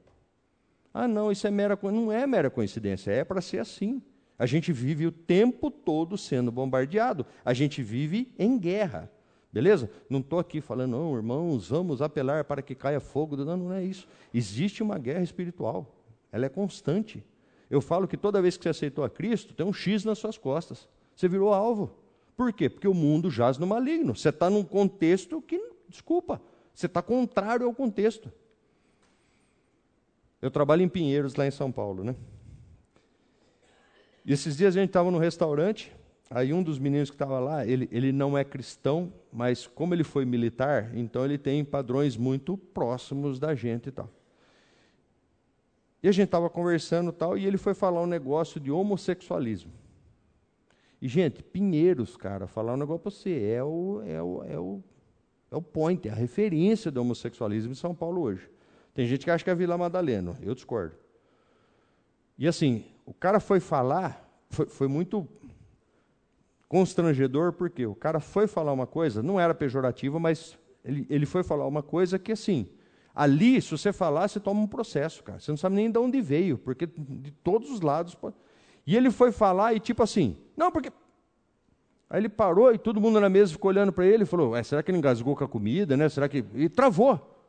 ah 0.93 1.09
não, 1.09 1.33
isso 1.33 1.47
é 1.47 1.51
mera 1.51 1.79
não 1.83 2.13
é 2.13 2.27
mera 2.27 2.51
coincidência, 2.51 3.11
é 3.11 3.25
para 3.25 3.41
ser 3.41 3.59
assim. 3.59 4.03
A 4.39 4.45
gente 4.45 4.71
vive 4.71 5.07
o 5.07 5.13
tempo 5.13 5.71
todo 5.71 6.19
sendo 6.19 6.53
bombardeado. 6.53 7.25
A 7.43 7.55
gente 7.55 7.83
vive 7.83 8.35
em 8.39 8.59
guerra. 8.59 9.11
Beleza? 9.51 9.91
Não 10.11 10.21
estou 10.21 10.39
aqui 10.39 10.61
falando, 10.61 10.91
não, 10.91 11.17
irmãos, 11.17 11.71
vamos 11.71 12.03
apelar 12.03 12.45
para 12.45 12.61
que 12.61 12.75
caia 12.75 13.01
fogo. 13.01 13.35
Não, 13.35 13.57
não 13.57 13.73
é 13.73 13.83
isso. 13.83 14.07
Existe 14.33 14.83
uma 14.83 14.99
guerra 14.99 15.23
espiritual. 15.23 15.95
Ela 16.31 16.45
é 16.45 16.51
constante. 16.51 17.25
Eu 17.71 17.81
falo 17.81 18.07
que 18.07 18.19
toda 18.19 18.43
vez 18.43 18.59
que 18.59 18.65
você 18.65 18.69
aceitou 18.69 19.05
a 19.05 19.09
Cristo, 19.09 19.55
tem 19.55 19.65
um 19.65 19.73
X 19.73 20.05
nas 20.05 20.19
suas 20.19 20.37
costas. 20.37 20.87
Você 21.17 21.29
virou 21.29 21.55
alvo. 21.55 21.91
Por 22.37 22.53
quê? 22.53 22.69
Porque 22.69 22.89
o 22.89 22.95
mundo 22.95 23.31
jaz 23.31 23.57
no 23.57 23.67
maligno. 23.67 24.15
Você 24.15 24.29
está 24.29 24.51
num 24.51 24.65
contexto 24.65 25.41
que, 25.41 25.59
desculpa, 25.89 26.43
você 26.75 26.85
está 26.85 27.01
contrário 27.01 27.65
ao 27.65 27.75
contexto. 27.75 28.31
Eu 30.41 30.51
trabalho 30.51 30.83
em 30.83 30.89
Pinheiros, 30.89 31.35
lá 31.35 31.47
em 31.47 31.51
São 31.51 31.71
Paulo, 31.71 32.03
né? 32.03 32.15
E 34.25 34.33
esses 34.33 34.57
dias 34.57 34.77
a 34.77 34.81
gente 34.81 34.91
estava 34.91 35.11
no 35.11 35.19
restaurante, 35.19 35.93
aí 36.31 36.53
um 36.53 36.63
dos 36.63 36.79
meninos 36.79 37.11
que 37.11 37.15
estava 37.15 37.39
lá, 37.39 37.67
ele, 37.67 37.89
ele 37.91 38.13
não 38.13 38.37
é 38.37 38.45
cristão, 38.45 39.13
mas 39.33 39.67
como 39.67 39.95
ele 39.95 40.05
foi 40.05 40.25
militar, 40.25 40.91
então 40.95 41.25
ele 41.25 41.37
tem 41.37 41.65
padrões 41.65 42.17
muito 42.17 42.57
próximos 42.57 43.39
da 43.39 43.55
gente 43.55 43.89
e 43.89 43.93
tal. 43.93 44.09
E 46.03 46.09
a 46.09 46.13
gente 46.13 46.27
estava 46.27 46.49
conversando 46.49 47.13
tal, 47.13 47.37
e 47.37 47.47
ele 47.47 47.59
foi 47.59 47.75
falar 47.75 48.01
um 48.01 48.07
negócio 48.07 48.59
de 48.59 48.71
homossexualismo. 48.71 49.73
E, 51.03 51.09
gente, 51.09 51.43
Pinheiros, 51.43 52.17
cara, 52.17 52.47
falar 52.47 52.75
um 52.75 52.77
negócio 52.77 53.03
para 53.03 53.11
você, 53.11 53.43
é 53.43 53.63
o, 53.63 54.03
é, 54.07 54.23
o, 54.23 54.45
é, 54.45 54.59
o, 54.59 54.83
é 55.51 55.57
o 55.57 55.63
point, 55.63 56.09
é 56.09 56.11
a 56.11 56.15
referência 56.15 56.91
do 56.91 57.01
homossexualismo 57.01 57.73
em 57.73 57.75
São 57.75 57.95
Paulo 57.95 58.23
hoje. 58.23 58.49
Tem 58.95 59.07
gente 59.07 59.25
que 59.25 59.31
acha 59.31 59.45
que 59.45 59.51
é 59.51 59.55
Vila 59.55 59.79
Madalena, 59.79 60.37
eu 60.43 60.55
discordo. 60.55 60.95
E 62.39 62.47
assim, 62.49 62.85
o 63.07 63.13
cara 63.13 63.41
foi 63.41 63.61
falar, 63.61 64.29
foi, 64.49 64.67
foi 64.67 64.89
muito 64.89 65.27
constrangedor, 66.69 67.53
porque 67.53 67.87
o 67.87 67.95
cara 67.95 68.21
foi 68.21 68.47
falar 68.47 68.73
uma 68.73 68.87
coisa, 68.87 69.23
não 69.23 69.39
era 69.39 69.55
pejorativa, 69.55 70.19
mas 70.19 70.59
ele, 70.85 71.07
ele 71.11 71.27
foi 71.27 71.43
falar 71.43 71.67
uma 71.67 71.83
coisa 71.83 72.19
que 72.19 72.33
assim, 72.33 72.69
Ali, 73.15 73.61
se 73.61 73.71
você 73.71 73.93
falar, 73.93 74.29
você 74.29 74.39
toma 74.39 74.61
um 74.61 74.67
processo, 74.67 75.23
cara. 75.23 75.41
Você 75.41 75.51
não 75.51 75.59
sabe 75.59 75.77
nem 75.77 75.91
de 75.91 75.99
onde 75.99 76.21
veio, 76.21 76.57
porque 76.57 76.87
de 76.87 77.31
todos 77.31 77.71
os 77.71 77.81
lados. 77.81 78.17
E 78.87 78.97
ele 78.97 79.11
foi 79.11 79.33
falar 79.33 79.75
e 79.75 79.81
tipo 79.81 80.03
assim, 80.03 80.37
não, 80.57 80.71
porque. 80.71 80.93
Aí 82.09 82.21
ele 82.21 82.29
parou 82.29 82.73
e 82.73 82.79
todo 82.79 83.01
mundo 83.01 83.21
na 83.21 83.29
mesa 83.29 83.53
ficou 83.53 83.69
olhando 83.69 83.93
para 83.93 84.07
ele 84.07 84.23
e 84.23 84.27
falou: 84.27 84.63
será 84.65 84.83
que 84.83 84.91
ele 84.91 84.99
engasgou 84.99 85.37
com 85.37 85.45
a 85.45 85.49
comida, 85.49 85.97
né? 85.97 86.09
Será 86.09 86.29
que. 86.29 86.45
E 86.55 86.69
travou. 86.69 87.40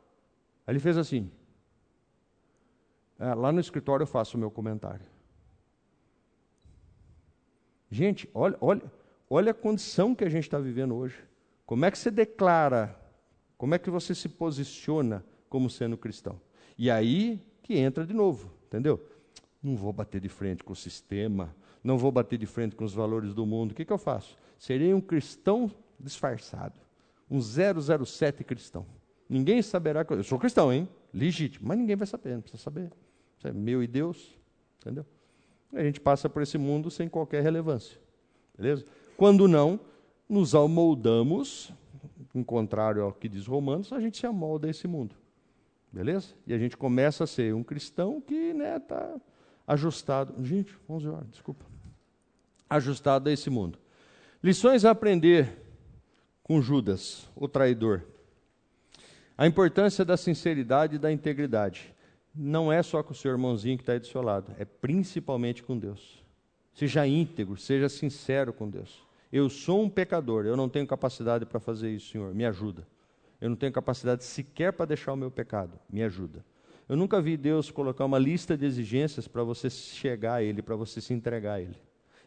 Aí 0.66 0.72
ele 0.72 0.80
fez 0.80 0.96
assim. 0.96 1.30
É, 3.18 3.34
lá 3.34 3.52
no 3.52 3.60
escritório 3.60 4.04
eu 4.04 4.08
faço 4.08 4.36
o 4.36 4.40
meu 4.40 4.50
comentário. 4.50 5.06
Gente, 7.90 8.28
olha, 8.32 8.56
olha, 8.60 8.82
olha 9.28 9.50
a 9.50 9.54
condição 9.54 10.14
que 10.14 10.24
a 10.24 10.28
gente 10.28 10.44
está 10.44 10.58
vivendo 10.58 10.94
hoje. 10.94 11.22
Como 11.66 11.84
é 11.84 11.90
que 11.90 11.98
você 11.98 12.10
declara? 12.10 12.98
Como 13.56 13.74
é 13.74 13.78
que 13.78 13.90
você 13.90 14.14
se 14.14 14.28
posiciona 14.28 15.24
como 15.52 15.68
sendo 15.68 15.98
cristão. 15.98 16.40
E 16.78 16.90
aí 16.90 17.38
que 17.62 17.74
entra 17.74 18.06
de 18.06 18.14
novo, 18.14 18.50
entendeu? 18.66 18.98
Não 19.62 19.76
vou 19.76 19.92
bater 19.92 20.18
de 20.18 20.30
frente 20.30 20.64
com 20.64 20.72
o 20.72 20.76
sistema, 20.76 21.54
não 21.84 21.98
vou 21.98 22.10
bater 22.10 22.38
de 22.38 22.46
frente 22.46 22.74
com 22.74 22.86
os 22.86 22.94
valores 22.94 23.34
do 23.34 23.44
mundo. 23.44 23.72
O 23.72 23.74
que, 23.74 23.84
que 23.84 23.92
eu 23.92 23.98
faço? 23.98 24.38
Serei 24.58 24.94
um 24.94 25.00
cristão 25.00 25.70
disfarçado, 26.00 26.80
um 27.30 27.38
007 27.38 28.42
cristão. 28.44 28.86
Ninguém 29.32 29.62
saberá 29.62 30.04
eu 30.10 30.22
sou 30.22 30.38
cristão, 30.38 30.70
hein? 30.70 30.86
Legítimo, 31.10 31.66
mas 31.66 31.78
ninguém 31.78 31.96
vai 31.96 32.06
saber, 32.06 32.34
não 32.34 32.42
precisa 32.42 32.62
saber. 32.62 32.92
Isso 33.38 33.48
é 33.48 33.52
meu 33.52 33.82
e 33.82 33.86
Deus, 33.86 34.38
entendeu? 34.78 35.06
A 35.72 35.82
gente 35.82 35.98
passa 35.98 36.28
por 36.28 36.42
esse 36.42 36.58
mundo 36.58 36.90
sem 36.90 37.08
qualquer 37.08 37.42
relevância, 37.42 37.98
beleza? 38.54 38.84
Quando 39.16 39.48
não, 39.48 39.80
nos 40.28 40.54
amoldamos, 40.54 41.72
em 42.34 42.42
contrário 42.44 43.04
ao 43.04 43.10
que 43.10 43.26
diz 43.26 43.46
Romanos, 43.46 43.90
a 43.90 44.00
gente 44.00 44.18
se 44.18 44.26
amolda 44.26 44.66
a 44.66 44.70
esse 44.70 44.86
mundo. 44.86 45.16
Beleza? 45.90 46.34
E 46.46 46.52
a 46.52 46.58
gente 46.58 46.76
começa 46.76 47.24
a 47.24 47.26
ser 47.26 47.54
um 47.54 47.62
cristão 47.62 48.20
que 48.20 48.34
está 48.34 48.58
né, 48.58 48.78
tá 48.80 49.16
ajustado. 49.66 50.44
Gente, 50.44 50.76
11 50.86 51.08
horas, 51.08 51.30
desculpa. 51.30 51.64
Ajustado 52.68 53.30
a 53.30 53.32
esse 53.32 53.48
mundo. 53.48 53.78
Lições 54.42 54.84
a 54.84 54.90
aprender 54.90 55.58
com 56.42 56.60
Judas, 56.60 57.30
o 57.34 57.48
traidor. 57.48 58.11
A 59.42 59.46
importância 59.48 60.04
da 60.04 60.16
sinceridade 60.16 60.94
e 60.94 60.98
da 61.00 61.10
integridade. 61.10 61.92
Não 62.32 62.72
é 62.72 62.80
só 62.80 63.02
com 63.02 63.10
o 63.10 63.14
seu 63.16 63.32
irmãozinho 63.32 63.76
que 63.76 63.82
está 63.82 63.94
aí 63.94 63.98
do 63.98 64.06
seu 64.06 64.22
lado, 64.22 64.54
é 64.56 64.64
principalmente 64.64 65.64
com 65.64 65.76
Deus. 65.76 66.24
Seja 66.72 67.04
íntegro, 67.08 67.56
seja 67.56 67.88
sincero 67.88 68.52
com 68.52 68.70
Deus. 68.70 69.02
Eu 69.32 69.50
sou 69.50 69.82
um 69.82 69.90
pecador, 69.90 70.46
eu 70.46 70.56
não 70.56 70.68
tenho 70.68 70.86
capacidade 70.86 71.44
para 71.44 71.58
fazer 71.58 71.90
isso, 71.90 72.12
Senhor, 72.12 72.32
me 72.32 72.46
ajuda. 72.46 72.86
Eu 73.40 73.50
não 73.50 73.56
tenho 73.56 73.72
capacidade 73.72 74.22
sequer 74.22 74.74
para 74.74 74.86
deixar 74.86 75.12
o 75.12 75.16
meu 75.16 75.28
pecado. 75.28 75.76
Me 75.90 76.04
ajuda. 76.04 76.44
Eu 76.88 76.96
nunca 76.96 77.20
vi 77.20 77.36
Deus 77.36 77.68
colocar 77.68 78.04
uma 78.04 78.20
lista 78.20 78.56
de 78.56 78.64
exigências 78.64 79.26
para 79.26 79.42
você 79.42 79.68
chegar 79.68 80.34
a 80.34 80.42
Ele, 80.44 80.62
para 80.62 80.76
você 80.76 81.00
se 81.00 81.12
entregar 81.12 81.54
a 81.54 81.60
Ele. 81.60 81.74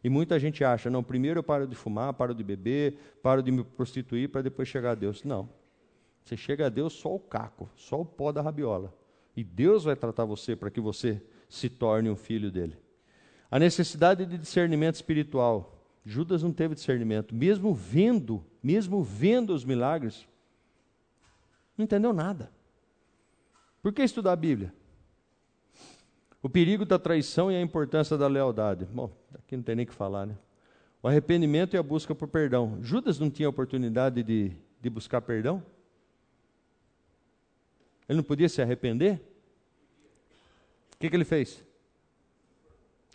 E 0.04 0.10
muita 0.10 0.38
gente 0.38 0.66
acha, 0.66 0.90
não, 0.90 1.02
primeiro 1.02 1.40
eu 1.40 1.44
paro 1.44 1.66
de 1.66 1.76
fumar, 1.76 2.14
paro 2.14 2.36
de 2.36 2.44
beber, 2.44 2.98
paro 3.24 3.42
de 3.42 3.54
me 3.54 3.64
prostituir 3.64 4.28
para 4.28 4.42
depois 4.42 4.68
chegar 4.68 4.92
a 4.92 4.96
Deus. 4.96 5.24
Não. 5.24 5.48
Você 6.26 6.36
chega 6.36 6.66
a 6.66 6.70
Deus 6.70 6.94
só 6.94 7.14
o 7.14 7.20
caco, 7.20 7.70
só 7.76 8.02
o 8.02 8.06
pó 8.06 8.32
da 8.32 8.42
rabiola. 8.42 8.92
E 9.38 9.44
Deus 9.44 9.84
vai 9.84 9.96
tratar 9.96 10.26
você 10.26 10.56
para 10.56 10.72
que 10.72 10.82
você 10.82 11.22
se 11.48 11.70
torne 11.70 12.10
um 12.10 12.16
filho 12.16 12.52
dele. 12.52 12.76
A 13.52 13.60
necessidade 13.60 14.26
de 14.26 14.36
discernimento 14.36 14.96
espiritual. 14.96 15.84
Judas 16.04 16.42
não 16.42 16.52
teve 16.52 16.74
discernimento, 16.74 17.34
mesmo 17.34 17.74
vendo, 17.74 18.44
mesmo 18.62 19.04
vendo 19.04 19.54
os 19.54 19.64
milagres, 19.64 20.28
não 21.78 21.84
entendeu 21.84 22.14
nada. 22.14 22.52
Por 23.82 23.92
que 23.92 24.04
estudar 24.04 24.34
a 24.34 24.36
Bíblia? 24.36 24.74
O 26.42 26.50
perigo 26.50 26.86
da 26.86 27.00
traição 27.00 27.52
e 27.52 27.56
a 27.56 27.62
importância 27.62 28.18
da 28.18 28.28
lealdade. 28.28 28.86
Bom, 28.86 29.12
aqui 29.34 29.56
não 29.58 29.64
tem 29.64 29.76
nem 29.76 29.86
o 29.86 29.88
que 29.88 29.94
falar, 29.94 30.26
né? 30.28 30.38
O 31.02 31.08
arrependimento 31.08 31.76
e 31.76 31.78
a 31.78 31.84
busca 31.84 32.14
por 32.16 32.28
perdão. 32.28 32.80
Judas 32.82 33.20
não 33.20 33.30
tinha 33.30 33.50
oportunidade 33.50 34.24
de, 34.24 34.52
de 34.80 34.90
buscar 34.90 35.22
perdão? 35.22 35.64
Ele 38.08 38.18
não 38.18 38.24
podia 38.24 38.50
se 38.50 38.62
arrepender? 38.62 39.22
O 40.94 40.98
que, 41.00 41.10
que 41.10 41.16
ele 41.16 41.26
fez? 41.26 41.64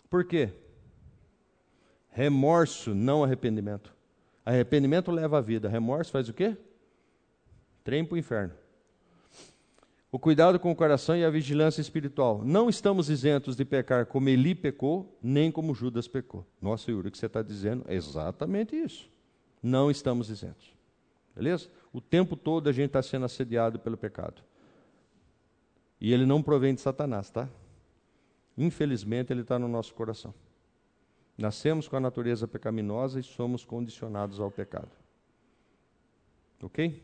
Por 0.09 0.25
quê? 0.25 0.49
Remorso, 2.11 2.93
não 2.93 3.23
arrependimento. 3.23 3.93
Arrependimento 4.45 5.11
leva 5.11 5.37
a 5.37 5.41
vida. 5.41 5.69
Remorso 5.69 6.11
faz 6.11 6.27
o 6.27 6.33
quê? 6.33 6.57
Trem 7.83 8.03
para 8.03 8.15
o 8.15 8.17
inferno. 8.17 8.53
O 10.11 10.19
cuidado 10.19 10.59
com 10.59 10.69
o 10.69 10.75
coração 10.75 11.15
e 11.15 11.23
a 11.23 11.29
vigilância 11.29 11.79
espiritual. 11.79 12.43
Não 12.43 12.67
estamos 12.67 13.09
isentos 13.09 13.55
de 13.55 13.63
pecar 13.63 14.05
como 14.05 14.27
Eli 14.27 14.53
pecou, 14.53 15.17
nem 15.23 15.49
como 15.49 15.73
Judas 15.73 16.05
pecou. 16.05 16.45
Nossa, 16.61 16.91
Yuri, 16.91 17.07
o 17.07 17.11
que 17.11 17.17
você 17.17 17.27
está 17.27 17.41
dizendo 17.41 17.85
é 17.87 17.95
exatamente 17.95 18.75
isso. 18.75 19.09
Não 19.63 19.89
estamos 19.89 20.29
isentos. 20.29 20.73
Beleza? 21.33 21.69
O 21.93 22.01
tempo 22.01 22.35
todo 22.35 22.67
a 22.67 22.73
gente 22.73 22.87
está 22.87 23.01
sendo 23.01 23.23
assediado 23.23 23.79
pelo 23.79 23.95
pecado. 23.95 24.43
E 26.01 26.11
ele 26.11 26.25
não 26.25 26.41
provém 26.41 26.73
de 26.73 26.81
Satanás, 26.81 27.29
tá? 27.29 27.47
Infelizmente, 28.57 29.31
ele 29.31 29.41
está 29.41 29.59
no 29.59 29.67
nosso 29.67 29.93
coração. 29.93 30.33
Nascemos 31.37 31.87
com 31.87 31.95
a 31.95 31.99
natureza 31.99 32.47
pecaminosa 32.47 33.19
e 33.19 33.23
somos 33.23 33.63
condicionados 33.63 34.39
ao 34.39 34.49
pecado. 34.49 34.89
Ok? 36.61 37.03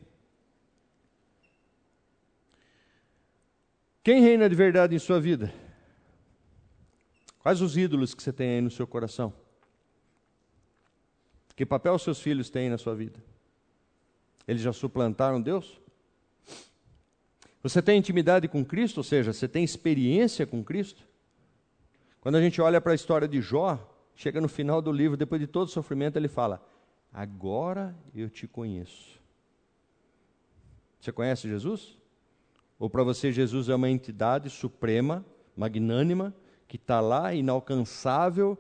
Quem 4.04 4.22
reina 4.22 4.50
de 4.50 4.56
verdade 4.56 4.96
em 4.96 5.00
sua 5.00 5.20
vida? 5.20 5.54
Quais 7.40 7.62
os 7.62 7.78
ídolos 7.78 8.16
que 8.16 8.24
você 8.24 8.34
tem 8.34 8.56
aí 8.56 8.62
no 8.62 8.72
seu 8.72 8.88
coração? 8.88 9.34
Que 11.56 11.66
papel 11.66 11.98
seus 12.00 12.20
filhos 12.20 12.50
têm 12.50 12.70
na 12.70 12.78
sua 12.78 12.96
vida? 12.96 13.24
Eles 14.48 14.62
já 14.62 14.74
suplantaram 14.74 15.42
Deus? 15.42 15.80
Você 17.68 17.82
tem 17.82 17.98
intimidade 17.98 18.48
com 18.48 18.64
Cristo, 18.64 19.00
ou 19.00 19.04
seja, 19.04 19.34
você 19.34 19.46
tem 19.46 19.62
experiência 19.62 20.48
com 20.48 20.64
Cristo? 20.64 21.04
Quando 22.22 22.36
a 22.36 22.42
gente 22.42 22.62
olha 22.62 22.80
para 22.80 22.94
a 22.94 22.96
história 22.96 23.28
de 23.28 23.42
Jó, 23.42 23.78
chega 24.16 24.40
no 24.40 24.48
final 24.48 24.82
do 24.82 24.90
livro, 24.90 25.18
depois 25.18 25.42
de 25.42 25.48
todo 25.48 25.68
o 25.68 25.72
sofrimento, 25.72 26.16
ele 26.16 26.30
fala: 26.30 26.66
Agora 27.12 27.94
eu 28.16 28.30
te 28.30 28.48
conheço. 28.48 29.20
Você 31.02 31.12
conhece 31.12 31.50
Jesus? 31.50 31.98
Ou 32.80 32.90
para 32.90 33.04
você, 33.04 33.34
Jesus 33.34 33.68
é 33.68 33.76
uma 33.76 33.90
entidade 33.90 34.50
suprema, 34.50 35.26
magnânima, 35.56 36.34
que 36.70 36.78
está 36.78 37.02
lá, 37.02 37.34
inalcançável, 37.34 38.58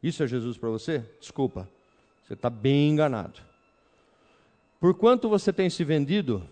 Isso 0.00 0.22
é 0.22 0.26
Jesus 0.26 0.56
para 0.56 0.68
você? 0.68 1.04
Desculpa, 1.18 1.68
você 2.22 2.34
está 2.34 2.48
bem 2.48 2.90
enganado. 2.90 3.40
Por 4.78 4.94
quanto 4.94 5.28
você 5.28 5.52
tem 5.52 5.68
se 5.68 5.82
vendido? 5.82 6.48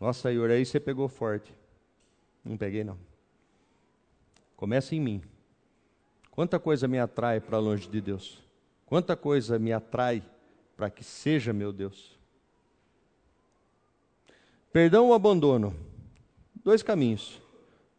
Nossa, 0.00 0.30
Yuri, 0.30 0.52
aí 0.52 0.66
você 0.66 0.78
pegou 0.78 1.08
forte. 1.08 1.52
Não 2.44 2.56
peguei, 2.56 2.84
não. 2.84 2.98
Começa 4.56 4.94
em 4.94 5.00
mim. 5.00 5.22
Quanta 6.30 6.58
coisa 6.58 6.86
me 6.86 6.98
atrai 6.98 7.40
para 7.40 7.58
longe 7.58 7.88
de 7.88 8.00
Deus? 8.00 8.42
Quanta 8.84 9.16
coisa 9.16 9.58
me 9.58 9.72
atrai 9.72 10.22
para 10.76 10.90
que 10.90 11.02
seja 11.02 11.52
meu 11.52 11.72
Deus? 11.72 12.16
Perdão 14.72 15.06
ou 15.06 15.14
abandono? 15.14 15.74
Dois 16.62 16.82
caminhos. 16.82 17.40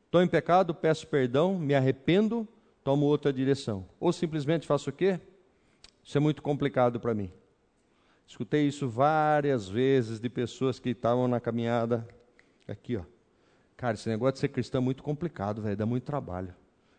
Estou 0.06 0.22
em 0.22 0.28
pecado, 0.28 0.74
peço 0.74 1.08
perdão, 1.08 1.58
me 1.58 1.74
arrependo, 1.74 2.48
tomo 2.84 3.06
outra 3.08 3.34
direção. 3.34 3.86
Ou 4.00 4.14
simplesmente 4.14 4.68
faço 4.68 4.92
o 4.92 4.94
quê? 4.94 5.20
Isso 6.04 6.18
é 6.18 6.22
muito 6.22 6.42
complicado 6.42 7.00
para 7.00 7.14
mim. 7.14 7.32
Escutei 8.28 8.68
isso 8.68 8.90
várias 8.90 9.70
vezes 9.70 10.20
de 10.20 10.30
pessoas 10.30 10.80
que 10.80 10.90
estavam 10.90 11.28
na 11.28 11.40
caminhada. 11.40 12.06
Aqui, 12.68 12.98
ó. 12.98 13.04
Cara, 13.78 13.94
esse 13.94 14.10
negócio 14.10 14.34
de 14.34 14.40
ser 14.40 14.50
cristão 14.50 14.82
é 14.82 14.84
muito 14.84 15.02
complicado, 15.02 15.62
velho, 15.62 15.78
dá 15.78 15.86
muito 15.86 16.04
trabalho. 16.04 16.54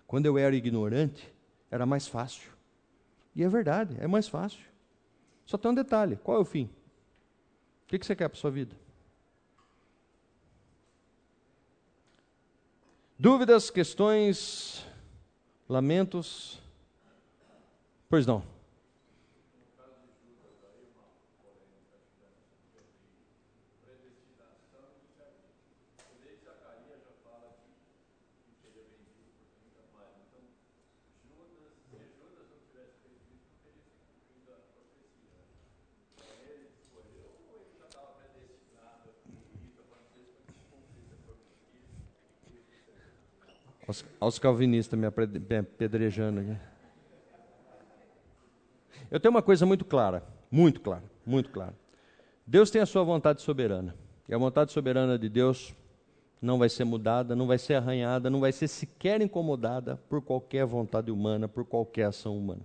Quando 0.06 0.24
eu 0.24 0.38
era 0.38 0.56
ignorante, 0.56 1.30
era 1.70 1.84
mais 1.84 2.08
fácil. 2.08 2.50
E 3.36 3.44
é 3.44 3.48
verdade, 3.48 3.94
é 4.00 4.06
mais 4.06 4.26
fácil. 4.26 4.64
Só 5.44 5.58
tem 5.58 5.70
um 5.70 5.74
detalhe: 5.74 6.16
qual 6.16 6.38
é 6.38 6.40
o 6.40 6.44
fim? 6.44 6.64
O 7.84 7.88
que 7.88 7.98
você 7.98 8.16
quer 8.16 8.28
para 8.28 8.38
sua 8.38 8.50
vida? 8.50 8.74
Dúvidas, 13.18 13.68
questões, 13.68 14.86
lamentos? 15.68 16.58
Pois 18.08 18.24
não. 18.24 18.57
Os, 43.98 44.04
os 44.20 44.38
calvinistas 44.38 44.98
me 44.98 45.06
apedrejando 45.06 46.40
aqui. 46.40 46.56
Eu 49.10 49.18
tenho 49.18 49.34
uma 49.34 49.42
coisa 49.42 49.64
muito 49.64 49.84
clara, 49.84 50.22
muito 50.50 50.80
clara, 50.80 51.04
muito 51.24 51.50
clara. 51.50 51.74
Deus 52.46 52.70
tem 52.70 52.80
a 52.80 52.86
sua 52.86 53.02
vontade 53.02 53.42
soberana. 53.42 53.94
E 54.28 54.34
a 54.34 54.38
vontade 54.38 54.72
soberana 54.72 55.18
de 55.18 55.28
Deus 55.28 55.74
não 56.40 56.58
vai 56.58 56.68
ser 56.68 56.84
mudada, 56.84 57.34
não 57.34 57.46
vai 57.46 57.58
ser 57.58 57.74
arranhada, 57.74 58.28
não 58.28 58.40
vai 58.40 58.52
ser 58.52 58.68
sequer 58.68 59.20
incomodada 59.20 59.96
por 60.08 60.20
qualquer 60.20 60.66
vontade 60.66 61.10
humana, 61.10 61.48
por 61.48 61.64
qualquer 61.64 62.04
ação 62.04 62.36
humana. 62.36 62.62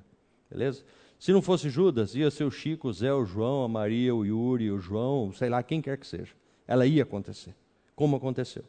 Beleza? 0.49 0.83
Se 1.17 1.31
não 1.31 1.41
fosse 1.41 1.69
Judas, 1.69 2.15
ia 2.15 2.29
ser 2.29 2.43
o 2.43 2.51
Chico, 2.51 2.89
o 2.89 2.93
Zé, 2.93 3.13
o 3.13 3.23
João, 3.23 3.63
a 3.63 3.67
Maria, 3.67 4.13
o 4.13 4.25
Yuri, 4.25 4.69
o 4.69 4.79
João, 4.79 5.31
sei 5.31 5.49
lá, 5.49 5.63
quem 5.63 5.81
quer 5.81 5.97
que 5.97 6.05
seja. 6.05 6.33
Ela 6.67 6.85
ia 6.85 7.03
acontecer. 7.03 7.55
Como 7.95 8.17
aconteceu. 8.17 8.63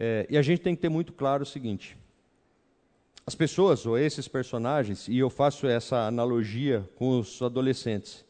É, 0.00 0.28
e 0.30 0.38
a 0.38 0.42
gente 0.42 0.62
tem 0.62 0.76
que 0.76 0.80
ter 0.80 0.88
muito 0.88 1.12
claro 1.12 1.42
o 1.42 1.46
seguinte: 1.46 1.98
as 3.26 3.34
pessoas, 3.34 3.84
ou 3.84 3.98
esses 3.98 4.28
personagens, 4.28 5.08
e 5.08 5.18
eu 5.18 5.28
faço 5.28 5.66
essa 5.66 6.06
analogia 6.06 6.88
com 6.94 7.18
os 7.18 7.42
adolescentes, 7.42 8.24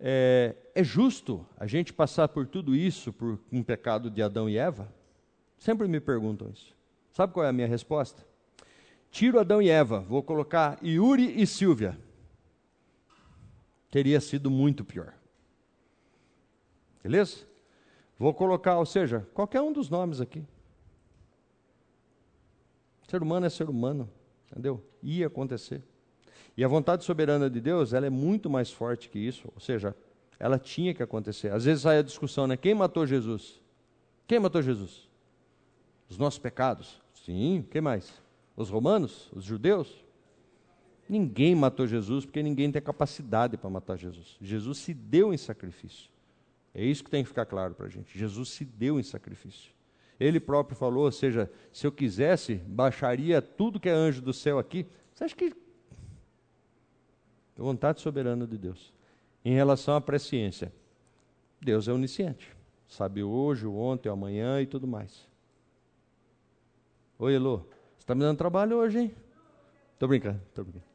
é, 0.00 0.56
é 0.74 0.82
justo 0.82 1.46
a 1.58 1.66
gente 1.66 1.92
passar 1.92 2.28
por 2.28 2.46
tudo 2.46 2.74
isso, 2.74 3.12
por 3.12 3.38
um 3.52 3.62
pecado 3.62 4.10
de 4.10 4.22
Adão 4.22 4.48
e 4.48 4.56
Eva? 4.56 4.90
Sempre 5.58 5.86
me 5.86 6.00
perguntam 6.00 6.48
isso. 6.48 6.74
Sabe 7.12 7.34
qual 7.34 7.44
é 7.44 7.50
a 7.50 7.52
minha 7.52 7.68
resposta? 7.68 8.26
Tiro 9.10 9.38
Adão 9.38 9.60
e 9.60 9.68
Eva, 9.68 10.00
vou 10.00 10.22
colocar 10.22 10.78
Yuri 10.82 11.38
e 11.38 11.46
Silvia. 11.46 11.98
Teria 13.90 14.20
sido 14.22 14.50
muito 14.50 14.86
pior. 14.86 15.12
Beleza? 17.02 17.49
Vou 18.20 18.34
colocar, 18.34 18.78
ou 18.78 18.84
seja, 18.84 19.26
qualquer 19.32 19.62
um 19.62 19.72
dos 19.72 19.88
nomes 19.88 20.20
aqui. 20.20 20.44
Ser 23.08 23.22
humano 23.22 23.46
é 23.46 23.48
ser 23.48 23.70
humano, 23.70 24.10
entendeu? 24.52 24.84
Ia 25.02 25.28
acontecer. 25.28 25.82
E 26.54 26.62
a 26.62 26.68
vontade 26.68 27.02
soberana 27.02 27.48
de 27.48 27.62
Deus, 27.62 27.94
ela 27.94 28.04
é 28.04 28.10
muito 28.10 28.50
mais 28.50 28.70
forte 28.70 29.08
que 29.08 29.18
isso, 29.18 29.50
ou 29.54 29.58
seja, 29.58 29.96
ela 30.38 30.58
tinha 30.58 30.92
que 30.92 31.02
acontecer. 31.02 31.50
Às 31.50 31.64
vezes 31.64 31.82
sai 31.82 31.96
a 31.96 32.02
discussão, 32.02 32.46
né? 32.46 32.58
Quem 32.58 32.74
matou 32.74 33.06
Jesus? 33.06 33.58
Quem 34.26 34.38
matou 34.38 34.60
Jesus? 34.60 35.08
Os 36.06 36.18
nossos 36.18 36.38
pecados? 36.38 37.00
Sim, 37.24 37.66
quem 37.70 37.80
mais? 37.80 38.12
Os 38.54 38.68
romanos? 38.68 39.30
Os 39.32 39.44
judeus? 39.44 40.04
Ninguém 41.08 41.54
matou 41.54 41.86
Jesus 41.86 42.26
porque 42.26 42.42
ninguém 42.42 42.70
tem 42.70 42.82
capacidade 42.82 43.56
para 43.56 43.70
matar 43.70 43.96
Jesus. 43.96 44.36
Jesus 44.42 44.76
se 44.76 44.92
deu 44.92 45.32
em 45.32 45.38
sacrifício. 45.38 46.09
É 46.74 46.84
isso 46.84 47.02
que 47.02 47.10
tem 47.10 47.22
que 47.22 47.28
ficar 47.28 47.46
claro 47.46 47.74
para 47.74 47.86
a 47.86 47.88
gente. 47.88 48.18
Jesus 48.18 48.50
se 48.50 48.64
deu 48.64 48.98
em 48.98 49.02
sacrifício. 49.02 49.72
Ele 50.18 50.38
próprio 50.38 50.76
falou, 50.76 51.04
ou 51.04 51.12
seja, 51.12 51.50
se 51.72 51.86
eu 51.86 51.92
quisesse, 51.92 52.56
baixaria 52.56 53.40
tudo 53.40 53.80
que 53.80 53.88
é 53.88 53.92
anjo 53.92 54.20
do 54.20 54.32
céu 54.32 54.58
aqui. 54.58 54.86
Você 55.14 55.24
acha 55.24 55.34
que. 55.34 55.46
É 55.46 57.62
vontade 57.62 58.00
soberana 58.00 58.46
de 58.46 58.58
Deus. 58.58 58.92
Em 59.44 59.54
relação 59.54 59.96
à 59.96 60.00
presciência, 60.00 60.72
Deus 61.60 61.88
é 61.88 61.92
onisciente. 61.92 62.54
Sabe 62.86 63.22
hoje, 63.22 63.66
ontem, 63.66 64.08
amanhã 64.08 64.60
e 64.60 64.66
tudo 64.66 64.86
mais. 64.86 65.26
Oi, 67.18 67.34
Elô. 67.34 67.58
Você 67.58 68.04
está 68.04 68.14
me 68.14 68.20
dando 68.20 68.38
trabalho 68.38 68.76
hoje, 68.76 68.98
hein? 68.98 69.14
Estou 69.94 70.08
brincando, 70.08 70.40
estou 70.48 70.64
brincando. 70.64 70.89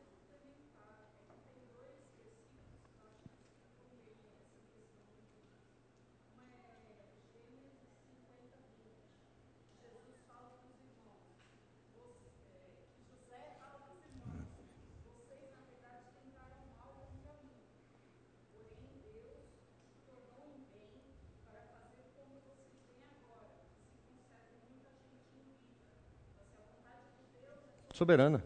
Soberana. 27.95 28.43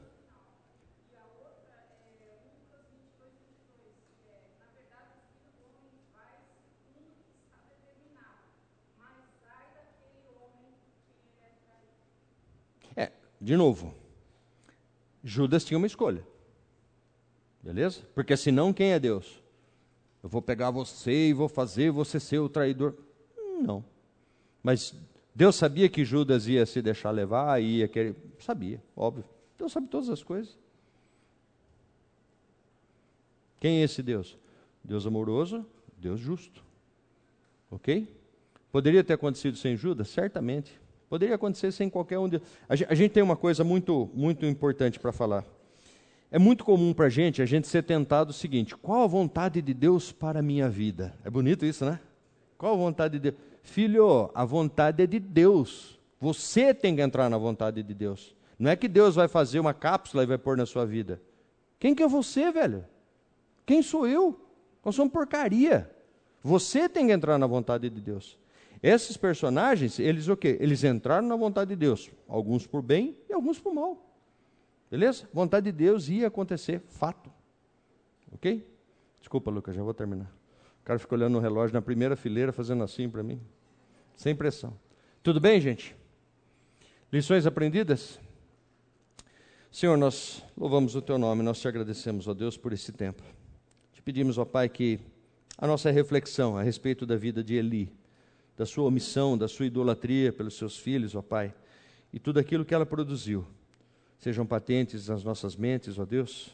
É, 12.96 13.12
de 13.42 13.58
novo, 13.58 13.94
Judas 15.24 15.66
tinha 15.66 15.78
uma 15.78 15.88
escolha. 15.88 16.24
Beleza? 17.62 18.02
Porque 18.14 18.38
senão 18.38 18.72
quem 18.72 18.94
é 18.94 19.00
Deus? 19.00 19.42
Eu 20.22 20.30
vou 20.30 20.42
pegar 20.42 20.70
você 20.70 21.30
e 21.30 21.34
vou 21.34 21.50
fazer 21.50 21.92
você 21.92 22.20
ser 22.20 22.40
o 22.40 22.48
traidor. 22.48 22.94
Não. 23.62 23.84
Mas 24.62 24.94
Deus 25.34 25.56
sabia 25.56 25.90
que 25.90 26.06
Judas 26.06 26.48
ia 26.48 26.66
se 26.66 26.82
deixar 26.82 27.10
levar, 27.10 27.62
ia 27.62 27.88
querer. 27.88 28.16
Sabia, 28.40 28.82
óbvio. 28.96 29.26
Deus 29.60 29.74
sabe 29.74 29.88
todas 29.88 30.10
as 30.10 30.24
coisas. 30.24 30.58
Quem 33.60 33.82
é 33.82 33.84
esse 33.84 34.02
Deus? 34.02 34.38
Deus 34.82 35.06
amoroso, 35.06 35.66
Deus 35.98 36.20
justo. 36.20 36.64
Ok? 37.70 38.08
Poderia 38.72 39.04
ter 39.04 39.14
acontecido 39.14 39.58
sem 39.58 39.76
Judas? 39.76 40.08
Certamente. 40.08 40.80
Poderia 41.10 41.36
acontecer 41.36 41.72
sem 41.72 41.90
qualquer 41.90 42.18
um 42.20 42.30
de. 42.30 42.42
A 42.68 42.96
gente 42.96 43.12
tem 43.12 43.22
uma 43.22 43.36
coisa 43.36 43.64
muito, 43.64 44.10
muito 44.14 44.46
importante 44.46 45.00
para 45.00 45.12
falar. 45.12 45.44
É 46.32 46.38
muito 46.38 46.64
comum 46.64 46.94
para 46.94 47.08
a 47.08 47.10
gente 47.10 47.42
a 47.42 47.46
gente 47.46 47.68
ser 47.68 47.84
tentado 47.84 48.30
o 48.30 48.34
seguinte: 48.34 48.78
qual 48.78 49.04
a 49.04 49.08
vontade 49.08 49.62
de 49.62 49.74
Deus 49.74 50.12
para 50.12 50.40
a 50.40 50.44
minha 50.44 50.70
vida? 50.70 51.14
É 51.26 51.30
bonito 51.30 51.66
isso, 51.66 51.84
né? 51.84 52.00
Qual 52.58 52.74
a 52.74 52.78
vontade 52.78 53.14
de 53.14 53.32
Deus? 53.32 53.36
Filho, 53.64 54.32
a 54.34 54.46
vontade 54.46 55.04
é 55.04 55.08
de 55.08 55.20
Deus. 55.20 56.00
Você 56.20 56.74
tem 56.74 56.96
que 56.96 57.02
entrar 57.02 57.30
na 57.30 57.38
vontade 57.38 57.82
de 57.84 57.94
Deus. 57.94 58.36
Não 58.60 58.70
é 58.70 58.76
que 58.76 58.90
Deus 58.90 59.16
vai 59.16 59.30
fazer 59.30 59.60
uma 59.60 59.74
cápsula 59.74 60.24
e 60.24 60.26
vai 60.26 60.38
pôr 60.38 60.58
na 60.58 60.66
sua 60.66 60.86
vida. 60.86 61.22
Quem 61.80 61.96
que 61.96 62.04
é 62.04 62.08
você, 62.08 62.52
velho? 62.52 62.86
Quem 63.66 63.82
sou 63.82 64.06
eu? 64.06 64.38
Nós 64.84 64.96
somos 64.96 65.14
porcaria. 65.14 65.90
Você 66.44 66.90
tem 66.90 67.08
que 67.08 67.14
entrar 67.14 67.38
na 67.38 67.48
vontade 67.48 67.90
de 67.90 68.02
Deus. 68.02 68.38
Esses 68.84 69.16
personagens, 69.16 69.98
eles 69.98 70.28
o 70.28 70.36
quê? 70.36 70.58
Eles 70.60 70.84
entraram 70.84 71.28
na 71.28 71.36
vontade 71.36 71.70
de 71.70 71.76
Deus, 71.76 72.10
alguns 72.28 72.68
por 72.68 72.82
bem 72.82 73.18
e 73.30 73.34
alguns 73.34 73.60
por 73.60 73.74
mal. 73.74 74.06
Beleza? 74.92 75.28
Vontade 75.34 75.66
de 75.66 75.72
Deus 75.72 76.10
ia 76.10 76.28
acontecer, 76.28 76.82
fato. 76.88 77.32
Ok? 78.32 78.66
Desculpa, 79.20 79.52
Lucas, 79.52 79.76
já 79.76 79.84
vou 79.84 79.94
terminar. 79.94 80.32
O 80.82 80.86
cara 80.86 80.98
ficou 80.98 81.18
olhando 81.18 81.34
no 81.34 81.40
relógio 81.40 81.74
na 81.74 81.82
primeira 81.82 82.16
fileira, 82.16 82.52
fazendo 82.52 82.84
assim 82.84 83.10
para 83.10 83.22
mim. 83.22 83.40
Sem 84.16 84.36
pressão. 84.36 84.74
Tudo 85.22 85.40
bem, 85.40 85.60
gente? 85.62 85.96
Lições 87.12 87.46
aprendidas? 87.46 88.20
Senhor, 89.72 89.96
nós 89.98 90.44
louvamos 90.58 90.96
o 90.96 91.02
Teu 91.02 91.20
nome, 91.20 91.44
nós 91.44 91.62
te 91.62 91.68
agradecemos, 91.68 92.28
ó 92.28 92.34
Deus, 92.34 92.58
por 92.58 92.74
esse 92.74 92.92
tempo. 92.92 93.22
Te 93.94 94.02
pedimos, 94.02 94.40
ó 94.40 94.44
Pai, 94.44 94.68
que 94.68 95.00
a 95.56 95.68
nossa 95.68 95.92
reflexão 95.92 96.58
a 96.58 96.64
respeito 96.64 97.06
da 97.06 97.16
vida 97.16 97.44
de 97.44 97.54
Eli, 97.54 97.94
da 98.58 98.66
sua 98.66 98.86
omissão, 98.86 99.38
da 99.38 99.48
sua 99.48 99.68
idolatria 99.68 100.34
pelos 100.34 100.56
seus 100.56 100.76
filhos, 100.76 101.14
ó 101.14 101.22
Pai, 101.22 101.54
e 102.12 102.20
tudo 102.20 102.40
aquilo 102.40 102.66
que 102.66 102.74
ela 102.74 102.86
produziu, 102.86 103.46
sejam 104.18 104.44
patentes 104.44 105.08
nas 105.08 105.24
nossas 105.24 105.56
mentes, 105.56 106.00
ó 106.00 106.06
Deus, 106.06 106.50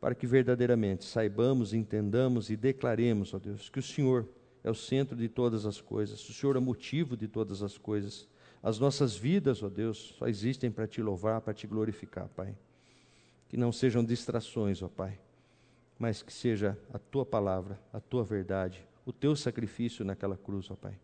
para 0.00 0.14
que 0.14 0.24
verdadeiramente 0.26 1.04
saibamos, 1.04 1.74
entendamos 1.74 2.48
e 2.48 2.56
declaremos, 2.56 3.34
ó 3.34 3.40
Deus, 3.40 3.68
que 3.68 3.80
o 3.80 3.82
Senhor 3.82 4.28
é 4.62 4.70
o 4.70 4.74
centro 4.74 5.16
de 5.16 5.28
todas 5.28 5.66
as 5.66 5.80
coisas, 5.80 6.26
o 6.28 6.32
Senhor 6.32 6.54
é 6.54 6.60
o 6.60 6.62
motivo 6.62 7.16
de 7.16 7.26
todas 7.26 7.60
as 7.60 7.76
coisas. 7.76 8.28
As 8.62 8.78
nossas 8.78 9.16
vidas, 9.16 9.62
ó 9.62 9.68
Deus, 9.68 10.14
só 10.16 10.28
existem 10.28 10.70
para 10.70 10.86
te 10.86 11.02
louvar, 11.02 11.40
para 11.40 11.52
te 11.52 11.66
glorificar, 11.66 12.28
Pai. 12.28 12.56
Que 13.48 13.56
não 13.56 13.72
sejam 13.72 14.04
distrações, 14.04 14.82
ó 14.82 14.88
Pai, 14.88 15.18
mas 15.98 16.22
que 16.22 16.32
seja 16.32 16.78
a 16.92 16.98
tua 16.98 17.26
palavra, 17.26 17.80
a 17.92 18.00
tua 18.00 18.22
verdade, 18.22 18.86
o 19.04 19.12
teu 19.12 19.34
sacrifício 19.34 20.04
naquela 20.04 20.36
cruz, 20.36 20.70
ó 20.70 20.76
Pai. 20.76 20.98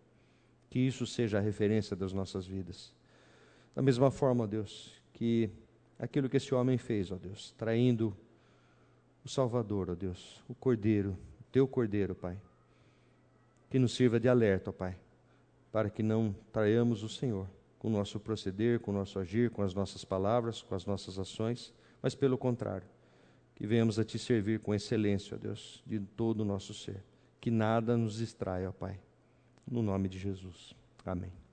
Que 0.71 0.79
isso 0.79 1.05
seja 1.05 1.39
a 1.39 1.41
referência 1.41 1.97
das 1.97 2.13
nossas 2.13 2.47
vidas. 2.47 2.95
Da 3.75 3.83
mesma 3.83 4.11
forma, 4.11 4.45
ó 4.45 4.47
Deus, 4.47 4.93
que 5.13 5.51
aquilo 5.99 6.29
que 6.29 6.37
esse 6.37 6.55
homem 6.55 6.79
fez, 6.79 7.11
ó 7.11 7.17
Deus, 7.17 7.53
traindo 7.59 8.17
o 9.25 9.29
Salvador, 9.29 9.91
ó 9.91 9.95
Deus, 9.97 10.43
o 10.49 10.55
Cordeiro, 10.55 11.19
o 11.41 11.45
teu 11.51 11.67
Cordeiro, 11.67 12.15
Pai, 12.15 12.41
que 13.69 13.81
nos 13.81 13.95
sirva 13.95 14.21
de 14.21 14.29
alerta, 14.29 14.71
ó 14.71 14.73
Pai, 14.73 14.97
para 15.71 15.91
que 15.91 16.03
não 16.03 16.35
traiamos 16.53 17.03
o 17.03 17.09
Senhor 17.09 17.49
com 17.79 17.89
o 17.89 17.91
nosso 17.91 18.19
proceder, 18.19 18.81
com 18.81 18.91
o 18.91 18.95
nosso 18.95 19.19
agir, 19.19 19.51
com 19.51 19.63
as 19.63 19.75
nossas 19.75 20.05
palavras, 20.05 20.63
com 20.63 20.75
as 20.75 20.85
nossas 20.85 21.19
ações, 21.19 21.73
mas 22.03 22.15
pelo 22.15 22.37
contrário, 22.37 22.87
que 23.55 23.67
venhamos 23.67 23.99
a 23.99 24.05
Te 24.05 24.19
servir 24.19 24.61
com 24.61 24.75
excelência, 24.75 25.37
ó 25.37 25.39
Deus, 25.39 25.83
de 25.87 26.01
todo 26.01 26.41
o 26.41 26.45
nosso 26.45 26.75
ser. 26.75 27.05
Que 27.41 27.51
nada 27.51 27.97
nos 27.97 28.19
distraia, 28.19 28.69
ó 28.69 28.73
Pai. 28.73 28.99
No 29.67 29.83
nome 29.83 30.09
de 30.09 30.19
Jesus. 30.19 30.75
Amém. 31.05 31.48